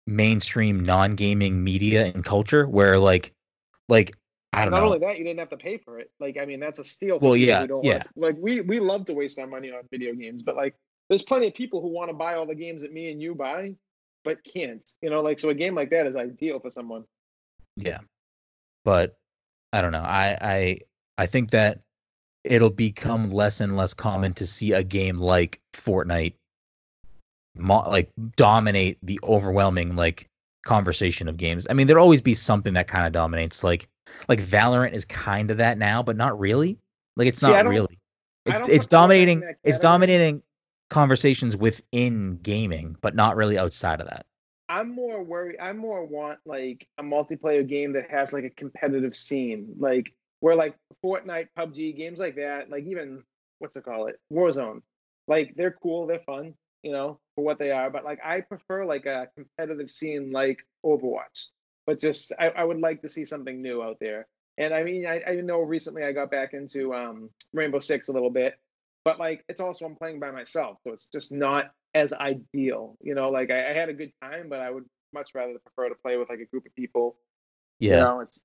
mainstream 0.08 0.84
non-gaming 0.84 1.64
media 1.64 2.06
and 2.06 2.24
culture 2.24 2.68
where 2.68 2.98
like 2.98 3.34
like 3.90 4.16
I 4.56 4.62
don't 4.64 4.72
Not 4.72 4.80
know. 4.80 4.86
only 4.86 5.00
that, 5.00 5.18
you 5.18 5.24
didn't 5.24 5.40
have 5.40 5.50
to 5.50 5.58
pay 5.58 5.78
for 5.78 6.00
it. 6.00 6.12
Like, 6.20 6.38
I 6.42 6.46
mean, 6.46 6.60
that's 6.60 6.80
a 6.80 6.84
steal. 6.84 7.20
Well, 7.20 7.36
yeah, 7.36 7.66
yeah. 7.84 8.04
like 8.16 8.36
we 8.40 8.62
we 8.62 8.80
love 8.80 9.06
to 9.08 9.14
waste 9.14 9.38
our 9.40 9.48
money 9.48 9.72
on 9.72 9.82
video 9.92 10.14
games, 10.14 10.44
but 10.44 10.56
like, 10.56 10.76
there's 11.10 11.24
plenty 11.24 11.48
of 11.48 11.54
people 11.54 11.82
who 11.82 11.90
want 11.90 12.10
to 12.10 12.14
buy 12.14 12.36
all 12.36 12.46
the 12.46 12.56
games 12.56 12.82
that 12.82 12.94
me 12.94 13.12
and 13.12 13.22
you 13.22 13.36
buy, 13.36 13.74
but 14.24 14.44
can't. 14.44 14.88
You 15.02 15.10
know, 15.10 15.22
like 15.22 15.40
so 15.40 15.50
a 15.50 15.54
game 15.54 15.76
like 15.76 15.90
that 15.92 16.08
is 16.08 16.16
ideal 16.16 16.60
for 16.60 16.70
someone. 16.70 17.04
Yeah. 17.78 18.00
But 18.84 19.18
I 19.74 19.82
don't 19.82 19.92
know. 19.92 20.04
I 20.04 20.38
I 20.42 20.80
I 21.18 21.26
think 21.28 21.52
that 21.52 21.82
it'll 22.44 22.70
become 22.70 23.30
less 23.30 23.60
and 23.62 23.76
less 23.76 23.94
common 23.94 24.34
to 24.36 24.46
see 24.48 24.74
a 24.74 24.84
game 24.84 25.18
like 25.18 25.60
Fortnite 25.74 26.34
mo- 27.56 27.90
like 27.90 28.12
dominate 28.36 29.00
the 29.02 29.20
overwhelming 29.24 29.96
like 29.96 30.30
conversation 30.64 31.28
of 31.28 31.38
games. 31.38 31.68
I 31.70 31.74
mean, 31.74 31.88
there'll 31.88 32.04
always 32.04 32.22
be 32.22 32.36
something 32.36 32.74
that 32.74 32.88
kind 32.88 33.06
of 33.06 33.14
dominates. 33.14 33.64
Like 33.64 33.88
like 34.28 34.42
Valorant 34.42 34.94
is 34.94 35.06
kind 35.06 35.52
of 35.52 35.58
that 35.58 35.78
now, 35.78 36.04
but 36.04 36.16
not 36.16 36.40
really. 36.40 36.80
Like 37.16 37.28
it's 37.28 37.40
See, 37.40 37.48
not 37.48 37.66
really. 37.68 38.00
It's 38.46 38.62
it's 38.62 38.62
put 38.62 38.70
Valorant 38.70 38.84
in 38.84 38.90
dominating. 38.90 39.56
It's 39.64 39.80
dominating 39.80 40.42
conversations 40.90 41.58
within 41.58 42.38
gaming, 42.42 42.96
but 43.02 43.16
not 43.16 43.36
really 43.36 43.58
outside 43.58 44.02
of 44.02 44.08
that. 44.08 44.26
I'm 44.68 44.94
more 44.94 45.24
worried. 45.24 45.58
I 45.60 45.74
more 45.74 46.06
want 46.06 46.40
like 46.46 46.88
a 46.98 47.04
multiplayer 47.04 47.68
game 47.68 47.94
that 47.94 48.10
has 48.10 48.34
like 48.34 48.44
a 48.44 48.50
competitive 48.50 49.16
scene, 49.16 49.76
like 49.80 50.14
where 50.40 50.56
like 50.56 50.76
Fortnite, 51.04 51.48
PUBG, 51.58 51.96
games 51.96 52.20
like 52.20 52.36
that, 52.36 52.70
like 52.70 52.86
even 52.86 53.24
what's 53.60 53.76
it 53.76 53.84
call 53.84 54.08
it, 54.08 54.20
Warzone. 54.32 54.82
Like 55.28 55.54
they're 55.56 55.76
cool, 55.82 56.08
they're 56.08 56.20
fun, 56.20 56.54
you 56.84 56.92
know, 56.92 57.20
for 57.36 57.44
what 57.44 57.60
they 57.60 57.72
are. 57.72 57.90
But 57.90 58.06
like 58.06 58.20
I 58.24 58.42
prefer 58.42 58.86
like 58.86 59.06
a 59.06 59.30
competitive 59.36 59.92
scene 59.92 60.32
like 60.32 60.60
Overwatch. 60.84 61.48
But 61.86 62.00
just 62.00 62.34
I, 62.40 62.48
I 62.50 62.64
would 62.64 62.80
like 62.80 63.02
to 63.04 63.10
see 63.10 63.26
something 63.26 63.62
new 63.62 63.84
out 63.84 63.98
there. 64.00 64.28
And 64.58 64.74
I 64.74 64.84
mean, 64.84 65.06
I, 65.06 65.22
I 65.28 65.36
know 65.36 65.60
recently 65.60 66.04
I 66.04 66.12
got 66.12 66.32
back 66.32 66.54
into 66.54 66.94
um, 66.94 67.30
Rainbow 67.54 67.80
Six 67.80 68.08
a 68.08 68.14
little 68.14 68.30
bit, 68.30 68.56
but 69.04 69.20
like 69.20 69.44
it's 69.50 69.60
also 69.60 69.86
I'm 69.86 69.96
playing 69.96 70.20
by 70.20 70.32
myself, 70.32 70.78
so 70.84 70.94
it's 70.94 71.08
just 71.08 71.32
not 71.32 71.72
as 71.94 72.14
ideal. 72.14 72.98
You 73.02 73.16
know, 73.16 73.30
like 73.30 73.52
I, 73.52 73.72
I 73.72 73.74
had 73.74 73.90
a 73.90 73.94
good 73.94 74.12
time, 74.22 74.50
but 74.50 74.60
I 74.60 74.72
would 74.72 74.86
much 75.14 75.32
rather 75.36 75.54
prefer 75.60 75.90
to 75.90 75.96
play 75.96 76.18
with 76.18 76.30
like 76.30 76.40
a 76.40 76.46
group 76.46 76.66
of 76.66 76.76
people. 76.76 77.18
Yeah. 77.80 77.98
You 77.98 78.04
know, 78.04 78.20
it's 78.22 78.42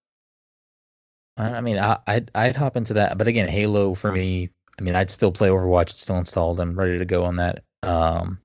I 1.37 1.61
mean, 1.61 1.79
I, 1.79 1.99
I'd 2.07 2.31
I'd 2.35 2.57
hop 2.57 2.77
into 2.77 2.95
that, 2.95 3.17
but 3.17 3.29
again, 3.29 3.49
Halo 3.49 3.95
for 3.95 4.13
me. 4.13 4.51
I 4.79 4.83
mean, 4.83 4.95
I'd 4.95 5.11
still 5.11 5.33
play 5.33 5.49
Overwatch. 5.49 5.91
It's 5.91 6.03
still 6.03 6.19
installed. 6.19 6.61
I'm 6.61 6.79
ready 6.79 6.99
to 6.99 7.05
go 7.05 7.25
on 7.25 7.37
that. 7.37 7.63
Um, 7.83 8.39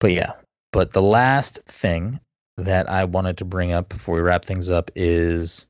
but 0.00 0.12
yeah. 0.12 0.32
But 0.72 0.92
the 0.92 1.02
last 1.02 1.60
thing 1.66 2.20
that 2.58 2.88
I 2.88 3.04
wanted 3.04 3.38
to 3.38 3.44
bring 3.44 3.72
up 3.72 3.88
before 3.88 4.14
we 4.14 4.20
wrap 4.20 4.44
things 4.44 4.70
up 4.70 4.90
is 4.94 5.66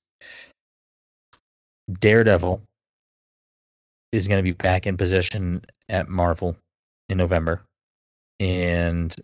Daredevil 2.01 2.63
is 4.13 4.29
going 4.29 4.39
to 4.39 4.43
be 4.43 4.53
back 4.53 4.87
in 4.87 4.97
position 4.97 5.65
at 5.89 6.09
Marvel 6.09 6.57
in 7.09 7.19
November, 7.19 7.63
and 8.41 9.15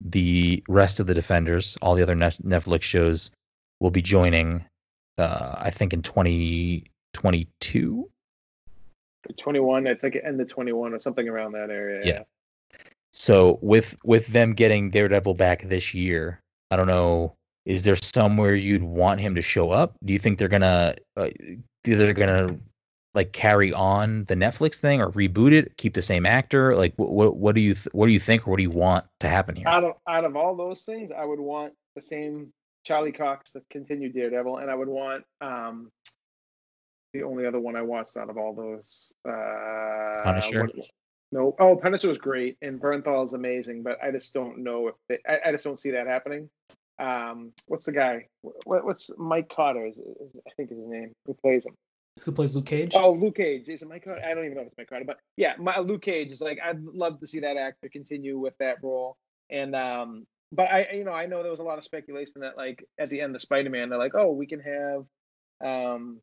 the 0.00 0.62
rest 0.68 1.00
of 1.00 1.06
the 1.06 1.14
Defenders, 1.14 1.78
all 1.82 1.94
the 1.94 2.02
other 2.02 2.14
Netflix 2.14 2.82
shows, 2.82 3.30
will 3.80 3.90
be 3.90 4.02
joining. 4.02 4.64
Uh, 5.16 5.54
I 5.58 5.70
think 5.70 5.92
in 5.92 6.02
2022. 6.02 8.10
21. 9.36 9.86
It's 9.86 10.02
like 10.02 10.18
end 10.22 10.40
of 10.40 10.48
21 10.48 10.94
or 10.94 11.00
something 11.00 11.28
around 11.28 11.52
that 11.52 11.70
area. 11.70 12.00
Yeah. 12.04 12.22
So 13.12 13.58
with 13.62 13.96
with 14.04 14.26
them 14.28 14.54
getting 14.54 14.90
Daredevil 14.90 15.34
back 15.34 15.62
this 15.62 15.94
year, 15.94 16.40
I 16.70 16.76
don't 16.76 16.86
know. 16.86 17.34
Is 17.64 17.82
there 17.82 17.96
somewhere 17.96 18.54
you'd 18.54 18.82
want 18.82 19.20
him 19.20 19.34
to 19.34 19.42
show 19.42 19.70
up? 19.70 19.96
Do 20.04 20.12
you 20.12 20.18
think 20.18 20.38
they're 20.38 20.48
gonna 20.48 20.96
uh, 21.16 21.28
they're 21.84 22.14
gonna 22.14 22.46
like 23.14 23.32
carry 23.32 23.72
on 23.72 24.24
the 24.24 24.34
Netflix 24.34 24.76
thing 24.76 25.00
or 25.02 25.10
reboot 25.10 25.52
it, 25.52 25.76
keep 25.76 25.94
the 25.94 26.02
same 26.02 26.24
actor? 26.24 26.74
Like 26.76 26.94
what 26.96 27.10
what, 27.10 27.36
what 27.36 27.54
do 27.54 27.60
you 27.60 27.74
th- 27.74 27.88
what 27.92 28.06
do 28.06 28.12
you 28.12 28.20
think 28.20 28.46
or 28.46 28.52
what 28.52 28.56
do 28.56 28.62
you 28.62 28.70
want 28.70 29.04
to 29.20 29.28
happen 29.28 29.56
here? 29.56 29.68
Out 29.68 29.84
of 29.84 29.92
out 30.08 30.24
of 30.24 30.36
all 30.36 30.56
those 30.56 30.82
things, 30.82 31.10
I 31.10 31.24
would 31.24 31.40
want 31.40 31.74
the 31.94 32.02
same 32.02 32.52
Charlie 32.84 33.12
Cox 33.12 33.52
to 33.52 33.62
continue 33.70 34.10
Daredevil, 34.10 34.58
and 34.58 34.70
I 34.70 34.74
would 34.74 34.88
want 34.88 35.24
um 35.40 35.90
the 37.12 37.22
only 37.22 37.46
other 37.46 37.60
one 37.60 37.76
I 37.76 37.82
watched 37.82 38.16
out 38.16 38.30
of 38.30 38.36
all 38.36 38.54
those. 38.54 39.12
Uh, 39.26 40.22
Punisher? 40.22 40.64
what- 40.74 40.86
no, 41.30 41.54
oh, 41.60 41.76
Punisher 41.76 42.08
was 42.08 42.18
great, 42.18 42.56
and 42.62 42.80
Bernthal 42.80 43.24
is 43.24 43.34
amazing, 43.34 43.82
but 43.82 44.02
I 44.02 44.10
just 44.10 44.32
don't 44.32 44.58
know 44.58 44.88
if 44.88 44.94
they, 45.08 45.18
I, 45.28 45.48
I 45.48 45.52
just 45.52 45.64
don't 45.64 45.78
see 45.78 45.90
that 45.90 46.06
happening. 46.06 46.48
Um, 46.98 47.52
what's 47.66 47.84
the 47.84 47.92
guy? 47.92 48.26
What, 48.42 48.84
what's 48.84 49.10
Mike 49.18 49.48
Cotter? 49.54 49.86
Is, 49.86 49.98
is, 49.98 50.36
I 50.46 50.50
think 50.56 50.72
is 50.72 50.78
his 50.78 50.88
name. 50.88 51.14
Who 51.26 51.34
plays 51.34 51.66
him? 51.66 51.74
Who 52.20 52.32
plays 52.32 52.56
Luke 52.56 52.66
Cage? 52.66 52.92
Oh, 52.94 53.12
Luke 53.12 53.36
Cage. 53.36 53.68
Is 53.68 53.82
it 53.82 53.88
Mike 53.88 54.04
Carter? 54.04 54.22
I 54.24 54.34
don't 54.34 54.44
even 54.44 54.56
know 54.56 54.62
if 54.62 54.68
it's 54.68 54.78
Mike 54.78 54.88
Carter, 54.88 55.04
but 55.04 55.18
yeah, 55.36 55.54
my, 55.58 55.78
Luke 55.78 56.02
Cage 56.02 56.32
is 56.32 56.40
like 56.40 56.58
I'd 56.64 56.82
love 56.82 57.20
to 57.20 57.26
see 57.26 57.40
that 57.40 57.56
actor 57.56 57.88
continue 57.88 58.38
with 58.38 58.54
that 58.58 58.82
role. 58.82 59.16
And 59.50 59.76
um, 59.76 60.26
but 60.50 60.70
I 60.70 60.88
you 60.94 61.04
know 61.04 61.12
I 61.12 61.26
know 61.26 61.42
there 61.42 61.50
was 61.50 61.60
a 61.60 61.64
lot 61.64 61.78
of 61.78 61.84
speculation 61.84 62.40
that 62.40 62.56
like 62.56 62.84
at 62.98 63.10
the 63.10 63.20
end 63.20 63.34
of 63.34 63.42
Spider 63.42 63.70
Man 63.70 63.88
they're 63.88 63.98
like 63.98 64.14
oh 64.14 64.32
we 64.32 64.46
can 64.46 64.60
have 64.60 65.04
um 65.64 66.20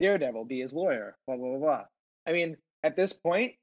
Daredevil 0.00 0.44
be 0.44 0.60
his 0.60 0.72
lawyer 0.72 1.16
blah 1.26 1.36
blah 1.36 1.50
blah 1.50 1.58
blah. 1.58 1.84
I 2.26 2.32
mean 2.32 2.56
at 2.84 2.94
this 2.94 3.12
point 3.12 3.54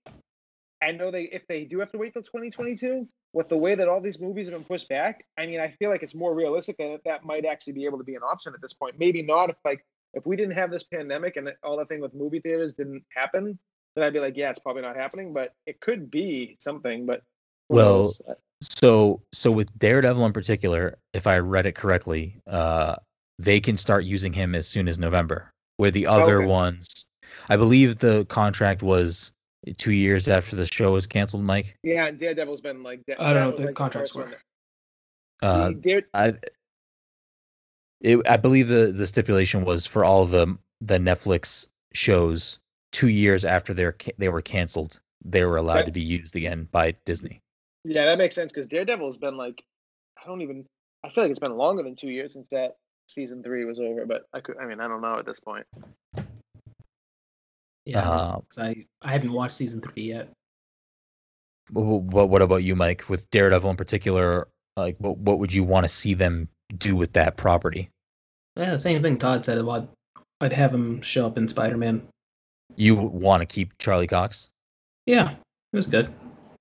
I 0.83 0.91
know 0.91 1.11
they 1.11 1.23
if 1.23 1.47
they 1.47 1.63
do 1.63 1.79
have 1.79 1.91
to 1.91 1.97
wait 1.97 2.13
till 2.13 2.23
2022 2.23 3.07
with 3.33 3.47
the 3.47 3.57
way 3.57 3.75
that 3.75 3.87
all 3.87 4.01
these 4.01 4.19
movies 4.19 4.47
have 4.47 4.55
been 4.55 4.65
pushed 4.65 4.89
back. 4.89 5.25
I 5.37 5.45
mean 5.45 5.59
I 5.61 5.71
feel 5.79 5.89
like 5.89 6.03
it's 6.03 6.15
more 6.15 6.33
realistic 6.33 6.77
that 6.77 7.01
that 7.05 7.23
might 7.23 7.45
actually 7.45 7.73
be 7.73 7.85
able 7.85 7.99
to 7.99 8.03
be 8.03 8.15
an 8.15 8.23
option 8.23 8.53
at 8.53 8.61
this 8.61 8.73
point. 8.73 8.95
Maybe 8.99 9.21
not 9.21 9.49
if 9.49 9.55
like 9.63 9.85
if 10.13 10.25
we 10.25 10.35
didn't 10.35 10.55
have 10.55 10.71
this 10.71 10.83
pandemic 10.83 11.37
and 11.37 11.53
all 11.63 11.77
the 11.77 11.85
thing 11.85 12.01
with 12.01 12.13
movie 12.13 12.41
theaters 12.41 12.73
didn't 12.73 13.05
happen, 13.15 13.57
then 13.95 14.03
I'd 14.03 14.13
be 14.13 14.19
like, 14.19 14.35
yeah, 14.35 14.49
it's 14.49 14.59
probably 14.59 14.81
not 14.81 14.95
happening, 14.97 15.33
but 15.33 15.53
it 15.65 15.79
could 15.79 16.11
be 16.11 16.57
something. 16.59 17.05
But 17.05 17.21
Well, 17.69 17.99
knows? 17.99 18.21
So 18.61 19.21
so 19.31 19.51
with 19.51 19.77
Daredevil 19.77 20.25
in 20.25 20.33
particular, 20.33 20.97
if 21.13 21.27
I 21.27 21.39
read 21.39 21.65
it 21.65 21.75
correctly, 21.75 22.41
uh, 22.47 22.95
they 23.39 23.59
can 23.59 23.77
start 23.77 24.03
using 24.03 24.33
him 24.33 24.55
as 24.55 24.67
soon 24.67 24.87
as 24.87 24.99
November. 24.99 25.51
Where 25.77 25.91
the 25.91 26.07
other 26.07 26.39
Okay. 26.39 26.45
ones, 26.45 27.00
I 27.49 27.57
believe 27.57 27.97
the 27.97 28.25
contract 28.25 28.81
was 28.83 29.31
two 29.77 29.91
years 29.93 30.27
after 30.27 30.55
the 30.55 30.65
show 30.67 30.91
was 30.93 31.05
canceled. 31.07 31.43
Mike, 31.43 31.77
yeah, 31.83 32.07
and 32.07 32.17
Daredevil's 32.17 32.61
been 32.61 32.83
like 32.83 33.05
that. 33.07 33.21
I 33.21 33.33
don't 33.33 33.41
know 33.41 33.47
what 33.49 33.57
the 33.57 33.65
like, 33.67 33.75
contracts 33.75 34.11
first 34.13 34.29
were. 34.29 34.31
that- 34.31 34.41
uh, 35.43 35.71
Dare, 35.71 36.03
I 36.13 36.35
it, 38.01 38.19
I 38.27 38.37
believe 38.37 38.67
the 38.67 38.91
the 38.91 39.07
stipulation 39.07 39.65
was 39.65 39.85
for 39.85 40.03
all 40.05 40.25
the 40.25 40.57
the 40.81 40.97
Netflix 40.97 41.67
shows 41.93 42.59
two 42.91 43.09
years 43.09 43.45
after 43.45 43.73
they're 43.73 43.95
they 44.17 44.29
were 44.29 44.41
canceled, 44.41 44.99
they 45.23 45.43
were 45.45 45.57
allowed 45.57 45.75
Right. 45.75 45.85
to 45.85 45.91
be 45.91 46.01
used 46.01 46.35
again 46.35 46.67
by 46.71 46.91
Disney. 47.05 47.41
yeah, 47.83 48.05
that 48.05 48.17
makes 48.17 48.35
sense 48.35 48.51
because 48.51 48.67
Daredevil's 48.67 49.17
been 49.17 49.37
like, 49.37 49.63
I 50.21 50.27
don't 50.27 50.41
even. 50.41 50.65
I 51.03 51.09
feel 51.09 51.23
like 51.23 51.31
it's 51.31 51.39
been 51.39 51.57
longer 51.57 51.81
than 51.81 51.95
two 51.95 52.09
years 52.09 52.33
since 52.33 52.47
that 52.49 52.75
season 53.07 53.41
three 53.41 53.65
was 53.65 53.79
over. 53.79 54.05
But 54.05 54.27
I 54.33 54.39
could. 54.41 54.57
I 54.57 54.65
mean, 54.65 54.79
I 54.79 54.87
don't 54.87 55.01
know 55.01 55.17
at 55.17 55.25
this 55.25 55.39
point. 55.39 55.65
Yeah, 57.85 58.09
Uh, 58.09 58.39
'cause 58.41 58.59
I 58.59 58.85
I 59.01 59.11
haven't 59.13 59.33
watched 59.33 59.55
season 59.55 59.81
three 59.81 60.03
yet. 60.03 60.29
What 61.71 62.29
what 62.29 62.41
about 62.41 62.63
you, 62.63 62.75
Mike? 62.75 63.09
With 63.09 63.29
Daredevil 63.29 63.69
in 63.69 63.77
particular, 63.77 64.47
like 64.75 64.97
what 64.97 65.17
what 65.17 65.39
would 65.39 65.53
you 65.53 65.63
want 65.63 65.85
to 65.85 65.89
see 65.89 66.13
them 66.13 66.49
do 66.77 66.95
with 66.95 67.13
that 67.13 67.37
property? 67.37 67.89
Yeah, 68.55 68.71
the 68.71 68.79
same 68.79 69.01
thing 69.01 69.17
Todd 69.17 69.45
said 69.45 69.57
about 69.57 69.89
I'd 70.41 70.53
have 70.53 70.73
him 70.73 71.01
show 71.01 71.27
up 71.27 71.37
in 71.37 71.47
Spider 71.47 71.77
Man. 71.77 72.07
You 72.75 72.95
want 72.95 73.41
to 73.41 73.45
keep 73.45 73.77
Charlie 73.77 74.07
Cox? 74.07 74.49
Yeah, 75.05 75.31
it 75.31 75.75
was 75.75 75.87
good. 75.87 76.13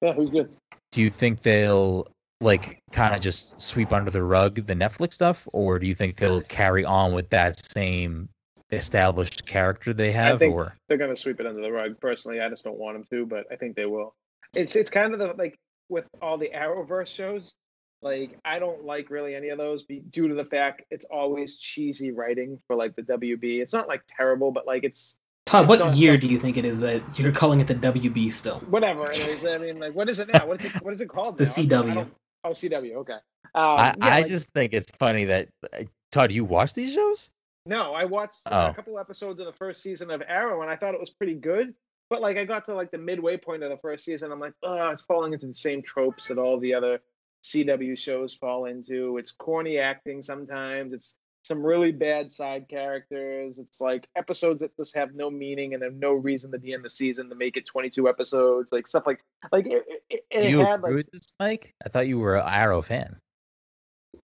Yeah, 0.03 0.13
who's 0.13 0.31
good? 0.31 0.55
Do 0.93 1.01
you 1.03 1.11
think 1.11 1.41
they'll 1.41 2.07
like 2.41 2.81
kind 2.93 3.15
of 3.15 3.21
just 3.21 3.61
sweep 3.61 3.93
under 3.93 4.11
the 4.11 4.23
rug 4.23 4.55
the 4.67 4.75
Netflix 4.75 5.15
stuff, 5.15 5.47
or 5.53 5.79
do 5.79 5.87
you 5.87 5.95
think 5.95 6.17
they'll 6.17 6.43
carry 6.43 6.85
on 6.85 7.13
with 7.13 7.31
that 7.31 7.59
same 7.73 8.29
established 8.73 9.47
character 9.47 9.93
they 9.93 10.13
have? 10.13 10.39
think- 10.39 10.55
or 10.55 10.75
They're 10.89 10.99
gonna 10.99 11.17
sweep 11.17 11.41
it 11.41 11.47
under 11.47 11.61
the 11.61 11.73
rug. 11.73 12.01
Personally, 12.01 12.41
I 12.41 12.49
just 12.49 12.65
don't 12.65 12.79
want 12.79 12.97
them 12.97 13.05
to, 13.11 13.27
but 13.27 13.47
I 13.51 13.57
think 13.57 13.77
they 13.77 13.87
will. 13.87 14.15
It's 14.55 14.77
it's 14.77 14.91
kind 14.91 15.13
of 15.13 15.19
the 15.21 15.35
like 15.39 15.57
with 15.89 16.07
all 16.23 16.39
the 16.39 16.51
Arrowverse 16.55 17.09
shows. 17.09 17.55
Like 18.03 18.39
I 18.45 18.59
don't 18.59 18.85
like 18.85 19.11
really 19.11 19.35
any 19.35 19.51
of 19.51 19.59
those 19.59 19.83
be, 19.83 20.01
due 20.01 20.29
to 20.29 20.35
the 20.35 20.45
fact 20.45 20.83
it's 20.91 21.05
always 21.05 21.59
cheesy 21.59 22.13
writing 22.13 22.59
for 22.67 22.75
like 22.77 22.97
the 22.97 23.03
WB. 23.03 23.61
It's 23.61 23.73
not 23.75 23.89
like 23.89 24.03
terrible, 24.09 24.53
but 24.53 24.67
like 24.67 24.85
it's 24.85 25.17
Todd, 25.47 25.65
It's 25.65 25.69
what 25.71 25.79
not- 25.81 25.97
year 25.97 26.17
do 26.17 26.27
you 26.27 26.39
think 26.39 26.57
it 26.57 26.65
is 26.65 26.81
that 26.81 27.03
you're 27.19 27.33
calling 27.33 27.61
it 27.61 27.67
the 27.67 27.75
WB 27.75 28.31
still? 28.33 28.61
whatever. 28.61 29.11
Anyways, 29.11 29.45
I 29.45 29.59
mean, 29.59 29.79
like 29.79 29.95
what 29.95 30.09
is 30.09 30.19
it 30.19 30.33
now? 30.33 30.47
What 30.47 30.65
is 30.65 30.75
it? 30.75 30.83
What 30.83 30.95
is 30.95 31.01
it 31.01 31.09
called? 31.09 31.37
The 31.39 31.45
now? 31.45 31.51
I 31.83 31.95
don't- 31.95 31.97
I 31.97 31.99
CW. 31.99 32.11
Oh, 32.45 32.51
CW. 32.51 32.95
Okay. 32.97 33.13
Um, 33.13 33.21
I, 33.55 33.87
yeah, 33.89 33.95
I 34.01 34.21
like- 34.21 34.29
just 34.29 34.49
think 34.53 34.73
it's 34.73 34.91
funny 34.93 35.25
that 35.27 35.49
uh, 35.73 35.83
Todd, 36.13 36.33
you 36.33 36.45
watch 36.45 36.73
these 36.73 36.95
shows? 36.95 37.31
No, 37.71 37.95
I 37.95 38.05
watched 38.05 38.43
uh, 38.47 38.67
Oh. 38.67 38.71
a 38.71 38.75
couple 38.75 38.99
episodes 38.99 39.39
of 39.41 39.47
the 39.47 39.53
first 39.53 39.81
season 39.81 40.11
of 40.11 40.23
Arrow, 40.27 40.61
and 40.63 40.71
I 40.71 40.75
thought 40.77 40.93
it 40.93 41.01
was 41.01 41.11
pretty 41.11 41.35
good. 41.35 41.73
But 42.11 42.21
like, 42.21 42.37
I 42.37 42.45
got 42.45 42.65
to 42.67 42.75
like 42.75 42.91
the 42.91 42.99
midway 42.99 43.37
point 43.37 43.63
of 43.63 43.71
the 43.71 43.77
first 43.79 44.05
season, 44.05 44.33
I'm 44.33 44.41
like, 44.41 44.55
oh, 44.65 44.89
it's 44.91 45.03
falling 45.03 45.33
into 45.33 45.47
the 45.47 45.55
same 45.55 45.81
tropes 45.81 46.27
that 46.29 46.37
all 46.39 46.59
the 46.59 46.75
other 46.75 47.01
CW 47.45 47.97
shows 47.97 48.35
fall 48.35 48.65
into. 48.65 49.17
It's 49.19 49.31
corny 49.31 49.79
acting 49.79 50.21
sometimes. 50.23 50.93
It's 50.93 51.15
some 51.43 51.65
really 51.65 51.93
bad 51.93 52.31
side 52.31 52.69
characters. 52.69 53.61
It's 53.61 53.81
like 53.81 54.09
episodes 54.17 54.61
that 54.61 54.77
just 54.77 54.97
have 54.97 55.15
no 55.15 55.31
meaning 55.31 55.73
and 55.73 55.83
have 55.85 55.95
no 55.95 56.13
reason 56.13 56.51
to 56.51 56.59
be 56.59 56.73
in 56.73 56.83
the 56.83 56.91
season 56.91 57.29
to 57.31 57.37
make 57.37 57.57
it 57.57 57.65
22 57.67 58.09
episodes, 58.09 58.73
like 58.73 58.89
stuff 58.89 59.07
like 59.07 59.21
like 59.53 59.67
it. 59.67 59.85
it, 60.11 60.25
it 60.31 60.43
Do 60.43 60.51
you 60.51 60.59
had 60.59 60.81
agree 60.81 60.91
like 60.91 60.97
with 60.97 61.11
this, 61.13 61.33
Mike? 61.39 61.73
I 61.87 61.89
thought 61.89 62.09
you 62.09 62.19
were 62.19 62.35
an 62.37 62.47
Arrow 62.47 62.83
fan. 62.83 63.17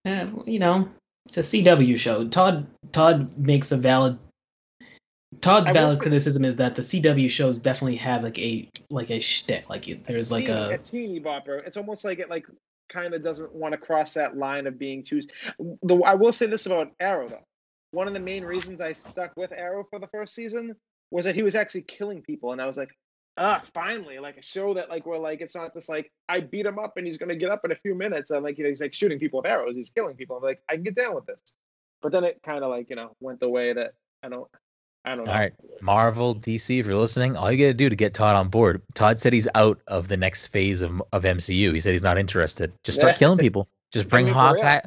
Eh, 0.04 0.26
you 0.44 0.58
know, 0.58 0.88
it's 1.26 1.36
a 1.38 1.42
CW 1.42 1.98
show. 1.98 2.26
Todd 2.28 2.66
Todd 2.92 3.36
makes 3.36 3.72
a 3.72 3.76
valid 3.76 4.18
Todd's 5.40 5.68
I 5.68 5.72
valid 5.72 5.98
say- 5.98 6.02
criticism 6.02 6.44
is 6.44 6.56
that 6.56 6.76
the 6.76 6.82
CW 6.82 7.28
shows 7.28 7.58
definitely 7.58 7.96
have 7.96 8.22
like 8.22 8.38
a 8.38 8.68
like 8.90 9.10
a 9.10 9.20
shtick. 9.20 9.68
Like 9.68 10.04
there's 10.06 10.30
like 10.30 10.46
teeny, 10.46 10.58
a 10.74 10.78
teeny 10.78 11.20
bopper. 11.20 11.66
It's 11.66 11.76
almost 11.76 12.04
like 12.04 12.18
it 12.18 12.30
like 12.30 12.46
kind 12.88 13.14
of 13.14 13.22
doesn't 13.22 13.52
want 13.52 13.72
to 13.72 13.78
cross 13.78 14.14
that 14.14 14.36
line 14.36 14.66
of 14.66 14.78
being 14.78 15.02
too. 15.02 15.22
The 15.82 15.96
I 16.04 16.14
will 16.14 16.32
say 16.32 16.46
this 16.46 16.66
about 16.66 16.92
Arrow 17.00 17.28
though. 17.28 17.44
One 17.90 18.08
of 18.08 18.14
the 18.14 18.20
main 18.20 18.44
reasons 18.44 18.80
I 18.80 18.92
stuck 18.92 19.36
with 19.36 19.52
Arrow 19.52 19.84
for 19.88 19.98
the 19.98 20.08
first 20.08 20.34
season 20.34 20.76
was 21.10 21.24
that 21.24 21.34
he 21.34 21.42
was 21.42 21.54
actually 21.54 21.82
killing 21.82 22.20
people, 22.22 22.52
and 22.52 22.60
I 22.60 22.66
was 22.66 22.76
like, 22.76 22.90
ah, 23.36 23.62
finally, 23.74 24.18
like 24.18 24.36
a 24.36 24.42
show 24.42 24.74
that 24.74 24.88
like 24.88 25.06
we're 25.06 25.18
like 25.18 25.40
it's 25.40 25.54
not 25.54 25.74
just 25.74 25.88
like 25.88 26.10
I 26.28 26.40
beat 26.40 26.66
him 26.66 26.78
up 26.78 26.94
and 26.96 27.06
he's 27.06 27.18
gonna 27.18 27.36
get 27.36 27.50
up 27.50 27.64
in 27.64 27.72
a 27.72 27.76
few 27.76 27.94
minutes, 27.94 28.30
and 28.30 28.42
like 28.42 28.58
you 28.58 28.64
know, 28.64 28.70
he's 28.70 28.80
like 28.80 28.94
shooting 28.94 29.18
people 29.18 29.40
with 29.40 29.50
arrows, 29.50 29.76
he's 29.76 29.90
killing 29.90 30.16
people. 30.16 30.36
I'm 30.36 30.42
like, 30.42 30.60
I 30.68 30.74
can 30.74 30.82
get 30.82 30.94
down 30.94 31.14
with 31.14 31.26
this. 31.26 31.40
But 32.02 32.12
then 32.12 32.24
it 32.24 32.40
kind 32.44 32.62
of 32.62 32.70
like 32.70 32.90
you 32.90 32.96
know 32.96 33.16
went 33.20 33.40
the 33.40 33.48
way 33.48 33.72
that 33.72 33.94
I 34.22 34.28
don't. 34.28 34.48
I 35.04 35.14
don't 35.14 35.24
know. 35.24 35.32
All 35.32 35.38
right, 35.38 35.52
Marvel, 35.80 36.34
DC, 36.34 36.80
if 36.80 36.86
you're 36.86 36.96
listening, 36.96 37.36
all 37.36 37.52
you 37.52 37.58
gotta 37.58 37.74
do 37.74 37.88
to 37.88 37.94
get 37.94 38.12
Todd 38.12 38.34
on 38.34 38.48
board. 38.48 38.82
Todd 38.94 39.20
said 39.20 39.32
he's 39.32 39.46
out 39.54 39.80
of 39.86 40.08
the 40.08 40.16
next 40.16 40.48
phase 40.48 40.82
of 40.82 41.00
of 41.12 41.22
MCU. 41.22 41.72
He 41.72 41.78
said 41.80 41.92
he's 41.92 42.02
not 42.02 42.18
interested. 42.18 42.72
Just 42.82 42.98
start 42.98 43.12
Yeah. 43.12 43.18
killing 43.18 43.38
people. 43.46 43.68
Just 43.92 44.08
bring. 44.08 44.26
Hawkeye, 44.26 44.80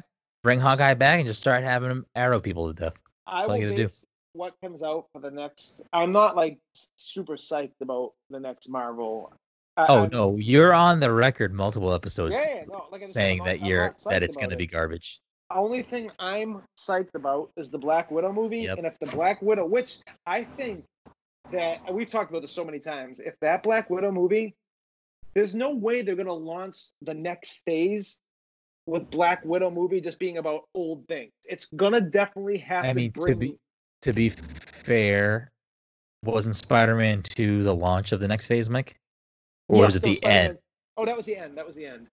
bring 0.44 0.60
Hawkeye 0.60 0.94
back, 0.96 1.20
and 1.20 1.28
just 1.28 1.40
start 1.40 1.64
having 1.64 1.90
him 1.90 2.06
arrow 2.16 2.42
people 2.42 2.68
to 2.68 2.74
death. 2.74 2.96
I 3.26 3.44
all 3.44 3.56
you 3.58 3.68
gotta 3.72 3.88
do. 3.88 3.90
What 4.34 4.54
comes 4.64 4.84
out 4.84 5.06
for 5.12 5.20
the 5.22 5.32
next. 5.32 5.82
I'm 5.94 6.12
not 6.12 6.36
like 6.36 6.60
super 6.96 7.36
psyched 7.38 7.82
about 7.82 8.14
the 8.30 8.40
next 8.40 8.70
Marvel. 8.70 9.34
I- 9.78 9.86
Oh 9.88 10.02
I'm- 10.02 10.10
no, 10.12 10.36
you're 10.38 10.74
on 10.74 11.00
the 11.00 11.12
record 11.12 11.54
multiple 11.54 11.94
episodes 11.94 12.36
Yeah, 12.36 12.56
yeah, 12.56 12.64
no. 12.70 12.86
Like 12.92 13.08
saying 13.08 13.44
that 13.46 13.60
I'm 13.62 13.66
you're 13.66 13.96
that 14.06 14.24
it's 14.24 14.36
gonna 14.36 14.48
about 14.48 14.58
be 14.60 14.68
garbage. 14.68 15.22
Only 15.52 15.82
thing 15.82 16.12
I'm 16.20 16.62
psyched 16.78 17.16
about 17.16 17.52
is 17.58 17.72
the 17.72 17.80
Black 17.80 18.12
Widow 18.12 18.32
movie, 18.32 18.60
Yep. 18.62 18.78
and 18.78 18.88
if 18.88 19.00
the 19.00 19.08
Black 19.08 19.42
Widow, 19.42 19.66
which 19.66 19.98
I 20.28 20.44
think 20.44 20.86
that 21.52 21.92
we've 21.92 22.10
talked 22.10 22.30
about 22.30 22.44
this 22.44 22.52
so 22.52 22.64
many 22.64 22.80
times, 22.80 23.20
if 23.20 23.34
that 23.42 23.64
Black 23.64 23.90
Widow 23.90 24.12
movie, 24.12 24.56
there's 25.34 25.56
no 25.56 25.74
way 25.76 26.02
they're 26.04 26.16
gonna 26.16 26.32
launch 26.34 26.78
the 27.02 27.14
next 27.16 27.62
phase 27.66 28.20
with 28.86 29.10
Black 29.10 29.44
Widow 29.46 29.72
movie 29.72 30.02
just 30.02 30.20
being 30.20 30.38
about 30.38 30.64
old 30.76 31.08
things. 31.08 31.32
It's 31.48 31.66
gonna 31.76 32.02
definitely 32.02 32.58
have 32.60 32.86
I 32.86 32.90
to 32.90 32.94
mean, 32.94 33.12
to 33.14 33.22
bring. 33.22 33.40
be 33.40 33.58
to 34.02 34.14
be 34.14 34.30
fair, 34.30 35.52
wasn't 36.24 36.56
Spider-Man 36.56 37.24
2 37.24 37.64
the 37.64 37.76
launch 37.76 38.12
of 38.12 38.20
the 38.20 38.28
next 38.28 38.48
phase, 38.48 38.70
Mike? 38.70 38.96
Or 39.68 39.78
Yes, 39.78 39.86
was 39.86 39.96
it 39.98 40.04
the 40.04 40.16
Spider-Man- 40.16 40.50
end? 40.50 40.58
Oh, 40.98 41.06
that 41.06 41.16
was 41.16 41.26
the 41.26 41.38
end. 41.38 41.58
That 41.58 41.66
was 41.66 41.76
the 41.76 41.86
end. 41.86 42.08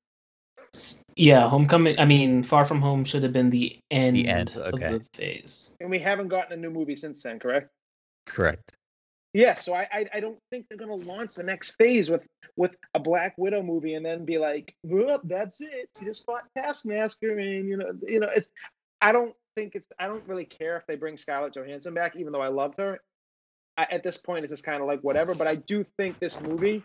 yeah, 1.16 1.48
Homecoming. 1.48 1.98
I 1.98 2.04
mean, 2.04 2.42
Far 2.42 2.64
From 2.64 2.80
Home 2.80 3.04
should 3.04 3.22
have 3.22 3.32
been 3.32 3.50
the 3.50 3.78
end, 3.90 4.16
the 4.16 4.28
end, 4.28 4.50
of 4.56 4.74
okay. 4.74 4.98
the 4.98 5.04
phase. 5.14 5.74
And 5.80 5.90
we 5.90 5.98
haven't 5.98 6.28
gotten 6.28 6.52
a 6.52 6.56
new 6.56 6.70
movie 6.70 6.96
since 6.96 7.22
then, 7.22 7.38
correct? 7.38 7.70
Correct. 8.26 8.76
Yeah, 9.32 9.54
so 9.54 9.74
I, 9.74 9.86
I 9.92 10.06
I 10.14 10.20
don't 10.20 10.38
think 10.50 10.66
they're 10.68 10.78
gonna 10.78 10.94
launch 10.94 11.34
the 11.34 11.42
next 11.42 11.72
phase 11.72 12.08
with 12.08 12.22
with 12.56 12.74
a 12.94 12.98
Black 12.98 13.34
Widow 13.36 13.62
movie 13.62 13.92
and 13.94 14.04
then 14.04 14.24
be 14.24 14.38
like, 14.38 14.74
well, 14.82 15.20
that's 15.24 15.60
it. 15.60 15.90
She 15.98 16.06
just 16.06 16.24
fought 16.24 16.44
Taskmaster, 16.56 17.38
and 17.38 17.68
you 17.68 17.76
know, 17.76 17.92
you 18.06 18.20
know, 18.20 18.30
it's. 18.34 18.48
I 19.02 19.12
don't 19.12 19.34
think 19.56 19.74
it's. 19.74 19.88
I 19.98 20.06
don't 20.06 20.22
really 20.28 20.44
care 20.44 20.76
if 20.76 20.86
they 20.86 20.94
bring 20.94 21.16
Scarlett 21.16 21.54
Johansson 21.54 21.94
back, 21.94 22.14
even 22.14 22.32
though 22.32 22.40
I 22.42 22.48
loved 22.48 22.78
her. 22.78 23.00
I, 23.76 23.86
at 23.90 24.04
this 24.04 24.16
point, 24.16 24.44
it's 24.44 24.52
just 24.52 24.64
kind 24.64 24.80
of 24.80 24.86
like 24.86 25.00
whatever. 25.00 25.34
But 25.34 25.48
I 25.48 25.56
do 25.56 25.84
think 25.96 26.20
this 26.20 26.40
movie 26.40 26.84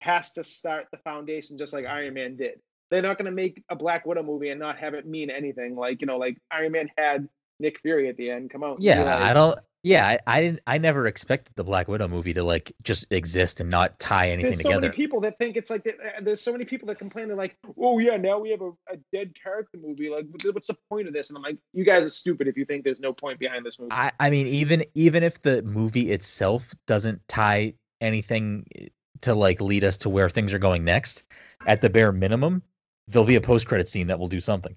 has 0.00 0.32
to 0.34 0.44
start 0.44 0.86
the 0.92 0.98
foundation 0.98 1.58
just 1.58 1.72
like 1.72 1.86
Iron 1.86 2.14
Man 2.14 2.36
did. 2.36 2.60
They're 2.90 3.02
not 3.02 3.18
gonna 3.18 3.30
make 3.32 3.62
a 3.70 3.74
Black 3.76 4.06
Widow 4.06 4.22
movie 4.22 4.50
and 4.50 4.60
not 4.60 4.78
have 4.78 4.94
it 4.94 5.06
mean 5.06 5.30
anything. 5.30 5.74
Like 5.74 6.00
you 6.00 6.06
know, 6.06 6.18
like 6.18 6.38
Iron 6.50 6.72
Man 6.72 6.90
had 6.96 7.28
Nick 7.58 7.80
Fury 7.80 8.08
at 8.08 8.16
the 8.16 8.30
end 8.30 8.50
come 8.50 8.62
out. 8.62 8.76
and 8.76 8.78
be 8.78 8.84
Yeah, 8.84 9.04
like, 9.04 9.22
I 9.22 9.32
don't. 9.32 9.58
Yeah, 9.82 10.06
I, 10.06 10.18
I 10.26 10.40
didn't. 10.42 10.60
I 10.66 10.76
never 10.76 11.06
expected 11.06 11.54
the 11.56 11.64
Black 11.64 11.88
Widow 11.88 12.06
movie 12.08 12.34
to 12.34 12.42
like 12.42 12.72
just 12.82 13.06
exist 13.10 13.60
and 13.60 13.70
not 13.70 13.98
tie 13.98 14.28
anything 14.30 14.50
there's 14.50 14.62
so 14.62 14.68
together. 14.68 14.80
many 14.82 14.94
people 14.94 15.20
that 15.22 15.38
think 15.38 15.56
it's 15.56 15.70
like 15.70 15.86
uh, 15.86 16.20
there's 16.20 16.42
so 16.42 16.52
many 16.52 16.66
people 16.66 16.86
that 16.88 16.98
complain 16.98 17.28
they're 17.28 17.36
like 17.36 17.56
oh 17.78 17.98
yeah 17.98 18.18
now 18.18 18.38
we 18.38 18.50
have 18.50 18.60
a, 18.60 18.70
a 18.92 18.96
dead 19.12 19.32
character 19.42 19.78
movie 19.82 20.10
like 20.10 20.26
what's 20.52 20.66
the- 20.66 20.76
point 20.90 21.08
of 21.08 21.14
this 21.14 21.30
and 21.30 21.36
i'm 21.36 21.42
like 21.42 21.56
you 21.72 21.84
guys 21.84 22.04
are 22.04 22.10
stupid 22.10 22.46
if 22.48 22.56
you 22.58 22.64
think 22.66 22.84
there's 22.84 23.00
no 23.00 23.12
point 23.12 23.38
behind 23.38 23.64
this 23.64 23.78
movie 23.78 23.90
I, 23.92 24.12
I 24.20 24.28
mean, 24.30 24.46
even 24.48 24.84
even 24.94 25.22
if 25.22 25.40
the 25.40 25.62
movie 25.62 26.10
itself 26.10 26.74
doesn't 26.86 27.26
tie 27.28 27.74
anything 28.00 28.66
to 29.22 29.34
like 29.34 29.60
lead 29.60 29.84
us 29.84 29.98
to 29.98 30.10
where 30.10 30.28
things 30.28 30.52
are 30.52 30.58
going 30.58 30.84
next, 30.84 31.22
at 31.66 31.80
the 31.80 31.88
bare 31.90 32.12
minimum, 32.12 32.62
there'll 33.08 33.26
be 33.26 33.36
a 33.36 33.40
post 33.40 33.66
credit 33.66 33.88
scene 33.88 34.08
that 34.08 34.18
will 34.18 34.28
do 34.28 34.40
something. 34.40 34.74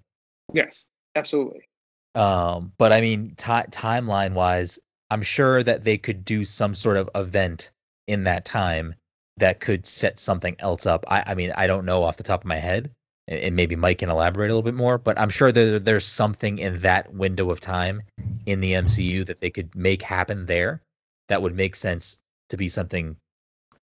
yes 0.54 0.88
absolutely 1.16 1.68
Um, 2.16 2.72
but 2.78 2.92
I 2.94 3.02
mean, 3.02 3.30
ti 3.36 3.46
timeline 3.72 4.34
wise, 4.34 4.80
I'm 5.14 5.22
sure 5.22 5.62
that 5.62 5.84
they 5.84 6.00
could 6.00 6.26
do 6.26 6.44
some 6.44 6.74
sort 6.74 6.98
of 6.98 7.08
event 7.14 7.72
in 8.08 8.24
that 8.24 8.46
time 8.46 8.96
that 9.38 9.60
could 9.60 9.86
set 9.86 10.18
something 10.18 10.56
else 10.58 10.88
up. 10.88 11.06
I, 11.08 11.24
I 11.28 11.36
mean, 11.36 11.54
I 11.56 11.68
don't 11.68 11.86
know 11.86 12.02
off 12.02 12.18
the 12.18 12.24
top 12.24 12.42
of 12.42 12.48
my 12.48 12.58
head, 12.58 12.90
and, 13.28 13.56
maybe 13.56 13.76
Mike 13.76 14.00
can 14.00 14.10
elaborate 14.10 14.48
a 14.48 14.56
little 14.56 14.64
bit 14.64 14.74
more. 14.74 14.98
But 14.98 15.20
I'm 15.20 15.30
sure 15.30 15.52
that 15.52 15.86
there's 15.86 16.08
something 16.08 16.58
in 16.58 16.80
that 16.80 17.14
window 17.14 17.52
of 17.52 17.60
time 17.60 18.02
in 18.48 18.60
the 18.60 18.72
MCU 18.72 19.24
that 19.28 19.40
they 19.40 19.52
could 19.52 19.76
make 19.76 20.02
happen 20.02 20.48
there 20.48 20.82
that 21.30 21.44
would 21.44 21.56
make 21.56 21.76
sense 21.76 22.20
to 22.50 22.58
be 22.58 22.68
something 22.68 23.16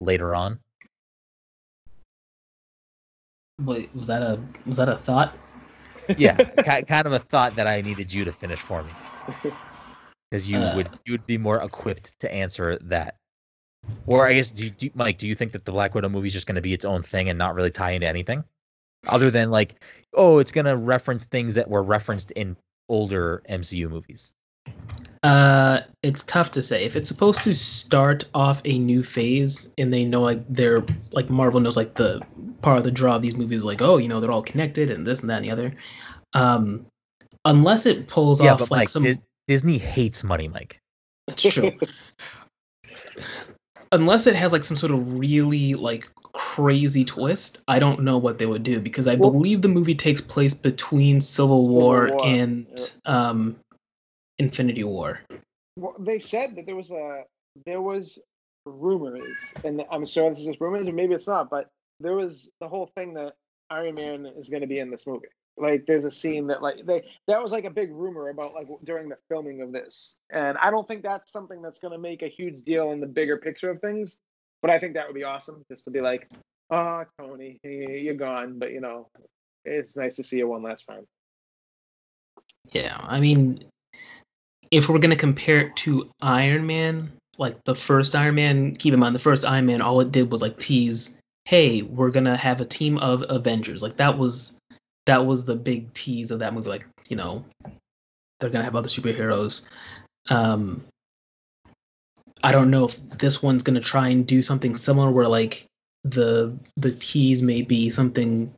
later 0.01 0.35
on. 0.35 0.59
Wait, 3.61 3.89
was 3.95 4.07
that 4.07 4.21
a 4.21 4.37
was 4.65 4.75
that 4.75 4.89
a 4.89 4.97
thought? 4.97 5.33
Yeah, 6.17 6.35
kind 6.81 7.07
of 7.07 7.13
a 7.13 7.19
thought 7.19 7.55
that 7.55 7.67
I 7.67 7.79
needed 7.79 8.11
you 8.11 8.25
to 8.25 8.33
finish 8.33 8.59
for 8.59 8.83
me. 8.83 9.53
because 10.31 10.49
you 10.49 10.57
Uh. 10.57 10.75
would 10.75 10.89
you 11.05 11.11
would 11.13 11.25
be 11.27 11.37
more 11.37 11.61
equipped 11.61 12.17
to 12.21 12.33
answer 12.33 12.77
that. 12.83 13.15
Or 14.05 14.27
I 14.27 14.35
guess, 14.35 14.49
do, 14.49 14.65
you, 14.65 14.69
do 14.69 14.85
you- 14.85 14.91
Mike, 14.93 15.17
do 15.17 15.27
you 15.27 15.35
think 15.35 15.51
that 15.53 15.65
the 15.65 15.71
Black 15.71 15.95
Widow 15.95 16.09
movie 16.09 16.27
is 16.27 16.33
just 16.33 16.45
going 16.45 16.55
to 16.55 16.61
be 16.61 16.73
its 16.73 16.85
own 16.85 17.01
thing 17.01 17.29
and 17.29 17.37
not 17.39 17.55
really 17.55 17.71
tie 17.71 17.91
into 17.91 18.07
anything, 18.07 18.43
other 19.07 19.31
than 19.31 19.49
like, 19.49 19.83
oh, 20.13 20.37
it's 20.37 20.51
going 20.51 20.65
to 20.65 20.77
reference 20.77 21.23
things 21.25 21.55
that 21.55 21.67
were 21.67 21.81
referenced 21.81 22.29
in 22.31 22.55
older 22.89 23.41
MCU 23.49 23.89
movies? 23.89 24.33
Uh, 25.23 25.81
it's 26.03 26.21
tough 26.23 26.51
to 26.51 26.61
say. 26.61 26.85
If 26.85 26.95
it's 26.95 27.09
supposed 27.09 27.43
to 27.45 27.55
start 27.55 28.25
off 28.35 28.61
a 28.65 28.77
new 28.77 29.01
phase, 29.01 29.73
and 29.79 29.91
they 29.91 30.05
know 30.05 30.21
like 30.21 30.43
they're 30.47 30.83
like 31.11 31.31
Marvel 31.31 31.59
knows 31.59 31.75
like 31.75 31.95
the 31.95 32.21
part 32.61 32.77
of 32.77 32.83
the 32.83 32.91
draw 32.91 33.15
of 33.15 33.23
these 33.23 33.35
movies, 33.35 33.63
like 33.63 33.81
oh, 33.81 33.97
you 33.97 34.07
know 34.07 34.19
they're 34.19 34.31
all 34.31 34.43
connected 34.43 34.91
and 34.91 35.05
this 35.07 35.21
and 35.21 35.29
that 35.31 35.37
and 35.37 35.45
the 35.45 35.51
other. 35.51 35.75
Um, 36.33 36.85
unless 37.45 37.87
it 37.87 38.07
pulls 38.07 38.39
yeah, 38.39 38.53
off 38.53 38.59
but 38.59 38.71
like 38.71 38.79
Mike, 38.81 38.89
some. 38.89 39.03
Dis- 39.03 39.17
Disney 39.51 39.77
hates 39.77 40.23
money, 40.23 40.47
Mike. 40.47 40.79
It's 41.27 41.43
true. 41.43 41.73
unless 43.91 44.25
it 44.25 44.33
has 44.33 44.53
like 44.53 44.63
some 44.63 44.77
sort 44.77 44.93
of 44.93 45.19
really 45.19 45.73
like 45.73 46.09
crazy 46.31 47.03
twist, 47.03 47.61
I 47.67 47.79
don't 47.79 48.03
know 48.03 48.17
what 48.17 48.37
they 48.37 48.45
would 48.45 48.63
do 48.63 48.79
because 48.79 49.07
I 49.07 49.15
Well- 49.15 49.31
believe 49.31 49.61
the 49.61 49.67
movie 49.67 49.93
takes 49.93 50.21
place 50.21 50.53
between 50.53 51.19
Civil, 51.19 51.65
Civil 51.65 51.75
War, 51.75 52.15
War, 52.15 52.25
and 52.25 52.93
um, 53.05 53.59
Infinity 54.39 54.85
War. 54.85 55.19
well, 55.75 55.95
they 55.99 56.19
said 56.19 56.55
that 56.55 56.65
there 56.65 56.77
was 56.77 56.91
a 56.91 57.25
there 57.65 57.81
was 57.81 58.19
rumors 58.65 59.53
and 59.65 59.83
i'm 59.91 60.05
sure 60.05 60.29
this 60.29 60.39
is 60.39 60.45
just 60.45 60.61
rumors 60.61 60.87
or 60.87 60.93
maybe 60.93 61.13
it's 61.15 61.27
not 61.27 61.49
but 61.49 61.67
there 61.99 62.15
was 62.15 62.49
the 62.61 62.69
whole 62.69 62.85
thing 62.95 63.15
that 63.15 63.33
iron 63.69 63.95
man 63.95 64.25
is 64.25 64.49
going 64.49 64.61
to 64.61 64.67
be 64.67 64.79
in 64.79 64.91
this 64.91 65.05
movie 65.07 65.27
like 65.57 65.85
there's 65.85 66.05
a 66.05 66.11
scene 66.11 66.47
that 66.47 66.61
like 66.61 66.85
they 66.85 67.01
that 67.27 67.41
was 67.41 67.51
like 67.51 67.65
a 67.65 67.69
big 67.69 67.91
rumor 67.91 68.29
about 68.29 68.53
like 68.53 68.67
during 68.83 69.09
the 69.09 69.17
filming 69.29 69.61
of 69.61 69.71
this 69.71 70.15
and 70.31 70.57
i 70.57 70.71
don't 70.71 70.87
think 70.87 71.03
that's 71.03 71.31
something 71.31 71.61
that's 71.61 71.79
going 71.79 71.91
to 71.91 71.99
make 71.99 72.21
a 72.21 72.27
huge 72.27 72.61
deal 72.61 72.91
in 72.91 72.99
the 72.99 73.07
bigger 73.07 73.37
picture 73.37 73.69
of 73.69 73.79
things 73.81 74.17
but 74.61 74.71
i 74.71 74.79
think 74.79 74.93
that 74.93 75.05
would 75.07 75.15
be 75.15 75.23
awesome 75.23 75.63
just 75.69 75.83
to 75.83 75.91
be 75.91 76.01
like 76.01 76.29
oh 76.71 77.03
tony 77.19 77.59
you're 77.63 78.13
gone 78.13 78.57
but 78.57 78.71
you 78.71 78.79
know 78.79 79.09
it's 79.65 79.95
nice 79.95 80.15
to 80.15 80.23
see 80.23 80.37
you 80.37 80.47
one 80.47 80.63
last 80.63 80.85
time 80.85 81.05
Yeah, 82.69 82.97
I 83.01 83.19
mean, 83.19 83.63
if 84.69 84.87
we're 84.87 84.99
gonna 84.99 85.15
compare 85.15 85.59
it 85.59 85.75
to 85.77 86.09
Iron 86.21 86.65
Man, 86.65 87.11
like 87.37 87.63
the 87.65 87.75
first 87.75 88.15
Iron 88.15 88.35
Man, 88.35 88.75
keep 88.75 88.93
in 88.93 88.99
mind 88.99 89.15
the 89.15 89.19
first 89.19 89.45
Iron 89.45 89.65
Man, 89.65 89.81
all 89.81 90.01
it 90.01 90.11
did 90.11 90.31
was 90.31 90.41
like 90.41 90.57
tease, 90.57 91.17
hey, 91.45 91.81
we're 91.81 92.11
gonna 92.11 92.37
have 92.37 92.61
a 92.61 92.65
team 92.65 92.97
of 92.97 93.25
Avengers. 93.27 93.81
Like 93.81 93.97
that 93.97 94.17
was 94.17 94.57
that 95.11 95.25
was 95.25 95.43
the 95.43 95.55
big 95.55 95.91
tease 95.91 96.31
of 96.31 96.39
that 96.39 96.53
movie. 96.53 96.69
Like 96.69 96.87
you 97.09 97.17
know, 97.17 97.43
they're 98.39 98.49
gonna 98.49 98.63
have 98.63 98.77
other 98.77 98.87
superheroes. 98.87 99.65
Um, 100.29 100.85
I 102.41 102.53
don't 102.53 102.71
know 102.71 102.85
if 102.85 103.09
this 103.09 103.43
one's 103.43 103.63
gonna 103.63 103.81
try 103.81 104.07
and 104.07 104.25
do 104.25 104.41
something 104.41 104.73
similar, 104.73 105.11
where 105.11 105.27
like 105.27 105.65
the 106.05 106.57
the 106.77 106.93
tease 106.93 107.43
may 107.43 107.61
be 107.61 107.89
something 107.89 108.53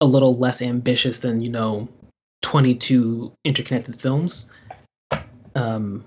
a 0.00 0.06
little 0.06 0.32
less 0.32 0.62
ambitious 0.62 1.18
than 1.18 1.42
you 1.42 1.50
know 1.50 1.88
22 2.40 3.34
interconnected 3.44 4.00
films. 4.00 4.50
Um, 5.54 6.06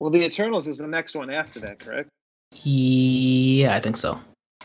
well 0.00 0.10
the 0.10 0.24
eternals 0.24 0.66
is 0.66 0.78
the 0.78 0.88
next 0.88 1.14
one 1.14 1.30
after 1.30 1.60
that 1.60 1.78
correct 1.78 2.08
yeah, 2.52 3.76
I 3.76 3.80
think 3.80 3.96
so. 3.96 4.20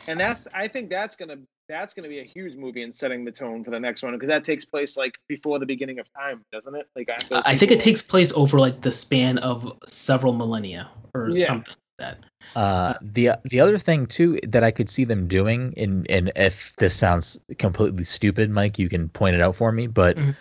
and 0.08 0.20
that's 0.20 0.48
I 0.56 0.68
think 0.68 0.90
that's 0.90 1.16
gonna 1.16 1.38
that's 1.68 1.94
gonna 1.94 2.08
be 2.08 2.20
a 2.20 2.24
huge 2.24 2.56
movie 2.56 2.84
in 2.84 2.92
setting 2.92 3.26
the 3.26 3.32
tone 3.32 3.64
for 3.64 3.72
the 3.72 3.80
next 3.80 4.04
one 4.04 4.14
because 4.14 4.30
that 4.30 4.44
takes 4.44 4.66
place 4.66 4.96
like 4.98 5.18
before 5.28 5.60
the 5.60 5.66
beginning 5.66 6.00
of 6.00 6.12
time, 6.14 6.44
doesn't 6.52 6.76
it? 6.76 6.88
Like 6.96 7.10
after 7.10 7.42
I 7.46 7.58
think 7.58 7.72
it 7.72 7.80
takes 7.80 8.02
place 8.02 8.32
over 8.34 8.60
like 8.60 8.82
the 8.82 8.92
span 8.92 9.38
of 9.40 9.78
several 9.88 10.34
millennia 10.34 10.90
or 11.14 11.30
Yeah. 11.30 11.48
something. 11.48 11.74
Like 12.00 12.18
that. 12.20 12.26
Uh, 12.56 12.94
the 13.02 13.32
the 13.46 13.60
other 13.62 13.78
thing 13.78 14.06
too 14.06 14.40
that 14.48 14.64
I 14.64 14.72
could 14.72 14.90
see 14.90 15.06
them 15.06 15.28
doing, 15.28 15.74
and 15.78 16.10
and 16.10 16.32
if 16.36 16.74
this 16.78 16.94
sounds 16.94 17.40
completely 17.58 18.04
stupid, 18.04 18.50
Mike, 18.50 18.78
you 18.80 18.90
can 18.90 19.10
point 19.10 19.36
it 19.36 19.42
out 19.42 19.56
for 19.56 19.72
me. 19.72 19.88
But 19.88 20.18
Mhm. 20.18 20.36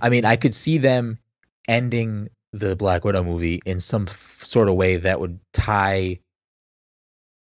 I 0.00 0.08
mean, 0.08 0.24
I 0.24 0.36
could 0.36 0.54
see 0.54 0.78
them 0.78 1.18
ending 1.68 2.30
the 2.52 2.74
Black 2.74 3.04
Widow 3.04 3.22
movie 3.22 3.60
in 3.66 3.80
some 3.80 4.06
f- 4.08 4.42
sort 4.44 4.68
of 4.68 4.74
way 4.74 4.96
that 4.96 5.20
would 5.20 5.38
tie, 5.52 6.20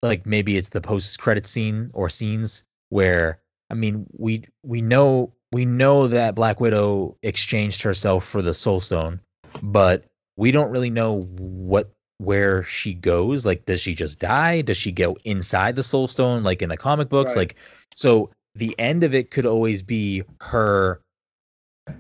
like 0.02 0.26
maybe 0.26 0.56
it's 0.56 0.70
the 0.70 0.80
post 0.80 1.18
credit 1.18 1.46
scene 1.46 1.90
or 1.92 2.08
scenes 2.08 2.64
where 2.88 3.40
I 3.70 3.74
mean 3.74 4.06
we 4.16 4.44
we 4.62 4.82
know 4.82 5.32
we 5.52 5.64
know 5.64 6.08
that 6.08 6.34
Black 6.34 6.60
Widow 6.60 7.16
exchanged 7.22 7.82
herself 7.82 8.26
for 8.26 8.42
the 8.42 8.54
Soul 8.54 8.80
Stone, 8.80 9.20
but 9.62 10.04
we 10.36 10.50
don't 10.52 10.70
really 10.70 10.90
know 10.90 11.22
what 11.38 11.90
where 12.18 12.62
she 12.62 12.94
goes. 12.94 13.44
Like, 13.44 13.64
does 13.64 13.80
she 13.80 13.94
just 13.94 14.18
die? 14.18 14.62
Does 14.62 14.76
she 14.76 14.92
go 14.92 15.16
inside 15.24 15.76
the 15.76 15.82
Soul 15.82 16.08
Stone, 16.08 16.44
like 16.44 16.62
in 16.62 16.68
the 16.68 16.76
comic 16.76 17.08
books? 17.08 17.36
Right. 17.36 17.48
Like, 17.48 17.56
so 17.94 18.30
the 18.54 18.74
end 18.78 19.04
of 19.04 19.14
it 19.14 19.30
could 19.30 19.46
always 19.46 19.82
be 19.82 20.22
her 20.40 21.00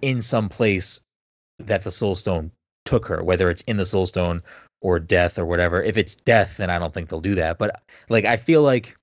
in 0.02 0.22
some 0.22 0.48
place 0.48 1.00
that 1.58 1.84
the 1.84 1.90
Soul 1.90 2.14
Stone 2.14 2.50
took 2.84 3.06
her, 3.06 3.22
whether 3.22 3.50
it's 3.50 3.62
in 3.62 3.76
the 3.76 3.86
Soul 3.86 4.06
Stone 4.06 4.42
or 4.80 4.98
death 4.98 5.38
or 5.38 5.44
whatever. 5.44 5.82
If 5.82 5.96
it's 5.96 6.14
death, 6.14 6.56
then 6.56 6.70
I 6.70 6.78
don't 6.78 6.92
think 6.92 7.08
they'll 7.08 7.20
do 7.20 7.36
that. 7.36 7.58
But 7.58 7.82
like, 8.08 8.24
I 8.24 8.36
feel 8.36 8.62
like 8.62 8.96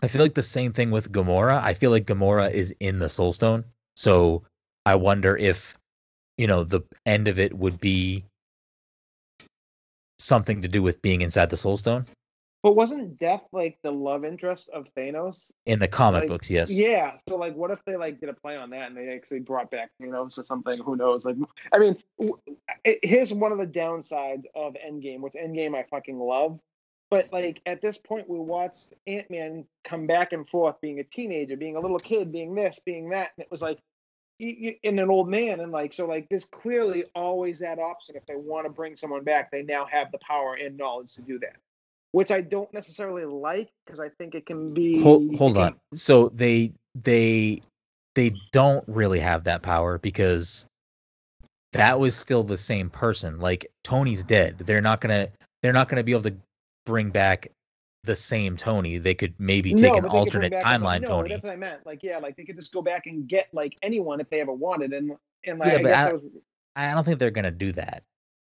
I 0.00 0.08
feel 0.08 0.22
like 0.22 0.34
the 0.34 0.42
same 0.42 0.72
thing 0.72 0.90
with 0.90 1.12
Gamora. 1.12 1.60
I 1.62 1.74
feel 1.74 1.90
like 1.90 2.06
Gamora 2.06 2.50
is 2.52 2.74
in 2.80 2.98
the 2.98 3.08
Soul 3.08 3.32
Stone, 3.32 3.64
so 3.96 4.42
I 4.86 4.96
wonder 4.96 5.36
if 5.36 5.76
you 6.38 6.46
know 6.46 6.64
the 6.64 6.80
end 7.06 7.28
of 7.28 7.38
it 7.38 7.52
would 7.56 7.80
be 7.80 8.24
something 10.18 10.62
to 10.62 10.68
do 10.68 10.82
with 10.82 11.02
being 11.02 11.20
inside 11.20 11.50
the 11.50 11.56
Soul 11.56 11.76
Stone 11.76 12.06
But 12.62 12.76
wasn't 12.76 13.18
Death 13.18 13.42
like 13.52 13.76
the 13.82 13.90
love 13.90 14.24
interest 14.24 14.70
of 14.72 14.86
Thanos? 14.96 15.50
in 15.66 15.78
the 15.80 15.88
comic 15.88 16.22
Like, 16.22 16.28
books. 16.28 16.50
Yes. 16.50 16.72
Yeah. 16.72 17.16
So 17.28 17.36
like, 17.36 17.54
what 17.56 17.70
if 17.72 17.80
they 17.84 17.96
like 17.96 18.20
did 18.20 18.28
a 18.28 18.32
play 18.34 18.56
on 18.56 18.70
that 18.70 18.86
and 18.88 18.96
they 18.96 19.08
actually 19.14 19.40
brought 19.40 19.70
back 19.70 19.90
Thanos 20.00 20.38
or 20.38 20.44
something? 20.44 20.78
Who 20.84 20.96
knows? 20.96 21.24
Like, 21.24 21.36
I 21.72 21.78
mean, 21.78 21.96
w- 22.20 22.38
it- 22.84 23.00
here's 23.02 23.32
one 23.32 23.50
of 23.52 23.58
the 23.58 23.66
downsides 23.66 24.44
of 24.54 24.74
Endgame, 24.74 25.20
which 25.20 25.34
Endgame 25.34 25.76
I 25.76 25.84
fucking 25.90 26.18
love. 26.18 26.60
But 27.12 27.30
like 27.30 27.60
at 27.66 27.82
this 27.82 27.98
point, 27.98 28.26
we 28.26 28.38
watched 28.38 28.94
Ant 29.06 29.30
Man 29.30 29.66
come 29.84 30.06
back 30.06 30.32
and 30.32 30.48
forth, 30.48 30.76
being 30.80 30.98
a 30.98 31.04
teenager, 31.04 31.58
being 31.58 31.76
a 31.76 31.80
little 31.80 31.98
kid, 31.98 32.32
being 32.32 32.54
this, 32.54 32.80
being 32.86 33.10
that, 33.10 33.32
and 33.36 33.44
it 33.44 33.50
was 33.50 33.60
like, 33.60 33.78
y- 34.40 34.78
an 34.82 34.98
old 34.98 35.28
man, 35.28 35.60
and 35.60 35.70
like 35.70 35.92
so, 35.92 36.06
like 36.06 36.26
there's 36.30 36.46
clearly 36.46 37.04
always 37.14 37.58
that 37.58 37.78
option. 37.78 38.16
If 38.16 38.24
they 38.24 38.36
want 38.36 38.64
to 38.64 38.70
bring 38.70 38.96
someone 38.96 39.24
back, 39.24 39.50
they 39.50 39.62
now 39.62 39.84
have 39.84 40.10
the 40.10 40.20
power 40.26 40.54
and 40.54 40.78
knowledge 40.78 41.12
to 41.16 41.20
do 41.20 41.38
that, 41.40 41.56
which 42.12 42.30
I 42.30 42.40
don't 42.40 42.72
necessarily 42.72 43.26
like 43.26 43.68
because 43.84 44.00
I 44.00 44.08
think 44.08 44.34
it 44.34 44.46
can 44.46 44.72
be. 44.72 45.02
hold 45.02 45.36
hold 45.36 45.58
on. 45.58 45.76
So 45.94 46.30
they 46.34 46.72
they 46.94 47.60
they 48.14 48.36
don't 48.52 48.84
really 48.88 49.20
have 49.20 49.44
that 49.44 49.60
power 49.60 49.98
because 49.98 50.64
that 51.74 52.00
was 52.00 52.16
still 52.16 52.42
the 52.42 52.56
same 52.56 52.88
person. 52.88 53.38
Like 53.38 53.70
tony's 53.84 54.22
dead. 54.22 54.60
They're 54.64 54.80
not 54.80 55.02
gonna 55.02 55.28
they're 55.62 55.74
not 55.74 55.90
gonna 55.90 56.04
be 56.04 56.12
able 56.12 56.22
to 56.22 56.34
bring 56.86 57.10
back 57.10 57.48
the 58.04 58.16
same 58.16 58.56
tony 58.56 58.98
they 58.98 59.14
could 59.14 59.34
maybe 59.38 59.72
take 59.74 59.82
No, 59.82 59.94
an 59.98 60.02
but 60.02 60.12
they 60.12 60.24
could 60.24 60.32
bring 60.40 60.52
alternate 60.52 60.64
timeline 60.64 61.02
no, 61.02 61.08
tony 61.08 61.28
That's 61.30 61.44
what 61.44 61.52
I 61.52 61.56
meant. 61.56 61.86
Like, 61.86 62.00
yeah, 62.02 62.18
like 62.18 62.36
they 62.36 62.44
could 62.44 62.56
just 62.56 62.72
go 62.72 62.82
back 62.82 63.06
and 63.06 63.28
get 63.28 63.48
like 63.52 63.76
anyone 63.82 64.20
if 64.20 64.28
they 64.28 64.40
ever 64.40 64.52
wanted, 64.52 64.92
and 64.92 65.12
and 65.44 65.58
like 65.58 65.68
Yeah, 65.68 65.78
I 65.78 65.82
but 65.82 65.92
I- 65.92 66.04
that 66.04 66.12
was 66.14 66.22
i 66.74 66.92
don't 66.94 67.04
think 67.04 67.18
they're 67.18 67.30
gonna 67.30 67.50
do 67.50 67.70
that 67.72 68.02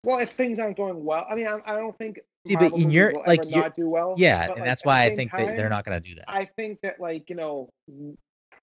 well, 0.04 0.18
if 0.18 0.30
things 0.32 0.58
aren't 0.58 0.76
going 0.76 1.04
well. 1.04 1.26
I 1.30 1.36
mean, 1.36 1.46
I, 1.46 1.60
I 1.64 1.76
don't 1.76 1.96
think. 1.96 2.18
See, 2.46 2.56
but 2.56 2.72
in 2.72 2.90
your- 2.90 3.12
like, 3.24 3.48
not 3.50 3.76
do 3.76 3.88
well. 3.88 4.16
yeah 4.18 4.48
but, 4.48 4.56
and 4.56 4.60
like, 4.62 4.68
that's 4.70 4.84
why 4.84 5.04
i 5.04 5.14
think 5.14 5.30
they, 5.30 5.54
they're 5.56 5.68
not 5.68 5.84
gonna 5.84 6.00
do 6.00 6.14
that 6.16 6.24
I 6.28 6.44
think 6.44 6.80
that 6.82 6.98
like 7.00 7.30
you 7.30 7.36
know, 7.36 7.68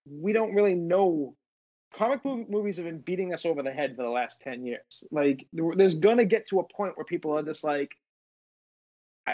we 0.05 0.33
don't 0.33 0.53
really 0.53 0.75
know. 0.75 1.35
Comic 1.95 2.21
book 2.21 2.49
movies 2.49 2.77
have 2.77 2.85
been 2.85 2.99
beating 2.99 3.33
us 3.33 3.45
over 3.45 3.63
the 3.63 3.71
head 3.71 3.95
for 3.95 4.03
the 4.03 4.09
last 4.09 4.41
ten 4.41 4.65
years. 4.65 5.05
Like, 5.11 5.45
there's 5.53 5.95
gonna 5.95 6.25
get 6.25 6.47
to 6.49 6.59
a 6.59 6.63
point 6.63 6.97
where 6.97 7.05
people 7.05 7.37
are 7.37 7.41
just 7.41 7.63
like, 7.63 7.91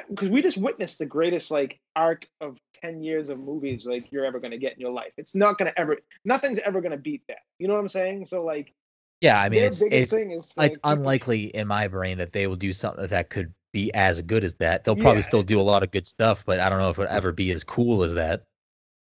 because 0.09 0.29
we 0.29 0.41
just 0.41 0.57
witnessed 0.57 0.99
the 0.99 1.05
greatest 1.05 1.51
like 1.51 1.79
arc 1.95 2.25
of 2.41 2.57
10 2.81 3.01
years 3.03 3.29
of 3.29 3.39
movies 3.39 3.85
like 3.85 4.11
you're 4.11 4.25
ever 4.25 4.39
going 4.39 4.51
to 4.51 4.57
get 4.57 4.73
in 4.73 4.79
your 4.79 4.91
life. 4.91 5.13
It's 5.17 5.35
not 5.35 5.57
going 5.57 5.71
to 5.71 5.79
ever 5.79 5.97
nothing's 6.25 6.59
ever 6.59 6.81
going 6.81 6.91
to 6.91 6.97
beat 6.97 7.23
that. 7.27 7.39
You 7.59 7.67
know 7.67 7.75
what 7.75 7.81
i'm 7.81 7.87
saying? 7.89 8.25
So 8.27 8.43
like 8.43 8.73
yeah 9.21 9.41
i 9.41 9.49
mean 9.49 9.63
it's 9.63 9.83
it's 9.89 10.11
thing 10.11 10.31
is 10.31 10.53
like, 10.57 10.71
it's 10.71 10.77
unlikely 10.83 11.45
in 11.55 11.67
my 11.67 11.87
brain 11.87 12.17
that 12.19 12.33
they 12.33 12.47
will 12.47 12.55
do 12.55 12.73
something 12.73 13.07
that 13.07 13.29
could 13.29 13.53
be 13.73 13.93
as 13.93 14.21
good 14.21 14.43
as 14.45 14.53
that. 14.55 14.85
They'll 14.85 14.95
probably 14.95 15.21
Yeah, 15.21 15.21
still 15.21 15.43
do 15.43 15.59
a 15.59 15.63
lot 15.63 15.83
of 15.83 15.91
good 15.91 16.07
stuff 16.07 16.43
but 16.45 16.59
i 16.59 16.69
don't 16.69 16.79
know 16.79 16.89
if 16.89 16.97
it 16.97 17.01
would 17.01 17.09
ever 17.09 17.31
be 17.31 17.51
as 17.51 17.63
cool 17.63 18.03
as 18.03 18.13
that. 18.13 18.43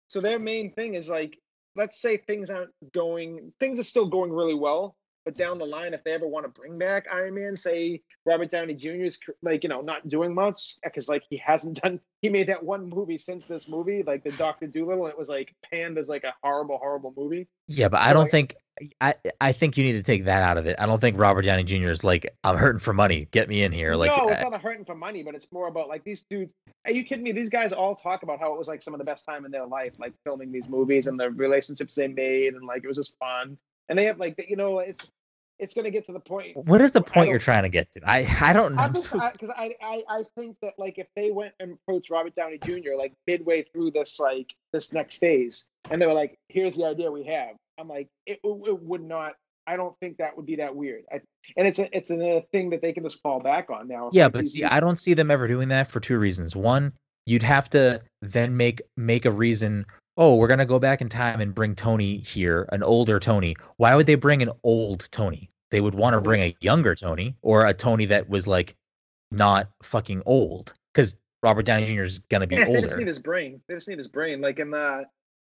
So 0.10 0.22
their 0.22 0.40
main 0.40 0.74
thing 0.74 0.96
is 0.96 1.10
like 1.10 1.40
let's 1.76 2.02
say 2.02 2.18
things 2.18 2.50
aren't 2.50 2.72
going 2.94 3.54
things 3.60 3.80
are 3.80 3.84
still 3.84 4.08
going 4.08 4.32
really 4.32 4.56
well 4.56 4.96
but 5.26 5.36
down 5.36 5.58
the 5.58 5.66
line 5.66 5.94
if 5.94 6.04
they 6.04 6.12
ever 6.14 6.28
want 6.28 6.46
to 6.46 6.50
bring 6.62 6.78
back 6.78 7.06
iron 7.14 7.36
man 7.36 7.56
say 7.58 8.02
robert 8.26 8.50
downey 8.50 8.74
jr 8.74 8.90
is 9.04 9.20
like 9.42 9.64
you 9.64 9.70
know 9.70 9.82
not 9.82 10.08
doing 10.08 10.34
much 10.34 10.78
because 10.84 11.08
like 11.10 11.24
he 11.30 11.38
hasn't 11.38 11.82
done 11.82 12.00
he 12.22 12.30
made 12.30 12.48
that 12.48 12.64
one 12.64 12.90
movie 12.90 13.18
since 13.18 13.48
this 13.48 13.68
movie 13.68 14.04
like 14.06 14.24
the 14.24 14.32
dr 14.34 14.66
dolittle 14.68 15.06
and 15.06 15.12
it 15.14 15.18
was 15.18 15.30
like 15.30 15.54
panned 15.72 15.98
as 15.98 16.08
like 16.10 16.24
a 16.24 16.34
horrible 16.44 16.78
horrible 16.78 17.14
movie 17.18 17.48
Yeah, 17.68 17.90
but 17.90 18.00
I 18.02 18.08
So, 18.10 18.14
don't 18.14 18.22
like- 18.24 18.32
think 18.32 18.56
I 19.02 19.14
I 19.42 19.52
think 19.52 19.76
you 19.76 19.84
need 19.84 19.92
to 19.94 20.04
take 20.04 20.24
that 20.24 20.42
out 20.42 20.58
of 20.58 20.66
it. 20.66 20.78
I 20.80 20.86
don't 20.86 21.02
think 21.02 21.20
Robert 21.20 21.42
Downey 21.42 21.66
Jr. 21.66 21.90
is 21.90 22.06
like 22.06 22.34
I'm 22.46 22.56
hurting 22.56 22.80
for 22.80 22.94
money. 22.94 23.28
Get 23.32 23.50
me 23.50 23.64
in 23.64 23.74
here. 23.74 23.94
Like 23.96 24.10
no, 24.10 24.30
it's 24.30 24.42
I- 24.42 24.48
not 24.48 24.62
hurting 24.62 24.86
for 24.86 24.96
money, 24.96 25.22
but 25.22 25.36
it's 25.36 25.52
more 25.52 25.68
about 25.68 25.90
like 25.90 26.06
these 26.06 26.24
dudes. 26.30 26.54
Are 26.86 26.94
you 26.94 27.04
kidding 27.04 27.26
me? 27.26 27.34
These 27.34 27.50
guys 27.50 27.74
all 27.74 27.94
talk 27.94 28.24
about 28.24 28.40
how 28.40 28.54
it 28.54 28.58
was 28.58 28.70
like 28.70 28.82
some 28.82 28.94
of 28.94 29.00
the 29.00 29.04
best 29.04 29.26
time 29.26 29.44
in 29.44 29.52
their 29.52 29.66
life, 29.66 29.96
like 30.00 30.14
filming 30.24 30.50
these 30.54 30.70
movies 30.70 31.08
and 31.08 31.20
the 31.20 31.30
relationships 31.32 31.94
they 31.96 32.08
made, 32.08 32.54
and 32.54 32.66
like 32.66 32.86
it 32.86 32.88
was 32.88 32.96
just 32.96 33.18
fun. 33.20 33.58
And 33.90 33.98
they 33.98 34.06
have 34.06 34.20
like 34.20 34.44
you 34.48 34.56
know, 34.56 34.80
it's 34.80 35.08
it's 35.58 35.74
gonna 35.74 35.92
get 35.92 36.06
to 36.06 36.14
the 36.14 36.20
point. 36.22 36.56
what 36.56 36.80
is 36.80 36.94
the 36.94 37.02
point 37.02 37.30
you're 37.30 37.38
trying 37.40 37.64
to 37.64 37.70
get 37.70 37.92
to? 37.92 38.02
I 38.06 38.26
I 38.42 38.54
don't 38.54 38.76
know. 38.76 38.82
I'm 38.82 38.88
I'm 38.90 38.94
just 38.94 39.10
so- 39.10 39.20
because 39.32 39.50
I, 39.56 39.74
I 39.82 40.04
I 40.10 40.24
think 40.38 40.56
that 40.62 40.74
like 40.78 40.98
if 40.98 41.08
they 41.16 41.32
went 41.32 41.54
and 41.60 41.74
approached 41.74 42.10
Robert 42.10 42.34
Downey 42.36 42.60
Jr. 42.64 42.96
like 42.98 43.14
midway 43.28 43.64
through 43.64 43.92
this 43.92 44.20
like 44.20 44.54
this 44.72 44.94
next 44.94 45.18
phase, 45.18 45.66
and 45.90 46.02
they 46.02 46.06
were 46.06 46.14
like, 46.14 46.38
"Here's 46.48 46.76
the 46.78 46.86
idea 46.86 47.12
we 47.12 47.26
have," 47.26 47.56
I'm 47.78 47.88
like, 47.90 48.08
it, 48.26 48.40
it 48.44 48.82
would 48.82 49.04
not. 49.04 49.34
I 49.68 49.76
don't 49.76 49.96
think 50.00 50.18
that 50.18 50.36
would 50.36 50.46
be 50.46 50.56
that 50.58 50.76
weird. 50.76 51.04
I, 51.12 51.22
and 51.58 51.68
it's 51.68 51.78
a 51.80 51.96
it's 51.96 52.10
a 52.10 52.44
thing 52.52 52.70
that 52.70 52.82
they 52.82 52.94
can 52.94 53.04
just 53.04 53.22
fall 53.22 53.40
back 53.40 53.70
on 53.70 53.88
now. 53.88 54.10
yeah, 54.14 54.30
but 54.30 54.48
see, 54.48 54.64
I 54.64 54.80
don't 54.80 55.00
see 55.00 55.14
them 55.14 55.30
ever 55.30 55.48
doing 55.48 55.70
that 55.70 55.88
for 55.88 56.00
two 56.00 56.18
reasons. 56.18 56.56
One, 56.56 56.94
you'd 57.26 57.44
have 57.44 57.70
to 57.72 58.02
then 58.22 58.56
make 58.56 58.82
make 58.96 59.26
a 59.26 59.32
reason. 59.32 59.86
Oh, 60.20 60.36
we're 60.36 60.50
gonna 60.50 60.66
go 60.66 60.80
back 60.80 61.00
in 61.00 61.08
time 61.08 61.40
and 61.40 61.56
bring 61.56 61.76
Tony 61.76 62.18
here, 62.18 62.68
an 62.74 62.84
older 62.84 63.22
Tony. 63.22 63.56
Why 63.78 63.96
would 63.96 64.06
they 64.06 64.16
bring 64.16 64.44
an 64.44 64.52
old 64.64 65.08
Tony? 65.12 65.50
They 65.72 65.80
would 65.80 65.96
want 65.96 66.14
to 66.14 66.20
bring 66.20 66.42
a 66.42 66.54
younger 66.60 66.94
Tony 66.94 67.38
or 67.42 67.66
a 67.66 67.74
Tony 67.74 68.06
that 68.08 68.30
was 68.30 68.46
like 68.46 68.76
not 69.32 69.70
fucking 69.82 70.24
old, 70.26 70.74
because 70.94 71.16
Robert 71.42 71.66
Downey 71.66 71.86
Jr. 71.86 72.04
is 72.04 72.20
gonna 72.20 72.48
be 72.48 72.58
Yeah, 72.58 72.66
they 72.66 72.82
just 72.82 72.98
need 72.98 73.08
his 73.08 73.20
brain. 73.20 73.62
They 73.70 73.76
just 73.76 73.88
need 73.88 73.98
his 73.98 74.10
brain. 74.10 74.42
Like 74.42 74.60
in 74.60 74.72
the, 74.72 75.06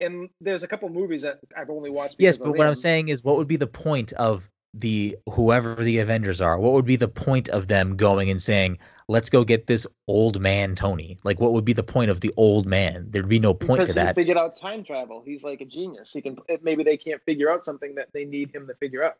and 0.00 0.30
there's 0.40 0.62
a 0.62 0.66
couple 0.66 0.88
movies 0.88 1.20
that 1.22 1.40
I've 1.54 1.68
only 1.68 1.90
watched. 1.90 2.16
Yes, 2.18 2.38
but 2.38 2.56
what 2.56 2.66
I'm 2.66 2.74
saying 2.74 3.10
is, 3.10 3.22
what 3.22 3.36
would 3.36 3.48
be 3.48 3.56
the 3.56 3.66
point 3.66 4.14
of 4.14 4.48
the 4.72 5.18
whoever 5.28 5.74
the 5.74 5.98
Avengers 5.98 6.40
are? 6.40 6.58
What 6.58 6.72
would 6.72 6.86
be 6.86 6.96
the 6.96 7.06
point 7.06 7.50
of 7.50 7.68
them 7.68 7.96
going 7.96 8.30
and 8.30 8.40
saying, 8.40 8.78
"Let's 9.08 9.30
go 9.30 9.44
get 9.44 9.66
this 9.66 9.86
old 10.08 10.40
man 10.40 10.74
Tony"? 10.74 11.18
Like, 11.24 11.40
what 11.40 11.52
would 11.52 11.64
be 11.64 11.72
the 11.72 11.82
point 11.82 12.10
of 12.10 12.20
the 12.20 12.32
old 12.36 12.66
man? 12.66 13.06
There'd 13.10 13.28
be 13.28 13.38
no 13.38 13.54
point 13.54 13.80
because 13.80 13.94
to 13.94 14.00
he 14.00 14.04
that. 14.06 14.14
figured 14.14 14.38
out 14.38 14.56
time 14.56 14.84
travel. 14.84 15.22
He's 15.24 15.44
like 15.44 15.60
a 15.60 15.64
genius. 15.64 16.12
He 16.12 16.22
can. 16.22 16.38
Eh, 16.48 16.58
maybe 16.62 16.84
they 16.84 16.96
can't 16.96 17.22
figure 17.24 17.50
out 17.50 17.64
something 17.64 17.94
that 17.96 18.08
they 18.12 18.24
need 18.24 18.54
him 18.54 18.66
to 18.66 18.74
figure 18.74 19.02
out. 19.02 19.16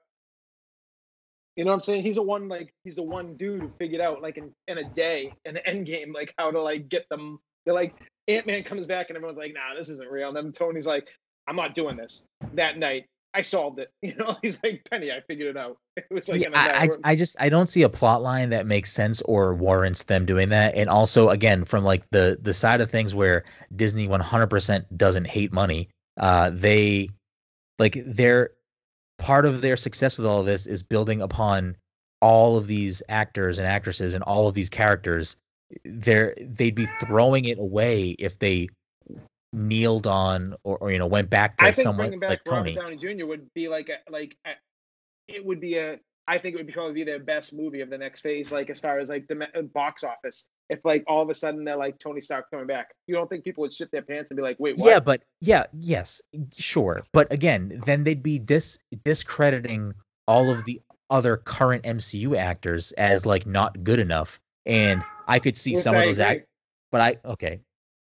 You 1.57 1.65
know 1.65 1.71
what 1.71 1.77
I'm 1.77 1.83
saying? 1.83 2.03
He's 2.03 2.17
the 2.17 2.23
one 2.23 2.49
like 2.49 2.75
he's 2.83 2.97
the 2.97 3.03
one 3.03 3.37
dude 3.37 3.61
who 3.61 3.73
figured 3.79 4.01
out 4.01 4.21
like 4.21 4.39
in, 4.39 4.53
in 4.67 4.79
a 4.79 4.85
day 4.85 5.33
in 5.45 5.55
the 5.55 5.67
end 5.67 5.87
game 5.87 6.13
like 6.13 6.35
how 6.37 6.51
to 6.51 6.61
like 6.61 6.89
get 6.89 7.09
them. 7.09 7.39
They're 7.65 7.75
like 7.75 7.95
Ant 8.29 8.47
Man 8.47 8.65
comes 8.65 8.87
back 8.87 9.11
and 9.11 9.17
everyone's 9.17 9.39
like, 9.39 9.55
nah, 9.55 9.79
this 9.79 9.89
isn't 9.89 10.11
real. 10.11 10.29
And 10.29 10.37
then 10.37 10.53
Tony's 10.53 10.87
like, 10.87 11.09
I'm 11.47 11.57
not 11.57 11.75
doing 11.75 11.97
this. 11.97 12.27
That 12.55 12.79
night, 12.79 13.07
I 13.35 13.43
solved 13.43 13.81
it. 13.81 13.91
You 14.03 14.15
know, 14.17 14.37
he's 14.43 14.61
like 14.63 14.87
Penny, 14.89 15.11
I 15.11 15.21
figured 15.21 15.57
it 15.57 15.57
out. 15.57 15.79
It 15.97 16.07
was 16.11 16.29
like 16.29 16.43
a 16.43 16.57
I, 16.57 16.85
I, 16.85 16.89
I 17.05 17.17
just 17.17 17.37
I 17.39 17.49
don't 17.49 17.69
see 17.69 17.83
a 17.83 17.89
plot 17.89 18.23
line 18.23 18.51
that 18.51 18.67
makes 18.67 18.93
sense 18.93 19.23
or 19.23 19.55
warrants 19.55 20.05
them 20.05 20.27
doing 20.27 20.51
that. 20.51 20.75
And 20.77 20.91
also, 20.91 21.31
again, 21.31 21.65
from 21.65 21.85
like 21.85 22.09
the 22.11 22.39
the 22.41 22.53
side 22.53 22.81
of 22.81 22.91
things 22.91 23.15
where 23.15 23.45
Disney 23.75 24.09
100% 24.09 24.85
doesn't 24.97 25.27
hate 25.27 25.53
money, 25.53 25.89
uh, 26.19 26.51
they 26.53 27.09
like 27.79 28.03
they're 28.07 28.51
part 29.19 29.47
of 29.47 29.61
their 29.61 29.77
success 29.77 30.19
with 30.19 30.27
all 30.27 30.41
of 30.41 30.47
this 30.47 30.67
is 30.67 30.83
building 30.83 31.23
upon 31.23 31.77
all 32.21 32.57
of 32.57 32.67
these 32.67 33.03
actors 33.09 33.59
and 33.59 33.67
actresses 33.67 34.15
and 34.15 34.25
all 34.25 34.49
of 34.49 34.55
these 34.55 34.69
characters. 34.69 35.37
They're 35.85 36.35
they'd 36.41 36.75
be 36.75 36.87
throwing 37.01 37.47
it 37.47 37.59
away 37.59 38.11
if 38.19 38.39
they 38.39 38.69
kneeled 39.55 40.07
on 40.07 40.57
or, 40.65 40.79
or 40.79 40.93
you 40.93 40.99
know 40.99 41.07
went 41.07 41.31
back 41.31 41.57
to 41.59 41.65
I 41.65 41.73
think 41.73 41.85
someone 41.85 42.07
bringing 42.07 42.21
back 42.21 42.31
like 42.31 42.41
Robert 42.47 42.75
Tony. 42.75 42.97
Downey 42.99 43.17
Jr. 43.19 43.27
would 43.27 43.53
be 43.55 43.69
like 43.69 43.89
a, 43.89 43.99
like 44.11 44.37
a, 44.47 44.51
it 45.29 45.45
would 45.45 45.61
be 45.61 45.79
a 45.79 45.99
I 46.27 46.39
think 46.39 46.55
it 46.55 46.65
would 46.65 46.73
probably 46.73 46.95
be 46.95 47.05
their 47.05 47.19
best 47.19 47.53
movie 47.53 47.81
of 47.83 47.91
the 47.91 47.99
next 47.99 48.23
phase, 48.23 48.51
like 48.51 48.71
as 48.71 48.81
far 48.81 48.99
as 48.99 49.11
like 49.11 49.27
dom- 49.27 49.43
uh, 49.43 49.63
box 49.63 50.05
office. 50.05 50.47
if 50.71 50.83
like 50.85 51.05
all 51.07 51.23
of 51.23 51.29
a 51.29 51.35
sudden 51.35 51.65
they're 51.65 51.77
like 51.77 51.99
Tony 51.99 52.21
Stark 52.21 52.51
coming 52.51 52.67
back. 52.67 52.95
You 53.07 53.15
don't 53.15 53.29
think 53.29 53.45
people 53.45 53.63
would 53.63 53.75
shit 53.75 53.91
their 53.91 54.03
pants 54.03 54.31
and 54.31 54.37
be 54.37 54.43
like, 54.43 54.57
wait, 54.59 54.79
what? 54.79 54.89
Yeah, 54.89 55.01
but 55.01 55.23
yeah, 55.41 55.65
yes, 55.73 56.23
sure. 56.57 57.05
But 57.13 57.31
again, 57.31 57.83
then 57.85 58.05
they'd 58.05 58.23
be 58.23 58.39
dis 58.39 58.79
discrediting 59.05 59.95
all 60.27 60.51
of 60.51 60.65
the 60.65 60.81
other 61.11 61.37
current 61.37 61.85
MCU 61.85 62.37
actors 62.39 62.93
as 62.93 63.27
like 63.27 63.47
not 63.47 63.85
good 63.85 63.99
enough. 63.99 64.41
And 64.65 65.03
I 65.29 65.41
could 65.41 65.59
see 65.59 65.75
Which 65.75 65.83
some 65.83 65.95
I 65.95 65.99
of 65.99 66.05
those 66.07 66.21
act 66.21 66.47
but 66.95 67.01
I 67.01 67.17
okay. 67.33 67.59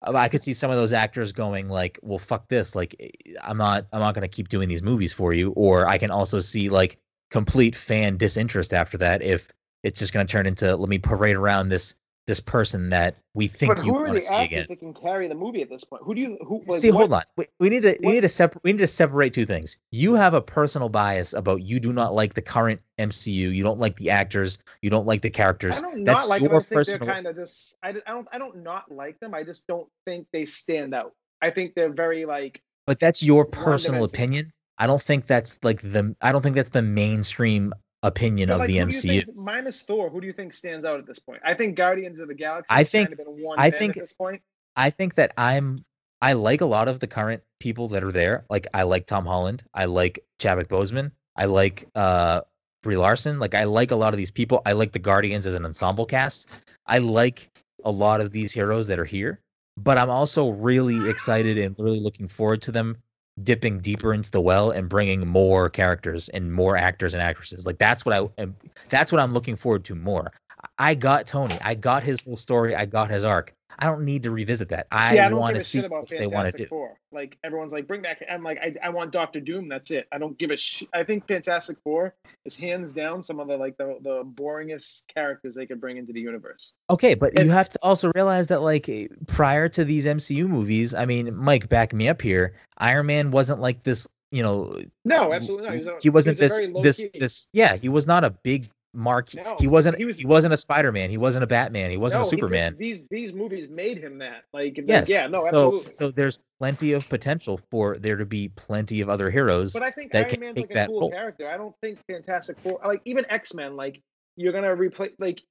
Uh, 0.06 0.14
I 0.16 0.30
could 0.30 0.44
see 0.44 0.54
some 0.54 0.72
of 0.72 0.78
those 0.78 0.94
actors 0.94 1.32
going 1.32 1.70
like, 1.70 2.00
"Well, 2.02 2.20
fuck 2.20 2.48
this! 2.48 2.76
Like, 2.76 2.96
eh, 3.00 3.10
I'm 3.42 3.58
not, 3.58 3.88
I'm 3.92 4.00
not 4.00 4.16
gonna 4.16 4.28
keep 4.28 4.50
doing 4.50 4.70
these 4.70 4.84
movies 4.84 5.14
for 5.14 5.34
you." 5.34 5.52
Or 5.52 5.88
I 5.88 5.98
can 5.98 6.12
also 6.12 6.40
see 6.40 6.70
like 6.70 7.00
complete 7.32 7.76
fan 7.76 8.18
disinterest 8.18 8.74
after 8.74 8.98
that 9.00 9.22
if 9.22 9.52
it's 9.84 10.00
just 10.00 10.14
gonna 10.14 10.26
turn 10.26 10.48
into 10.48 10.76
let 10.76 10.90
me 10.90 10.98
parade 10.98 11.36
around 11.36 11.70
this 11.70 11.96
this 12.30 12.40
person 12.40 12.92
that 12.92 13.18
we 13.34 13.48
think 13.48 13.76
But 13.76 13.84
you 13.84 13.92
who 13.92 13.98
are 13.98 14.02
want 14.04 14.14
the 14.14 14.20
to 14.20 14.26
see 14.26 14.36
actors 14.36 14.52
again. 14.52 14.66
that 14.70 14.80
can 14.80 14.94
carry 14.94 15.28
the 15.28 15.34
movie 15.34 15.64
at 15.64 15.70
this 15.70 15.84
point? 15.84 16.04
Who 16.06 16.14
do 16.14 16.22
you 16.22 16.38
who 16.46 16.64
like, 16.68 16.80
See, 16.80 16.92
what- 16.92 17.00
hold 17.00 17.14
on. 17.14 17.24
We, 17.38 17.48
we 17.60 17.70
need 17.70 17.82
to 17.82 17.98
we 18.04 18.12
need 18.12 18.22
to 18.22 18.30
separate 18.30 18.64
we 18.64 18.72
need 18.72 18.78
to 18.80 18.88
separate 18.88 19.34
two 19.34 19.48
things. 19.48 19.78
You 19.90 20.14
have 20.14 20.36
a 20.36 20.42
personal 20.42 20.90
bias 20.90 21.34
about 21.34 21.64
you 21.64 21.80
do 21.80 21.92
not 21.92 22.14
like 22.14 22.36
the 22.36 22.44
current 22.44 22.82
MCU. 23.00 23.32
You 23.56 23.64
don't 23.64 23.80
like 23.80 23.96
the 23.96 24.12
actors. 24.12 24.60
You 24.84 24.92
don't 24.92 25.08
like 25.08 25.22
the 25.22 25.32
characters. 25.32 25.76
I 25.80 25.82
don't 25.82 26.04
That's 26.04 26.28
not 26.28 26.30
like 26.30 26.42
them. 26.44 26.52
I 26.52 26.54
your 26.54 26.60
just 26.60 26.70
think 26.70 26.78
personal. 26.80 27.06
they're 27.08 27.16
kind 27.16 27.28
of 27.28 27.36
just. 27.36 27.76
I, 27.82 27.90
I 27.90 28.12
don't. 28.12 28.28
I 28.32 28.38
don't 28.38 28.58
not 28.64 28.92
like 28.92 29.20
them. 29.20 29.34
I 29.34 29.44
just 29.44 29.66
don't 29.66 29.88
think 30.06 30.28
they 30.32 30.46
stand 30.46 30.94
out. 30.94 31.14
I 31.42 31.50
think 31.50 31.74
they're 31.74 31.92
very 31.92 32.26
like. 32.26 32.62
But 32.86 33.00
that's 33.00 33.24
your 33.24 33.44
personal 33.46 34.04
opinion. 34.04 34.54
I 34.78 34.86
don't 34.86 35.02
think 35.02 35.26
that's 35.26 35.58
like 35.64 35.82
the 35.82 36.16
I 36.22 36.32
don't 36.32 36.42
think 36.44 36.56
that's 36.56 36.70
the 36.70 36.84
mainstream 36.84 37.74
opinion 38.04 38.50
of 38.50 38.60
like, 38.60 38.68
the 38.68 38.78
MCU. 38.78 39.36
minus 39.36 39.82
Thor, 39.82 40.10
who 40.10 40.22
do 40.22 40.28
you 40.28 40.34
think 40.34 40.54
stands 40.54 40.86
out 40.86 41.00
at 41.00 41.06
this 41.06 41.20
point? 41.20 41.42
I 41.44 41.54
think 41.54 41.76
Guardians 41.76 42.20
of 42.20 42.28
the 42.28 42.34
Galaxy. 42.34 42.68
I 42.70 42.84
think- 42.84 43.16
been 43.16 43.26
one 43.28 43.60
I 43.60 43.70
think- 43.72 43.98
at 43.98 44.04
this 44.04 44.14
point. 44.14 44.42
I 44.76 44.90
think 44.92 45.16
that 45.16 45.34
I'm 45.38 45.84
I 46.22 46.34
like 46.34 46.62
a 46.62 46.66
lot 46.66 46.88
of 46.88 47.00
the 47.00 47.08
current 47.08 47.44
people 47.60 47.90
that 47.90 48.04
are 48.04 48.12
there. 48.12 48.46
Like 48.50 48.68
I 48.74 48.84
like 48.84 49.08
Tom 49.08 49.26
Holland. 49.26 49.64
I 49.74 49.86
like 49.86 50.20
Chadwick 50.38 50.68
Boseman. 50.70 51.12
I 51.36 51.46
like 51.46 51.88
uh 51.96 52.42
Brie 52.84 52.98
Larson. 52.98 53.40
Like 53.40 53.56
I 53.56 53.66
like 53.66 53.92
a 53.92 53.96
lot 53.96 54.14
of 54.14 54.18
these 54.18 54.32
people. 54.32 54.62
I 54.66 54.74
like 54.74 54.92
the 54.92 55.00
Guardians 55.00 55.48
as 55.48 55.54
an 55.54 55.66
ensemble 55.66 56.06
cast. 56.06 56.50
I 56.86 57.00
like 57.00 57.50
a 57.84 57.92
lot 57.92 58.22
of 58.22 58.32
these 58.32 58.52
heroes 58.52 58.88
that 58.88 59.00
are 59.00 59.06
here. 59.06 59.42
But 59.78 59.98
I'm 59.98 60.10
also 60.10 60.50
really 60.50 61.10
excited 61.10 61.58
and 61.58 61.76
really 61.80 62.00
looking 62.02 62.28
forward 62.28 62.62
to 62.64 62.72
them 62.72 62.98
dipping 63.44 63.80
deeper 63.80 64.14
into 64.14 64.32
the 64.32 64.41
well 64.41 64.72
and 64.72 64.90
bringing 64.90 65.28
more 65.28 65.70
characters 65.70 66.30
and 66.30 66.53
more 66.53 66.78
actors 66.78 67.14
and 67.14 67.22
actresses. 67.22 67.66
Like 67.66 67.78
that's 67.78 68.06
what 68.06 68.14
I. 68.38 68.48
That's 68.90 69.11
what 69.11 69.22
I'm 69.22 69.34
looking 69.34 69.56
forward 69.56 69.86
to 69.86 69.95
more. 69.95 70.32
I 70.77 70.95
got 70.95 71.27
Tony. 71.27 71.57
I 71.61 71.76
got 71.76 72.03
his 72.03 72.23
whole 72.23 72.38
story. 72.38 72.76
I 72.76 72.86
got 72.86 73.10
his 73.10 73.23
arc. 73.23 73.53
I 73.81 73.86
don't 73.86 74.03
need 74.03 74.23
to 74.23 74.31
revisit 74.31 74.69
that. 74.69 74.88
I, 74.91 75.11
See, 75.11 75.19
I 75.19 75.30
don't 75.30 75.40
want 75.40 75.53
give 75.53 75.61
to 75.61 75.61
a 75.61 75.64
see 75.64 75.77
shit 75.77 75.86
about 75.86 76.02
what 76.02 76.10
they 76.10 76.18
want 76.18 76.30
to 76.30 76.36
Fantastic 76.36 76.61
do. 76.64 76.68
Four. 76.68 76.98
Like 77.14 77.38
everyone's 77.45 77.72
like, 77.72 77.88
bring 77.88 78.02
back. 78.02 78.22
I'm 78.30 78.44
like, 78.44 78.57
I, 78.60 78.73
I 78.84 78.90
want 78.90 79.14
Doctor 79.14 79.40
Doom. 79.40 79.69
That's 79.69 79.90
it. 79.90 80.06
I 80.11 80.18
don't 80.18 80.38
give 80.38 80.52
a 80.52 80.57
shit. 80.57 80.90
I 80.94 81.06
think 81.06 81.26
Fantastic 81.27 81.77
Four 81.81 82.14
is 82.44 82.57
hands 82.57 82.91
down 82.91 83.23
some 83.23 83.40
of 83.40 83.48
the 83.48 83.56
like 83.56 83.77
the 83.77 83.98
the 84.02 84.26
boringest 84.26 85.03
characters 85.14 85.56
they 85.56 85.65
could 85.65 85.80
bring 85.80 85.95
into 85.95 86.11
the 86.11 86.19
universe. 86.19 86.73
Okay, 86.90 87.14
but 87.14 87.38
And- 87.38 87.45
you 87.48 87.52
have 87.53 87.69
to 87.69 87.80
also 87.81 88.11
realize 88.14 88.48
that 88.48 88.61
like 88.61 88.90
eh, 88.90 89.07
prior 89.27 89.69
to 89.69 89.86
these 89.86 90.06
MCU 90.06 90.45
movies, 90.45 90.94
I 90.94 91.06
mean, 91.06 91.34
Mike, 91.34 91.69
back 91.69 91.94
me 91.94 92.10
up 92.10 92.22
here. 92.22 92.56
Iron 92.77 93.06
Man 93.06 93.31
wasn't 93.31 93.61
like 93.61 93.84
this, 93.84 94.07
you 94.31 94.44
know. 94.44 94.81
No, 95.06 95.31
absolutely 95.31 95.68
not. 95.68 95.73
He, 95.76 95.80
was 95.80 95.88
a, 95.88 95.99
he 96.02 96.10
wasn't 96.10 96.38
he 96.38 96.44
was 96.44 96.84
this 96.84 96.98
this 96.98 97.11
key. 97.14 97.19
this. 97.19 97.48
Yeah, 97.53 97.77
he 97.77 97.88
was 97.88 98.06
not 98.06 98.26
a 98.26 98.30
big 98.30 98.69
mark. 98.94 99.34
No, 99.36 99.56
he 99.60 99.68
wasn't. 99.68 99.98
he 99.98 100.06
was- 100.06 100.18
He 100.18 100.26
wasn't 100.26 100.53
a 100.53 100.57
Spider 100.57 100.91
Man. 100.91 101.10
He 101.10 101.18
wasn't 101.18 101.44
a 101.44 101.48
Batman. 101.48 101.91
He 101.91 101.98
wasn't 101.98 102.22
No, 102.24 102.28
a 102.28 102.30
Superman. 102.30 102.76
these 102.78 103.06
these 103.10 103.34
movies 103.34 103.70
made 103.70 103.98
him 103.98 104.18
that. 104.20 104.44
Like, 104.53 104.78
like, 104.78 104.88
yes. 104.88 105.10
yeah, 105.10 105.28
no, 105.28 105.41
so 105.41 105.66
absolutely. 105.68 105.94
so 105.94 106.11
there's 106.11 106.40
plenty 106.60 106.94
of 106.94 107.07
potential 107.10 107.60
for 107.70 107.98
there 107.98 108.16
to 108.18 108.26
be 108.26 108.49
plenty 108.49 109.02
of 109.02 109.10
other 109.10 109.30
heroes. 109.30 109.74
But 109.74 109.84
I 109.84 109.91
think 109.91 110.11
that 110.14 110.20
Iron 110.20 110.30
can 110.30 110.40
Man's 110.40 110.56
take 110.56 110.64
like 110.66 110.72
a 110.72 110.74
that 110.76 110.88
cool 110.88 111.02
role. 111.02 111.11
character. 111.11 111.49
I 111.49 111.57
don't 111.57 111.76
think 111.82 111.99
Fantastic 112.07 112.57
Four, 112.60 112.80
like 112.86 113.02
even 113.06 113.26
X 113.30 113.53
Men, 113.53 113.76
like 113.76 114.02
you're 114.38 114.53
gonna 114.53 114.74
replace, 114.76 115.11
like 115.20 115.41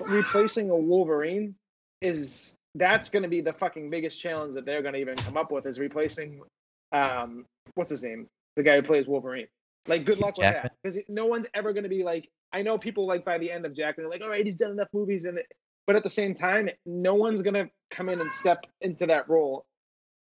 replacing 0.00 0.70
a 0.70 0.76
Wolverine 0.76 1.54
is 2.00 2.54
that's 2.74 3.08
gonna 3.10 3.28
be 3.28 3.40
the 3.40 3.52
fucking 3.52 3.90
biggest 3.90 4.20
challenge 4.20 4.54
that 4.54 4.64
they're 4.64 4.82
gonna 4.82 4.98
even 4.98 5.16
come 5.16 5.36
up 5.36 5.50
with 5.50 5.66
is 5.66 5.78
replacing, 5.78 6.40
um, 6.92 7.44
what's 7.74 7.90
his 7.90 8.02
name, 8.02 8.26
the 8.56 8.62
guy 8.62 8.76
who 8.76 8.82
plays 8.82 9.06
Wolverine. 9.06 9.46
Like, 9.86 10.04
good 10.04 10.18
luck 10.18 10.36
with 10.36 10.44
Jackman? 10.44 10.62
that 10.64 10.72
because 10.82 11.02
no 11.08 11.26
one's 11.26 11.46
ever 11.54 11.72
gonna 11.72 11.88
be 11.88 12.02
like. 12.04 12.28
I 12.52 12.62
know 12.62 12.78
people 12.78 13.06
like 13.06 13.24
by 13.24 13.38
the 13.38 13.50
end 13.50 13.66
of 13.66 13.74
Jackman, 13.74 14.04
they're 14.04 14.10
like, 14.10 14.22
all 14.22 14.30
right, 14.30 14.44
he's 14.44 14.56
done 14.56 14.70
enough 14.70 14.88
movies, 14.92 15.24
and 15.24 15.38
but 15.86 15.96
at 15.96 16.02
the 16.02 16.10
same 16.10 16.34
time, 16.34 16.70
no 16.86 17.14
one's 17.14 17.42
gonna 17.42 17.68
come 17.90 18.08
in 18.08 18.20
and 18.20 18.32
step 18.32 18.64
into 18.80 19.06
that 19.06 19.28
role 19.28 19.66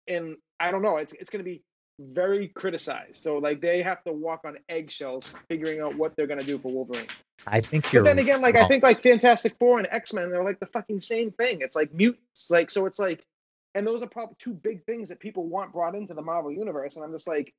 and 0.08 0.36
I 0.60 0.70
don't 0.70 0.82
know, 0.82 0.96
it's 0.96 1.12
it's 1.12 1.30
going 1.30 1.44
to 1.44 1.50
be 1.50 1.62
very 1.98 2.48
criticized. 2.48 3.22
So 3.22 3.38
like 3.38 3.60
they 3.60 3.82
have 3.82 4.02
to 4.04 4.12
walk 4.12 4.42
on 4.44 4.56
eggshells 4.68 5.30
figuring 5.48 5.80
out 5.80 5.96
what 5.96 6.16
they're 6.16 6.26
going 6.26 6.40
to 6.40 6.46
do 6.46 6.58
for 6.58 6.72
Wolverine. 6.72 7.06
I 7.46 7.60
think 7.60 7.92
you're. 7.92 8.02
But 8.02 8.10
then 8.10 8.18
again, 8.20 8.40
like 8.40 8.56
I 8.56 8.68
think 8.68 8.82
like 8.82 9.02
Fantastic 9.02 9.56
Four 9.58 9.78
and 9.78 9.88
X 9.90 10.12
Men, 10.12 10.30
they're 10.30 10.44
like 10.44 10.60
the 10.60 10.66
fucking 10.66 11.00
same 11.00 11.32
thing. 11.32 11.60
It's 11.60 11.76
like 11.76 11.92
mutants, 11.92 12.50
like 12.50 12.70
so 12.70 12.86
it's 12.86 12.98
like, 12.98 13.24
and 13.74 13.86
those 13.86 14.02
are 14.02 14.06
probably 14.06 14.36
two 14.38 14.54
big 14.54 14.84
things 14.84 15.08
that 15.08 15.18
people 15.18 15.48
want 15.48 15.72
brought 15.72 15.94
into 15.94 16.14
the 16.14 16.22
Marvel 16.22 16.52
universe. 16.52 16.96
And 16.96 17.04
I'm 17.04 17.12
just 17.12 17.26
like, 17.26 17.52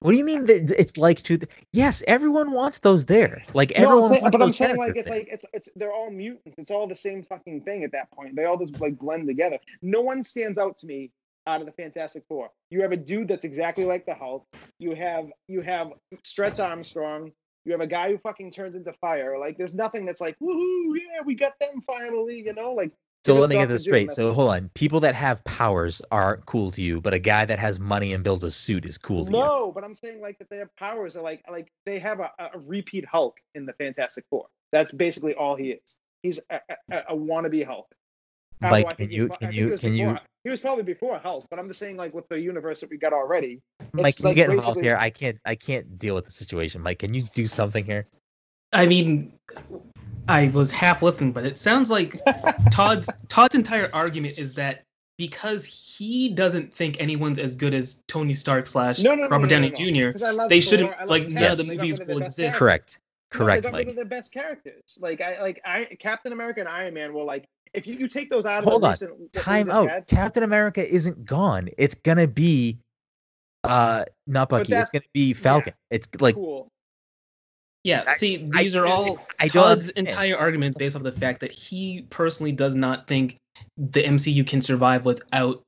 What 0.00 0.12
do 0.12 0.18
you 0.18 0.24
mean 0.24 0.46
that 0.46 0.78
it's 0.78 0.96
like 0.98 1.22
to? 1.24 1.38
The, 1.38 1.48
yes, 1.72 2.02
everyone 2.06 2.52
wants 2.52 2.80
those 2.80 3.06
there. 3.06 3.42
Like 3.54 3.72
no, 3.76 3.84
everyone 3.84 4.04
I'm 4.04 4.08
saying, 4.10 4.30
but 4.30 4.42
I'm 4.42 4.52
saying 4.52 4.76
like 4.76 4.96
it's 4.96 5.08
there. 5.08 5.18
like 5.18 5.28
it's 5.30 5.44
it's 5.54 5.68
they're 5.74 5.92
all 5.92 6.10
mutants. 6.10 6.58
It's 6.58 6.70
all 6.70 6.86
the 6.86 6.96
same 6.96 7.22
fucking 7.22 7.62
thing 7.62 7.82
at 7.82 7.92
that 7.92 8.10
point. 8.10 8.36
They 8.36 8.44
all 8.44 8.58
just 8.58 8.78
like 8.80 8.98
blend 8.98 9.26
together. 9.26 9.58
No 9.80 10.02
one 10.02 10.22
stands 10.22 10.58
out 10.58 10.78
to 10.78 10.86
me 10.86 11.12
out 11.46 11.60
of 11.60 11.66
the 11.66 11.72
Fantastic 11.72 12.24
Four. 12.28 12.50
You 12.70 12.82
have 12.82 12.92
a 12.92 12.96
dude 12.96 13.28
that's 13.28 13.44
exactly 13.44 13.84
like 13.84 14.04
the 14.04 14.14
Hulk. 14.14 14.46
You 14.78 14.94
have 14.94 15.26
you 15.48 15.62
have 15.62 15.92
Stretch 16.24 16.60
Armstrong. 16.60 17.32
You 17.64 17.72
have 17.72 17.80
a 17.80 17.86
guy 17.86 18.10
who 18.10 18.18
fucking 18.18 18.52
turns 18.52 18.76
into 18.76 18.92
fire. 19.00 19.38
Like 19.38 19.56
there's 19.56 19.74
nothing 19.74 20.04
that's 20.04 20.20
like 20.20 20.38
woohoo, 20.40 20.94
yeah, 20.94 21.22
we 21.24 21.34
got 21.34 21.58
them 21.58 21.80
finally. 21.80 22.42
You 22.44 22.52
know, 22.52 22.72
like 22.72 22.92
So 23.26 23.34
let 23.34 23.50
me 23.50 23.56
get 23.56 23.68
this 23.68 23.82
straight. 23.82 24.12
So 24.12 24.32
hold 24.32 24.50
on. 24.50 24.70
People 24.74 25.00
that 25.00 25.14
have 25.14 25.44
powers 25.44 26.00
are 26.10 26.38
cool 26.46 26.70
to 26.72 26.82
you, 26.82 27.00
but 27.00 27.12
a 27.12 27.18
guy 27.18 27.44
that 27.44 27.58
has 27.58 27.78
money 27.78 28.12
and 28.12 28.22
builds 28.22 28.44
a 28.44 28.50
suit 28.50 28.84
is 28.84 28.98
cool 28.98 29.26
to 29.26 29.32
you. 29.32 29.38
no, 29.38 29.72
but 29.72 29.84
I'm 29.84 29.94
saying 29.94 30.20
like 30.20 30.38
that 30.38 30.48
they 30.48 30.58
have 30.58 30.74
powers. 30.76 31.16
Are 31.16 31.22
like 31.22 31.42
like 31.50 31.72
they 31.84 31.98
have 31.98 32.20
a, 32.20 32.30
a 32.38 32.58
repeat 32.58 33.04
Hulk 33.04 33.36
in 33.54 33.66
the 33.66 33.72
Fantastic 33.74 34.24
Four. 34.30 34.46
That's 34.72 34.92
basically 34.92 35.34
all 35.34 35.56
he 35.56 35.70
is. 35.70 35.96
He's 36.22 36.40
a, 36.50 36.60
a, 36.90 36.96
a 37.10 37.16
wannabe 37.16 37.66
Hulk. 37.66 37.86
Mike, 38.60 38.96
can 38.96 39.10
you 39.10 39.28
can 39.28 39.52
you 39.52 39.76
can 39.76 39.94
you 39.94 40.16
He 40.44 40.50
was 40.50 40.60
probably 40.60 40.84
before 40.84 41.18
Hulk, 41.18 41.46
but 41.50 41.58
I'm 41.58 41.68
just 41.68 41.80
saying 41.80 41.96
like 41.96 42.14
with 42.14 42.28
the 42.28 42.38
universe 42.38 42.80
that 42.80 42.90
we 42.90 42.96
got 42.96 43.12
already. 43.12 43.60
Mike, 43.92 44.16
can 44.16 44.24
you 44.24 44.28
like 44.30 44.36
get 44.36 44.48
involved 44.48 44.76
basically- 44.76 44.82
here? 44.84 44.96
I 44.96 45.10
can't 45.10 45.38
I 45.44 45.54
can't 45.56 45.98
deal 45.98 46.14
with 46.14 46.24
the 46.24 46.30
situation. 46.30 46.82
Mike, 46.82 47.00
can 47.00 47.12
you 47.12 47.22
do 47.34 47.46
something 47.46 47.84
here? 47.92 48.06
I 48.76 48.86
mean, 48.86 49.32
I 50.28 50.48
was 50.48 50.70
half 50.70 51.02
listening, 51.02 51.32
but 51.32 51.46
it 51.46 51.56
sounds 51.58 51.90
like 51.90 52.20
Todd's 52.70 53.08
Todd's 53.28 53.54
entire 53.54 53.88
argument 53.92 54.38
is 54.38 54.52
that 54.54 54.82
because 55.18 55.64
he 55.64 56.28
doesn't 56.28 56.74
think 56.74 56.96
anyone's 57.00 57.38
as 57.38 57.56
good 57.56 57.72
as 57.72 58.02
Tony 58.06 58.34
Stark 58.34 58.66
slash 58.66 58.98
No, 58.98 59.14
no, 59.14 59.22
no, 59.24 59.28
Robert 59.28 59.46
no, 59.48 59.58
no, 59.60 59.68
Downey 59.70 59.90
no. 59.92 60.10
Jr. 60.10 60.12
'Cause 60.12 60.22
I 60.22 60.48
they 60.48 60.60
Thor, 60.60 60.70
shouldn't- 60.70 61.08
like, 61.08 61.28
none 61.28 61.52
of 61.52 61.56
the 61.56 61.64
Captain, 61.64 61.68
they 61.68 61.76
got 61.76 61.82
movies 61.82 61.98
rid 61.98 62.00
of 62.02 62.06
their 62.06 62.16
will 62.16 62.22
exist. 62.26 62.58
characters. 62.58 62.58
Correct. 62.58 62.98
No, 63.32 63.38
Correct, 63.38 63.62
they 63.64 63.70
got 63.70 63.76
rid 63.86 63.96
Mike. 63.96 64.08
best 64.10 64.32
characters. 64.32 64.98
Like 65.00 65.20
I 65.22 65.40
like 65.40 65.60
I 65.64 65.84
Captain 65.98 66.32
America 66.32 66.60
and 66.60 66.68
Iron 66.68 66.92
Man 66.94 67.14
were 67.14 67.24
like 67.24 67.46
if 67.72 67.86
you, 67.86 67.94
you 67.94 68.08
take 68.08 68.28
those 68.30 68.44
out 68.46 68.58
of 68.58 68.64
Hold 68.68 68.82
the 68.82 68.86
on. 68.86 68.92
recent 68.92 69.32
Time 69.32 69.70
out. 69.70 69.88
had- 69.88 70.06
Captain 70.06 70.42
America 70.42 70.86
isn't 70.86 71.24
gone. 71.24 71.70
It's 71.78 71.94
gonna 71.94 72.28
be 72.28 72.78
uh 73.64 74.04
not 74.26 74.48
Bucky. 74.50 74.74
It's 74.74 74.90
gonna 74.90 75.02
be 75.14 75.32
Falcon. 75.34 75.72
It's 75.90 76.08
like 76.20 76.34
cool. 76.34 76.68
Yeah, 77.86 78.02
I- 78.04 78.16
see, 78.16 78.50
I- 78.52 78.64
these 78.64 78.74
are 78.74 78.84
all 78.84 79.24
I 79.38 79.46
don't 79.46 79.62
Todd's 79.62 79.90
entire 79.90 80.36
arguments 80.36 80.76
based 80.76 80.96
off 80.96 81.04
the 81.04 81.12
fact 81.12 81.40
that 81.40 81.52
he 81.52 82.04
personally 82.10 82.50
does 82.50 82.74
not 82.74 83.06
think 83.06 83.36
the 83.76 84.02
MCU 84.02 84.44
can 84.44 84.60
survive 84.60 85.04
without 85.04 85.62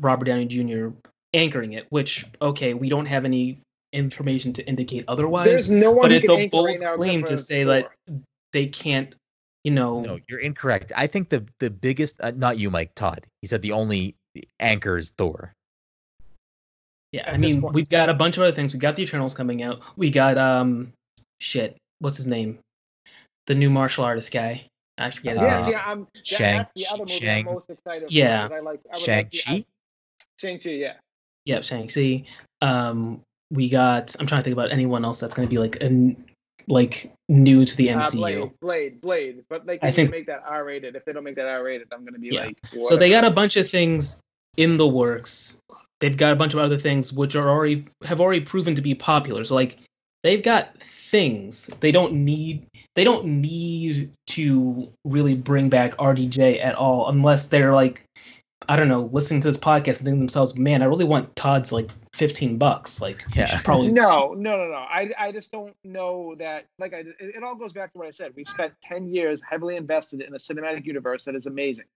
Robert 0.00 0.24
Downey 0.24 0.46
Jr. 0.46 0.88
anchoring 1.32 1.74
it. 1.74 1.86
Which, 1.90 2.26
okay, 2.40 2.74
we 2.74 2.88
don't 2.88 3.06
have 3.06 3.24
any 3.24 3.60
information 3.92 4.52
to 4.54 4.66
indicate 4.66 5.04
otherwise, 5.06 5.44
There's 5.44 5.70
no 5.70 5.92
one 5.92 6.02
but 6.02 6.12
it's 6.12 6.28
a 6.28 6.48
bold 6.48 6.80
right 6.80 6.94
claim 6.96 7.22
to 7.24 7.38
say 7.38 7.62
that 7.62 7.92
they 8.52 8.66
can't, 8.66 9.14
you 9.62 9.70
know. 9.70 10.00
No, 10.00 10.18
you're 10.28 10.40
incorrect. 10.40 10.92
I 10.96 11.06
think 11.06 11.28
the 11.28 11.46
the 11.60 11.70
biggest 11.70 12.16
uh, 12.20 12.32
not 12.34 12.58
you, 12.58 12.70
Mike 12.70 12.96
Todd. 12.96 13.24
He 13.40 13.46
said 13.46 13.62
the 13.62 13.72
only 13.72 14.16
anchor 14.58 14.98
is 14.98 15.10
Thor. 15.10 15.52
Yeah, 17.12 17.30
I 17.30 17.36
mean, 17.36 17.60
we've 17.60 17.88
got 17.88 18.08
a 18.08 18.14
bunch 18.14 18.36
of 18.38 18.42
other 18.42 18.56
things. 18.56 18.72
We 18.72 18.80
got 18.80 18.96
the 18.96 19.02
Eternals 19.02 19.34
coming 19.34 19.62
out. 19.62 19.82
We 19.96 20.10
got 20.10 20.38
um, 20.38 20.92
shit, 21.42 21.76
what's 21.98 22.16
his 22.16 22.26
name? 22.26 22.58
The 23.46 23.54
new 23.54 23.68
martial 23.70 24.04
artist 24.04 24.32
guy. 24.32 24.66
I 24.98 25.10
forget 25.10 25.34
his 25.34 25.42
Yeah, 25.42 25.54
Uh, 25.54 25.56
name. 25.58 25.66
see, 25.66 25.74
I'm 25.74 26.06
that, 26.14 26.26
Shang- 26.26 26.56
that's 26.58 26.70
the 26.76 26.86
other 26.94 26.98
movie 27.00 27.12
Shang- 27.12 27.48
I'm 27.48 27.54
most 27.54 27.70
excited 27.70 28.08
for. 28.08 28.12
Yeah. 28.14 28.42
'cause 28.42 28.52
I 28.52 28.60
like 28.60 28.80
I 28.92 28.96
would 28.96 29.02
Shang 29.04 29.16
like 29.24 29.32
Chi. 29.44 29.64
Shang 30.38 30.58
Chi, 30.60 30.70
yeah. 30.70 30.92
Yep, 31.46 31.64
Shang 31.64 31.88
Chi. 31.88 32.24
Um, 32.60 33.20
we 33.50 33.68
got. 33.68 34.14
I'm 34.20 34.26
trying 34.26 34.40
to 34.40 34.44
think 34.44 34.52
about 34.54 34.70
anyone 34.70 35.04
else 35.04 35.18
that's 35.20 35.34
going 35.34 35.48
to 35.48 35.50
be 35.50 35.58
like 35.58 35.82
an 35.82 36.24
like 36.68 37.12
new 37.28 37.64
to 37.66 37.76
the 37.76 37.90
Uh, 37.90 37.98
MCU. 38.00 38.18
Blade, 38.20 38.52
Blade, 38.60 39.00
Blade. 39.00 39.44
But 39.50 39.66
they 39.66 39.74
I 39.74 39.78
can 39.78 39.92
think- 39.92 40.10
make 40.12 40.26
that 40.26 40.44
R 40.46 40.64
rated. 40.64 40.94
If 40.94 41.04
they 41.04 41.12
don't 41.12 41.24
make 41.24 41.34
that 41.36 41.48
R 41.48 41.64
rated, 41.64 41.88
I'm 41.92 42.04
gonna 42.04 42.20
be 42.20 42.28
Yeah. 42.28 42.44
like. 42.44 42.58
So 42.82 42.96
they 42.96 43.10
got 43.10 43.24
a 43.24 43.30
bunch 43.30 43.56
of 43.56 43.68
things 43.68 44.20
in 44.56 44.76
the 44.76 44.86
works. 44.86 45.58
They've 46.00 46.16
got 46.16 46.32
a 46.32 46.36
bunch 46.36 46.52
of 46.54 46.60
other 46.60 46.78
things 46.78 47.12
which 47.12 47.34
are 47.34 47.48
already 47.50 47.86
have 48.04 48.20
already 48.20 48.40
proven 48.42 48.76
to 48.76 48.82
be 48.82 48.94
popular. 48.94 49.44
So 49.44 49.56
like 49.56 49.78
they've 50.22 50.42
got 50.42 50.80
things. 50.82 51.70
They 51.80 51.92
don't 51.92 52.12
need 52.24 52.66
they 52.94 53.04
don't 53.04 53.40
need 53.40 54.12
to 54.28 54.92
really 55.04 55.34
bring 55.34 55.68
back 55.68 55.96
RDJ 55.96 56.62
at 56.64 56.74
all 56.74 57.08
unless 57.08 57.46
they're 57.46 57.74
like 57.74 58.04
I 58.68 58.76
don't 58.76 58.88
know, 58.88 59.10
listening 59.12 59.40
to 59.40 59.48
this 59.48 59.56
podcast 59.56 59.98
and 59.98 60.06
thinking 60.06 60.18
themselves, 60.20 60.56
man, 60.56 60.82
I 60.82 60.86
really 60.86 61.04
want 61.04 61.34
Todd's 61.34 61.72
like 61.72 61.90
15 62.14 62.58
bucks. 62.58 63.00
Like, 63.00 63.24
Yeah. 63.34 63.60
probably 63.64 63.90
No, 63.90 64.34
no, 64.34 64.56
no, 64.56 64.68
no. 64.68 64.74
I, 64.74 65.10
I 65.18 65.32
just 65.32 65.50
don't 65.50 65.74
know 65.84 66.36
that. 66.38 66.66
Like, 66.78 66.94
I, 66.94 66.98
it, 66.98 67.16
it 67.18 67.42
all 67.42 67.56
goes 67.56 67.72
back 67.72 67.92
to 67.92 67.98
what 67.98 68.06
I 68.06 68.10
said. 68.10 68.32
We've 68.36 68.48
spent 68.48 68.72
ten 68.82 69.08
years 69.08 69.42
heavily 69.48 69.76
invested 69.76 70.20
in 70.20 70.32
a 70.32 70.38
cinematic 70.38 70.84
universe 70.86 71.24
that 71.24 71.34
is 71.34 71.46
amazing. 71.46 71.86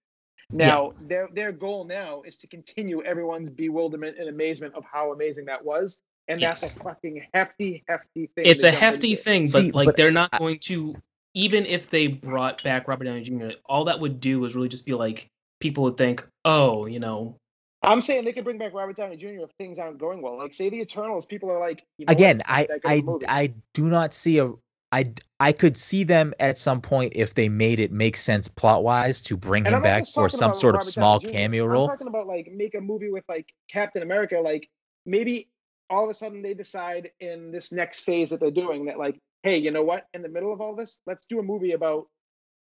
Now, 0.51 0.93
their 1.01 1.27
their 1.33 1.51
goal 1.51 1.83
now 1.83 2.21
is 2.25 2.37
to 2.37 2.47
continue 2.47 3.03
everyone's 3.03 3.49
bewilderment 3.49 4.17
and 4.17 4.29
amazement 4.29 4.75
of 4.75 4.85
how 4.85 5.11
amazing 5.11 5.45
that 5.45 5.63
was, 5.63 5.99
and 6.27 6.41
that's 6.41 6.61
Yes. 6.63 6.77
a 6.77 6.79
fucking 6.83 7.25
hefty, 7.33 7.83
hefty 7.87 8.27
thing. 8.35 8.45
it's 8.45 8.63
a 8.63 8.71
hefty 8.71 9.11
into. 9.11 9.23
thing, 9.23 9.43
but 9.45 9.61
See, 9.61 9.71
like 9.71 9.85
but 9.85 9.95
they're 9.97 10.11
not 10.11 10.29
I- 10.33 10.37
going 10.39 10.59
to 10.63 10.95
even 11.33 11.65
if 11.67 11.89
they 11.91 12.07
brought 12.07 12.63
back 12.63 12.87
Robert 12.87 13.03
Downey 13.05 13.21
Jr., 13.21 13.49
all 13.65 13.85
that 13.85 13.99
would 13.99 14.19
do 14.19 14.43
is 14.45 14.55
really 14.55 14.69
just 14.69 14.85
be 14.85 14.93
like 14.93 15.27
people 15.59 15.83
would 15.83 15.95
think, 15.97 16.27
oh, 16.45 16.85
you 16.87 16.99
know, 16.99 17.35
I'm 17.83 18.01
saying 18.01 18.25
they 18.25 18.33
could 18.33 18.43
bring 18.43 18.57
back 18.57 18.73
Robert 18.73 18.95
Downey 18.95 19.17
Jr. 19.17 19.43
if 19.43 19.51
things 19.59 19.77
aren't 19.77 19.99
going 19.99 20.21
well. 20.23 20.37
Like, 20.37 20.53
say 20.53 20.69
the 20.69 20.79
Eternals, 20.81 21.27
people 21.27 21.51
are 21.51 21.59
like, 21.59 21.83
you 21.99 22.05
know 22.07 22.11
Again, 22.11 22.39
it's 22.39 22.47
not 22.47 22.55
I 22.57 22.61
that 22.63 22.81
good 22.81 22.85
of 22.85 22.91
I 22.91 22.93
a 22.95 23.01
movie. 23.03 23.25
I 23.27 23.53
do 23.73 23.85
not 23.87 24.13
see 24.13 24.39
a 24.39 24.51
I 24.91 25.13
I 25.39 25.51
could 25.51 25.77
see 25.77 26.03
them 26.05 26.33
at 26.39 26.57
some 26.57 26.81
point 26.81 27.13
if 27.15 27.33
they 27.35 27.49
made 27.49 27.79
it 27.79 27.91
make 27.91 28.17
sense 28.17 28.47
plot 28.47 28.83
wise 28.83 29.21
to 29.23 29.37
bring 29.37 29.67
And 29.67 29.75
him 29.75 29.81
back 29.83 30.07
for 30.07 30.29
some 30.29 30.51
about 30.51 30.57
sort 30.57 30.75
of 30.75 30.83
small 30.85 31.19
Downey 31.19 31.33
Jr. 31.33 31.37
cameo 31.37 31.63
I'm 31.65 31.69
role. 31.69 31.87
talking 31.89 32.07
about 32.07 32.25
like 32.25 32.49
make 32.51 32.73
a 32.73 32.81
movie 32.81 33.11
with 33.11 33.25
like 33.29 33.45
Captain 33.69 34.01
America. 34.01 34.39
Like 34.39 34.69
maybe 35.05 35.49
all 35.89 36.03
of 36.03 36.09
a 36.09 36.13
sudden 36.13 36.41
they 36.41 36.53
decide 36.53 37.11
in 37.19 37.51
this 37.51 37.71
next 37.71 38.01
phase 38.01 38.29
that 38.29 38.39
they're 38.39 38.51
doing 38.51 38.85
that 38.85 38.97
like, 38.97 39.19
hey, 39.43 39.57
you 39.57 39.71
know 39.71 39.83
what? 39.83 40.07
In 40.13 40.21
the 40.21 40.29
middle 40.29 40.51
of 40.51 40.61
all 40.61 40.75
this, 40.75 40.99
let's 41.05 41.25
do 41.25 41.39
a 41.39 41.43
movie 41.43 41.71
about 41.71 42.07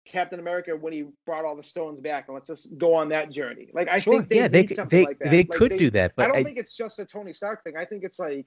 Captain 0.07 0.39
America 0.39 0.75
when 0.75 0.93
he 0.93 1.05
brought 1.25 1.45
all 1.45 1.55
the 1.55 1.63
stones 1.63 1.99
back, 1.99 2.25
and 2.27 2.33
let's 2.35 2.47
just 2.47 2.77
go 2.77 2.95
on 2.95 3.09
that 3.09 3.31
journey. 3.31 3.69
Like 3.73 3.87
I 3.87 3.97
Sure, 3.97 4.15
think 4.15 4.29
they 4.29 4.37
yeah, 4.37 4.47
they 4.47 4.63
could- 4.63 4.89
they 4.89 5.03
like 5.05 5.19
they 5.19 5.43
Like, 5.43 5.59
could 5.59 5.77
do 5.77 5.89
that, 5.91 6.15
but 6.15 6.25
I 6.25 6.27
don't 6.29 6.37
I, 6.37 6.43
think 6.43 6.57
it's 6.57 6.75
just 6.75 6.99
a 6.99 7.05
Tony 7.05 7.33
Stark 7.33 7.63
thing. 7.63 7.77
I 7.77 7.85
think 7.85 8.03
it's 8.03 8.19
like 8.19 8.45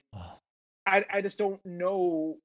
I 0.85 1.05
I 1.11 1.21
just 1.21 1.37
don't 1.37 1.63
know. 1.65 2.37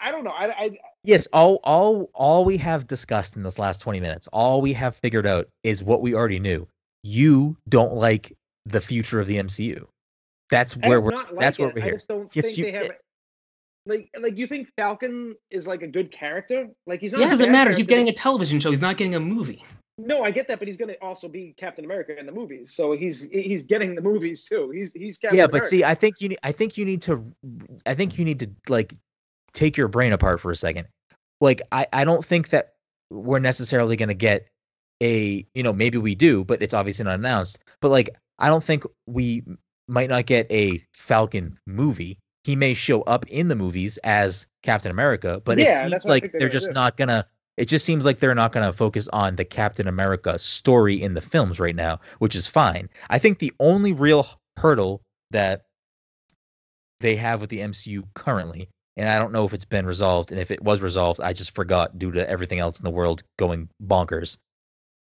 I 0.00 0.10
don't 0.12 0.24
know. 0.24 0.30
I, 0.30 0.48
I 0.50 0.78
Yes, 1.04 1.28
all 1.32 1.60
all 1.64 2.10
all 2.14 2.44
we 2.44 2.58
have 2.58 2.86
discussed 2.86 3.36
in 3.36 3.42
this 3.42 3.58
last 3.58 3.80
20 3.80 4.00
minutes, 4.00 4.28
all 4.32 4.60
we 4.60 4.72
have 4.74 4.96
figured 4.96 5.26
out 5.26 5.48
is 5.62 5.82
what 5.82 6.02
we 6.02 6.14
already 6.14 6.38
knew. 6.38 6.68
You 7.02 7.56
don't 7.68 7.94
like 7.94 8.36
the 8.66 8.80
future 8.80 9.20
of 9.20 9.26
the 9.26 9.36
MCU. 9.38 9.86
That's 10.52 10.76
where 10.76 10.98
do 10.98 11.00
we're 11.00 11.10
not 11.12 11.38
that's 11.38 11.58
like 11.58 11.74
where 11.74 11.74
we're 11.74 11.82
I 11.82 11.84
here. 11.84 11.94
just 11.94 12.08
don't 12.08 12.36
Yes, 12.36 12.44
think 12.46 12.58
you- 12.58 12.64
they 12.66 12.70
have. 12.72 12.86
Eh 12.86 12.94
like, 13.84 14.10
like 14.20 14.38
you 14.38 14.46
think 14.46 14.68
Falcon 14.76 15.34
is 15.50 15.66
like 15.66 15.82
a 15.82 15.88
good 15.88 16.12
character? 16.12 16.68
Like 16.86 17.00
he's 17.00 17.12
not. 17.12 17.22
it 17.22 17.30
doesn't 17.30 17.46
bad 17.46 17.52
matter. 17.52 17.72
He's 17.72 17.88
getting 17.88 18.08
a 18.08 18.12
television 18.12 18.60
show. 18.60 18.70
He's 18.70 18.80
not 18.80 18.96
getting 18.96 19.14
a 19.16 19.20
movie. 19.20 19.64
No, 19.98 20.22
I 20.22 20.30
get 20.30 20.48
that, 20.48 20.58
but 20.58 20.68
he's 20.68 20.76
gonna 20.76 20.94
also 21.02 21.28
be 21.28 21.52
Captain 21.56 21.84
America 21.84 22.18
in 22.18 22.24
the 22.26 22.32
movies, 22.32 22.72
so 22.74 22.92
he's 22.92 23.24
he's 23.30 23.64
getting 23.64 23.94
the 23.94 24.00
movies 24.00 24.44
too. 24.44 24.70
He's 24.70 24.92
he's 24.92 25.18
Captain 25.18 25.36
yeah, 25.36 25.44
America. 25.44 25.64
but 25.64 25.68
see, 25.68 25.84
I 25.84 25.94
think 25.94 26.20
you 26.20 26.28
need 26.30 26.38
I 26.44 26.52
think 26.52 26.78
you 26.78 26.84
need 26.84 27.02
to 27.02 27.24
I 27.84 27.94
think 27.94 28.18
you 28.18 28.24
need 28.24 28.40
to 28.40 28.50
like 28.68 28.94
take 29.52 29.76
your 29.76 29.88
brain 29.88 30.12
apart 30.12 30.40
for 30.40 30.50
a 30.50 30.56
second. 30.56 30.86
Like 31.40 31.62
I 31.72 31.86
I 31.92 32.04
don't 32.04 32.24
think 32.24 32.50
that 32.50 32.74
we're 33.10 33.40
necessarily 33.40 33.96
going 33.96 34.08
to 34.08 34.14
get 34.14 34.48
a, 35.02 35.44
you 35.54 35.62
know, 35.62 35.72
maybe 35.72 35.98
we 35.98 36.14
do, 36.14 36.44
but 36.44 36.62
it's 36.62 36.72
obviously 36.72 37.04
not 37.04 37.16
announced. 37.16 37.58
But 37.80 37.90
like 37.90 38.16
I 38.38 38.48
don't 38.48 38.64
think 38.64 38.84
we 39.06 39.42
might 39.88 40.08
not 40.08 40.26
get 40.26 40.50
a 40.50 40.84
Falcon 40.92 41.58
movie. 41.66 42.18
He 42.44 42.56
may 42.56 42.74
show 42.74 43.02
up 43.02 43.26
in 43.28 43.48
the 43.48 43.54
movies 43.54 43.98
as 43.98 44.46
Captain 44.62 44.90
America, 44.90 45.40
but 45.44 45.58
Yeah, 45.58 45.86
it 45.86 45.90
seems 45.90 46.04
like 46.04 46.32
they're 46.32 46.48
just 46.48 46.68
do. 46.68 46.72
not 46.72 46.96
going 46.96 47.08
to 47.08 47.26
it 47.56 47.66
just 47.66 47.84
seems 47.84 48.06
like 48.06 48.18
they're 48.18 48.34
not 48.34 48.52
to 48.52 48.72
focus 48.72 49.08
on 49.08 49.36
the 49.36 49.44
Captain 49.44 49.86
America 49.86 50.38
story 50.38 51.02
in 51.02 51.14
the 51.14 51.20
films 51.20 51.60
right 51.60 51.76
now, 51.76 52.00
which 52.18 52.34
is 52.34 52.46
fine. 52.46 52.88
I 53.10 53.18
think 53.18 53.38
the 53.38 53.52
only 53.60 53.92
real 53.92 54.26
hurdle 54.56 55.02
that 55.32 55.62
they 57.00 57.16
have 57.16 57.40
with 57.40 57.50
the 57.50 57.58
MCU 57.58 58.04
currently, 58.14 58.68
and 58.96 59.08
I 59.08 59.18
don't 59.18 59.32
know 59.32 59.44
if 59.44 59.52
it's 59.52 59.66
been 59.66 59.84
resolved, 59.86 60.32
and 60.32 60.40
if 60.40 60.50
it 60.50 60.62
was 60.62 60.80
resolved, 60.80 61.20
I 61.20 61.34
just 61.34 61.54
forgot 61.54 61.98
due 61.98 62.12
to 62.12 62.28
everything 62.28 62.58
else 62.58 62.78
in 62.78 62.84
the 62.84 62.90
world 62.90 63.22
going 63.38 63.68
bonkers, 63.84 64.38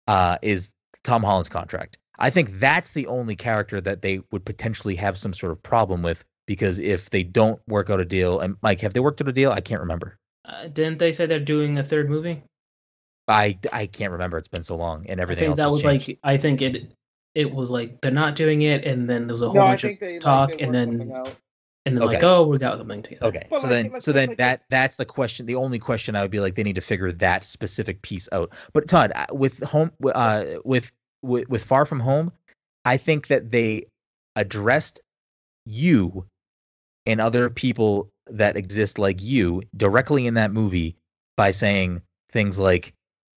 uh, 0.07 0.39
is 0.41 0.71
Tom 1.05 1.23
Holland's 1.23 1.49
contract. 1.51 1.99
I 2.21 2.31
think 2.31 2.59
that's 2.59 2.91
the 2.91 3.07
only 3.07 3.35
character 3.35 3.81
that 3.81 4.03
they 4.03 4.21
would 4.31 4.45
potentially 4.45 4.95
have 4.97 5.19
some 5.19 5.33
sort 5.33 5.53
of 5.53 5.63
problem 5.63 6.03
with 6.03 6.25
because 6.47 6.79
if 6.79 7.11
they 7.11 7.23
don't 7.23 7.61
work 7.67 7.91
out 7.91 8.01
a 8.01 8.05
deal, 8.05 8.41
and 8.41 8.57
Mike, 8.63 8.81
have 8.83 8.93
they 8.93 9.01
worked 9.01 9.23
out 9.23 9.29
a 9.29 9.33
deal? 9.33 9.53
I 9.53 9.61
can't 9.61 9.81
remember. 9.81 10.19
Uh, 10.45 10.69
didn't 10.69 10.99
they 10.99 11.13
say 11.13 11.27
they're 11.27 11.39
doing 11.41 11.79
a 11.79 11.85
third 11.85 12.11
movie? 12.11 12.43
I, 13.29 13.59
I 13.73 13.87
can't 13.87 14.13
remember. 14.13 14.37
It's 14.37 14.49
been 14.49 14.65
so 14.65 14.77
long, 14.77 15.07
and 15.09 15.21
everything. 15.21 15.21
I 15.21 15.23
everything 15.23 15.39
think 15.39 15.49
else. 15.51 15.57
that 15.59 15.63
has 15.63 15.73
was 15.73 15.83
changed. 15.83 16.09
like 16.09 16.19
I 16.25 16.37
think 16.37 16.63
it 16.63 16.93
it 17.35 17.55
was 17.55 17.71
like 17.71 18.01
they're 18.01 18.11
not 18.11 18.35
doing 18.35 18.63
it, 18.63 18.85
and 18.85 19.09
then 19.09 19.27
there 19.27 19.33
was 19.33 19.43
a 19.43 19.47
whole 19.47 19.55
no, 19.55 19.61
bunch 19.63 19.85
of 19.85 19.99
they 20.01 20.19
talk, 20.19 20.53
they 20.53 20.65
and 20.65 20.75
then 20.75 20.89
something 20.89 21.13
out. 21.13 21.37
and 21.87 21.97
then 21.97 22.05
like 22.05 22.23
oh 22.25 22.47
we 22.47 22.59
got 22.59 22.79
something 22.79 23.03
together. 23.03 23.27
Okay, 23.27 23.47
Well, 23.51 23.61
so 23.61 23.69
like, 23.69 23.93
then 23.93 24.01
so 24.01 24.13
then 24.13 24.29
like, 24.31 24.39
that 24.39 24.63
that's 24.69 24.97
the 24.97 25.05
question. 25.05 25.47
The 25.47 25.55
only 25.55 25.79
question 25.79 26.17
I 26.17 26.23
would 26.23 26.33
be 26.33 26.41
like 26.41 26.57
they 26.57 26.65
need 26.65 26.75
to 26.75 26.81
figure 26.81 27.13
that 27.13 27.45
specific 27.45 28.03
piece 28.03 28.29
out. 28.33 28.53
But 28.73 28.89
Todd, 28.89 29.13
uh, 29.15 29.27
with 29.31 29.63
home 29.63 29.93
uh 30.13 30.45
with 30.65 30.91
with, 31.23 31.49
with 31.49 31.65
Far 31.65 31.87
From 31.87 32.01
Home, 32.01 32.33
I 32.85 32.97
think 32.97 33.29
that 33.29 33.51
they 33.51 33.87
addressed 34.37 35.01
you 35.67 36.27
and 37.07 37.21
other 37.21 37.51
people 37.51 38.11
that 38.29 38.57
exist 38.57 38.99
like 38.99 39.23
you 39.23 39.63
directly 39.77 40.27
in 40.27 40.35
that 40.35 40.53
movie 40.53 40.97
by 41.37 41.51
saying 41.51 42.03
things 42.31 42.59
like 42.59 42.93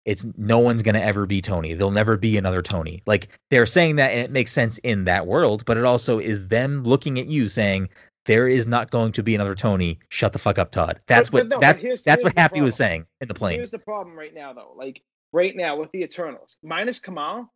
it's 0.04 0.26
no 0.36 0.58
one's 0.58 0.82
going 0.82 0.96
to 0.96 1.02
ever 1.02 1.26
be 1.26 1.40
Tony. 1.40 1.74
There'll 1.74 1.92
never 1.92 2.16
be 2.16 2.36
another 2.36 2.60
Tony. 2.60 3.02
Like 3.06 3.28
they're 3.50 3.66
saying 3.66 3.96
that 3.96 4.10
and 4.10 4.20
it 4.20 4.30
makes 4.32 4.52
sense 4.52 4.78
in 4.78 5.04
that 5.04 5.26
world, 5.26 5.64
but 5.64 5.76
it 5.76 5.84
also 5.84 6.18
is 6.18 6.48
them 6.48 6.82
looking 6.82 7.18
at 7.20 7.26
you 7.26 7.46
saying 7.48 7.88
there 8.26 8.48
is 8.48 8.66
not 8.66 8.90
going 8.90 9.12
to 9.12 9.22
be 9.22 9.34
another 9.34 9.54
Tony. 9.54 9.98
Shut 10.08 10.32
the 10.32 10.38
fuck 10.40 10.58
up, 10.58 10.70
Todd. 10.72 11.00
That's 11.06 11.30
But- 11.30 11.42
what 11.44 11.48
but 11.50 11.56
no, 11.56 11.60
that's 11.60 11.82
here's- 11.82 12.02
that's 12.02 12.22
here's 12.22 12.34
what 12.34 12.38
Happy 12.38 12.60
was 12.60 12.74
saying 12.74 13.06
in 13.20 13.28
the 13.28 13.34
plane. 13.34 13.56
Here's 13.56 13.70
the 13.70 13.78
problem 13.78 14.16
right 14.18 14.34
now, 14.34 14.52
though. 14.52 14.72
Like 14.76 15.02
right 15.32 15.54
now 15.56 15.76
with 15.76 15.90
the 15.92 16.02
Eternals, 16.02 16.56
minus 16.62 16.98
Kumail, 16.98 17.48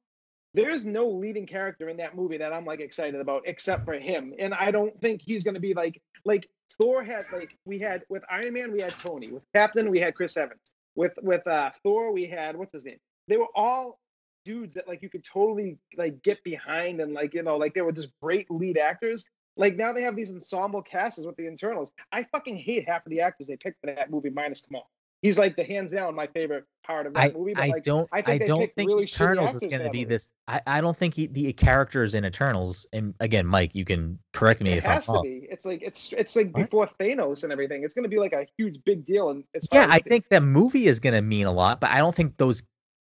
there 0.57 0.71
is 0.71 0.87
no 0.87 1.07
leading 1.07 1.47
character 1.47 1.91
in 1.91 1.99
that 1.99 2.17
movie 2.17 2.39
that 2.39 2.53
I'm 2.53 2.65
like 2.65 2.81
excited 2.81 3.21
about 3.21 3.43
except 3.45 3.85
for 3.85 3.93
him. 3.93 4.33
And 4.39 4.55
I 4.55 4.71
don't 4.71 4.99
think 5.03 5.21
he's 5.23 5.45
to 5.45 5.61
be 5.61 5.75
like 5.75 6.01
like 6.25 6.49
Thor 6.81 7.05
had 7.05 7.27
like 7.31 7.57
we 7.67 7.79
had 7.79 8.03
with 8.09 8.23
Iron 8.31 8.55
Man 8.55 8.73
we 8.73 8.81
had 8.81 8.97
Tony, 8.97 9.31
with 9.31 9.43
Captain 9.55 9.91
we 9.91 10.01
had 10.01 10.15
Chris 10.15 10.37
Evans, 10.37 10.73
with 10.95 11.13
with 11.23 11.47
uh 11.47 11.71
Thor 11.83 12.11
we 12.11 12.27
had 12.27 12.57
what's 12.57 12.73
his 12.73 12.87
name. 12.87 12.97
They 13.29 13.37
were 13.37 13.49
all 13.55 14.01
dudes 14.47 14.75
that 14.77 14.89
like 14.89 15.03
you 15.03 15.11
could 15.11 15.25
totally 15.25 15.79
like 15.97 16.23
get 16.23 16.43
behind 16.43 17.01
and 17.01 17.13
like 17.13 17.35
you 17.35 17.43
know 17.43 17.59
like 17.59 17.75
they 17.75 17.83
were 17.83 17.93
just 17.93 18.09
great 18.23 18.51
lead 18.51 18.79
actors. 18.79 19.27
Like 19.59 19.77
now 19.77 19.93
they 19.93 20.03
have 20.03 20.17
these 20.17 20.31
ensemble 20.31 20.83
casts 20.83 21.25
with 21.25 21.37
the 21.37 21.49
Eternals. 21.49 21.93
I 22.13 22.25
fucking 22.25 22.57
hate 22.57 22.89
half 22.89 23.05
of 23.05 23.11
the 23.11 23.21
actors 23.21 23.49
they 23.49 23.57
picked 23.57 23.81
for 23.83 23.87
that 23.95 24.11
movie 24.11 24.31
minus 24.31 24.67
Kumail. 24.67 24.85
He's 25.27 25.39
like 25.39 25.57
the 25.57 25.65
hands 25.65 25.91
down 25.91 26.15
my 26.15 26.29
favorite 26.29 26.65
part 26.87 27.07
of 27.07 27.15
that 27.15 27.35
I, 27.35 27.37
movie. 27.37 27.55
But 27.55 27.65
I 27.65 27.67
like 27.67 27.83
don't 27.83 28.09
I 28.13 28.19
I, 28.19 28.23
think 28.23 28.41
they 28.41 28.47
don't 28.47 28.75
think 28.75 28.89
really 28.89 29.03
Eternals 29.05 29.55
is 29.55 29.61
going 29.61 29.83
to 29.83 29.91
be 29.91 30.05
this. 30.05 30.31
I, 30.47 30.61
I 30.67 30.81
don't 30.81 30.97
think 30.97 31.15
he, 31.15 31.27
the 31.27 31.53
characters 31.53 32.15
in 32.15 32.25
Eternals. 32.25 32.87
And 32.93 33.15
again, 33.19 33.45
Mike, 33.45 33.75
you 33.75 33.85
can 33.85 34.21
correct 34.33 34.63
me 34.63 34.71
it 34.71 34.79
if 34.79 34.87
I'm 34.87 34.93
has 34.93 35.07
to 35.07 35.13
wrong. 35.13 35.23
be. 35.25 35.49
It's 35.51 35.65
like 35.65 35.83
it's 35.83 36.13
it's 36.13 36.37
like 36.37 36.55
What? 36.55 36.71
before 36.71 36.91
Thanos 37.01 37.43
and 37.43 37.53
everything. 37.53 37.83
It's 37.83 37.95
gonna 37.95 38.09
be 38.09 38.19
like 38.19 38.33
a 38.33 38.47
huge 38.57 38.79
big 38.85 39.05
deal. 39.05 39.31
And 39.31 39.43
Yeah, 39.73 39.87
I 39.89 39.99
think 39.99 40.29
that 40.31 40.43
movie 40.45 40.87
is 40.87 41.01
going 41.01 41.15
to 41.15 41.23
mean 41.23 41.47
a 41.47 41.53
lot, 41.53 41.81
but 41.81 41.91
I 41.91 41.99
don't 41.99 42.15
think 42.15 42.37
those 42.37 42.63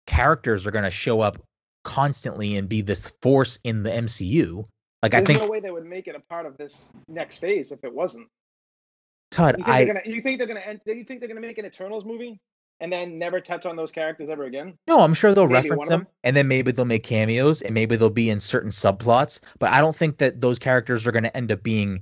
characters 0.06 0.68
are 0.68 0.72
going 0.72 0.84
to 0.84 0.90
show 0.90 1.22
up 1.22 1.42
constantly 1.86 2.58
and 2.58 2.68
be 2.68 2.82
this 2.82 3.14
force 3.22 3.60
in 3.64 3.84
the 3.84 3.90
MCU. 3.90 4.66
Like 5.02 5.14
I 5.14 5.22
there's 5.22 5.28
think 5.28 5.40
no 5.40 5.48
way 5.48 5.62
they 5.62 5.72
would 5.72 5.86
make 5.86 6.08
it 6.08 6.16
a 6.16 6.20
part 6.20 6.46
of 6.46 6.58
this 6.58 6.92
next 7.08 7.38
phase 7.38 7.72
if 7.72 7.84
it 7.84 7.94
wasn't. 7.94 8.28
Todd, 9.32 9.56
You 9.58 9.64
think 9.64 9.76
I 9.76 9.78
they're 9.86 9.94
gonna? 9.94 10.02
You 10.16 10.22
think 10.22 10.38
they're 10.38 10.48
gonna? 10.48 10.60
end- 10.62 10.82
You 10.86 11.04
think 11.04 11.20
they're 11.20 11.30
gonna 11.30 11.40
make 11.42 11.58
an 11.58 11.66
Eternals 11.66 12.06
movie 12.06 12.40
and 12.82 12.92
then 12.92 13.20
never 13.20 13.40
touch 13.42 13.66
on 13.66 13.76
those 13.76 13.92
characters 13.92 14.30
ever 14.30 14.46
again? 14.46 14.74
no, 14.88 15.00
I'm 15.02 15.14
sure 15.14 15.34
they'll 15.34 15.48
Maybe 15.48 15.70
reference 15.70 15.90
them, 15.90 16.00
them. 16.02 16.08
and 16.24 16.36
then 16.36 16.48
maybe 16.48 16.72
they'll 16.72 16.86
make 16.86 17.04
cameos, 17.04 17.62
and 17.62 17.74
maybe 17.74 17.96
they'll 17.96 18.10
be 18.10 18.30
in 18.30 18.40
certain 18.40 18.72
subplots. 18.72 19.42
But 19.60 19.72
I 19.72 19.82
don't 19.82 19.96
think 19.96 20.18
that 20.20 20.42
those 20.42 20.58
characters 20.60 21.06
are 21.06 21.12
going 21.12 21.24
to 21.26 21.36
end 21.38 21.52
up 21.52 21.62
being 21.62 22.02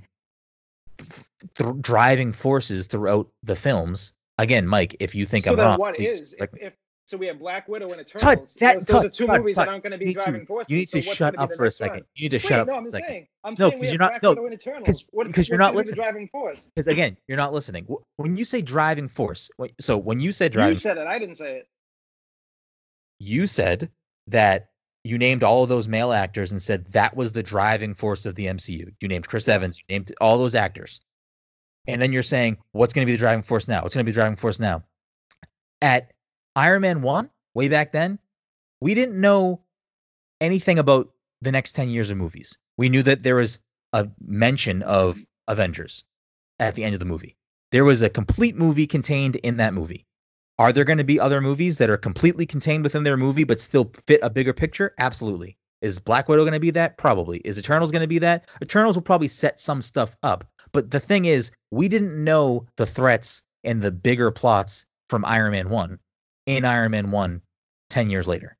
th- 1.54 1.76
driving 1.80 2.32
forces 2.32 2.86
throughout 2.86 3.28
the 3.42 3.56
films. 3.56 4.12
Again, 4.38 4.66
Mike, 4.66 4.96
if 5.00 5.14
you 5.14 5.26
think 5.26 5.44
so 5.44 5.50
I'm 5.52 5.56
then 5.56 5.66
wrong, 5.68 5.78
what 5.78 5.96
please? 5.96 6.34
If, 6.38 6.50
if 6.60 6.72
So 7.08 7.16
we 7.16 7.26
have 7.28 7.38
Black 7.38 7.66
Widow 7.68 7.90
and 7.92 8.02
Eternals. 8.02 8.52
that- 8.60 8.74
those, 8.74 8.84
those 8.84 8.86
Todd, 8.86 9.06
are 9.06 9.08
two 9.08 9.26
Todd, 9.26 9.38
movies 9.40 9.56
Todd, 9.56 9.66
that 9.68 9.70
aren't 9.72 9.82
going 9.82 9.92
to 9.92 9.98
be 9.98 10.04
need 10.04 10.14
to- 10.16 10.20
driving 10.20 10.44
forces. 10.44 10.70
You 10.70 10.76
need 10.80 10.86
to 10.90 10.98
what's 10.98 11.14
shut 11.16 11.34
gonna 11.36 11.46
be 11.48 11.52
up 11.54 11.56
for 11.56 11.64
a 11.64 11.70
second. 11.70 12.04
You 12.14 12.24
need 12.24 12.28
to 12.32 12.36
Wait, 12.36 12.42
shut 12.42 12.58
up 12.60 12.66
no, 12.68 12.74
I'm 12.74 12.90
second. 12.90 13.08
saying. 13.08 13.26
I'm 13.44 13.54
No, 13.54 13.56
saying 13.56 13.72
'cause 13.72 13.80
we 13.80 13.86
have 13.86 13.92
you're 13.94 13.98
not- 13.98 14.10
Black 14.10 14.22
no, 14.22 14.30
Widow 14.32 14.44
and 14.44 14.54
Eternals. 14.54 15.10
because- 15.26 15.48
you're 15.48 15.56
not 15.56 15.72
gonna 15.72 15.84
be 15.84 15.90
the 15.90 15.90
listening. 15.92 15.96
driving 16.04 16.28
force. 16.28 16.66
Because 16.74 16.86
again, 16.86 17.16
you're 17.26 17.38
not 17.38 17.54
listening. 17.54 17.86
When 18.16 18.36
you 18.36 18.44
say 18.44 18.60
driving 18.60 19.08
force, 19.08 19.50
so 19.80 19.96
when 19.96 20.20
you 20.20 20.32
said 20.32 20.52
driving, 20.52 20.74
You 20.74 20.78
said 20.80 20.98
it. 20.98 21.06
I 21.06 21.18
didn't 21.18 21.36
say 21.36 21.56
it. 21.56 21.68
you 23.18 23.46
said 23.46 23.90
that 24.26 24.68
you 25.02 25.16
named 25.16 25.42
all 25.42 25.62
of 25.62 25.70
those 25.70 25.88
male 25.88 26.12
actors 26.12 26.52
and 26.52 26.60
said 26.60 26.84
that 26.92 27.16
was 27.16 27.32
the 27.32 27.42
driving 27.42 27.94
force 27.94 28.26
of 28.26 28.34
the 28.34 28.48
MCU. 28.48 28.92
You 29.00 29.08
named 29.08 29.26
Chris 29.26 29.48
Evans, 29.48 29.78
you 29.78 29.84
named 29.88 30.12
all 30.20 30.36
those 30.36 30.54
actors. 30.54 31.00
And 31.86 32.02
then 32.02 32.12
you're 32.12 32.22
saying, 32.22 32.58
what's 32.72 32.92
going 32.92 33.06
to 33.06 33.10
be 33.10 33.12
the 33.12 33.18
driving 33.18 33.40
force 33.42 33.66
now? 33.66 33.82
What's 33.82 33.94
going 33.94 34.04
to 34.04 34.08
be 34.08 34.12
the 34.12 34.16
driving 34.20 34.36
force 34.36 34.60
now? 34.60 34.84
At 35.80 36.12
Iron 36.56 36.82
Man 36.82 37.02
1, 37.02 37.30
way 37.54 37.68
back 37.68 37.92
then, 37.92 38.18
we 38.80 38.94
didn't 38.94 39.20
know 39.20 39.60
anything 40.40 40.78
about 40.78 41.10
the 41.40 41.52
next 41.52 41.72
10 41.72 41.88
years 41.88 42.10
of 42.10 42.16
movies. 42.16 42.56
We 42.76 42.88
knew 42.88 43.02
that 43.02 43.22
there 43.22 43.36
was 43.36 43.60
a 43.92 44.08
mention 44.20 44.82
of 44.82 45.18
Avengers 45.46 46.04
at 46.58 46.74
the 46.74 46.84
end 46.84 46.94
of 46.94 47.00
the 47.00 47.06
movie. 47.06 47.36
There 47.70 47.84
was 47.84 48.02
a 48.02 48.10
complete 48.10 48.56
movie 48.56 48.86
contained 48.86 49.36
in 49.36 49.58
that 49.58 49.74
movie. 49.74 50.06
Are 50.58 50.72
there 50.72 50.84
going 50.84 50.98
to 50.98 51.04
be 51.04 51.20
other 51.20 51.40
movies 51.40 51.78
that 51.78 51.90
are 51.90 51.96
completely 51.96 52.46
contained 52.46 52.82
within 52.82 53.04
their 53.04 53.16
movie 53.16 53.44
but 53.44 53.60
still 53.60 53.92
fit 54.06 54.20
a 54.22 54.30
bigger 54.30 54.52
picture? 54.52 54.94
Absolutely. 54.98 55.56
Is 55.80 56.00
Black 56.00 56.28
Widow 56.28 56.42
going 56.42 56.54
to 56.54 56.60
be 56.60 56.72
that? 56.72 56.98
Probably. 56.98 57.38
Is 57.38 57.58
Eternals 57.58 57.92
going 57.92 58.02
to 58.02 58.08
be 58.08 58.18
that? 58.18 58.48
Eternals 58.60 58.96
will 58.96 59.02
probably 59.02 59.28
set 59.28 59.60
some 59.60 59.80
stuff 59.80 60.16
up. 60.24 60.44
But 60.72 60.90
the 60.90 60.98
thing 60.98 61.26
is, 61.26 61.52
we 61.70 61.86
didn't 61.88 62.22
know 62.22 62.66
the 62.76 62.86
threats 62.86 63.42
and 63.62 63.80
the 63.80 63.92
bigger 63.92 64.32
plots 64.32 64.86
from 65.08 65.24
Iron 65.24 65.52
Man 65.52 65.70
1 65.70 65.98
in 66.48 66.64
Iron 66.64 66.90
Man 66.92 67.10
1 67.10 67.42
10 67.90 68.10
years 68.10 68.26
later. 68.26 68.56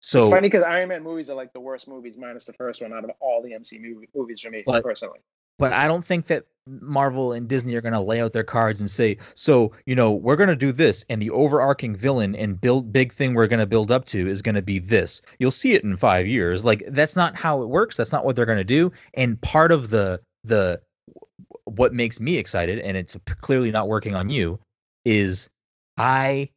So 0.00 0.20
it's 0.20 0.30
funny 0.30 0.48
because 0.48 0.64
Iron 0.64 0.90
Man 0.90 1.02
movies 1.02 1.30
are 1.30 1.34
like 1.34 1.52
the 1.54 1.60
worst 1.60 1.88
movies, 1.88 2.18
minus 2.18 2.44
the 2.44 2.52
first 2.52 2.82
one, 2.82 2.92
out 2.92 3.04
of 3.04 3.10
all 3.20 3.42
the 3.42 3.54
MC 3.54 3.78
movie, 3.78 4.08
movies 4.14 4.40
for 4.40 4.50
me 4.50 4.62
But- 4.66 4.84
personally. 4.84 5.20
but 5.58 5.72
I 5.72 5.88
don't 5.88 6.04
think 6.04 6.26
that 6.26 6.44
Marvel 6.66 7.32
and 7.32 7.48
Disney 7.48 7.74
are 7.74 7.80
going 7.80 7.94
to 7.94 8.00
lay 8.00 8.20
out 8.20 8.32
their 8.34 8.44
cards 8.44 8.80
and 8.80 8.88
say, 8.90 9.16
so, 9.34 9.72
you 9.86 9.94
know, 9.94 10.12
we're 10.12 10.36
going 10.36 10.48
to 10.50 10.56
do 10.56 10.72
this 10.72 11.04
and 11.08 11.20
the 11.22 11.30
overarching 11.30 11.94
villain 11.96 12.34
and 12.36 12.60
build 12.60 12.92
big 12.92 13.12
thing 13.14 13.32
we're 13.34 13.46
going 13.46 13.60
to 13.60 13.66
build 13.66 13.90
up 13.90 14.04
to 14.06 14.28
is 14.28 14.42
going 14.42 14.54
to 14.54 14.62
be 14.62 14.78
this. 14.78 15.22
You'll 15.38 15.50
see 15.50 15.72
it 15.72 15.84
in 15.84 15.96
5 15.96 16.26
years. 16.26 16.64
Like 16.66 16.82
that's 16.88 17.16
not 17.16 17.34
how 17.36 17.62
it 17.62 17.68
works. 17.68 17.96
That's 17.96 18.12
not 18.12 18.24
what 18.26 18.36
they're 18.36 18.46
going 18.46 18.58
to 18.58 18.64
do. 18.64 18.92
And 19.14 19.40
part 19.40 19.72
of 19.72 19.88
the 19.90 20.20
the 20.44 20.82
what 21.64 21.94
makes 21.94 22.20
me 22.20 22.36
excited 22.36 22.78
and 22.78 22.94
it's 22.96 23.16
clearly 23.40 23.70
not 23.70 23.88
working 23.88 24.14
on 24.14 24.28
you 24.28 24.58
is 25.06 25.48
I 25.96 26.50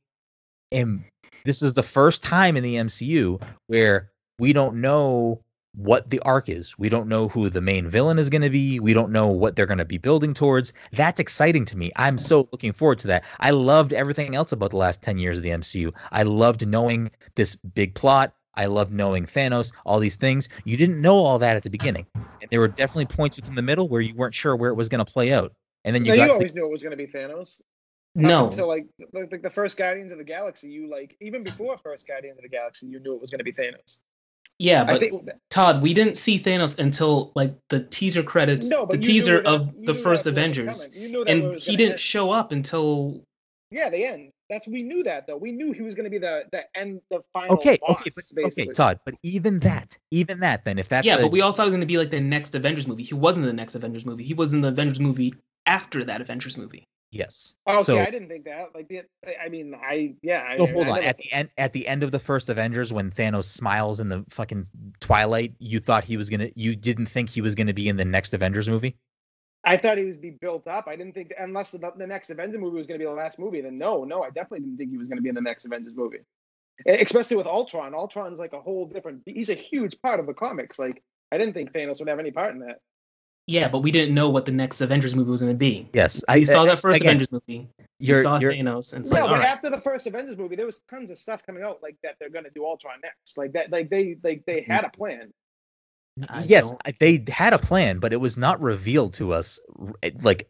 am 0.72 1.06
this 1.46 1.62
is 1.62 1.74
the 1.74 1.84
first 1.84 2.24
time 2.24 2.58
in 2.58 2.64
the 2.64 2.76
MCU 2.76 3.42
where 3.68 4.12
we 4.40 4.54
don't 4.54 4.82
know 4.82 5.42
what 5.78 6.10
the 6.10 6.20
arc 6.20 6.50
is. 6.50 6.78
We 6.78 6.90
don't 6.90 7.08
know 7.08 7.28
who 7.28 7.50
the 7.50 7.62
main 7.62 7.88
villain 7.90 8.18
is 8.18 8.30
going 8.30 8.42
to 8.42 8.50
be. 8.50 8.80
We 8.80 8.94
don't 8.94 9.12
know 9.12 9.28
what 9.28 9.56
they're 9.56 9.68
going 9.68 9.78
to 9.78 9.86
be 9.86 10.00
building 10.00 10.34
towards. 10.34 10.74
That's 10.92 11.20
exciting 11.20 11.66
to 11.66 11.78
me. 11.78 11.92
I'm 11.96 12.18
so 12.18 12.50
looking 12.52 12.74
forward 12.74 13.00
to 13.00 13.08
that. 13.08 13.24
I 13.40 13.52
loved 13.52 13.94
everything 13.94 14.36
else 14.36 14.52
about 14.52 14.72
the 14.72 14.78
last 14.78 15.02
10 15.04 15.20
years 15.20 15.38
of 15.38 15.44
the 15.44 15.52
MCU. 15.52 15.94
I 16.12 16.24
loved 16.24 16.68
knowing 16.68 17.12
this 17.36 17.56
big 17.56 17.94
plot. 17.94 18.34
I 18.56 18.66
loved 18.66 18.92
knowing 18.92 19.28
Thanos, 19.28 19.72
all 19.86 20.00
these 20.00 20.16
things. 20.16 20.50
You 20.66 20.78
didn't 20.78 21.00
know 21.00 21.18
all 21.18 21.40
that 21.40 21.56
at 21.56 21.64
the 21.64 21.70
beginning. 21.70 22.08
And 22.16 22.50
there 22.50 22.60
were 22.60 22.68
definitely 22.68 23.06
points 23.06 23.36
within 23.36 23.54
the 23.54 23.62
middle 23.62 23.88
where 23.88 24.02
you 24.02 24.16
weren't 24.16 24.34
sure 24.34 24.56
where 24.56 24.72
it 24.72 24.76
was 24.76 24.90
going 24.90 25.06
to 25.06 25.12
play 25.12 25.32
out. 25.32 25.54
And 25.86 25.96
then 25.96 26.04
you 26.04 26.12
No, 26.12 26.18
got 26.18 26.26
you 26.26 26.34
always 26.34 26.56
knew 26.56 26.66
it 26.66 26.72
was 26.72 26.82
going 26.82 26.92
to 26.92 26.98
be 26.98 27.06
Thanos. 27.06 27.62
Up 28.18 28.24
No, 28.24 28.46
until 28.48 28.68
like 28.68 28.88
like 29.14 29.32
like 29.32 29.42
the 29.44 29.50
first 29.50 29.78
Guardians 29.78 30.12
of 30.12 30.18
the 30.18 30.24
Galaxy, 30.24 30.70
you 30.70 30.90
like 30.90 31.16
even 31.22 31.44
before 31.44 31.78
first 31.78 32.08
Guardians 32.08 32.38
of 32.40 32.44
the 32.44 32.50
Galaxy, 32.50 32.88
you 32.88 33.00
knew 33.00 33.14
it 33.14 33.22
was 33.22 33.30
going 33.30 33.38
to 33.40 33.44
be 33.44 33.54
Thanos. 33.54 34.00
yeah, 34.58 34.82
I 34.82 34.86
but 34.86 35.00
think 35.02 35.30
Todd, 35.52 35.84
we 35.84 35.94
didn't 35.94 36.18
see 36.18 36.40
Thanos 36.40 36.80
until 36.80 37.32
like 37.36 37.54
the 37.70 37.82
teaser 37.82 38.24
credits, 38.24 38.68
no, 38.68 38.86
but 38.88 38.94
the 39.02 39.08
you 39.08 39.14
knew 39.14 39.20
teaser 39.20 39.38
that- 39.44 39.48
of 39.48 39.74
you 39.78 39.86
the 39.86 39.94
first 39.94 40.26
Avengers, 40.26 40.88
coming. 40.88 41.02
You 41.02 41.10
knew 41.10 41.26
that 41.26 41.32
and 41.32 41.60
he 41.60 41.76
didn't 41.76 41.92
end. 41.94 42.00
show 42.00 42.32
up 42.32 42.52
until 42.52 43.24
Yeah, 43.70 43.90
the 43.92 44.04
end. 44.04 44.32
That's 44.50 44.66
we 44.68 44.82
knew 44.82 45.04
that 45.04 45.28
though. 45.28 45.38
We 45.38 45.52
knew 45.52 45.74
he 45.74 45.82
was 45.84 45.94
going 45.94 46.06
to 46.06 46.10
be 46.10 46.18
the 46.18 46.46
the 46.52 46.64
end, 46.76 47.02
the 47.12 47.20
final. 47.34 47.54
Okay, 47.58 47.78
boss, 47.86 48.00
okay, 48.02 48.10
but, 48.16 48.24
basically. 48.34 48.64
okay, 48.64 48.74
Todd. 48.74 49.00
But 49.06 49.14
even 49.22 49.60
that, 49.60 49.96
even 50.10 50.40
that, 50.40 50.66
then 50.66 50.80
if 50.80 50.90
that's 50.90 51.06
yeah, 51.06 51.18
the- 51.18 51.24
but 51.24 51.32
we 51.32 51.42
all 51.42 51.52
thought 51.52 51.64
it 51.64 51.66
was 51.68 51.74
going 51.76 51.82
to 51.82 51.86
be 51.86 51.98
like 52.00 52.10
the 52.10 52.20
next 52.22 52.56
Avengers 52.56 52.88
movie. 52.88 53.04
He 53.04 53.14
wasn't 53.14 53.46
the 53.46 53.54
next 53.54 53.76
Avengers 53.76 54.06
movie. 54.06 54.24
He 54.24 54.34
was 54.34 54.54
in 54.54 54.62
the 54.62 54.70
Avengers 54.70 55.00
movie 55.00 55.36
after 55.68 56.04
that 56.06 56.22
Avengers 56.22 56.58
movie. 56.58 56.86
Yes. 57.12 57.56
Oh, 57.66 57.76
okay, 57.76 57.84
so, 57.84 58.00
I 58.00 58.10
didn't 58.10 58.28
think 58.28 58.46
that. 58.46 58.70
Like, 58.74 58.88
the, 58.88 59.02
I 59.44 59.50
mean, 59.50 59.76
I 59.76 60.16
yeah. 60.22 60.46
I, 60.48 60.58
So 60.58 60.66
hold 60.68 60.88
I 60.88 60.92
on. 60.92 61.04
At 61.04 61.18
the 61.18 61.32
end, 61.32 61.50
at 61.58 61.74
the 61.74 61.88
end 61.88 62.04
of 62.04 62.12
the 62.12 62.20
first 62.20 62.50
Avengers, 62.50 62.92
when 62.94 63.12
Thanos 63.12 63.46
smiles 63.46 64.00
in 64.00 64.10
the 64.10 64.26
fucking 64.30 64.68
twilight, 65.00 65.54
you 65.60 65.80
thought 65.80 66.04
he 66.04 66.18
was 66.18 66.30
gonna. 66.30 66.50
You 66.56 66.76
didn't 66.76 67.08
think 67.08 67.30
he 67.30 67.42
was 67.42 67.56
gonna 67.56 67.74
be 67.74 67.90
in 67.90 67.98
the 67.98 68.06
next 68.06 68.34
Avengers 68.34 68.70
movie. 68.70 68.98
I 69.68 69.76
thought 69.76 69.98
he 69.98 70.06
was 70.06 70.18
be 70.18 70.30
built 70.30 70.66
up. 70.68 70.88
I 70.88 70.96
didn't 70.96 71.14
think 71.14 71.34
unless 71.38 71.72
the, 71.72 71.92
the 71.98 72.08
next 72.08 72.30
Avengers 72.30 72.60
movie 72.62 72.78
was 72.78 72.88
going 72.88 73.00
to 73.00 73.06
be 73.06 73.10
the 73.10 73.16
last 73.16 73.38
movie. 73.38 73.60
Then 73.60 73.78
no, 73.78 74.06
no, 74.06 74.24
I 74.24 74.28
definitely 74.28 74.62
didn't 74.62 74.78
think 74.78 74.92
he 74.92 74.98
was 74.98 75.08
going 75.08 75.18
to 75.18 75.22
be 75.22 75.28
in 75.28 75.36
the 75.36 75.42
next 75.42 75.66
Avengers 75.66 75.94
movie. 75.94 76.20
Especially 76.86 77.36
with 77.36 77.48
Ultron. 77.48 77.94
Ultron's 77.94 78.40
like 78.40 78.54
a 78.54 78.62
whole 78.62 78.86
different. 78.86 79.24
He's 79.26 79.50
a 79.50 79.56
huge 79.56 80.00
part 80.02 80.22
of 80.22 80.26
the 80.26 80.34
comics. 80.34 80.80
Like 80.80 81.04
I 81.32 81.38
didn't 81.38 81.54
think 81.54 81.74
Thanos 81.74 82.00
would 82.00 82.08
have 82.08 82.20
any 82.20 82.32
part 82.32 82.54
in 82.54 82.60
that. 82.62 82.80
Yeah, 83.48 83.70
but 83.70 83.80
we 83.80 83.92
didn't 83.92 84.14
know 84.14 84.30
what 84.30 84.46
the 84.46 84.52
next 84.52 84.82
Avengers 84.82 85.16
movie 85.16 85.32
was 85.32 85.42
going 85.42 85.54
to 85.54 85.58
be. 85.58 85.90
Yes, 85.94 86.22
We 86.32 86.44
saw 86.44 86.66
that 86.66 86.80
first 86.80 86.98
again, 87.00 87.16
Avengers 87.16 87.32
movie. 87.32 87.70
You're, 87.98 88.22
saw 88.22 88.40
you're, 88.40 88.52
Thanos, 88.52 88.94
and 88.94 89.04
it's 89.04 89.12
no, 89.12 89.22
like, 89.22 89.30
but 89.30 89.32
all 89.32 89.38
right. 89.38 89.48
after 89.48 89.70
the 89.70 89.80
first 89.82 90.06
Avengers 90.06 90.38
movie, 90.38 90.58
there 90.58 90.66
was 90.66 90.82
tons 90.90 91.10
of 91.12 91.18
stuff 91.18 91.42
coming 91.46 91.64
out 91.64 91.80
like 91.82 91.96
that. 92.04 92.16
They're 92.20 92.30
going 92.30 92.44
to 92.44 92.52
do 92.52 92.66
Ultron 92.66 92.96
next. 93.02 93.38
Like 93.38 93.54
that. 93.54 93.72
Like 93.72 93.90
they 93.90 94.18
like 94.22 94.44
they 94.46 94.62
had 94.68 94.84
a 94.84 94.90
plan. 94.90 95.32
I 96.30 96.44
yes, 96.44 96.70
don't- 96.72 96.82
I- 96.86 96.94
they 97.00 97.24
had 97.28 97.54
a 97.54 97.58
plan, 97.60 98.00
but 98.00 98.12
it 98.12 98.18
was 98.18 98.38
not 98.38 98.62
revealed 98.62 99.14
to 99.16 99.32
us 99.34 99.60
like 100.22 100.50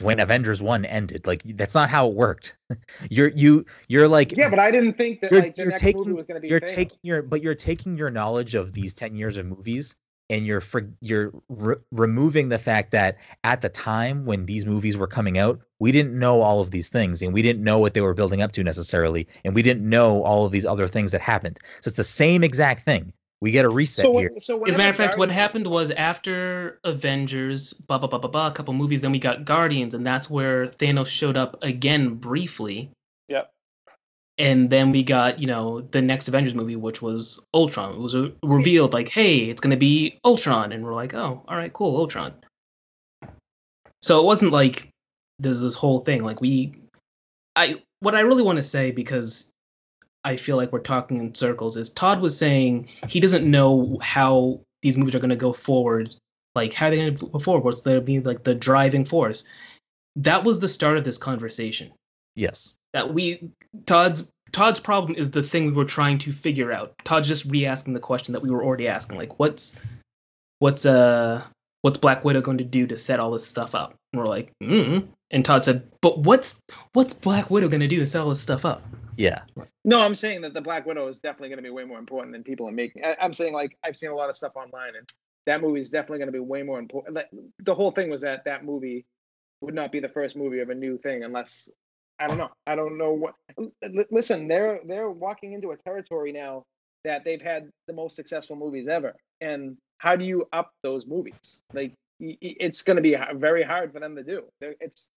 when 0.00 0.20
Avengers 0.20 0.62
One 0.62 0.84
ended. 0.84 1.26
Like 1.26 1.42
that's 1.42 1.74
not 1.74 1.90
how 1.90 2.08
it 2.08 2.14
worked. 2.14 2.56
you're 3.10 3.28
you 3.28 3.66
you're 3.88 4.08
like 4.08 4.36
Yeah, 4.36 4.50
but 4.50 4.58
I 4.60 4.70
didn't 4.70 4.96
think 4.96 5.20
that 5.20 5.32
you're, 5.32 5.40
like 5.40 5.54
the 5.56 5.62
you're 5.62 5.70
next 5.70 5.80
taking 5.80 6.02
movie 6.02 6.12
was 6.12 6.26
going 6.26 6.36
to 6.36 6.40
be. 6.40 6.48
you're 6.48 6.60
Thanos. 6.60 6.74
taking 6.74 6.98
your 7.02 7.22
but 7.22 7.42
you're 7.42 7.54
taking 7.54 7.96
your 7.98 8.10
knowledge 8.10 8.54
of 8.54 8.72
these 8.72 8.94
10 8.94 9.16
years 9.16 9.36
of 9.36 9.46
movies 9.46 9.96
and 10.28 10.46
you're 10.46 10.60
for, 10.60 10.90
you're 11.00 11.32
re- 11.48 11.76
removing 11.90 12.48
the 12.48 12.58
fact 12.58 12.92
that 12.92 13.16
at 13.44 13.60
the 13.60 13.68
time 13.68 14.24
when 14.24 14.46
these 14.46 14.66
movies 14.66 14.96
were 14.96 15.06
coming 15.06 15.38
out 15.38 15.60
we 15.78 15.92
didn't 15.92 16.18
know 16.18 16.40
all 16.40 16.60
of 16.60 16.70
these 16.70 16.88
things 16.88 17.22
and 17.22 17.32
we 17.34 17.42
didn't 17.42 17.62
know 17.62 17.78
what 17.78 17.94
they 17.94 18.00
were 18.00 18.14
building 18.14 18.42
up 18.42 18.52
to 18.52 18.64
necessarily 18.64 19.28
and 19.44 19.54
we 19.54 19.62
didn't 19.62 19.88
know 19.88 20.22
all 20.22 20.44
of 20.44 20.52
these 20.52 20.66
other 20.66 20.88
things 20.88 21.12
that 21.12 21.20
happened. 21.20 21.58
So 21.82 21.88
it's 21.88 21.96
the 21.96 22.04
same 22.04 22.42
exact 22.42 22.84
thing. 22.84 23.12
We 23.42 23.50
get 23.50 23.66
a 23.66 23.68
reset 23.68 24.04
So, 24.04 24.16
here. 24.16 24.30
so 24.40 24.64
As 24.64 24.74
a 24.74 24.78
matter 24.78 24.90
of 24.90 24.96
fact, 24.96 25.18
what 25.18 25.30
happened 25.30 25.66
was 25.66 25.90
after 25.90 26.80
Avengers, 26.84 27.74
blah 27.74 27.98
blah 27.98 28.08
blah 28.08 28.18
blah 28.18 28.30
blah, 28.30 28.46
a 28.46 28.50
couple 28.50 28.72
movies, 28.72 29.02
then 29.02 29.12
we 29.12 29.18
got 29.18 29.44
Guardians, 29.44 29.92
and 29.92 30.06
that's 30.06 30.30
where 30.30 30.66
Thanos 30.66 31.08
showed 31.08 31.36
up 31.36 31.58
again 31.62 32.14
briefly. 32.14 32.90
And 34.38 34.68
then 34.68 34.92
we 34.92 35.02
got, 35.02 35.40
you 35.40 35.46
know, 35.46 35.80
the 35.80 36.02
next 36.02 36.28
Avengers 36.28 36.54
movie, 36.54 36.76
which 36.76 37.00
was 37.00 37.40
Ultron. 37.54 37.94
It 37.94 38.00
was 38.00 38.14
uh, 38.14 38.30
revealed 38.42 38.92
like, 38.92 39.08
hey, 39.08 39.38
it's 39.38 39.60
gonna 39.60 39.76
be 39.76 40.18
Ultron, 40.24 40.72
and 40.72 40.84
we're 40.84 40.92
like, 40.92 41.14
oh, 41.14 41.42
all 41.48 41.56
right, 41.56 41.72
cool, 41.72 41.96
Ultron. 41.96 42.34
So 44.02 44.20
it 44.20 44.24
wasn't 44.24 44.52
like 44.52 44.90
there's 45.38 45.60
this 45.60 45.74
whole 45.74 46.00
thing. 46.00 46.22
Like 46.22 46.40
we, 46.40 46.74
I 47.54 47.82
what 48.00 48.14
I 48.14 48.20
really 48.20 48.42
want 48.42 48.56
to 48.56 48.62
say 48.62 48.90
because 48.90 49.50
I 50.24 50.36
feel 50.36 50.56
like 50.56 50.72
we're 50.72 50.80
talking 50.80 51.18
in 51.18 51.34
circles 51.34 51.76
is 51.76 51.90
Todd 51.90 52.20
was 52.20 52.36
saying 52.36 52.88
he 53.08 53.20
doesn't 53.20 53.48
know 53.48 53.98
how 54.02 54.60
these 54.82 54.96
movies 54.96 55.14
are 55.14 55.20
going 55.20 55.30
to 55.30 55.36
go 55.36 55.52
forward. 55.52 56.14
Like, 56.54 56.72
how 56.72 56.86
are 56.86 56.90
they 56.90 56.96
going 56.96 57.16
to 57.16 57.26
go 57.26 57.38
forward? 57.38 57.64
What's 57.64 57.82
going 57.82 57.96
to 57.96 58.00
be 58.00 58.20
like 58.20 58.42
the 58.42 58.54
driving 58.54 59.04
force? 59.04 59.44
That 60.16 60.44
was 60.44 60.58
the 60.58 60.68
start 60.68 60.96
of 60.98 61.04
this 61.04 61.18
conversation. 61.18 61.92
yes 62.34 62.74
That 62.96 63.12
we 63.12 63.50
Todd's 63.84 64.32
Todd's 64.52 64.80
problem 64.80 65.18
is 65.18 65.30
the 65.30 65.42
thing 65.42 65.66
we 65.66 65.72
were 65.72 65.84
trying 65.84 66.16
to 66.20 66.32
figure 66.32 66.72
out. 66.72 66.94
Todd's 67.04 67.28
just 67.28 67.44
re-asking 67.44 67.92
the 67.92 68.00
question 68.00 68.32
that 68.32 68.40
we 68.40 68.48
were 68.48 68.64
already 68.64 68.88
asking. 68.88 69.18
Like, 69.18 69.38
what's 69.38 69.78
what's 70.60 70.86
uh 70.86 71.42
what's 71.82 71.98
Black 71.98 72.24
Widow 72.24 72.40
going 72.40 72.56
to 72.56 72.64
do 72.64 72.86
to 72.86 72.96
set 72.96 73.20
all 73.20 73.32
this 73.32 73.46
stuff 73.46 73.74
up? 73.74 73.96
And 74.14 74.22
we're 74.22 74.26
like, 74.26 74.50
mm. 74.62 75.08
And 75.30 75.44
Todd 75.44 75.66
said, 75.66 75.90
but 76.00 76.20
what's 76.20 76.58
what's 76.94 77.12
Black 77.12 77.50
Widow 77.50 77.68
going 77.68 77.80
to 77.80 77.86
do 77.86 77.98
to 77.98 78.06
set 78.06 78.22
all 78.22 78.30
this 78.30 78.40
stuff 78.40 78.64
up? 78.64 78.82
yeah 79.18 79.42
No, 79.84 80.00
I'm 80.00 80.14
saying 80.14 80.40
that 80.40 80.54
the 80.54 80.62
Black 80.62 80.86
Widow 80.86 81.06
is 81.08 81.18
definitely 81.18 81.50
going 81.50 81.58
to 81.58 81.62
be 81.62 81.68
way 81.68 81.84
more 81.84 81.98
important 81.98 82.32
than 82.32 82.44
people 82.44 82.66
are 82.66 82.72
making. 82.72 83.04
I, 83.04 83.16
I'm 83.20 83.34
saying 83.34 83.52
like 83.52 83.76
I've 83.84 83.96
seen 83.96 84.08
a 84.08 84.16
lot 84.16 84.30
of 84.30 84.36
stuff 84.36 84.56
online, 84.56 84.96
and 84.96 85.06
that 85.44 85.60
movie 85.60 85.82
is 85.82 85.90
definitely 85.90 86.20
going 86.20 86.28
to 86.28 86.32
be 86.32 86.38
way 86.38 86.62
more 86.62 86.78
important. 86.78 87.14
Like, 87.14 87.28
the 87.58 87.74
whole 87.74 87.90
thing 87.90 88.08
was 88.08 88.22
that 88.22 88.46
that 88.46 88.64
movie 88.64 89.04
would 89.60 89.74
not 89.74 89.92
be 89.92 90.00
the 90.00 90.08
first 90.08 90.34
movie 90.34 90.60
of 90.60 90.70
a 90.70 90.74
new 90.74 90.96
thing 90.96 91.24
unless 91.24 91.68
I 92.18 92.26
don't 92.26 92.38
know. 92.38 92.50
I 92.66 92.74
don't 92.74 92.96
know 92.98 93.12
what. 93.12 93.34
Listen, 94.10 94.48
they're 94.48 94.80
they're 94.86 95.10
walking 95.10 95.52
into 95.52 95.72
a 95.72 95.76
territory 95.76 96.32
now 96.32 96.64
that 97.04 97.24
they've 97.24 97.42
had 97.42 97.70
the 97.86 97.92
most 97.92 98.16
successful 98.16 98.56
movies 98.56 98.88
ever, 98.88 99.14
and 99.40 99.76
how 99.98 100.16
do 100.16 100.24
you 100.24 100.48
up 100.52 100.70
those 100.82 101.06
movies? 101.06 101.60
Like 101.72 101.92
it's 102.18 102.82
going 102.82 102.96
to 102.96 103.02
be 103.02 103.16
very 103.34 103.62
hard 103.62 103.92
for 103.92 104.00
them 104.00 104.16
to 104.16 104.22
do. 104.22 104.44
It's 104.60 105.08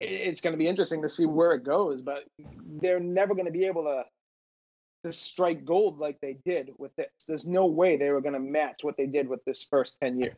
it's 0.00 0.40
going 0.40 0.52
to 0.52 0.58
be 0.58 0.68
interesting 0.68 1.02
to 1.02 1.08
see 1.08 1.26
where 1.26 1.52
it 1.52 1.64
goes. 1.64 2.00
But 2.00 2.24
they're 2.80 3.00
never 3.00 3.34
going 3.34 3.46
to 3.46 3.52
be 3.52 3.66
able 3.66 3.84
to 3.84 4.04
to 5.04 5.12
strike 5.12 5.64
gold 5.64 5.98
like 5.98 6.18
they 6.20 6.38
did 6.44 6.72
with 6.78 6.94
this. 6.96 7.08
There's 7.26 7.46
no 7.46 7.66
way 7.66 7.96
they 7.96 8.10
were 8.10 8.20
going 8.20 8.34
to 8.34 8.40
match 8.40 8.80
what 8.82 8.96
they 8.96 9.06
did 9.06 9.28
with 9.28 9.44
this 9.44 9.66
first 9.70 9.98
ten 10.02 10.18
years. 10.18 10.36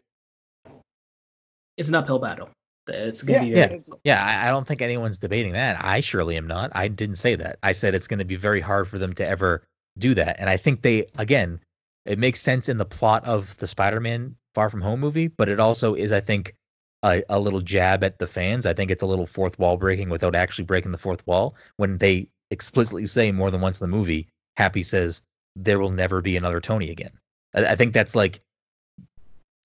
It's 1.76 1.88
an 1.88 1.94
uphill 1.94 2.18
battle. 2.18 2.50
It's 2.90 3.22
gonna 3.22 3.40
be 3.40 3.48
Yeah. 3.48 3.76
Yeah, 4.04 4.24
I, 4.24 4.48
I 4.48 4.50
don't 4.50 4.66
think 4.66 4.82
anyone's 4.82 5.18
debating 5.18 5.52
that. 5.52 5.76
I 5.80 6.00
surely 6.00 6.36
am 6.36 6.46
not. 6.46 6.72
I 6.74 6.88
didn't 6.88 7.16
say 7.16 7.36
that. 7.36 7.58
I 7.62 7.72
said 7.72 7.94
it's 7.94 8.08
going 8.08 8.18
to 8.18 8.24
be 8.24 8.36
very 8.36 8.60
hard 8.60 8.88
for 8.88 8.98
them 8.98 9.14
to 9.14 9.26
ever 9.26 9.62
do 9.98 10.14
that. 10.14 10.36
And 10.38 10.48
I 10.48 10.56
think 10.56 10.82
they, 10.82 11.06
again, 11.16 11.60
it 12.06 12.18
makes 12.18 12.40
sense 12.40 12.68
in 12.68 12.78
the 12.78 12.84
plot 12.84 13.26
of 13.26 13.56
the 13.58 13.66
Spider-Man 13.66 14.36
Far 14.54 14.70
From 14.70 14.80
Home 14.80 15.00
movie, 15.00 15.28
but 15.28 15.48
it 15.48 15.60
also 15.60 15.94
is, 15.94 16.12
I 16.12 16.20
think, 16.20 16.54
a, 17.02 17.22
a 17.28 17.38
little 17.38 17.60
jab 17.60 18.04
at 18.04 18.18
the 18.18 18.26
fans. 18.26 18.66
I 18.66 18.74
think 18.74 18.90
it's 18.90 19.02
a 19.02 19.06
little 19.06 19.26
fourth 19.26 19.58
wall 19.58 19.76
breaking 19.76 20.08
without 20.08 20.34
actually 20.34 20.64
breaking 20.64 20.92
the 20.92 20.98
fourth 20.98 21.26
wall 21.26 21.56
when 21.76 21.98
they 21.98 22.28
explicitly 22.50 23.06
say 23.06 23.32
more 23.32 23.50
than 23.50 23.60
once 23.60 23.80
in 23.80 23.90
the 23.90 23.96
movie. 23.96 24.28
Happy 24.56 24.82
says 24.82 25.22
there 25.56 25.78
will 25.78 25.90
never 25.90 26.20
be 26.20 26.36
another 26.36 26.60
Tony 26.60 26.90
again. 26.90 27.12
I, 27.54 27.66
I 27.66 27.74
think 27.76 27.94
that's 27.94 28.14
like 28.14 28.40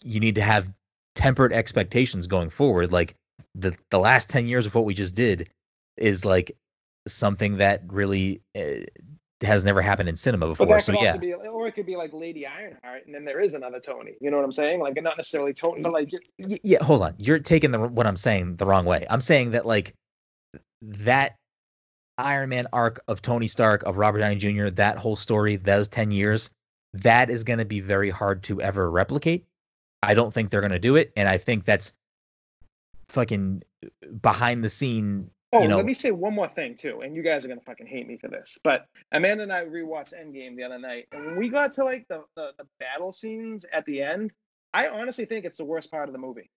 you 0.03 0.21
need 0.21 0.37
to 0.37 0.43
have 0.43 0.71
tempered 1.15 1.53
expectations 1.53 2.27
going 2.27 2.51
forward. 2.51 2.93
Like 2.93 3.15
the 3.55 3.77
the 3.91 3.99
last 3.99 4.31
10 4.31 4.47
years 4.47 4.67
of 4.67 4.75
what 4.75 4.85
we 4.85 4.95
just 4.95 5.15
did 5.15 5.49
is 5.97 6.25
like 6.25 6.57
something 7.07 7.59
that 7.59 7.83
really 7.89 8.41
uh, 8.57 8.87
has 9.43 9.65
never 9.65 9.83
happened 9.83 10.09
in 10.09 10.17
cinema 10.17 10.47
before. 10.47 10.79
So 10.81 10.93
yeah, 10.93 11.17
be, 11.17 11.35
or 11.35 11.67
it 11.67 11.73
could 11.73 11.87
be 11.87 11.97
like 11.97 12.13
Lady 12.13 12.47
Ironheart, 12.47 13.07
and 13.07 13.15
then 13.15 13.25
there 13.25 13.41
is 13.41 13.55
another 13.55 13.81
Tony. 13.81 14.15
You 14.21 14.31
know 14.31 14.37
what 14.37 14.45
I'm 14.45 14.53
saying? 14.53 14.81
Like 14.81 15.01
not 15.03 15.17
necessarily 15.17 15.53
Tony, 15.53 15.83
but 15.83 15.93
like 15.93 16.09
Y- 16.39 16.61
yeah. 16.63 16.83
Hold 16.83 17.03
on, 17.03 17.15
you're 17.19 17.39
taking 17.39 17.71
the 17.71 17.81
what 17.81 18.07
I'm 18.07 18.17
saying 18.17 18.57
the 18.57 18.67
wrong 18.67 18.87
way. 18.87 19.07
I'm 19.09 19.21
saying 19.21 19.53
that 19.53 19.67
like 19.67 19.95
that 20.83 21.37
Iron 22.19 22.49
Man 22.49 22.67
arc 22.73 23.03
of 23.09 23.23
Tony 23.23 23.47
Stark 23.47 23.83
of 23.85 23.99
Robert 23.99 24.19
Downey 24.19 24.37
Jr. 24.37 24.69
That 24.71 24.99
whole 24.99 25.17
story, 25.17 25.57
those 25.57 25.89
10 25.89 26.11
years, 26.11 26.51
that 26.95 27.31
is 27.31 27.45
going 27.45 27.59
to 27.59 27.65
be 27.65 27.81
very 27.81 28.11
hard 28.11 28.45
to 28.45 28.63
ever 28.63 28.89
replicate. 28.89 29.47
I 30.05 30.15
don't 30.15 30.33
think 30.33 30.51
they're 30.51 30.61
going 30.61 30.73
to 30.73 30.79
do 30.79 30.97
it, 30.97 31.13
and 31.17 31.29
I 31.29 31.39
think 31.39 31.65
that's 31.65 31.93
fucking 33.09 33.63
behind 34.21 34.65
the 34.65 34.69
scene. 34.69 35.31
Oh, 35.53 35.63
you 35.63 35.69
know, 35.69 35.77
let 35.77 35.87
me 35.87 35.95
say 35.95 36.11
one 36.11 36.35
more 36.35 36.49
thing 36.49 36.75
too, 36.75 37.01
and 37.03 37.15
you 37.15 37.23
guys 37.23 37.45
are 37.45 37.49
gonna 37.49 37.61
fucking 37.61 37.87
hate 37.87 38.09
me 38.09 38.19
for 38.19 38.27
this, 38.27 38.59
but 38.65 38.87
Amanda 39.13 39.45
and 39.45 39.53
I 39.53 39.65
rewatched 39.65 40.13
Endgame 40.13 40.57
the 40.57 40.65
other 40.65 40.81
night, 40.81 41.07
and 41.13 41.25
when 41.25 41.37
we 41.37 41.49
got 41.49 41.75
to 41.75 41.85
like 41.85 42.09
the, 42.09 42.25
the 42.35 42.51
the 42.59 42.67
battle 42.81 43.13
scenes 43.13 43.65
at 43.73 43.87
the 43.87 44.03
end, 44.03 44.33
I 44.73 44.89
honestly 44.89 45.27
think 45.27 45.45
it's 45.45 45.59
the 45.59 45.65
worst 45.65 45.93
part 45.93 46.09
of 46.09 46.13
the 46.13 46.19
movie. 46.19 46.51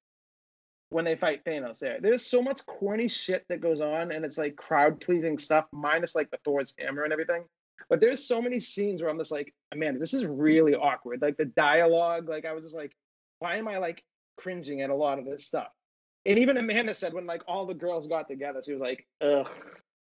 When 0.90 1.06
they 1.06 1.16
fight 1.16 1.44
Thanos, 1.46 1.80
there, 1.80 2.00
there's 2.02 2.26
so 2.26 2.42
much 2.42 2.66
corny 2.66 3.08
shit 3.08 3.46
that 3.50 3.62
goes 3.62 3.82
on, 3.82 4.12
and 4.12 4.26
it's 4.26 4.38
like 4.38 4.56
crowd 4.56 5.00
pleasing 5.00 5.38
stuff, 5.38 5.66
minus 5.72 6.16
like 6.16 6.32
the 6.32 6.40
Thor's 6.44 6.74
hammer 6.80 7.04
and 7.04 7.14
everything. 7.14 7.44
But 7.90 8.00
there's 8.00 8.28
so 8.28 8.42
many 8.42 8.60
scenes 8.60 9.02
where 9.02 9.12
I'm 9.12 9.18
just 9.18 9.32
like, 9.32 9.54
Amanda, 9.72 10.00
this 10.00 10.14
is 10.14 10.26
really 10.26 10.74
awkward. 10.74 11.22
Like 11.22 11.38
the 11.38 11.46
dialogue, 11.46 12.28
like 12.28 12.46
I 12.46 12.54
was 12.54 12.64
just 12.64 12.76
like, 12.76 12.96
why 13.40 13.58
am 13.58 13.68
I 13.68 13.78
like 13.78 14.04
cringing 14.38 14.82
at 14.82 14.90
a 14.90 14.96
lot 14.96 15.20
of 15.20 15.26
this 15.26 15.46
stuff? 15.46 15.68
And 16.26 16.40
even 16.40 16.58
Amanda 16.58 16.94
said 16.94 17.14
when 17.14 17.26
like 17.26 17.42
all 17.48 17.66
the 17.66 17.74
girls 17.74 18.08
got 18.08 18.28
together, 18.28 18.62
she 18.64 18.74
was 18.74 18.82
like, 18.82 19.06
ugh. 19.22 19.48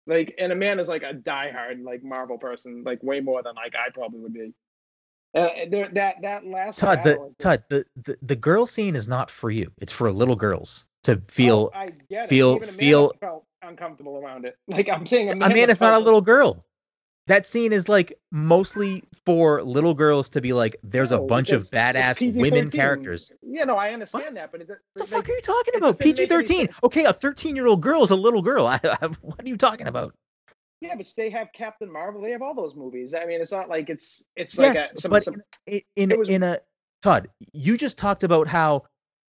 Like, 0.07 0.36
and 0.38 0.52
Amanda's 0.52 0.88
like 0.88 1.02
a 1.03 1.14
diehard 1.14 1.84
like 1.84 2.03
Marvel 2.03 2.38
person, 2.38 2.84
like 2.86 3.02
way 3.02 3.22
more 3.22 3.41
than 3.41 3.56
like 3.56 3.74
I 3.76 3.90
probably 3.91 4.20
would 4.20 4.34
be. 4.34 4.53
Uh, 5.36 5.49
there, 5.70 5.90
that 5.94 6.22
that 6.22 6.45
last 6.45 6.80
Todd, 6.80 7.03
the 7.03 7.34
Todd, 7.40 7.64
the, 7.70 7.86
the 8.03 8.18
the 8.22 8.36
girl 8.36 8.66
scene 8.66 8.95
is 8.95 9.07
not 9.07 9.30
for 9.32 9.49
you. 9.49 9.72
It's 9.80 9.91
for 9.91 10.10
little 10.12 10.36
girls 10.36 10.86
to 11.03 11.22
feel. 11.28 11.72
Oh, 11.74 11.78
I 11.78 11.90
get 12.10 12.26
it. 12.26 12.30
feel- 12.30 12.60
feel- 12.60 13.12
felt 13.20 13.45
uncomfortable 13.64 14.18
around 14.18 14.45
it. 14.45 14.56
Like 14.68 14.88
I'm 14.90 15.06
saying, 15.07 15.32
Amanda 15.32 15.53
Amanda's 15.53 15.82
not 15.82 15.99
a 15.99 16.03
little 16.03 16.22
girl. 16.22 16.64
That 17.27 17.47
scene 17.47 17.73
is 17.73 17.89
like 17.89 18.19
mostly 18.31 19.03
for 19.26 19.64
little 19.64 19.95
girls 19.95 20.30
to 20.30 20.41
be 20.41 20.53
like, 20.53 20.76
there's 20.84 21.11
a 21.11 21.18
bunch 21.18 21.52
of 21.52 21.64
badass 21.64 22.35
women 22.35 22.69
characters. 22.69 23.34
Yeah, 23.41 23.64
no, 23.64 23.77
I 23.77 23.91
understand 23.91 24.26
What? 24.26 24.35
that, 24.35 24.52
but 24.52 24.61
it, 24.61 24.68
What 24.68 24.80
the 24.93 24.99
like, 25.03 25.10
fuck 25.10 25.30
are 25.30 25.34
you 25.34 25.41
talking 25.41 25.76
about? 25.76 25.99
PG 25.99 26.27
thirteen. 26.27 26.69
Okay, 26.84 27.06
a 27.06 27.14
thirteen 27.14 27.56
year 27.56 27.65
old 27.65 27.81
girl 27.81 28.03
is 28.03 28.11
a 28.11 28.15
little 28.15 28.43
girl. 28.43 28.68
I, 28.68 28.80
I, 28.84 29.07
what 29.22 29.43
are 29.43 29.47
you 29.47 29.57
talking 29.57 29.88
about? 29.88 30.14
Yeah, 30.81 30.95
but 30.95 31.11
they 31.18 31.31
have 31.31 31.47
Captain 31.53 31.91
Marvel. 31.91 32.22
They 32.22 32.31
have 32.31 32.43
all 32.43 32.53
those 32.53 32.76
movies. 32.76 33.15
I 33.15 33.26
mean, 33.26 33.41
it's 33.41 33.52
not 33.52 33.69
like 33.69 33.89
it's 33.89 34.23
it's 34.35 34.60
like 34.60 34.76
yes, 34.76 34.91
a, 34.93 34.97
some, 35.02 35.10
but 35.10 35.23
some, 35.23 35.41
in 35.65 35.81
in, 35.95 36.11
it 36.11 36.19
was- 36.19 36.30
in 36.30 36.43
a 36.43 36.60
Todd, 37.02 37.30
you 37.53 37.77
just 37.77 37.97
talked 37.97 38.23
about 38.23 38.47
how 38.47 38.84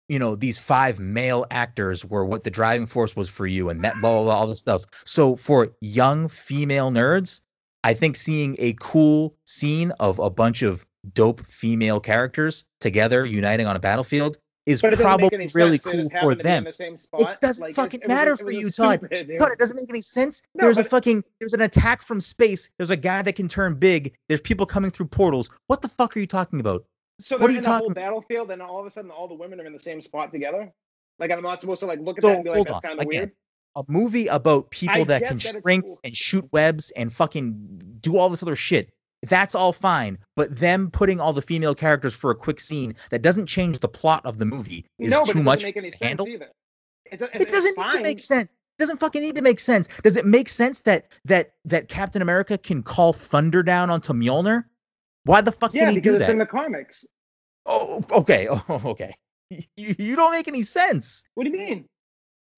you 0.08 0.20
know 0.20 0.36
these 0.36 0.60
five 0.60 1.00
male 1.00 1.46
actors 1.50 2.06
were 2.06 2.26
what 2.26 2.44
the 2.44 2.52
driving 2.52 2.86
force 2.86 3.16
was 3.16 3.30
for 3.30 3.48
you, 3.48 3.70
and 3.70 3.84
that 3.84 4.00
blah 4.00 4.14
blah, 4.14 4.24
blah 4.24 4.36
all 4.36 4.48
this 4.48 4.60
stuff. 4.60 4.84
So 5.06 5.36
for 5.36 5.72
young 5.82 6.28
female 6.28 6.92
nerds, 6.92 7.42
I 7.84 7.94
think 7.94 8.16
seeing 8.16 8.56
a 8.60 8.74
cool 8.80 9.36
scene 9.46 9.92
of 10.00 10.20
a 10.20 10.30
bunch 10.30 10.62
of 10.62 10.86
dope 11.14 11.46
female 11.48 12.00
characters 12.00 12.66
together 12.80 13.26
uniting 13.26 13.68
on 13.68 13.76
a 13.76 13.80
battlefield 13.80 14.38
is 14.66 14.82
but 14.82 14.94
it 14.94 14.98
doesn't 14.98 15.22
make 15.22 15.30
probably 15.32 15.50
really 15.56 15.80
cool 15.80 15.94
for 16.10 16.12
happen 16.12 16.30
to 16.30 16.36
be 16.36 16.40
in 16.42 16.46
them. 16.46 16.64
the 16.66 16.98
spot. 16.98 17.42
doesn't 17.42 17.62
Like, 17.64 17.74
fucking 17.76 18.02
it 18.02 18.04
was 18.04 18.10
matter 18.10 18.34
it 18.34 18.40
for 18.40 18.46
was 18.46 18.56
you, 18.56 18.70
Todd. 18.70 19.00
stupid- 19.00 19.30
it 19.32 19.40
But 19.40 19.52
it 19.54 19.58
doesn't 19.60 19.78
make 19.78 19.90
any 19.90 20.02
sense. 20.02 20.44
No, 20.54 20.64
there's 20.64 20.78
a 20.78 20.84
fucking 20.84 21.24
there's 21.40 21.54
an 21.54 21.62
attack 21.62 22.02
from 22.02 22.20
space. 22.20 22.70
There's 22.78 22.90
a 22.92 22.98
guy 22.98 23.22
that 23.22 23.34
can 23.36 23.48
turn 23.48 23.76
big. 23.76 24.14
There's 24.28 24.42
people 24.42 24.66
coming 24.66 24.92
through 24.92 25.08
portals. 25.08 25.50
What 25.68 25.82
the 25.82 25.88
fuck 25.88 26.16
are 26.16 26.20
you 26.20 26.28
talking 26.28 26.60
about? 26.60 26.86
So 27.20 27.38
What 27.38 27.50
are 27.50 27.54
you 27.54 27.58
in 27.60 27.64
the 27.64 27.78
whole 27.78 27.90
battlefield, 27.90 28.52
and 28.52 28.62
all 28.62 28.80
of 28.80 28.86
a 28.86 28.90
sudden, 28.90 29.12
all 29.12 29.28
the 29.28 29.36
women 29.36 29.60
are 29.60 29.66
in 29.66 29.74
the 29.74 29.80
same 29.80 30.00
spot 30.02 30.32
together. 30.32 30.72
Like 31.18 31.32
I'm 31.32 31.42
not 31.42 31.60
supposed 31.62 31.80
to 31.80 31.86
like 31.86 32.00
look 32.00 32.18
at 32.18 32.22
So, 32.22 32.30
that 32.30 32.36
and 32.36 32.44
be 32.44 32.50
like, 32.52 32.68
that's 32.68 32.80
kind 32.82 33.00
of 33.00 33.06
weird. 33.08 33.32
A 33.80 33.84
movie 33.88 34.28
about 34.28 34.70
people 34.72 35.02
I 35.02 35.04
that 35.06 35.24
can 35.26 35.38
that 35.38 35.62
shrink 35.64 35.86
cool. 35.86 36.00
and 36.04 36.16
shoot 36.16 36.46
webs 36.52 36.92
and 36.92 37.14
fucking 37.14 37.98
do 38.02 38.18
all 38.18 38.30
this 38.30 38.44
other 38.44 38.56
shit. 38.58 38.90
That's 39.24 39.56
all 39.56 39.72
fine. 39.74 40.18
But 40.36 40.56
them 40.58 40.92
putting 40.92 41.20
all 41.22 41.32
the 41.34 41.42
female 41.42 41.76
characters 41.76 42.14
for 42.14 42.30
a 42.32 42.36
quick 42.36 42.60
scene 42.60 42.96
that 43.12 43.22
doesn't 43.22 43.48
change 43.48 43.80
the 43.80 43.88
plot 43.88 44.26
of 44.26 44.38
the 44.38 44.46
movie 44.46 44.86
is 45.00 45.10
no, 45.12 45.24
but 45.26 45.32
too 45.34 45.40
it 45.40 45.44
much 45.44 45.60
doesn't 45.60 45.68
make 45.70 45.78
any 45.78 45.92
sense 45.92 46.02
handle. 46.10 46.28
either. 46.28 46.50
It, 47.06 47.20
do- 47.20 47.28
It 47.34 47.50
doesn't 47.52 47.78
need 47.78 47.92
to 47.94 48.02
make 48.04 48.20
sense. 48.20 48.52
It 48.52 48.82
doesn't 48.84 48.98
fucking 49.00 49.22
need 49.22 49.36
to 49.36 49.42
make 49.42 49.60
sense. 49.62 49.88
Does 50.04 50.18
it 50.18 50.26
make 50.26 50.50
sense 50.50 50.82
that 50.82 51.08
that 51.26 51.52
that 51.66 51.88
Captain 51.90 52.22
America 52.22 52.58
can 52.58 52.84
call 52.84 53.14
thunder 53.14 53.64
down 53.64 53.90
onto 53.90 54.12
Mjolnir? 54.14 54.66
Why 55.24 55.42
the 55.42 55.52
fuck 55.54 55.74
Yeah, 55.74 55.86
can 55.86 55.94
he 55.94 56.00
because 56.00 56.12
do 56.12 56.16
it's 56.18 56.26
that? 56.28 56.32
in 56.34 56.38
the 56.40 56.46
comics. 56.46 57.06
Oh, 57.66 58.04
okay. 58.12 58.48
Oh, 58.70 58.82
okay. 58.86 59.16
You, 59.76 59.96
you 59.98 60.16
don't 60.16 60.32
make 60.32 60.48
any 60.48 60.62
sense. 60.62 61.24
What 61.34 61.46
do 61.46 61.50
you 61.50 61.58
mean? 61.58 61.86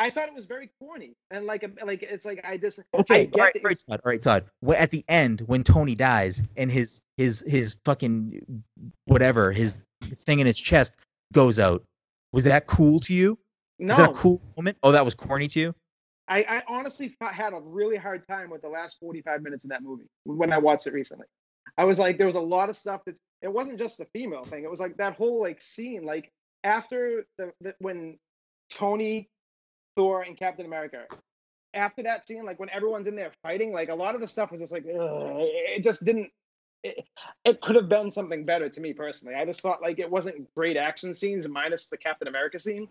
I 0.02 0.10
thought 0.10 0.28
it 0.28 0.34
was 0.34 0.46
very 0.46 0.68
corny 0.80 1.16
and 1.30 1.46
like 1.46 1.64
um, 1.64 1.76
like 1.86 2.02
it's 2.02 2.26
like 2.26 2.44
I 2.44 2.58
just 2.58 2.80
I 2.80 2.98
Okay, 3.00 3.26
get 3.26 3.36
all 3.36 3.42
right, 3.42 3.54
that 3.54 3.64
all 3.64 3.70
right, 3.70 3.84
Todd. 3.88 4.02
All 4.04 4.10
right, 4.12 4.22
Todd. 4.22 4.46
At 4.76 4.90
the 4.90 5.06
end, 5.08 5.42
when 5.42 5.64
Tony 5.64 5.94
dies 5.94 6.42
and 6.58 6.72
his 6.72 7.02
his 7.18 7.44
his 7.48 7.78
fucking 7.86 8.64
whatever 9.06 9.52
his 9.52 9.78
thing 10.26 10.40
in 10.40 10.48
his 10.48 10.58
chest 10.58 10.94
goes 11.34 11.60
out, 11.60 11.84
was 12.34 12.46
that 12.46 12.66
cool 12.66 13.00
to 13.02 13.14
you? 13.14 13.38
Was 13.80 13.98
that 13.98 14.10
a 14.10 14.14
no. 14.14 14.14
cool 14.14 14.42
moment? 14.58 14.78
Oh, 14.82 14.92
that 14.92 15.06
was 15.06 15.14
corny 15.14 15.48
to 15.50 15.60
you. 15.60 15.76
I, 16.28 16.46
I 16.50 16.64
honestly 16.68 17.16
had 17.22 17.54
a 17.54 17.60
really 17.60 17.98
hard 17.98 18.26
time 18.26 18.50
with 18.50 18.64
the 18.64 18.70
last 18.70 18.98
45 19.00 19.44
minutes 19.44 19.66
of 19.66 19.70
that 19.70 19.84
movie 19.84 20.08
when 20.24 20.52
I 20.52 20.58
watched 20.58 20.88
it 20.88 20.94
recently. 20.94 21.28
I 21.78 21.84
was 21.84 22.00
like, 22.00 22.18
there 22.18 22.28
was 22.28 22.36
a 22.36 22.42
lot 22.42 22.70
of 22.70 22.78
stuff 22.78 23.02
that 23.06 23.20
it 23.42 23.52
wasn't 23.52 23.78
just 23.78 23.98
the 24.00 24.06
female 24.14 24.46
thing. 24.46 24.64
It 24.64 24.72
was 24.72 24.80
like 24.80 24.98
that 24.98 25.16
whole 25.16 25.40
like 25.40 25.62
scene, 25.62 26.04
like 26.04 26.32
after 26.64 27.26
the, 27.38 27.52
the 27.62 27.76
when 27.80 28.18
Tony, 28.70 29.30
Thor, 29.96 30.24
and 30.24 30.38
Captain 30.38 30.66
America, 30.66 31.06
after 31.74 32.04
that 32.04 32.28
scene, 32.28 32.46
like 32.46 32.60
when 32.60 32.70
everyone's 32.70 33.08
in 33.08 33.16
there 33.16 33.32
fighting, 33.44 33.72
like 33.72 33.90
a 33.90 33.96
lot 33.96 34.16
of 34.16 34.22
the 34.22 34.28
stuff 34.28 34.52
was 34.52 34.60
just 34.60 34.72
like, 34.72 34.86
ugh, 34.86 35.38
it 35.40 35.84
just 35.84 36.04
didn't. 36.04 36.30
It, 36.84 37.06
it 37.46 37.62
could 37.62 37.76
have 37.76 37.90
been 37.90 38.10
something 38.10 38.44
better 38.44 38.68
to 38.68 38.82
me 38.82 38.94
personally. 38.94 39.36
I 39.36 39.46
just 39.46 39.62
thought 39.62 39.82
like 39.82 40.00
it 40.00 40.10
wasn't 40.10 40.54
great 40.56 40.78
action 40.78 41.14
scenes 41.14 41.48
minus 41.48 41.86
the 41.86 41.98
Captain 41.98 42.28
America 42.28 42.60
scene. 42.60 42.88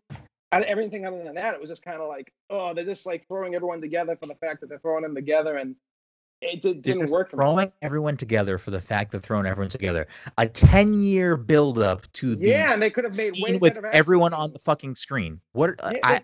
And 0.53 0.65
everything 0.65 1.07
other 1.07 1.23
than 1.23 1.35
that, 1.37 1.55
it 1.55 1.61
was 1.61 1.69
just 1.69 1.85
kind 1.85 2.01
of 2.01 2.09
like, 2.09 2.33
oh, 2.51 2.75
they're 2.75 2.85
just 2.85 3.07
like 3.07 3.27
throwing 3.29 3.55
everyone 3.55 3.81
together 3.81 4.17
for 4.17 4.27
the 4.27 4.35
fact 4.35 4.61
that 4.61 4.69
they're 4.69 4.81
throwing 4.81 5.03
them 5.03 5.15
together, 5.15 5.57
and 5.57 5.77
it 6.43 6.63
did, 6.63 6.83
didn't 6.83 7.11
work 7.11 7.31
for 7.31 7.37
me. 7.37 7.43
throwing 7.43 7.73
everyone 7.83 8.17
together 8.17 8.59
for 8.59 8.71
the 8.71 8.81
fact 8.81 9.13
they're 9.13 9.21
throwing 9.21 9.47
everyone 9.47 9.69
together. 9.69 10.09
A 10.39 10.49
ten 10.49 11.01
year 11.03 11.37
build 11.37 11.79
up 11.79 12.11
to 12.15 12.35
the 12.35 12.49
Yeah, 12.49 12.73
and 12.73 12.83
they 12.83 12.91
could 12.91 13.05
have 13.05 13.17
made 13.17 13.33
way 13.33 13.51
scene 13.51 13.61
with 13.61 13.79
everyone 13.93 14.35
on 14.35 14.53
the 14.53 14.59
fucking 14.59 14.97
screen. 14.97 15.41
What 15.53 15.75
Yeah, 15.83 15.99
I 16.03 16.23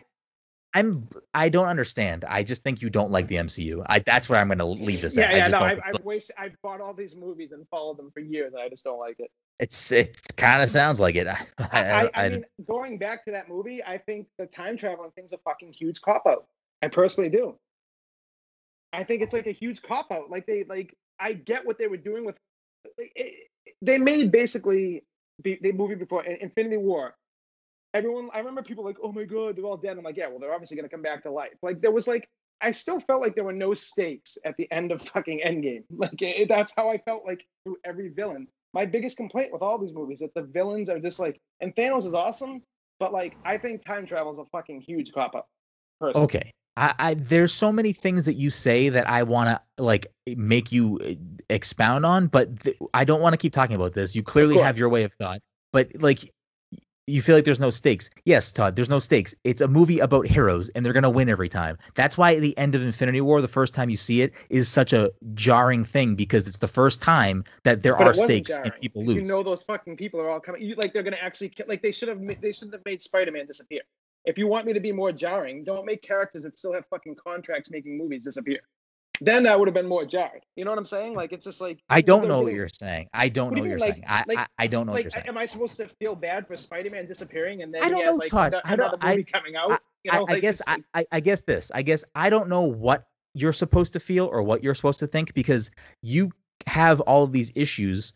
I'm 0.76 1.08
I 1.32 1.48
don't 1.48 1.68
understand. 1.68 2.24
I 2.28 2.42
just 2.42 2.62
think 2.62 2.82
you 2.82 2.90
don't 2.90 3.10
like 3.10 3.28
the 3.28 3.36
MCU. 3.36 3.82
I 3.86 4.00
that's 4.00 4.28
where 4.28 4.38
I'm 4.38 4.48
going 4.48 4.58
to 4.58 4.66
leave 4.66 5.00
this 5.00 5.16
Yeah, 5.16 5.24
at. 5.24 5.30
I 5.30 5.36
yeah, 5.36 5.40
just 5.44 5.52
no, 5.52 5.58
don't 5.60 5.68
I've, 5.70 5.80
I've 5.94 6.04
wasted, 6.04 6.36
I've 6.38 6.54
bought 6.62 6.82
all 6.82 6.92
these 6.92 7.16
movies 7.16 7.52
and 7.52 7.66
followed 7.70 7.96
them 7.96 8.10
for 8.12 8.20
years, 8.20 8.52
and 8.52 8.60
I 8.62 8.68
just 8.68 8.84
don't 8.84 8.98
like 8.98 9.16
it. 9.18 9.30
It's 9.58 9.90
it 9.90 10.18
kind 10.36 10.62
of 10.62 10.68
sounds 10.68 11.00
like 11.00 11.14
it. 11.16 11.26
I, 11.28 11.38
I, 11.58 11.66
I, 11.68 11.80
I, 11.80 12.04
I 12.04 12.10
I- 12.14 12.28
mean, 12.28 12.44
going 12.68 12.98
back 12.98 13.24
to 13.24 13.30
that 13.30 13.48
movie, 13.48 13.82
I 13.82 13.96
think 13.96 14.26
the 14.38 14.44
time 14.46 14.76
traveling 14.76 15.12
thing's 15.12 15.32
a 15.32 15.38
fucking 15.38 15.72
huge 15.72 16.02
cop 16.02 16.24
out. 16.28 16.46
I 16.82 16.88
personally 16.88 17.30
do. 17.30 17.56
I 18.92 19.02
think 19.02 19.22
it's 19.22 19.32
like 19.32 19.46
a 19.46 19.52
huge 19.52 19.80
cop 19.80 20.12
out. 20.12 20.30
Like 20.30 20.46
they 20.46 20.64
like, 20.64 20.94
I 21.18 21.32
get 21.32 21.64
what 21.66 21.78
they 21.78 21.86
were 21.86 21.96
doing 21.96 22.26
with. 22.26 22.36
They, 22.98 23.36
they 23.80 23.96
made 23.98 24.30
basically 24.30 25.04
the, 25.42 25.58
the 25.62 25.72
movie 25.72 25.94
before 25.94 26.22
Infinity 26.24 26.76
War. 26.76 27.14
Everyone. 27.96 28.28
I 28.32 28.38
remember 28.38 28.62
people 28.62 28.84
like, 28.84 28.98
"Oh 29.02 29.12
my 29.12 29.24
god, 29.24 29.56
they're 29.56 29.64
all 29.64 29.76
dead." 29.76 29.96
I'm 29.98 30.04
like, 30.04 30.16
"Yeah, 30.16 30.28
well, 30.28 30.38
they're 30.38 30.52
obviously 30.52 30.76
gonna 30.76 30.88
come 30.88 31.02
back 31.02 31.22
to 31.24 31.30
life." 31.30 31.56
Like 31.62 31.80
there 31.80 31.90
was 31.90 32.06
like, 32.06 32.28
I 32.60 32.72
still 32.72 33.00
felt 33.00 33.22
like 33.22 33.34
there 33.34 33.44
were 33.44 33.52
no 33.52 33.74
stakes 33.74 34.38
at 34.44 34.56
the 34.56 34.70
end 34.72 34.92
of 34.92 35.02
fucking 35.02 35.40
Endgame. 35.44 35.84
Like 35.90 36.20
it, 36.20 36.48
that's 36.48 36.72
how 36.76 36.90
I 36.90 36.98
felt 36.98 37.24
like 37.24 37.46
through 37.64 37.76
every 37.84 38.08
villain. 38.08 38.48
My 38.72 38.84
biggest 38.84 39.16
complaint 39.16 39.52
with 39.52 39.62
all 39.62 39.78
these 39.78 39.94
movies 39.94 40.18
that 40.20 40.34
the 40.34 40.42
villains 40.42 40.90
are 40.90 40.98
just 40.98 41.18
like, 41.18 41.40
and 41.60 41.74
Thanos 41.74 42.06
is 42.06 42.14
awesome, 42.14 42.62
but 42.98 43.12
like 43.12 43.36
I 43.44 43.58
think 43.58 43.84
time 43.84 44.06
travel 44.06 44.32
is 44.32 44.38
a 44.38 44.44
fucking 44.46 44.82
huge 44.82 45.12
cop 45.12 45.34
up. 45.34 45.48
Okay. 46.00 46.52
I, 46.76 46.94
I 46.98 47.14
there's 47.14 47.52
so 47.52 47.72
many 47.72 47.92
things 47.92 48.26
that 48.26 48.34
you 48.34 48.50
say 48.50 48.90
that 48.90 49.08
I 49.08 49.22
want 49.22 49.48
to 49.48 49.82
like 49.82 50.08
make 50.26 50.72
you 50.72 51.00
uh, 51.02 51.14
expound 51.48 52.04
on, 52.04 52.26
but 52.26 52.60
th- 52.60 52.76
I 52.92 53.04
don't 53.04 53.22
want 53.22 53.32
to 53.32 53.38
keep 53.38 53.52
talking 53.52 53.76
about 53.76 53.94
this. 53.94 54.14
You 54.14 54.22
clearly 54.22 54.58
have 54.58 54.76
your 54.76 54.90
way 54.90 55.04
of 55.04 55.12
thought, 55.14 55.40
but 55.72 55.90
like 56.00 56.30
you 57.06 57.22
feel 57.22 57.36
like 57.36 57.44
there's 57.44 57.60
no 57.60 57.70
stakes. 57.70 58.10
Yes, 58.24 58.50
Todd, 58.52 58.74
there's 58.74 58.88
no 58.88 58.98
stakes. 58.98 59.34
It's 59.44 59.60
a 59.60 59.68
movie 59.68 60.00
about 60.00 60.26
heroes 60.26 60.68
and 60.70 60.84
they're 60.84 60.92
going 60.92 61.04
to 61.04 61.10
win 61.10 61.28
every 61.28 61.48
time. 61.48 61.78
That's 61.94 62.18
why 62.18 62.38
the 62.40 62.56
end 62.58 62.74
of 62.74 62.82
Infinity 62.82 63.20
War, 63.20 63.40
the 63.40 63.48
first 63.48 63.74
time 63.74 63.90
you 63.90 63.96
see 63.96 64.22
it, 64.22 64.34
is 64.50 64.68
such 64.68 64.92
a 64.92 65.12
jarring 65.34 65.84
thing 65.84 66.16
because 66.16 66.48
it's 66.48 66.58
the 66.58 66.68
first 66.68 67.00
time 67.00 67.44
that 67.62 67.82
there 67.82 67.96
But 67.96 68.08
are 68.08 68.14
stakes 68.14 68.50
and 68.50 68.64
jarring, 68.64 68.80
people 68.80 69.02
'cause 69.02 69.14
lose. 69.14 69.28
You 69.28 69.34
know 69.34 69.42
those 69.44 69.62
fucking 69.62 69.96
people 69.96 70.20
are 70.20 70.30
all 70.30 70.40
coming. 70.40 70.62
You, 70.62 70.74
like 70.74 70.92
they're 70.92 71.04
gonna 71.04 71.16
actually 71.20 71.50
ki- 71.50 71.64
like 71.68 71.82
they 71.82 71.92
should 71.92 72.08
have 72.08 72.20
they 72.40 72.52
shouldn't 72.52 72.74
have 72.74 72.84
made 72.84 73.00
Spider-Man 73.00 73.46
disappear. 73.46 73.82
If 74.24 74.38
you 74.38 74.48
want 74.48 74.66
me 74.66 74.72
to 74.72 74.80
be 74.80 74.90
more 74.90 75.12
jarring, 75.12 75.62
don't 75.62 75.86
make 75.86 76.02
characters 76.02 76.42
that 76.42 76.58
still 76.58 76.72
have 76.72 76.86
fucking 76.86 77.14
contracts 77.14 77.70
making 77.70 77.96
movies 77.96 78.24
disappear. 78.24 78.60
Then 79.20 79.44
that 79.44 79.58
would 79.58 79.68
have 79.68 79.74
been 79.74 79.88
more 79.88 80.04
jarring. 80.04 80.40
You 80.56 80.64
know 80.64 80.70
what 80.70 80.78
I'm 80.78 80.84
saying? 80.84 81.14
Like 81.14 81.32
it's 81.32 81.44
just 81.44 81.60
like 81.60 81.78
I 81.88 82.00
don't 82.00 82.26
know 82.28 82.42
what 82.42 82.52
you're 82.52 82.68
saying. 82.68 83.08
I 83.14 83.28
don't 83.28 83.50
What 83.50 83.56
know 83.58 83.62
do 83.64 83.70
what 83.70 83.78
you 83.80 83.84
you're 83.86 83.92
saying. 83.94 84.04
I, 84.06 84.24
Like- 84.26 84.38
I 84.38 84.46
I 84.58 84.66
don't 84.66 84.86
know 84.86 84.92
what 84.92 85.02
you're 85.04 85.10
saying. 85.10 85.28
am 85.28 85.38
I 85.38 85.46
supposed 85.46 85.76
to 85.78 85.88
feel 86.00 86.14
bad 86.14 86.46
for 86.46 86.56
Spider-Man 86.56 87.06
disappearing 87.06 87.62
and 87.62 87.72
then 87.72 87.82
I 87.82 87.88
don't 87.88 87.98
he 88.00 88.04
has 88.04 88.16
know, 88.16 88.18
like 88.20 88.28
Todd. 88.30 88.54
ano- 88.54 88.62
I 88.64 88.76
don't- 88.76 88.92
another 88.94 89.16
movie 89.16 89.24
coming 89.24 89.56
out? 89.56 89.80
you 90.04 90.12
know, 90.12 90.26
I, 90.28 90.34
I 90.34 90.40
guess 90.40 90.62
I, 90.66 90.78
I, 90.94 91.06
I 91.12 91.20
guess 91.20 91.42
this. 91.42 91.70
I 91.74 91.82
guess 91.82 92.04
I 92.14 92.30
don't 92.30 92.48
know 92.48 92.62
what 92.62 93.06
you're 93.34 93.52
supposed 93.52 93.92
to 93.94 94.00
feel 94.00 94.26
or 94.26 94.42
what 94.42 94.62
you're 94.64 94.74
supposed 94.74 95.00
to 95.00 95.06
think 95.06 95.34
because 95.34 95.70
you 96.02 96.32
have 96.66 97.00
all 97.02 97.22
of 97.24 97.32
these 97.32 97.52
issues. 97.54 98.12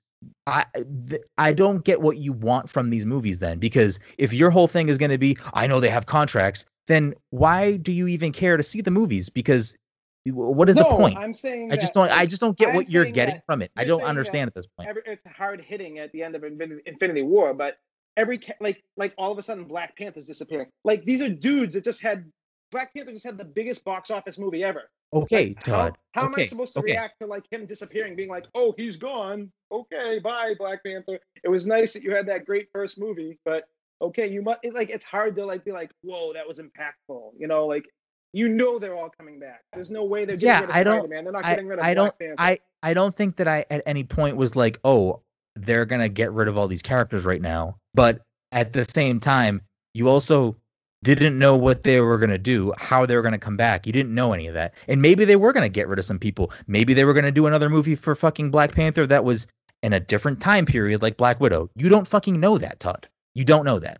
I 0.47 0.67
th- 1.09 1.23
I 1.39 1.53
don't 1.55 1.83
get 1.85 2.01
what 2.01 2.19
you 2.19 2.33
want 2.33 2.69
from 2.69 2.91
these 2.91 3.07
movies 3.07 3.39
then 3.39 3.59
because 3.59 4.01
if 4.19 4.33
your 4.35 4.51
whole 4.51 4.69
thing 4.69 4.89
is 4.91 4.99
going 4.99 5.11
to 5.11 5.19
be 5.19 5.37
I 5.55 5.67
know 5.67 5.81
they 5.81 5.89
have 5.89 6.05
contracts, 6.07 6.67
then 6.87 7.15
why 7.31 7.77
do 7.77 7.91
you 7.93 8.07
even 8.09 8.33
care 8.33 8.57
to 8.57 8.63
see 8.63 8.83
the 8.83 8.91
movies? 8.91 9.31
Because 9.31 9.77
what 10.27 10.69
is 10.69 10.77
no, 10.77 10.83
the 10.83 10.89
point? 10.89 11.17
I'm 11.17 11.35
saying 11.35 11.73
I 11.73 11.77
just 11.77 11.95
don't 11.95 12.11
I 12.11 12.27
just 12.27 12.41
don't 12.41 12.57
get 12.57 12.71
I'm 12.71 12.75
what 12.77 12.91
you're 12.91 13.07
getting 13.07 13.41
from 13.47 13.63
it. 13.63 13.71
I 13.77 13.85
don't 13.85 14.03
understand 14.03 14.49
at 14.49 14.55
this 14.55 14.67
point. 14.67 14.89
every, 14.89 15.03
it's 15.07 15.25
hard 15.27 15.61
hitting 15.61 15.99
at 15.99 16.13
the 16.13 16.23
end 16.23 16.35
of 16.35 16.45
Infinity, 16.45 17.23
War, 17.23 17.55
but 17.55 17.79
every 18.17 18.41
like 18.61 18.83
like 18.97 19.15
all 19.17 19.33
of 19.33 19.39
a 19.39 19.43
sudden 19.43 19.65
Black 19.65 19.97
Panther's 19.97 20.27
disappearing. 20.27 20.67
Like 20.85 21.05
these 21.05 21.21
are 21.21 21.31
dudes 21.31 21.75
that 21.75 21.85
just 21.85 22.03
had 22.03 22.31
Black 22.71 22.95
Panther 22.95 23.13
just 23.13 23.25
had 23.25 23.39
the 23.39 23.45
biggest 23.45 23.85
box 23.85 24.11
office 24.11 24.39
movie 24.39 24.63
ever. 24.63 24.91
Okay, 25.13 25.49
Like, 25.49 25.61
Todd. 25.61 25.99
How, 26.13 26.21
how 26.23 26.27
am 26.29 26.35
I 26.37 26.45
supposed 26.45 26.75
to 26.75 26.81
okay. 26.81 26.93
react 26.93 27.19
to 27.21 27.27
like 27.27 27.45
him 27.51 27.67
disappearing, 27.67 28.15
being 28.15 28.29
like, 28.29 28.47
"Oh, 28.55 28.75
he's 28.77 28.97
gone. 28.97 29.51
Okay, 29.73 30.21
bye, 30.21 30.55
Black 30.57 30.85
Panther. 30.85 31.19
It 31.43 31.49
was 31.49 31.67
nice 31.67 31.93
that 31.95 32.03
you 32.03 32.15
had 32.15 32.27
that 32.29 32.45
great 32.45 32.69
first 32.73 33.01
movie, 33.01 33.39
but 33.45 33.65
okay, 34.01 34.29
you 34.29 34.43
must 34.43 34.61
it, 34.63 34.75
like 34.75 34.91
it's 34.91 35.05
hard 35.05 35.35
to 35.37 35.47
like 35.47 35.65
be 35.65 35.73
like, 35.73 35.91
whoa, 36.03 36.33
that 36.35 36.47
was 36.47 36.61
impactful. 36.61 37.33
You 37.39 37.49
know, 37.49 37.67
like 37.67 37.87
you 38.33 38.49
know 38.49 38.79
they're 38.79 38.95
all 38.95 39.11
coming 39.11 39.39
back. 39.39 39.63
There's 39.73 39.91
no 39.91 40.05
way 40.05 40.25
they're 40.25 40.37
getting 40.37 40.49
Yeah, 40.49 40.61
rid 40.61 40.71
of 40.71 40.77
I 40.77 40.83
don't- 40.85 40.95
Spider-Man. 41.01 41.25
They're 41.25 41.33
not 41.33 41.45
I, 41.45 41.51
getting 41.51 41.67
rid 41.67 41.79
of 41.79 41.85
I 41.85 41.95
Black 41.95 42.19
don't 42.19 42.19
Panther. 42.19 42.35
I 42.39 42.59
I 42.83 42.95
don't 42.95 43.15
think 43.15 43.37
that 43.37 43.49
I 43.49 43.65
at 43.71 43.83
any 43.87 44.05
point 44.05 44.37
was 44.37 44.57
like, 44.57 44.79
oh, 44.85 45.21
they're 45.57 45.85
gonna 45.85 46.09
get 46.09 46.33
rid 46.33 46.49
of 46.49 46.57
all 46.57 46.69
these 46.69 46.83
characters 46.83 47.25
right 47.25 47.43
now. 47.43 47.77
But 47.95 48.21
at 48.53 48.73
the 48.73 48.85
same 48.85 49.21
time, 49.21 49.61
you 49.95 50.09
also 50.09 50.57
didn't 51.03 51.39
know 51.39 51.57
what 51.57 51.83
they 51.83 52.01
were 52.01 52.19
gonna 52.19 52.39
do, 52.39 52.73
how 52.79 53.07
they 53.07 53.17
were 53.17 53.23
gonna 53.23 53.39
come 53.39 53.57
back. 53.57 53.87
You 53.87 53.93
didn't 53.93 54.15
know 54.15 54.33
any 54.33 54.47
of 54.47 54.55
that. 54.55 54.75
And 54.89 55.01
maybe 55.03 55.25
they 55.25 55.37
were 55.37 55.53
gonna 55.53 55.69
get 55.69 55.89
rid 55.89 55.99
of 55.99 56.05
some 56.05 56.19
people. 56.19 56.53
Maybe 56.67 56.95
they 56.95 57.05
were 57.05 57.15
gonna 57.15 57.33
do 57.33 57.47
another 57.47 57.69
movie 57.71 57.95
for 57.97 58.15
fucking 58.15 58.51
Black 58.51 58.73
Panther 58.75 59.07
that 59.07 59.25
was 59.25 59.47
in 59.83 59.93
a 59.95 60.01
different 60.01 60.41
time 60.41 60.67
period 60.67 61.01
like 61.03 61.17
Black 61.17 61.41
Widow. 61.41 61.71
You 61.75 61.89
don't 61.89 62.07
fucking 62.07 62.39
know 62.39 62.59
that, 62.59 62.81
Todd. 62.81 63.09
You 63.35 63.45
don't 63.45 63.65
know 63.65 63.79
that. 63.79 63.99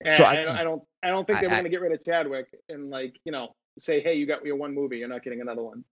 And 0.00 0.12
So 0.16 0.24
I, 0.24 0.32
I 0.32 0.44
don't- 0.44 0.56
I 0.56 0.62
don't 0.64 0.82
I 1.02 1.08
don't 1.08 1.26
think 1.26 1.40
they 1.40 1.46
were 1.46 1.52
going 1.52 1.64
to 1.64 1.70
get 1.70 1.80
rid 1.80 1.92
of 1.92 2.04
Chadwick 2.04 2.46
and 2.68 2.90
like 2.90 3.18
you 3.24 3.32
know 3.32 3.54
say 3.78 4.00
hey 4.00 4.14
you 4.14 4.26
got 4.26 4.44
your 4.44 4.56
one 4.56 4.74
movie 4.74 4.98
you're 4.98 5.08
not 5.08 5.22
getting 5.22 5.40
another 5.40 5.62
one. 5.62 5.84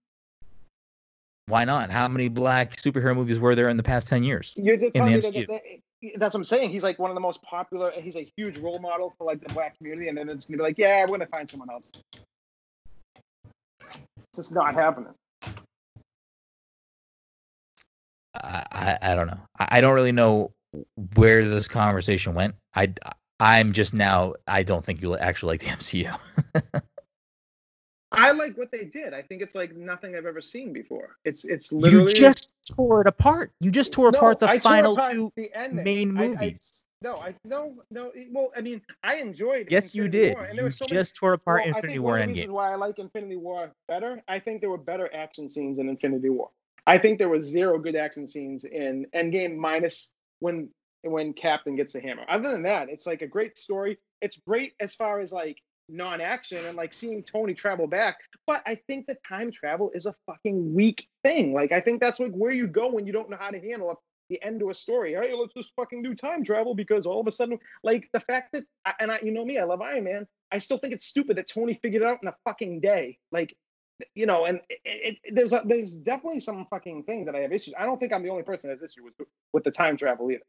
Why 1.47 1.63
not? 1.63 1.89
How 1.89 2.07
many 2.09 2.27
black 2.27 2.75
superhero 2.75 3.15
movies 3.15 3.39
were 3.39 3.55
there 3.55 3.69
in 3.69 3.77
the 3.77 3.83
past 3.83 4.09
ten 4.09 4.23
years? 4.23 4.53
You're 4.57 4.75
just 4.75 4.95
In 4.95 5.05
the 5.05 5.21
telling 5.21 5.33
me 5.33 5.45
that, 5.45 5.63
MCU. 5.63 5.81
that- 6.01 6.19
that's 6.19 6.33
what 6.33 6.39
I'm 6.39 6.43
saying. 6.43 6.69
He's 6.69 6.83
like 6.83 6.99
one 6.99 7.09
of 7.09 7.15
the 7.15 7.21
most 7.21 7.41
popular. 7.41 7.91
He's 7.91 8.15
a 8.17 8.29
huge 8.37 8.57
role 8.59 8.79
model 8.79 9.15
for 9.17 9.23
like 9.25 9.41
the 9.45 9.51
black 9.53 9.77
community, 9.77 10.09
and 10.09 10.17
then 10.17 10.29
it's 10.29 10.45
gonna 10.45 10.57
be 10.57 10.63
like 10.63 10.77
yeah 10.77 11.01
we're 11.01 11.17
gonna 11.17 11.25
find 11.27 11.49
someone 11.49 11.69
else. 11.71 11.89
It's 13.83 14.35
just 14.35 14.51
not 14.53 14.73
happening. 14.75 15.13
I, 18.35 18.65
I 18.71 18.97
I 19.01 19.15
don't 19.15 19.27
know. 19.27 19.39
I, 19.57 19.67
I 19.71 19.81
don't 19.81 19.95
really 19.95 20.11
know 20.11 20.51
where 21.15 21.47
this 21.47 21.67
conversation 21.67 22.33
went. 22.33 22.55
I 22.75 22.93
I'm 23.39 23.73
just 23.73 23.93
now. 23.93 24.33
I 24.47 24.63
don't 24.63 24.83
think 24.83 25.01
you'll 25.01 25.17
actually 25.19 25.53
like 25.53 25.61
the 25.61 25.67
MCU. 25.77 26.17
I 28.11 28.31
like 28.31 28.57
what 28.57 28.71
they 28.71 28.85
did. 28.85 29.13
I 29.13 29.21
think 29.21 29.41
it's 29.41 29.53
like 29.53 29.75
nothing 29.75 30.15
I've 30.15 30.25
ever 30.25 30.41
seen 30.41 30.71
before. 30.73 31.17
It's 31.25 31.43
it's 31.45 31.71
you 31.71 31.79
literally 31.79 32.13
just 32.13 32.51
tore 32.65 33.01
it 33.01 33.07
apart. 33.07 33.51
You 33.59 33.69
just 33.69 33.91
tore 33.91 34.11
No, 34.11 34.17
apart 34.17 34.39
the 34.39 34.47
I 34.47 34.59
final 34.59 34.93
apart 34.93 35.13
two 35.13 35.31
the 35.35 35.51
ending. 35.53 35.83
main 35.83 36.17
I- 36.17 36.23
I- 36.23 36.27
movies. 36.29 36.83
No, 37.03 37.15
I 37.17 37.35
no 37.45 37.75
no. 37.91 38.11
Well, 38.31 38.49
I 38.55 38.61
mean, 38.61 38.81
I 39.03 39.17
enjoyed. 39.17 39.67
yes, 39.69 39.93
you 39.93 40.07
did. 40.07 40.33
War, 40.35 40.43
and 40.45 40.53
You 40.53 40.55
there 40.55 40.63
were 40.65 40.71
so 40.71 40.85
many- 40.89 40.95
just 40.99 41.15
tore 41.15 41.33
apart 41.33 41.57
well, 41.59 41.65
I 41.65 41.67
Infinity 41.69 41.93
think 41.93 42.01
War 42.03 42.11
one 42.13 42.21
and 42.21 42.31
of 42.31 42.35
the 42.35 42.41
Endgame. 42.41 42.43
reasons 42.45 42.53
why 42.55 42.71
I 42.71 42.75
like 42.75 42.97
Infinity 42.99 43.35
War 43.35 43.71
better, 43.87 44.23
I 44.27 44.39
think 44.39 44.61
there 44.61 44.69
were 44.71 44.77
better 44.79 45.13
action 45.13 45.47
scenes 45.49 45.77
in 45.77 45.89
Infinity 45.89 46.29
War. 46.29 46.49
I 46.87 46.97
think 46.97 47.19
there 47.19 47.29
was 47.29 47.43
zero 47.45 47.77
good 47.77 47.95
action 47.95 48.27
scenes 48.27 48.63
in 48.63 49.05
Endgame, 49.13 49.57
minus 49.57 50.11
when 50.39 50.69
when 51.07 51.33
Captain 51.33 51.75
gets 51.75 51.93
the 51.93 52.01
hammer. 52.01 52.23
Other 52.29 52.51
than 52.51 52.63
that, 52.63 52.89
it's 52.89 53.05
like 53.05 53.21
a 53.21 53.27
great 53.27 53.57
story. 53.57 53.97
It's 54.21 54.37
great 54.37 54.73
as 54.79 54.95
far 54.95 55.19
as 55.19 55.31
like 55.31 55.57
non-action 55.89 56.65
and 56.65 56.75
like 56.75 56.93
seeing 56.93 57.23
Tony 57.23 57.53
travel 57.53 57.87
back. 57.87 58.17
But 58.45 58.61
I 58.65 58.75
think 58.87 59.07
that 59.07 59.23
time 59.23 59.51
travel 59.51 59.91
is 59.93 60.05
a 60.05 60.15
fucking 60.25 60.73
weak 60.73 61.07
thing. 61.23 61.53
Like 61.53 61.71
I 61.71 61.81
think 61.81 62.01
that's 62.01 62.19
like 62.19 62.33
where 62.33 62.51
you 62.51 62.67
go 62.67 62.91
when 62.91 63.05
you 63.05 63.13
don't 63.13 63.29
know 63.29 63.37
how 63.39 63.49
to 63.49 63.59
handle 63.59 63.91
it 63.91 63.97
the 64.29 64.41
end 64.43 64.59
to 64.59 64.69
a 64.69 64.75
story. 64.75 65.13
Hey, 65.13 65.33
let's 65.33 65.53
just 65.53 65.73
fucking 65.75 66.03
do 66.03 66.13
time 66.13 66.43
travel 66.43 66.75
because 66.75 67.05
all 67.05 67.21
of 67.21 67.27
a 67.27 67.31
sudden, 67.31 67.59
like 67.83 68.09
the 68.13 68.19
fact 68.19 68.53
that, 68.53 68.63
and 68.99 69.11
I, 69.11 69.19
you 69.21 69.31
know 69.31 69.45
me, 69.45 69.57
I 69.57 69.63
love 69.63 69.81
Iron 69.81 70.03
Man. 70.03 70.27
I 70.51 70.59
still 70.59 70.77
think 70.77 70.93
it's 70.93 71.05
stupid 71.05 71.37
that 71.37 71.47
Tony 71.47 71.73
figured 71.81 72.01
it 72.01 72.07
out 72.07 72.19
in 72.21 72.27
a 72.27 72.35
fucking 72.43 72.79
day. 72.79 73.17
Like, 73.31 73.55
you 74.15 74.25
know, 74.25 74.45
and 74.45 74.59
it, 74.69 75.17
it, 75.23 75.35
there's 75.35 75.53
a, 75.53 75.61
there's 75.65 75.93
definitely 75.93 76.39
some 76.39 76.65
fucking 76.69 77.03
things 77.03 77.25
that 77.25 77.35
I 77.35 77.39
have 77.39 77.51
issues. 77.51 77.73
I 77.77 77.85
don't 77.85 77.99
think 77.99 78.13
I'm 78.13 78.23
the 78.23 78.29
only 78.29 78.43
person 78.43 78.69
that 78.69 78.79
has 78.79 78.91
issue 78.91 79.03
with 79.03 79.13
with 79.53 79.63
the 79.63 79.71
time 79.71 79.97
travel 79.97 80.29
either. 80.31 80.43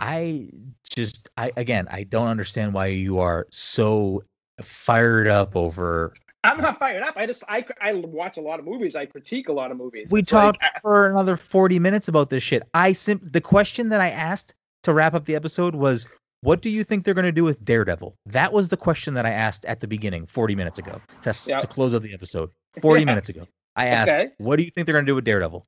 I 0.00 0.48
just 0.88 1.28
I 1.36 1.52
again 1.56 1.86
I 1.90 2.04
don't 2.04 2.28
understand 2.28 2.74
why 2.74 2.86
you 2.86 3.18
are 3.20 3.46
so 3.50 4.22
fired 4.60 5.26
up 5.28 5.56
over 5.56 6.14
I'm 6.42 6.58
not 6.58 6.78
fired 6.78 7.02
up. 7.02 7.14
I 7.16 7.26
just 7.26 7.42
I 7.48 7.64
I 7.80 7.94
watch 7.94 8.36
a 8.36 8.40
lot 8.42 8.58
of 8.58 8.66
movies. 8.66 8.94
I 8.94 9.06
critique 9.06 9.48
a 9.48 9.52
lot 9.52 9.70
of 9.70 9.76
movies. 9.78 10.08
we 10.10 10.20
It's 10.20 10.32
like, 10.32 10.54
talked 10.58 10.62
uh, 10.62 10.80
for 10.80 11.06
another 11.08 11.36
40 11.36 11.78
minutes 11.78 12.08
about 12.08 12.28
this 12.30 12.42
shit. 12.42 12.62
I 12.74 12.92
sim 12.92 13.20
the 13.22 13.40
question 13.40 13.88
that 13.90 14.00
I 14.00 14.10
asked 14.10 14.54
to 14.82 14.92
wrap 14.92 15.14
up 15.14 15.24
the 15.24 15.34
episode 15.36 15.74
was 15.74 16.06
what 16.42 16.60
do 16.60 16.68
you 16.68 16.84
think 16.84 17.04
they're 17.04 17.14
going 17.14 17.24
to 17.24 17.32
do 17.32 17.44
with 17.44 17.64
Daredevil? 17.64 18.14
That 18.26 18.52
was 18.52 18.68
the 18.68 18.76
question 18.76 19.14
that 19.14 19.24
I 19.24 19.30
asked 19.30 19.64
at 19.64 19.80
the 19.80 19.86
beginning 19.86 20.26
40 20.26 20.54
minutes 20.54 20.78
ago 20.78 21.00
to, 21.22 21.34
Yep. 21.46 21.60
to 21.60 21.66
close 21.66 21.94
out 21.94 22.02
the 22.02 22.12
episode. 22.12 22.50
40 22.82 23.00
Yeah. 23.00 23.04
minutes 23.06 23.30
ago. 23.30 23.46
I 23.76 23.86
asked, 23.86 24.12
Okay. 24.12 24.30
what 24.36 24.56
do 24.56 24.62
you 24.62 24.70
think 24.70 24.84
they're 24.84 24.92
going 24.92 25.06
to 25.06 25.10
do 25.10 25.14
with 25.14 25.24
Daredevil? 25.24 25.64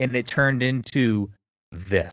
And 0.00 0.14
it 0.14 0.26
turned 0.26 0.62
into 0.62 1.30
this. 1.70 2.12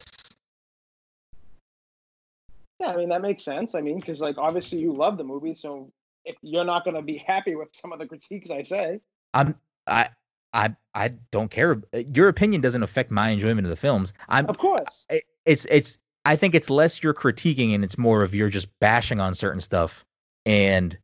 Yeah, 2.79 2.91
I 2.91 2.95
mean 2.97 3.09
that 3.09 3.21
makes 3.21 3.43
sense. 3.43 3.75
I 3.75 3.81
mean, 3.81 3.99
because 3.99 4.21
like 4.21 4.37
obviously 4.37 4.79
you 4.79 4.93
love 4.93 5.17
the 5.17 5.23
movie, 5.23 5.53
so 5.53 5.91
if 6.25 6.35
you're 6.41 6.63
not 6.65 6.83
going 6.83 6.95
to 6.95 7.01
be 7.01 7.17
happy 7.27 7.55
with 7.55 7.69
some 7.73 7.91
of 7.93 7.99
the 7.99 8.07
critiques 8.07 8.49
I 8.49 8.63
say, 8.63 8.99
I'm 9.33 9.55
I 9.87 10.09
I 10.53 10.75
I 10.93 11.09
don't 11.31 11.49
care. 11.51 11.81
Uh, 11.93 11.97
your 11.99 12.27
opinion 12.29 12.61
doesn't 12.61 12.83
affect 12.83 13.11
my 13.11 13.29
enjoyment 13.29 13.65
of 13.65 13.69
the 13.69 13.75
films. 13.75 14.13
I'm 14.27 14.47
of 14.47 14.57
course. 14.57 15.05
it- 15.09 15.23
it's 15.45 15.65
it's 15.69 15.99
I 16.25 16.35
think 16.35 16.53
it's 16.55 16.69
less 16.69 17.01
you're 17.01 17.13
critiquing 17.13 17.73
and 17.73 17.83
it's 17.83 17.97
more 17.97 18.23
of 18.23 18.35
you're 18.35 18.49
just 18.49 18.67
bashing 18.79 19.19
on 19.19 19.33
certain 19.33 19.59
stuff 19.61 20.05
and 20.45 20.97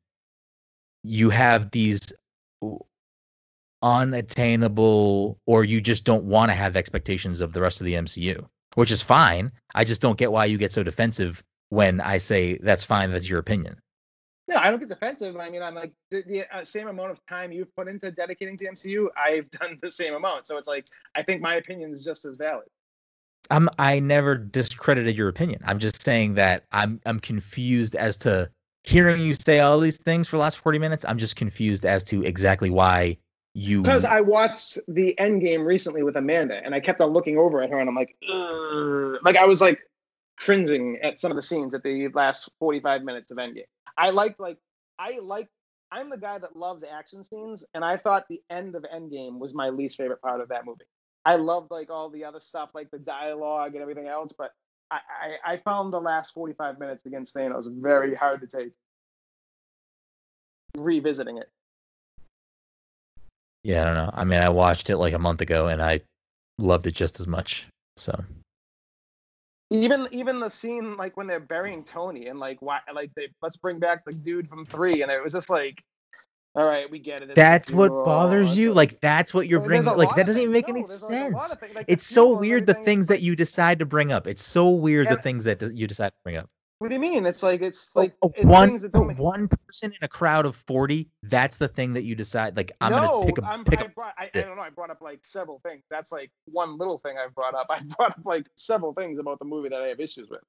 you 1.04 1.30
have 1.30 1.72
these 1.72 2.14
unattainable 3.82 5.40
or 5.46 5.64
you 5.64 5.82
just 5.82 6.04
don't 6.04 6.26
want 6.26 6.50
to 6.50 6.54
have 6.56 6.76
expectations 6.76 7.42
of 7.42 7.54
the 7.54 7.62
rest 7.62 7.82
of 7.82 7.86
the 7.86 7.94
MCU, 7.94 8.48
which 8.76 8.92
is 8.92 9.02
fine. 9.02 9.52
I 9.74 9.84
just 9.84 10.02
don't 10.02 10.18
get 10.18 10.32
why 10.32 10.46
you 10.46 10.58
get 10.58 10.72
so 10.74 10.84
defensive 10.84 11.44
when 11.70 12.02
I 12.02 12.18
say 12.18 12.58
that's 12.58 12.84
fine, 12.84 13.12
that's 13.12 13.30
your 13.30 13.40
opinion. 13.40 13.78
No, 14.48 14.58
I 14.58 14.70
don't 14.70 14.80
get 14.80 14.90
defensive. 14.90 15.36
I 15.38 15.50
mean, 15.50 15.64
I'm 15.64 15.74
like 15.74 15.94
the, 16.12 16.22
the 16.22 16.56
uh, 16.56 16.64
same 16.64 16.88
amount 16.88 17.12
of 17.12 17.26
time 17.26 17.52
you've 17.52 17.76
put 17.76 17.88
into 17.88 18.12
dedicating 18.12 18.58
to 18.58 18.66
MCU, 18.66 19.08
I've 19.18 19.50
done 19.50 19.80
the 19.82 19.90
same 19.90 20.14
amount. 20.14 20.46
So 20.46 20.58
it's 20.58 20.68
like 20.68 20.86
I 21.16 21.24
think 21.24 21.42
my 21.42 21.56
opinion 21.56 21.92
is 21.92 22.04
just 22.04 22.26
as 22.26 22.36
valid. 22.36 22.68
I'm 23.50 23.70
I 23.80 24.00
never 24.00 24.36
discredited 24.36 25.18
your 25.18 25.30
opinion. 25.30 25.62
I'm 25.66 25.80
just 25.80 26.02
saying 26.02 26.36
that 26.36 26.66
I'm 26.72 27.02
I'm 27.06 27.20
confused 27.20 27.96
as 27.96 28.18
to 28.18 28.50
hearing 28.84 29.22
you 29.22 29.34
say 29.34 29.60
all 29.60 29.80
these 29.80 29.98
things 29.98 30.28
for 30.28 30.38
the 30.38 30.42
last 30.42 30.60
40 30.60 30.78
minutes. 30.78 31.06
I'm 31.08 31.18
just 31.18 31.36
confused 31.36 31.86
as 31.86 32.04
to 32.06 32.24
exactly 32.24 32.70
why 32.70 33.18
you 33.56 33.82
Because 33.82 34.06
I 34.06 34.22
watched 34.22 34.78
the 34.88 35.18
end 35.18 35.42
game 35.42 35.64
recently 35.64 36.04
with 36.04 36.18
Amanda, 36.18 36.60
and 36.64 36.76
I 36.76 36.80
kept 36.80 37.02
on 37.02 37.12
looking 37.12 37.38
over 37.38 37.64
at 37.64 37.70
her, 37.70 37.80
and 37.80 37.90
I'm 37.90 37.96
like, 37.96 38.16
"Ugh." 38.30 39.18
like 39.24 39.38
I 39.38 39.46
was 39.46 39.62
like 39.62 39.80
cringing 40.38 41.00
at 41.02 41.20
some 41.20 41.32
of 41.32 41.36
the 41.36 41.42
scenes 41.42 41.74
at 41.76 41.84
the 41.84 42.08
last 42.10 42.50
45 42.60 43.04
minutes 43.04 43.32
of 43.32 43.38
Endgame. 43.38 43.66
I 43.98 44.10
like 44.10 44.40
like 44.40 44.58
I 45.00 45.20
like 45.22 45.50
I'm 45.92 46.10
the 46.10 46.18
guy 46.18 46.38
that 46.38 46.56
loves 46.56 46.84
action 46.84 47.24
scenes, 47.24 47.64
and 47.74 47.86
I 47.86 47.98
thought 47.98 48.26
the 48.28 48.42
end 48.50 48.76
of 48.76 48.86
Endgame 48.94 49.40
was 49.40 49.54
my 49.54 49.70
least 49.70 49.98
favorite 49.98 50.22
part 50.22 50.42
of 50.42 50.50
that 50.50 50.66
movie. 50.66 50.86
I 51.26 51.36
loved 51.36 51.72
like 51.72 51.90
all 51.90 52.10
the 52.10 52.26
other 52.26 52.40
stuff, 52.40 52.70
like 52.74 52.92
the 52.92 53.00
dialogue 53.00 53.74
and 53.74 53.82
everything 53.82 54.08
else, 54.08 54.34
but 54.38 54.52
I, 54.92 55.00
I, 55.46 55.54
I 55.54 55.58
found 55.58 55.92
the 55.92 56.00
last 56.00 56.34
45 56.34 56.80
minutes 56.80 57.06
against 57.06 57.34
Thanos 57.34 57.66
very 57.68 58.14
hard 58.14 58.42
to 58.42 58.48
take. 58.48 58.74
Revisiting 60.78 61.38
it. 61.38 61.50
Yeah, 63.64 63.82
I 63.82 63.86
don't 63.86 63.96
know. 63.96 64.12
I 64.14 64.26
mean, 64.26 64.40
I 64.40 64.50
watched 64.50 64.90
it 64.90 64.98
like 64.98 65.14
a 65.14 65.20
month 65.20 65.42
ago 65.42 65.68
and 65.68 65.82
I 65.82 66.02
loved 66.60 66.86
it 66.86 66.94
just 66.94 67.20
as 67.20 67.28
much. 67.28 67.66
So 67.98 68.24
even 69.84 70.08
even 70.12 70.40
the 70.40 70.50
scene 70.50 70.98
like 70.98 71.18
when 71.18 71.28
they're 71.28 71.40
burying 71.40 71.84
Tony 71.84 72.28
and 72.28 72.40
like 72.40 72.62
why 72.62 72.80
like 72.94 73.12
they 73.16 73.30
let's 73.42 73.58
bring 73.58 73.80
back 73.80 74.06
the 74.06 74.14
dude 74.14 74.48
from 74.48 74.66
three 74.66 75.02
and 75.02 75.12
it 75.12 75.24
was 75.24 75.34
just 75.34 75.50
like 75.50 75.84
all 76.56 76.66
right 76.66 76.90
we 76.90 77.00
get 77.00 77.22
it 77.22 77.30
it's 77.30 77.36
that's 77.36 77.72
what 77.72 77.90
bothers 78.06 78.58
you. 78.58 78.72
a- 78.72 78.74
Like 78.74 79.02
that's 79.02 79.34
what 79.34 79.48
you're 79.48 79.60
Well, 79.60 79.70
there's 79.70 79.86
bringing. 79.86 79.98
Like 79.98 80.16
that 80.16 80.26
doesn't 80.26 80.42
even 80.42 80.54
make 80.54 80.70
any 80.70 80.82
no, 80.82 80.88
there's, 80.88 81.04
like, 81.04 81.34
a 81.34 81.36
lot 81.36 81.50
sense. 81.50 81.76
like, 81.76 81.86
It's 81.88 82.06
so 82.06 82.34
weird 82.38 82.66
the 82.66 82.74
things 82.74 83.08
that 83.08 83.22
you 83.22 83.36
decide 83.36 83.80
to 83.80 83.86
bring 83.86 84.12
up. 84.12 84.28
It's 84.28 84.44
so 84.44 84.70
weird 84.70 85.10
the 85.10 85.18
things 85.18 85.46
that 85.46 85.62
you 85.74 85.88
decide 85.88 86.10
to 86.10 86.16
bring 86.24 86.38
up. 86.38 86.50
What 86.80 86.90
do 86.90 86.96
you 86.96 87.02
mean 87.02 87.26
it's 87.26 87.44
like 87.44 87.62
it's 87.62 87.96
Oh, 87.96 88.02
like 88.02 88.16
oh, 88.22 88.34
it's 88.36 88.46
one 88.46 88.70
things 88.70 88.82
that 88.84 88.92
don't 88.92 89.08
make 89.08 89.18
one 89.18 89.48
person 89.48 89.92
in 89.92 89.98
a 90.04 90.08
crowd 90.08 90.46
of 90.46 90.56
40, 90.56 91.10
that's 91.24 91.58
the 91.58 91.68
thing 91.68 91.94
that 91.94 92.04
you 92.04 92.16
decide 92.16 92.58
like 92.58 92.74
I'm 92.82 92.92
no, 92.92 93.00
going 93.00 93.04
to 93.10 93.10
pick 93.26 93.38
a 93.38 93.44
I'm, 93.44 93.66
pick 93.66 93.82
I 93.82 93.88
brought 93.88 94.14
I, 94.18 94.32
I 94.36 94.46
don't 94.46 94.56
know 94.58 94.62
I 94.64 94.70
brought 94.70 94.92
up 94.92 95.02
like 95.02 95.20
several 95.24 95.60
things 95.66 95.84
that's 95.90 96.12
like 96.12 96.32
one 96.46 96.78
little 96.78 96.98
thing 97.00 97.16
I've 97.18 97.34
brought 97.36 97.56
up 97.56 97.68
I 97.72 97.82
brought 97.98 98.12
up 98.12 98.26
like 98.26 98.48
several 98.56 98.94
things 98.94 99.20
about 99.20 99.40
the 99.40 99.46
movie 99.46 99.70
that 99.70 99.82
I 99.82 99.88
have 99.88 100.00
issues 100.00 100.30
with 100.30 100.42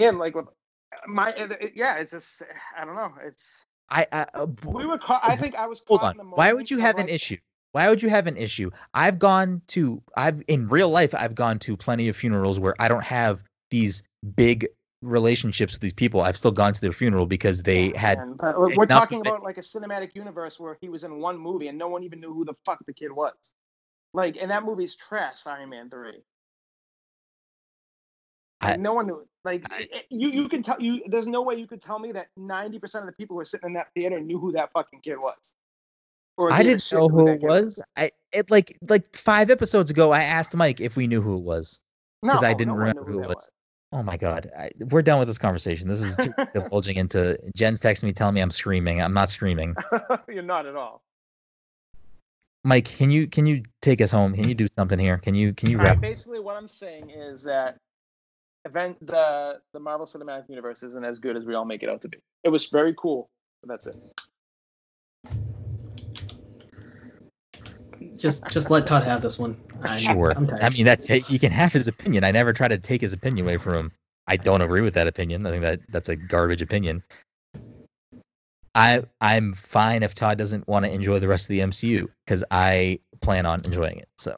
and 0.00 0.18
like 0.18 0.34
with 0.34 0.46
my 1.06 1.30
it, 1.30 1.52
it- 1.60 1.72
yeah 1.76 1.96
it's 1.96 2.12
just 2.12 2.42
I 2.76 2.84
don't 2.84 2.96
know 2.96 3.12
it's 3.24 3.64
I, 3.90 4.06
I 4.12 4.26
uh, 4.34 4.46
we 4.64 4.86
were 4.86 4.98
caught 4.98 5.22
I 5.24 5.36
think 5.36 5.56
I 5.56 5.66
was 5.66 5.82
hold 5.86 6.02
on. 6.02 6.16
Why 6.34 6.52
would 6.52 6.70
you 6.70 6.78
have 6.78 6.98
an 6.98 7.08
issue? 7.08 7.38
Why 7.72 7.88
would 7.88 8.02
you 8.02 8.08
have 8.08 8.26
an 8.26 8.36
issue? 8.36 8.70
I've 8.94 9.18
gone 9.18 9.62
to 9.68 10.02
I've 10.16 10.42
in 10.48 10.68
real 10.68 10.88
life 10.90 11.14
I've 11.14 11.34
gone 11.34 11.58
to 11.60 11.76
plenty 11.76 12.08
of 12.08 12.16
funerals 12.16 12.60
where 12.60 12.74
I 12.78 12.88
don't 12.88 13.04
have 13.04 13.42
these 13.70 14.02
big 14.36 14.68
relationships 15.02 15.72
with 15.72 15.80
these 15.80 15.92
people. 15.92 16.20
I've 16.20 16.36
still 16.36 16.50
gone 16.50 16.72
to 16.72 16.80
their 16.80 16.92
funeral 16.92 17.26
because 17.26 17.62
they 17.62 17.92
had 17.96 18.18
man, 18.18 18.36
we're 18.76 18.86
talking 18.86 19.20
about 19.20 19.42
like 19.42 19.56
a 19.58 19.62
cinematic 19.62 20.14
universe 20.14 20.60
where 20.60 20.76
he 20.80 20.88
was 20.88 21.04
in 21.04 21.20
one 21.20 21.38
movie 21.38 21.68
and 21.68 21.78
no 21.78 21.88
one 21.88 22.02
even 22.04 22.20
knew 22.20 22.32
who 22.34 22.44
the 22.44 22.54
fuck 22.64 22.84
the 22.86 22.92
kid 22.92 23.12
was. 23.12 23.34
Like, 24.12 24.36
and 24.40 24.50
that 24.50 24.64
movie's 24.64 24.96
trash, 24.96 25.46
Iron 25.46 25.70
Man 25.70 25.88
three. 25.88 26.22
I- 28.60 28.76
no 28.76 28.92
one 28.92 29.06
knew. 29.06 29.26
Like, 29.44 29.64
I- 29.72 29.78
it- 29.80 29.90
it- 29.92 30.06
you 30.10 30.28
you 30.28 30.48
can 30.48 30.62
tell 30.62 30.80
you. 30.80 31.02
There's 31.06 31.26
no 31.26 31.40
way 31.42 31.54
you 31.54 31.66
could 31.66 31.80
tell 31.80 31.98
me 31.98 32.12
that 32.12 32.28
ninety 32.36 32.78
percent 32.78 33.04
of 33.04 33.06
the 33.06 33.16
people 33.16 33.34
who 33.34 33.38
were 33.38 33.44
sitting 33.46 33.68
in 33.68 33.72
that 33.74 33.88
theater 33.94 34.20
knew 34.20 34.38
who 34.38 34.52
that 34.52 34.70
fucking 34.72 35.00
kid 35.00 35.16
was. 35.16 35.54
Or 36.36 36.52
I 36.52 36.62
didn't 36.62 36.92
know 36.92 37.08
who 37.08 37.24
that 37.24 37.32
it 37.32 37.40
kid 37.40 37.46
was. 37.46 37.82
I 37.96 38.12
it 38.32 38.50
like 38.50 38.76
like 38.86 39.16
five 39.16 39.50
episodes 39.50 39.90
ago 39.90 40.10
I 40.12 40.24
asked 40.24 40.54
Mike 40.54 40.80
if 40.80 40.96
we 40.96 41.06
knew 41.06 41.22
who 41.22 41.38
it 41.38 41.42
was. 41.42 41.80
'cause 42.22 42.42
I 42.42 42.52
No, 42.52 42.58
didn't 42.58 42.74
no 42.74 42.80
remember 42.80 43.00
knew 43.04 43.12
who 43.12 43.18
it 43.20 43.22
that 43.22 43.28
was. 43.36 43.48
Oh 43.92 44.02
my 44.04 44.16
god, 44.16 44.50
I, 44.56 44.70
we're 44.78 45.02
done 45.02 45.18
with 45.18 45.26
this 45.26 45.38
conversation. 45.38 45.88
This 45.88 46.00
is 46.00 46.16
too 46.16 46.32
divulging 46.54 46.96
into. 46.96 47.38
Jen's 47.56 47.80
texting 47.80 48.04
me 48.04 48.12
telling 48.12 48.34
me 48.34 48.40
I'm 48.40 48.52
screaming. 48.52 49.02
I'm 49.02 49.14
not 49.14 49.30
screaming. 49.30 49.74
You're 50.28 50.42
not 50.42 50.66
at 50.66 50.76
all. 50.76 51.02
Mike, 52.62 52.84
can 52.84 53.10
you 53.10 53.26
can 53.26 53.46
you 53.46 53.62
take 53.82 54.00
us 54.00 54.10
home? 54.10 54.34
Can 54.34 54.48
you 54.48 54.54
do 54.54 54.68
something 54.68 54.98
here? 54.98 55.18
Can 55.18 55.34
you 55.34 55.54
can 55.54 55.70
you 55.70 55.78
All 55.78 55.84
right, 55.84 55.90
wrap? 55.92 56.00
basically, 56.00 56.38
what 56.38 56.56
I'm 56.56 56.68
saying 56.68 57.10
is 57.10 57.42
that 57.44 57.78
event 58.64 59.04
the 59.04 59.60
the 59.72 59.80
Marvel 59.80 60.06
Cinematic 60.06 60.48
Universe 60.48 60.82
isn't 60.82 61.04
as 61.04 61.18
good 61.18 61.36
as 61.36 61.44
we 61.44 61.54
all 61.54 61.64
make 61.64 61.82
it 61.82 61.88
out 61.88 62.02
to 62.02 62.08
be. 62.08 62.18
It 62.44 62.50
was 62.50 62.66
very 62.66 62.94
cool, 62.96 63.28
but 63.62 63.70
that's 63.70 63.86
it. 63.86 63.96
Just 68.20 68.46
just 68.50 68.70
let 68.70 68.86
Todd 68.86 69.02
have 69.04 69.22
this 69.22 69.38
one. 69.38 69.56
I'm, 69.82 69.98
Sure. 69.98 70.34
I 70.36 70.68
mean 70.68 70.84
that 70.84 71.04
he 71.06 71.38
can 71.38 71.52
have 71.52 71.72
his 71.72 71.88
opinion. 71.88 72.22
I 72.22 72.30
never 72.30 72.52
try 72.52 72.68
to 72.68 72.78
take 72.78 73.00
his 73.00 73.14
opinion 73.14 73.46
away 73.46 73.56
from 73.56 73.74
him. 73.74 73.92
I 74.26 74.36
don't 74.36 74.60
agree 74.60 74.82
with 74.82 74.94
that 74.94 75.06
opinion. 75.06 75.46
I 75.46 75.50
think 75.50 75.62
that 75.62 75.80
that's 75.88 76.10
a 76.10 76.16
garbage 76.16 76.60
opinion. 76.60 77.02
I 78.74 79.04
I'm 79.20 79.54
fine 79.54 80.02
if 80.02 80.14
Todd 80.14 80.38
doesn't 80.38 80.68
want 80.68 80.84
to 80.84 80.92
enjoy 80.92 81.18
the 81.18 81.28
rest 81.28 81.46
of 81.46 81.48
the 81.48 81.60
MCU 81.60 82.08
because 82.24 82.44
I 82.50 83.00
plan 83.22 83.46
on 83.46 83.64
enjoying 83.64 83.98
it. 83.98 84.08
So 84.18 84.36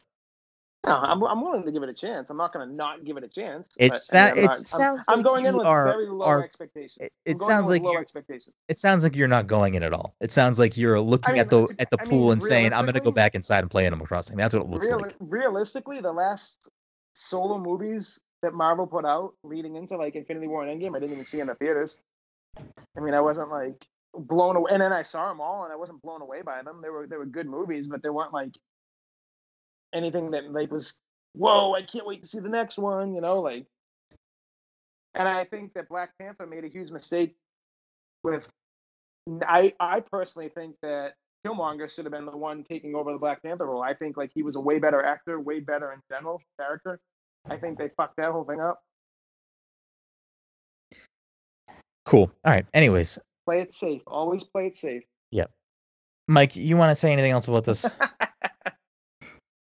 No, 0.84 0.96
I'm, 0.96 1.22
I'm 1.22 1.40
willing 1.40 1.64
to 1.64 1.70
give 1.70 1.84
it 1.84 1.88
a 1.88 1.94
chance. 1.94 2.28
I'm 2.28 2.36
not 2.36 2.52
going 2.52 2.68
to 2.68 2.74
not 2.74 3.04
give 3.04 3.16
it 3.16 3.22
a 3.22 3.28
chance. 3.28 3.68
It 3.78 3.96
sa- 3.98 4.16
I 4.18 4.28
it 4.30 4.36
not- 4.42 4.50
I'm- 4.50 4.64
sounds 4.64 5.04
I'm, 5.06 5.18
like 5.18 5.24
going 5.26 5.46
in 5.46 5.56
with 5.56 5.64
are- 5.64 5.84
very 5.84 6.08
low 6.08 6.24
are- 6.24 6.42
expectations. 6.42 6.98
it, 7.00 7.12
it 7.24 7.40
sounds 7.40 7.68
like 7.68 7.82
low 7.82 7.96
expectations. 7.98 8.52
it 8.68 8.80
sounds 8.80 9.04
like 9.04 9.14
you're 9.14 9.28
not 9.28 9.46
going 9.46 9.74
in 9.74 9.84
at 9.84 9.92
all. 9.92 10.16
It 10.20 10.32
sounds 10.32 10.58
like 10.58 10.76
you're 10.76 10.98
looking 10.98 11.34
mean, 11.34 11.40
at 11.40 11.50
the 11.50 11.68
to- 11.68 11.74
at 11.80 11.88
the 11.90 12.00
I 12.00 12.04
pool 12.04 12.22
mean, 12.22 12.32
and 12.32 12.42
saying 12.42 12.72
I'm 12.74 12.84
gonna 12.84 12.98
go 12.98 13.12
back 13.12 13.36
inside 13.36 13.60
and 13.60 13.70
play 13.70 13.86
Animal 13.86 14.06
Crossing. 14.06 14.36
That's 14.36 14.54
what 14.54 14.64
it 14.64 14.68
looks 14.70 14.88
Reali- 14.88 15.02
like. 15.02 15.14
Realistically, 15.20 16.00
the 16.00 16.12
last 16.12 16.68
solo 17.14 17.58
movies 17.58 18.18
that 18.42 18.52
Marvel 18.52 18.88
put 18.88 19.04
out 19.04 19.34
leading 19.44 19.76
into 19.76 19.96
like 19.96 20.16
Infinity 20.16 20.48
War 20.48 20.66
and 20.66 20.80
Endgame, 20.82 20.96
I 20.96 20.98
didn't 20.98 21.12
even 21.12 21.24
see 21.26 21.38
in 21.38 21.46
the 21.46 21.54
theaters. 21.54 22.00
I 22.58 23.00
mean, 23.00 23.14
I 23.14 23.20
wasn't 23.20 23.50
like 23.50 23.86
blown 24.14 24.56
away, 24.56 24.72
and 24.72 24.82
then 24.82 24.92
I 24.92 25.02
saw 25.02 25.28
them 25.28 25.40
all, 25.40 25.62
and 25.62 25.72
I 25.72 25.76
wasn't 25.76 26.02
blown 26.02 26.22
away 26.22 26.42
by 26.42 26.60
them. 26.64 26.80
They 26.82 26.90
were 26.90 27.06
they 27.06 27.16
were 27.16 27.24
good 27.26 27.46
movies, 27.46 27.86
but 27.86 28.02
they 28.02 28.10
weren't 28.10 28.32
like 28.32 28.50
anything 29.92 30.32
that 30.32 30.50
like 30.50 30.70
was 30.70 30.98
whoa, 31.34 31.74
I 31.74 31.82
can't 31.82 32.06
wait 32.06 32.22
to 32.22 32.28
see 32.28 32.40
the 32.40 32.48
next 32.48 32.78
one. 32.78 33.14
You 33.14 33.20
know, 33.20 33.40
like. 33.40 33.66
And 35.14 35.28
I 35.28 35.44
think 35.44 35.74
that 35.74 35.90
Black 35.90 36.12
Panther 36.18 36.46
made 36.46 36.64
a 36.64 36.68
huge 36.68 36.90
mistake 36.90 37.34
with. 38.22 38.46
I 39.46 39.74
I 39.78 40.00
personally 40.00 40.48
think 40.48 40.76
that 40.82 41.14
Killmonger 41.46 41.94
should 41.94 42.06
have 42.06 42.12
been 42.12 42.24
the 42.24 42.36
one 42.36 42.64
taking 42.64 42.94
over 42.94 43.12
the 43.12 43.18
Black 43.18 43.42
Panther 43.42 43.66
role. 43.66 43.82
I 43.82 43.94
think 43.94 44.16
like 44.16 44.30
he 44.34 44.42
was 44.42 44.56
a 44.56 44.60
way 44.60 44.78
better 44.78 45.04
actor, 45.04 45.38
way 45.38 45.60
better 45.60 45.92
in 45.92 46.00
general 46.10 46.40
character. 46.58 46.98
I 47.48 47.56
think 47.56 47.78
they 47.78 47.90
fucked 47.96 48.16
that 48.16 48.30
whole 48.30 48.44
thing 48.44 48.60
up. 48.60 48.82
Cool. 52.06 52.30
All 52.44 52.52
right. 52.52 52.66
Anyways, 52.72 53.18
Play 53.44 53.60
it 53.60 53.74
safe. 53.74 54.02
Always 54.06 54.44
play 54.44 54.66
it 54.66 54.76
safe. 54.76 55.02
Yep. 55.30 55.50
Mike, 56.28 56.54
you 56.54 56.76
want 56.76 56.90
to 56.90 56.94
say 56.94 57.12
anything 57.12 57.32
else 57.32 57.48
about 57.48 57.64
this? 57.64 57.84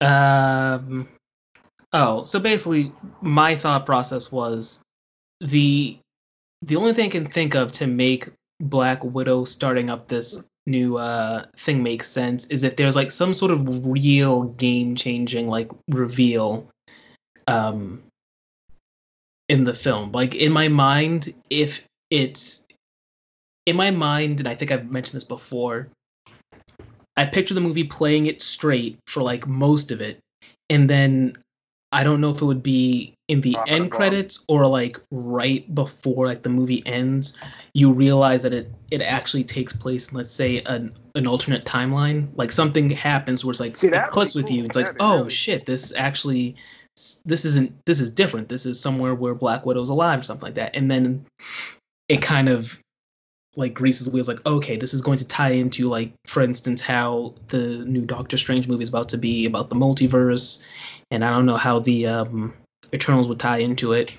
Um. 0.00 1.08
Oh, 1.92 2.24
so 2.24 2.40
basically, 2.40 2.92
my 3.22 3.56
thought 3.56 3.86
process 3.86 4.30
was 4.30 4.80
the 5.40 5.98
the 6.62 6.76
only 6.76 6.92
thing 6.92 7.06
I 7.06 7.10
can 7.10 7.26
think 7.26 7.54
of 7.54 7.72
to 7.72 7.86
make 7.86 8.28
Black 8.60 9.04
Widow 9.04 9.44
starting 9.44 9.90
up 9.90 10.08
this 10.08 10.42
new 10.68 10.96
uh 10.96 11.44
thing 11.56 11.80
make 11.80 12.02
sense 12.02 12.46
is 12.46 12.64
if 12.64 12.74
there's 12.74 12.96
like 12.96 13.12
some 13.12 13.32
sort 13.32 13.52
of 13.52 13.86
real 13.86 14.42
game 14.42 14.96
changing 14.96 15.46
like 15.46 15.70
reveal 15.88 16.68
um 17.46 18.02
in 19.48 19.64
the 19.64 19.74
film. 19.74 20.12
Like 20.12 20.34
in 20.34 20.52
my 20.52 20.68
mind, 20.68 21.32
if 21.50 21.86
it's 22.10 22.66
in 23.64 23.76
my 23.76 23.90
mind, 23.90 24.40
and 24.40 24.48
I 24.48 24.54
think 24.54 24.70
I've 24.70 24.90
mentioned 24.90 25.16
this 25.16 25.24
before, 25.24 25.88
I 27.16 27.26
picture 27.26 27.54
the 27.54 27.60
movie 27.60 27.84
playing 27.84 28.26
it 28.26 28.42
straight 28.42 28.98
for 29.06 29.22
like 29.22 29.46
most 29.46 29.90
of 29.90 30.00
it, 30.00 30.18
and 30.68 30.88
then 30.88 31.34
I 31.92 32.04
don't 32.04 32.20
know 32.20 32.30
if 32.30 32.42
it 32.42 32.44
would 32.44 32.62
be 32.62 33.14
in 33.28 33.40
the 33.40 33.56
end 33.66 33.90
credits 33.90 34.44
or 34.48 34.66
like 34.66 35.00
right 35.10 35.72
before 35.74 36.26
like 36.26 36.42
the 36.42 36.48
movie 36.48 36.82
ends. 36.84 37.38
You 37.74 37.92
realize 37.92 38.42
that 38.42 38.52
it 38.52 38.70
it 38.90 39.00
actually 39.00 39.44
takes 39.44 39.72
place 39.72 40.10
in 40.10 40.16
let's 40.16 40.32
say 40.32 40.62
an 40.62 40.92
an 41.14 41.26
alternate 41.26 41.64
timeline. 41.64 42.28
Like 42.34 42.52
something 42.52 42.90
happens 42.90 43.44
where 43.44 43.52
it's 43.52 43.60
like 43.60 43.76
See, 43.76 43.88
it 43.88 44.06
clicks 44.08 44.34
with 44.34 44.46
cool. 44.46 44.56
you. 44.56 44.64
It's 44.64 44.76
like 44.76 44.86
That'd 44.86 45.00
oh 45.00 45.16
really 45.18 45.30
shit, 45.30 45.64
this 45.64 45.92
actually 45.96 46.56
this 47.24 47.44
isn't 47.44 47.72
this 47.86 48.00
is 48.00 48.10
different. 48.10 48.48
This 48.48 48.66
is 48.66 48.80
somewhere 48.80 49.14
where 49.14 49.34
Black 49.34 49.64
Widow's 49.64 49.88
alive 49.88 50.20
or 50.20 50.24
something 50.24 50.46
like 50.46 50.54
that. 50.54 50.76
And 50.76 50.90
then 50.90 51.26
it 52.08 52.20
kind 52.20 52.48
of 52.48 52.78
like 53.56 53.74
greases 53.74 54.08
wheels 54.08 54.28
like 54.28 54.44
okay 54.46 54.76
this 54.76 54.92
is 54.94 55.00
going 55.00 55.18
to 55.18 55.24
tie 55.24 55.50
into 55.50 55.88
like 55.88 56.12
for 56.26 56.42
instance 56.42 56.80
how 56.80 57.34
the 57.48 57.58
new 57.58 58.02
doctor 58.02 58.36
strange 58.36 58.68
movie 58.68 58.82
is 58.82 58.88
about 58.88 59.08
to 59.08 59.16
be 59.16 59.46
about 59.46 59.68
the 59.70 59.76
multiverse 59.76 60.64
and 61.10 61.24
i 61.24 61.30
don't 61.30 61.46
know 61.46 61.56
how 61.56 61.78
the 61.78 62.06
um 62.06 62.54
eternals 62.92 63.28
would 63.28 63.40
tie 63.40 63.58
into 63.58 63.92
it 63.92 64.12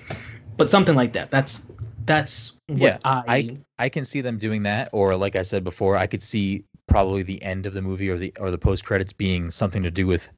but 0.56 0.68
something 0.70 0.94
like 0.94 1.12
that 1.12 1.30
that's 1.30 1.64
that's 2.08 2.56
what 2.66 2.78
Yeah, 2.78 2.98
I, 3.04 3.22
I 3.28 3.58
I 3.78 3.88
can 3.90 4.04
see 4.04 4.22
them 4.22 4.38
doing 4.38 4.64
that, 4.64 4.88
or 4.92 5.14
like 5.14 5.36
I 5.36 5.42
said 5.42 5.62
before, 5.62 5.96
I 5.96 6.06
could 6.06 6.22
see 6.22 6.64
probably 6.88 7.22
the 7.22 7.40
end 7.42 7.66
of 7.66 7.74
the 7.74 7.82
movie 7.82 8.08
or 8.08 8.18
the 8.18 8.32
or 8.40 8.50
the 8.50 8.58
post 8.58 8.84
credits 8.84 9.12
being 9.12 9.50
something 9.50 9.82
to 9.82 9.90
do 9.90 10.06
with 10.06 10.28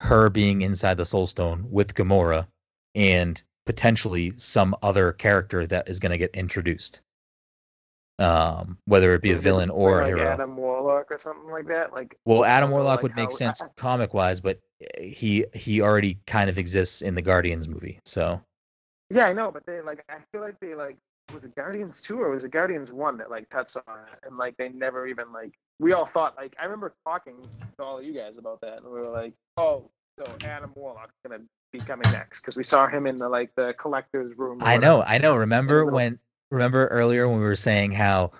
her 0.00 0.30
being 0.30 0.62
inside 0.62 0.96
the 0.96 1.04
Soul 1.04 1.26
Stone 1.26 1.66
with 1.70 1.94
Gamora, 1.94 2.48
and 2.94 3.40
potentially 3.66 4.32
some 4.38 4.74
other 4.82 5.12
character 5.12 5.66
that 5.66 5.88
is 5.88 6.00
going 6.00 6.12
to 6.12 6.18
get 6.18 6.34
introduced. 6.34 7.02
Um, 8.20 8.78
whether 8.86 9.14
it 9.14 9.22
be 9.22 9.30
a 9.30 9.38
villain 9.38 9.70
or 9.70 10.00
a 10.00 10.04
like 10.04 10.14
hero. 10.16 10.28
Adam 10.28 10.56
Warlock 10.56 11.06
or 11.10 11.18
something 11.18 11.50
like 11.50 11.68
that. 11.68 11.92
Like 11.92 12.16
Well, 12.24 12.44
Adam 12.44 12.70
Warlock 12.70 12.96
like 12.96 13.02
would 13.04 13.16
make 13.16 13.30
how- 13.30 13.36
sense 13.36 13.62
comic 13.76 14.12
wise, 14.12 14.40
but 14.40 14.58
he 15.00 15.44
he 15.54 15.80
already 15.80 16.18
kind 16.26 16.50
of 16.50 16.58
exists 16.58 17.02
in 17.02 17.14
the 17.14 17.22
Guardians 17.22 17.68
movie. 17.68 18.00
So 18.04 18.40
Yeah, 19.10 19.26
I 19.26 19.32
know, 19.32 19.52
but 19.52 19.66
they 19.66 19.80
like 19.82 20.04
I 20.08 20.16
feel 20.32 20.40
like 20.40 20.58
they 20.60 20.74
like 20.74 20.96
was 21.32 21.44
it 21.44 21.54
Guardians 21.54 22.02
two 22.02 22.20
or 22.20 22.30
was 22.30 22.42
it 22.42 22.50
Guardians 22.50 22.90
one 22.90 23.18
that 23.18 23.30
like 23.30 23.48
touched 23.50 23.76
on 23.76 23.98
it 24.12 24.26
and 24.26 24.36
like 24.36 24.56
they 24.56 24.70
never 24.70 25.06
even 25.06 25.32
like 25.32 25.52
we 25.78 25.92
all 25.92 26.06
thought 26.06 26.36
like 26.36 26.56
I 26.60 26.64
remember 26.64 26.94
talking 27.06 27.36
to 27.76 27.84
all 27.84 27.98
of 27.98 28.04
you 28.04 28.14
guys 28.14 28.36
about 28.38 28.60
that 28.62 28.78
and 28.78 28.86
we 28.86 28.98
were 28.98 29.10
like, 29.10 29.34
oh, 29.58 29.90
so 30.18 30.24
Adam 30.44 30.72
Warlock's 30.74 31.14
gonna 31.24 31.42
be 31.72 31.78
coming 31.78 32.10
next 32.10 32.40
because 32.40 32.56
we 32.56 32.64
saw 32.64 32.88
him 32.88 33.06
in 33.06 33.16
the 33.16 33.28
like 33.28 33.54
the 33.54 33.74
collector's 33.78 34.36
room. 34.36 34.58
I 34.62 34.76
know, 34.78 35.02
I 35.02 35.18
know. 35.18 35.36
Remember 35.36 35.86
when? 35.86 36.18
Remember 36.50 36.86
earlier 36.88 37.28
when 37.28 37.38
we 37.38 37.44
were 37.44 37.56
saying 37.56 37.92
how 37.92 38.32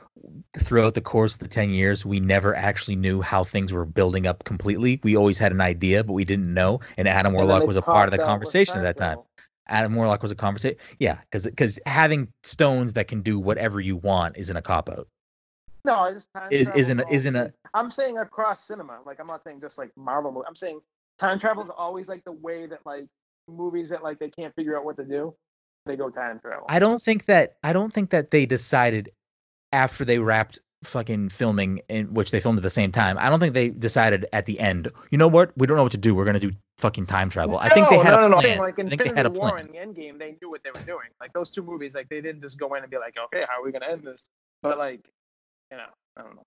throughout 0.58 0.94
the 0.94 1.00
course 1.00 1.34
of 1.34 1.40
the 1.40 1.48
ten 1.48 1.70
years 1.70 2.04
we 2.04 2.20
never 2.20 2.54
actually 2.54 2.96
knew 2.96 3.20
how 3.20 3.44
things 3.44 3.72
were 3.72 3.84
building 3.84 4.26
up 4.26 4.44
completely. 4.44 5.00
We 5.02 5.16
always 5.16 5.38
had 5.38 5.52
an 5.52 5.60
idea, 5.60 6.04
but 6.04 6.14
we 6.14 6.24
didn't 6.24 6.52
know. 6.52 6.80
And 6.96 7.06
Adam 7.06 7.30
And 7.30 7.36
Warlock 7.36 7.60
they 7.60 7.66
was 7.66 7.76
a 7.76 7.82
part 7.82 8.08
of 8.08 8.12
the 8.12 8.18
popped 8.18 8.28
out 8.28 8.40
with 8.40 8.46
conversation 8.46 8.78
at 8.78 8.82
that 8.82 8.96
time. 8.96 9.18
Adam 9.68 9.94
Warlock 9.94 10.22
was 10.22 10.30
a 10.30 10.34
conversation. 10.34 10.78
Yeah, 10.98 11.18
because 11.30 11.44
because 11.44 11.78
having 11.84 12.28
stones 12.42 12.94
that 12.94 13.08
can 13.08 13.20
do 13.20 13.38
whatever 13.38 13.80
you 13.80 13.96
want 13.96 14.38
isn't 14.38 14.56
a 14.56 14.62
cop 14.62 14.88
out. 14.88 15.08
No, 15.84 15.94
I 15.94 16.12
just 16.12 16.28
time 16.32 16.48
is 16.50 16.70
isn't 16.74 17.00
always- 17.00 17.14
isn't 17.14 17.36
a 17.36 17.52
I'm 17.74 17.90
saying 17.90 18.18
across 18.18 18.66
cinema. 18.66 19.00
Like 19.04 19.20
I'm 19.20 19.26
not 19.26 19.42
saying 19.44 19.60
just 19.60 19.76
like 19.78 19.90
Marvel 19.96 20.32
movie. 20.32 20.46
I'm 20.48 20.56
saying 20.56 20.80
time 21.20 21.38
travel 21.38 21.62
is 21.62 21.70
always 21.76 22.08
like 22.08 22.24
the 22.24 22.32
way 22.32 22.66
that 22.66 22.80
like 22.86 23.04
movies 23.46 23.90
that 23.90 24.02
like 24.02 24.18
they 24.18 24.30
can't 24.30 24.54
figure 24.54 24.76
out 24.76 24.84
what 24.84 24.96
to 24.96 25.04
do, 25.04 25.34
they 25.88 25.96
go 25.96 26.10
time 26.10 26.38
travel. 26.38 26.66
I 26.68 26.78
don't 26.78 27.02
think 27.02 27.26
that 27.26 27.56
I 27.62 27.72
don't 27.72 27.92
think 27.92 28.10
that 28.10 28.30
they 28.30 28.46
decided 28.46 29.10
after 29.72 30.04
they 30.04 30.18
wrapped 30.18 30.60
fucking 30.84 31.30
filming 31.30 31.80
in 31.88 32.14
which 32.14 32.30
they 32.30 32.40
filmed 32.40 32.58
at 32.58 32.62
the 32.62 32.70
same 32.70 32.92
time. 32.92 33.16
I 33.18 33.28
don't 33.28 33.40
think 33.40 33.54
they 33.54 33.70
decided 33.70 34.26
at 34.32 34.46
the 34.46 34.60
end. 34.60 34.88
You 35.10 35.18
know 35.18 35.28
what? 35.28 35.52
We 35.56 35.66
don't 35.66 35.76
know 35.76 35.82
what 35.82 35.92
to 35.92 35.98
do. 35.98 36.14
We're 36.14 36.24
gonna 36.24 36.38
do 36.38 36.52
fucking 36.78 37.06
time 37.06 37.30
travel. 37.30 37.58
I 37.58 37.68
think 37.70 37.88
they 37.88 37.96
had 37.96 38.12
no, 38.12 38.18
a 38.18 38.20
no, 38.22 38.28
no. 38.28 38.38
plan. 38.38 38.58
Like 38.58 38.78
I 38.78 38.88
think 38.88 39.02
they 39.02 39.08
had 39.08 39.26
a 39.26 39.28
Infinity 39.28 39.38
War 39.38 39.50
plan. 39.50 39.68
and 39.76 39.96
the 39.96 40.02
Endgame, 40.02 40.18
they 40.18 40.36
knew 40.40 40.50
what 40.50 40.62
they 40.62 40.70
were 40.70 40.86
doing. 40.86 41.08
Like 41.20 41.32
those 41.32 41.50
two 41.50 41.62
movies, 41.62 41.94
like 41.94 42.08
they 42.08 42.20
didn't 42.20 42.42
just 42.42 42.58
go 42.58 42.74
in 42.74 42.82
and 42.82 42.90
be 42.90 42.98
like, 42.98 43.16
okay, 43.26 43.44
how 43.48 43.60
are 43.60 43.64
we 43.64 43.72
gonna 43.72 43.86
end 43.86 44.04
this? 44.04 44.26
But 44.62 44.78
like, 44.78 45.00
you 45.70 45.76
know, 45.76 45.86
I 46.16 46.22
don't 46.22 46.36
know. 46.36 46.42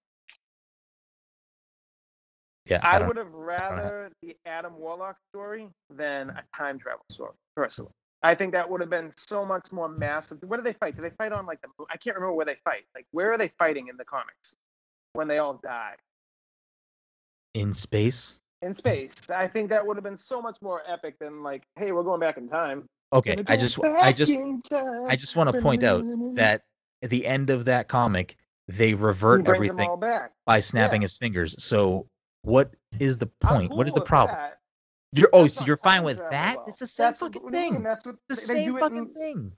Yeah, 2.66 2.80
I 2.84 3.00
I, 3.00 3.08
would 3.08 3.18
have 3.18 3.34
rather 3.34 4.12
the 4.22 4.38
Adam 4.46 4.78
Warlock 4.78 5.18
story 5.30 5.68
than 5.90 6.30
a 6.30 6.44
time 6.56 6.80
travel 6.80 7.04
story, 7.10 7.34
personally. 7.56 7.92
I 8.24 8.36
think 8.36 8.52
that 8.52 8.70
would 8.70 8.82
have 8.82 8.90
been 8.90 9.12
so 9.18 9.46
much 9.46 9.72
more 9.72 9.90
massive. 9.90 10.40
Where 10.44 10.58
do 10.58 10.64
they 10.64 10.74
fight? 10.74 10.96
Do 10.96 11.02
they 11.02 11.10
fight 11.10 11.32
on 11.32 11.46
like 11.46 11.62
the? 11.62 11.70
I 11.90 11.98
can't 11.98 12.16
remember 12.16 12.34
where 12.34 12.46
they 12.46 12.58
fight. 12.64 12.84
Like 12.94 13.06
where 13.12 13.32
are 13.32 13.38
they 13.38 13.50
fighting 13.60 13.88
in 13.88 13.98
the 13.98 14.06
comics 14.06 14.56
when 15.14 15.28
they 15.28 15.40
all 15.40 15.60
die 15.64 15.96
in 17.54 17.74
space. 17.74 18.40
in 18.62 18.76
space? 18.76 19.14
I 19.34 19.48
think 19.48 19.70
that 19.70 19.86
would 19.86 19.98
have 19.98 20.04
been 20.04 20.18
so 20.18 20.42
much 20.42 20.62
more 20.62 20.82
epic 20.88 21.18
than 21.20 21.44
like, 21.44 21.64
hey, 21.76 21.92
we're 21.92 22.04
going 22.04 22.20
back 22.20 22.38
in 22.38 22.48
time. 22.48 22.88
Okay, 23.14 23.44
I 23.48 23.58
just 23.58 23.84
I 23.84 24.14
just. 24.14 24.38
I 24.72 25.16
just 25.16 25.36
want 25.36 25.54
to 25.54 25.62
point 25.62 25.84
out 25.84 26.04
that 26.36 26.62
at 27.02 27.10
the 27.10 27.26
end 27.26 27.50
of 27.50 27.66
that 27.66 27.88
comic, 27.88 28.38
they 28.68 28.94
revert 28.94 29.48
everything 29.48 30.00
by 30.46 30.60
snapping 30.60 31.02
yeah. 31.02 31.06
his 31.06 31.18
fingers. 31.18 31.56
So 31.60 32.08
what 32.44 32.72
is 33.00 33.18
the 33.18 33.28
point? 33.28 33.72
what 33.72 33.88
is 33.88 33.94
the 33.94 34.02
problem? 34.02 34.38
that. 34.38 34.60
You're 35.14 35.30
oh, 35.34 35.44
That's 35.44 35.56
so 35.56 35.66
you're 35.66 35.78
fine 35.78 36.04
with 36.04 36.18
that? 36.30 36.56
though. 36.58 36.64
It's 36.68 36.80
the 36.80 36.88
same 36.88 37.06
That's 37.08 37.20
fucking 37.20 37.44
what 37.44 37.52
do 37.52 37.58
you 37.60 37.64
mean? 37.66 37.74
thing. 37.74 37.84
That's 37.84 38.06
what 38.06 38.16
the 38.30 38.36
they, 38.36 38.42
they 38.42 38.66
same 38.66 38.78
fucking 38.80 38.98
in- 38.98 39.10
thing. 39.10 39.52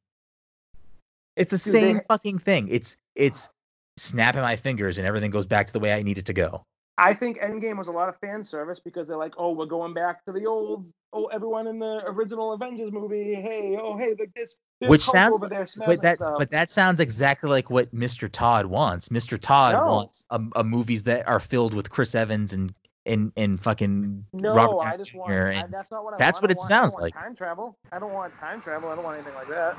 It's 1.36 1.52
the 1.52 1.58
Dude, 1.58 1.74
they- 1.74 1.82
same 1.82 2.02
fucking 2.08 2.40
thing. 2.40 2.68
It's 2.70 2.98
it's 3.16 3.50
snapping 3.98 4.42
my 4.42 4.56
fingers 4.56 4.98
and 4.98 5.06
everything 5.08 5.32
goes 5.32 5.46
back 5.46 5.68
to 5.68 5.74
the 5.74 5.80
way 5.80 5.94
I 5.94 6.02
need 6.04 6.18
it 6.18 6.26
to 6.28 6.34
go. 6.34 6.64
I 6.98 7.16
think 7.16 7.40
Endgame 7.40 7.78
was 7.78 7.88
a 7.88 7.92
lot 7.92 8.08
of 8.08 8.18
fan 8.20 8.44
service 8.44 8.80
because 8.80 9.08
they're 9.08 9.18
like, 9.18 9.34
oh, 9.38 9.52
we're 9.54 9.66
going 9.66 9.96
back 9.96 10.24
to 10.26 10.32
the 10.32 10.46
old, 10.46 10.86
oh, 11.12 11.26
everyone 11.26 11.66
in 11.66 11.80
the 11.80 12.04
original 12.06 12.54
Avengers 12.54 12.92
movie. 12.92 13.34
Hey, 13.34 13.76
oh, 13.82 13.98
hey, 13.98 14.10
look 14.20 14.30
this. 14.36 14.58
this 14.80 14.90
Which 14.92 15.02
sounds 15.02 15.36
over 15.36 15.50
there 15.50 15.66
But 15.88 16.04
that 16.04 16.18
stuff. 16.18 16.36
but 16.38 16.52
that 16.52 16.70
sounds 16.70 17.00
exactly 17.00 17.50
like 17.50 17.72
what 17.72 17.94
Mr. 17.96 18.30
Todd 18.32 18.68
wants. 18.68 19.10
Mr. 19.10 19.40
Todd 19.42 19.74
No. 19.74 19.88
wants 19.88 20.24
a, 20.30 20.40
a 20.58 20.64
movies 20.64 21.04
that 21.04 21.28
are 21.28 21.40
filled 21.40 21.74
with 21.74 21.90
Chris 21.90 22.14
Evans 22.14 22.54
and 22.54 22.72
and 23.06 23.32
and 23.36 23.60
fucking 23.60 24.26
no, 24.34 24.54
Robert 24.54 24.80
I 24.80 24.98
just 24.98 25.12
Jr. 25.12 25.18
want. 25.18 25.34
I, 25.34 25.66
that's 25.70 25.92
not 25.92 26.04
what 26.04 26.14
I 26.14 26.18
that's 26.18 26.42
want. 26.42 26.44
what 26.44 26.52
I 26.52 26.54
it 26.54 26.58
want- 26.58 26.72
I 26.72 26.76
don't 26.76 26.82
sounds 26.82 26.92
want 26.94 27.02
like. 27.04 27.14
Time 27.14 27.36
travel. 27.36 27.78
I 27.92 28.00
don't 28.00 28.14
want 28.14 28.36
time 28.36 28.62
travel. 28.62 28.90
I 28.90 28.96
don't 28.96 29.04
want 29.04 29.18
anything 29.18 29.36
like 29.36 29.50
that. 29.50 29.78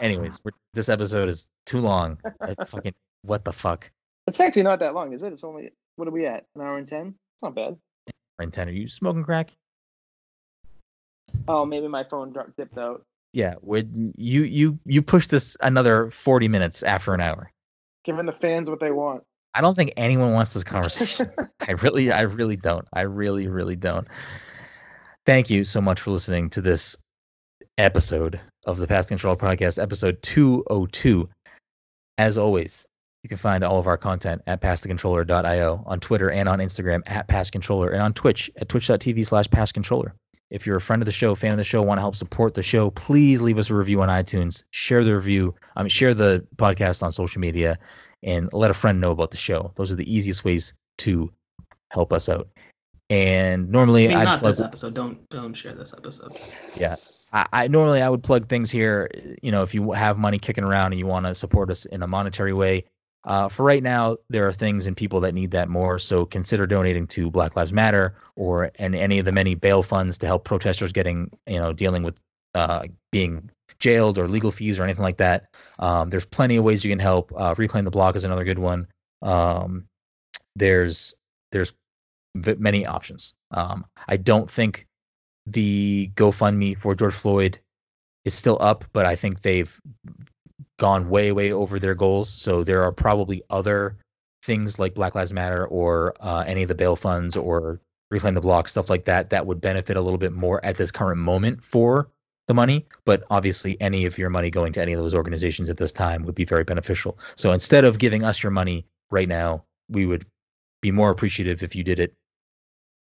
anyways, 0.00 0.40
we're, 0.44 0.52
this 0.74 0.88
episode 0.88 1.28
is 1.28 1.46
too 1.66 1.80
long. 1.80 2.18
I 2.40 2.54
fucking 2.64 2.94
what 3.22 3.44
the 3.44 3.52
fuck? 3.52 3.90
It's 4.26 4.38
actually 4.40 4.62
not 4.62 4.80
that 4.80 4.94
long, 4.94 5.12
is 5.12 5.22
it? 5.22 5.32
It's 5.32 5.44
only 5.44 5.72
what 5.96 6.06
are 6.08 6.12
we 6.12 6.26
at? 6.26 6.44
An 6.54 6.62
hour 6.62 6.78
and 6.78 6.86
ten? 6.88 7.14
It's 7.36 7.42
not 7.42 7.54
bad. 7.54 7.68
An 8.06 8.12
hour 8.38 8.44
and 8.44 8.52
Ten, 8.52 8.68
are 8.68 8.72
you 8.72 8.88
smoking 8.88 9.24
crack? 9.24 9.50
Oh, 11.48 11.64
maybe 11.64 11.88
my 11.88 12.04
phone 12.04 12.32
dropped, 12.32 12.56
dipped 12.56 12.78
out. 12.78 13.02
Yeah, 13.32 13.54
would 13.62 13.96
you 14.16 14.42
you 14.42 14.78
you 14.84 15.02
push 15.02 15.26
this 15.26 15.56
another 15.60 16.10
forty 16.10 16.48
minutes 16.48 16.82
after 16.82 17.14
an 17.14 17.20
hour? 17.20 17.50
Giving 18.04 18.26
the 18.26 18.32
fans 18.32 18.68
what 18.68 18.80
they 18.80 18.90
want. 18.90 19.22
I 19.54 19.60
don't 19.60 19.74
think 19.74 19.92
anyone 19.96 20.32
wants 20.32 20.54
this 20.54 20.64
conversation. 20.64 21.30
I 21.60 21.72
really, 21.72 22.10
I 22.10 22.22
really 22.22 22.56
don't. 22.56 22.86
I 22.92 23.02
really, 23.02 23.48
really 23.48 23.76
don't. 23.76 24.08
Thank 25.26 25.50
you 25.50 25.64
so 25.64 25.80
much 25.80 26.00
for 26.00 26.10
listening 26.10 26.50
to 26.50 26.60
this 26.60 26.96
episode 27.78 28.40
of 28.66 28.78
the 28.78 28.86
Pass 28.86 29.06
Control 29.06 29.36
Podcast, 29.36 29.80
episode 29.80 30.22
202. 30.22 31.28
As 32.18 32.38
always, 32.38 32.86
you 33.22 33.28
can 33.28 33.38
find 33.38 33.62
all 33.62 33.78
of 33.78 33.86
our 33.86 33.96
content 33.96 34.42
at 34.46 34.60
pastthecontroller.io 34.60 35.82
on 35.86 36.00
Twitter 36.00 36.30
and 36.30 36.48
on 36.48 36.58
Instagram 36.58 37.02
at 37.06 37.28
pastcontroller 37.28 37.92
and 37.92 38.02
on 38.02 38.12
Twitch 38.14 38.50
at 38.56 38.68
twitch.tv 38.68 39.26
slash 39.26 39.46
pastcontroller. 39.48 40.12
If 40.50 40.66
you're 40.66 40.76
a 40.76 40.80
friend 40.80 41.00
of 41.00 41.06
the 41.06 41.12
show, 41.12 41.34
fan 41.34 41.52
of 41.52 41.56
the 41.56 41.64
show, 41.64 41.80
want 41.80 41.98
to 41.98 42.02
help 42.02 42.16
support 42.16 42.54
the 42.54 42.62
show, 42.62 42.90
please 42.90 43.40
leave 43.40 43.58
us 43.58 43.70
a 43.70 43.74
review 43.74 44.02
on 44.02 44.08
iTunes. 44.08 44.64
Share 44.70 45.02
the 45.02 45.14
review. 45.14 45.54
I 45.76 45.82
mean, 45.82 45.88
share 45.88 46.12
the 46.12 46.46
podcast 46.56 47.02
on 47.02 47.10
social 47.10 47.40
media 47.40 47.78
and 48.22 48.48
let 48.52 48.70
a 48.70 48.74
friend 48.74 49.00
know 49.00 49.10
about 49.10 49.30
the 49.30 49.36
show. 49.36 49.72
Those 49.76 49.92
are 49.92 49.96
the 49.96 50.14
easiest 50.14 50.44
ways 50.44 50.74
to 50.98 51.32
help 51.90 52.12
us 52.12 52.28
out. 52.28 52.48
And 53.10 53.70
normally 53.70 54.06
I 54.06 54.08
mean, 54.08 54.16
I'd 54.16 54.24
not 54.24 54.38
plug, 54.38 54.52
this 54.52 54.60
episode. 54.60 54.94
Don't 54.94 55.28
don't 55.28 55.52
share 55.52 55.74
this 55.74 55.92
episode. 55.92 56.32
Yeah. 56.80 56.94
I, 57.34 57.64
I 57.64 57.68
normally 57.68 58.00
I 58.00 58.08
would 58.08 58.22
plug 58.22 58.48
things 58.48 58.70
here. 58.70 59.10
You 59.42 59.52
know, 59.52 59.62
if 59.62 59.74
you 59.74 59.92
have 59.92 60.16
money 60.16 60.38
kicking 60.38 60.64
around 60.64 60.92
and 60.92 60.98
you 60.98 61.06
want 61.06 61.26
to 61.26 61.34
support 61.34 61.70
us 61.70 61.84
in 61.84 62.02
a 62.02 62.06
monetary 62.06 62.52
way. 62.52 62.84
Uh, 63.24 63.48
for 63.48 63.64
right 63.64 63.82
now, 63.82 64.16
there 64.30 64.48
are 64.48 64.52
things 64.52 64.86
and 64.86 64.96
people 64.96 65.20
that 65.20 65.32
need 65.32 65.52
that 65.52 65.68
more. 65.68 65.98
So 65.98 66.24
consider 66.24 66.66
donating 66.66 67.06
to 67.08 67.30
Black 67.30 67.54
Lives 67.54 67.72
Matter 67.72 68.16
or 68.34 68.72
and 68.76 68.94
any 68.94 69.18
of 69.18 69.24
the 69.24 69.32
many 69.32 69.54
bail 69.54 69.82
funds 69.82 70.18
to 70.18 70.26
help 70.26 70.44
protesters 70.44 70.92
getting 70.92 71.30
you 71.46 71.58
know 71.58 71.72
dealing 71.72 72.02
with 72.02 72.18
uh, 72.54 72.84
being 73.10 73.50
jailed 73.78 74.18
or 74.18 74.28
legal 74.28 74.50
fees 74.50 74.78
or 74.78 74.84
anything 74.84 75.02
like 75.02 75.18
that. 75.18 75.46
Um, 75.78 76.10
there's 76.10 76.24
plenty 76.24 76.56
of 76.56 76.64
ways 76.64 76.84
you 76.84 76.90
can 76.90 76.98
help. 76.98 77.32
Uh, 77.36 77.54
Reclaim 77.56 77.84
the 77.84 77.90
Block 77.90 78.16
is 78.16 78.24
another 78.24 78.44
good 78.44 78.58
one. 78.58 78.88
Um, 79.22 79.86
there's 80.56 81.14
there's 81.50 81.72
many 82.34 82.86
options. 82.86 83.34
Um, 83.50 83.84
I 84.08 84.16
don't 84.16 84.50
think 84.50 84.86
the 85.46 86.10
GoFundMe 86.14 86.76
for 86.76 86.94
George 86.94 87.14
Floyd 87.14 87.58
is 88.24 88.34
still 88.34 88.58
up, 88.60 88.84
but 88.92 89.06
I 89.06 89.16
think 89.16 89.42
they've 89.42 89.78
gone 90.78 91.08
way 91.08 91.32
way 91.32 91.52
over 91.52 91.78
their 91.78 91.94
goals. 91.94 92.28
So 92.28 92.64
there 92.64 92.82
are 92.84 92.92
probably 92.92 93.42
other 93.50 93.96
things 94.42 94.78
like 94.78 94.94
Black 94.94 95.14
Lives 95.14 95.32
Matter 95.32 95.66
or 95.66 96.14
uh, 96.20 96.44
any 96.46 96.62
of 96.62 96.68
the 96.68 96.74
bail 96.74 96.96
funds 96.96 97.36
or 97.36 97.80
Reclaim 98.10 98.34
the 98.34 98.40
Block 98.40 98.68
stuff 98.68 98.90
like 98.90 99.06
that 99.06 99.30
that 99.30 99.46
would 99.46 99.60
benefit 99.60 99.96
a 99.96 100.00
little 100.00 100.18
bit 100.18 100.32
more 100.32 100.64
at 100.64 100.76
this 100.76 100.90
current 100.90 101.20
moment 101.20 101.64
for 101.64 102.08
the 102.52 102.60
money. 102.60 102.86
But 103.04 103.24
obviously, 103.30 103.80
any 103.80 104.04
of 104.06 104.18
your 104.18 104.30
money 104.30 104.50
going 104.50 104.74
to 104.74 104.82
any 104.82 104.92
of 104.92 105.02
those 105.02 105.14
organizations 105.14 105.70
at 105.70 105.78
this 105.78 105.92
time 105.92 106.24
would 106.24 106.34
be 106.34 106.44
very 106.44 106.64
beneficial. 106.64 107.18
So 107.34 107.52
instead 107.52 107.84
of 107.84 107.98
giving 107.98 108.24
us 108.24 108.42
your 108.42 108.52
money 108.52 108.86
right 109.10 109.28
now, 109.28 109.64
we 109.88 110.04
would 110.06 110.26
be 110.82 110.90
more 110.90 111.10
appreciative 111.10 111.62
if 111.62 111.74
you 111.74 111.82
did 111.82 111.98
it 111.98 112.14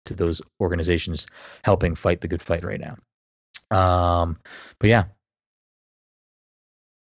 to 0.05 0.15
those 0.15 0.41
organizations 0.61 1.27
helping 1.63 1.95
fight 1.95 2.21
the 2.21 2.27
good 2.27 2.41
fight 2.41 2.63
right 2.63 2.79
now. 2.79 2.97
Um, 3.75 4.37
but 4.79 4.89
yeah, 4.89 5.05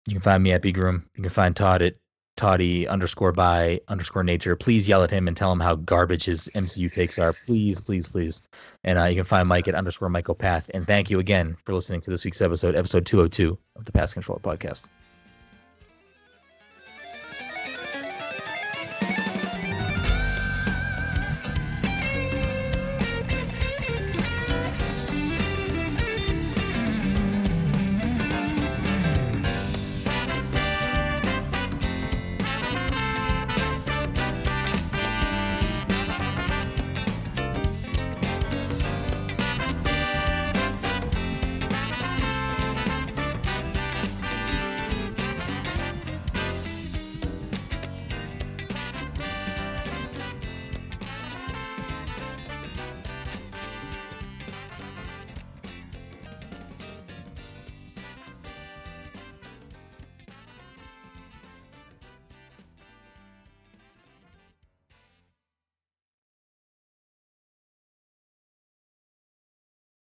you 0.07 0.13
can 0.13 0.21
find 0.21 0.41
me 0.41 0.53
at 0.53 0.61
Big 0.61 0.77
Room. 0.77 1.05
You 1.15 1.23
can 1.23 1.29
find 1.29 1.55
Todd 1.55 1.81
at 1.81 1.95
Toddy 2.35 2.87
underscore 2.87 3.31
by 3.31 3.81
underscore 3.87 4.23
nature. 4.23 4.55
Please 4.55 4.87
yell 4.87 5.03
at 5.03 5.11
him 5.11 5.27
and 5.27 5.37
tell 5.37 5.51
him 5.51 5.59
how 5.59 5.75
garbage 5.75 6.25
his 6.25 6.49
MCU 6.55 6.91
takes 6.91 7.19
are. 7.19 7.31
Please, 7.45 7.79
please, 7.79 8.09
please. 8.09 8.47
And 8.83 8.97
uh, 8.97 9.03
you 9.05 9.15
can 9.15 9.23
find 9.23 9.47
Mike 9.47 9.67
at 9.67 9.75
underscore 9.75 10.09
Michael 10.09 10.35
Path. 10.35 10.69
And 10.73 10.87
thank 10.87 11.09
you 11.09 11.19
again 11.19 11.55
for 11.63 11.73
listening 11.73 12.01
to 12.01 12.11
this 12.11 12.25
week's 12.25 12.41
episode, 12.41 12.75
episode 12.75 13.05
202 13.05 13.57
of 13.75 13.85
the 13.85 13.91
Pass 13.91 14.13
Control 14.13 14.39
Podcast. 14.41 14.89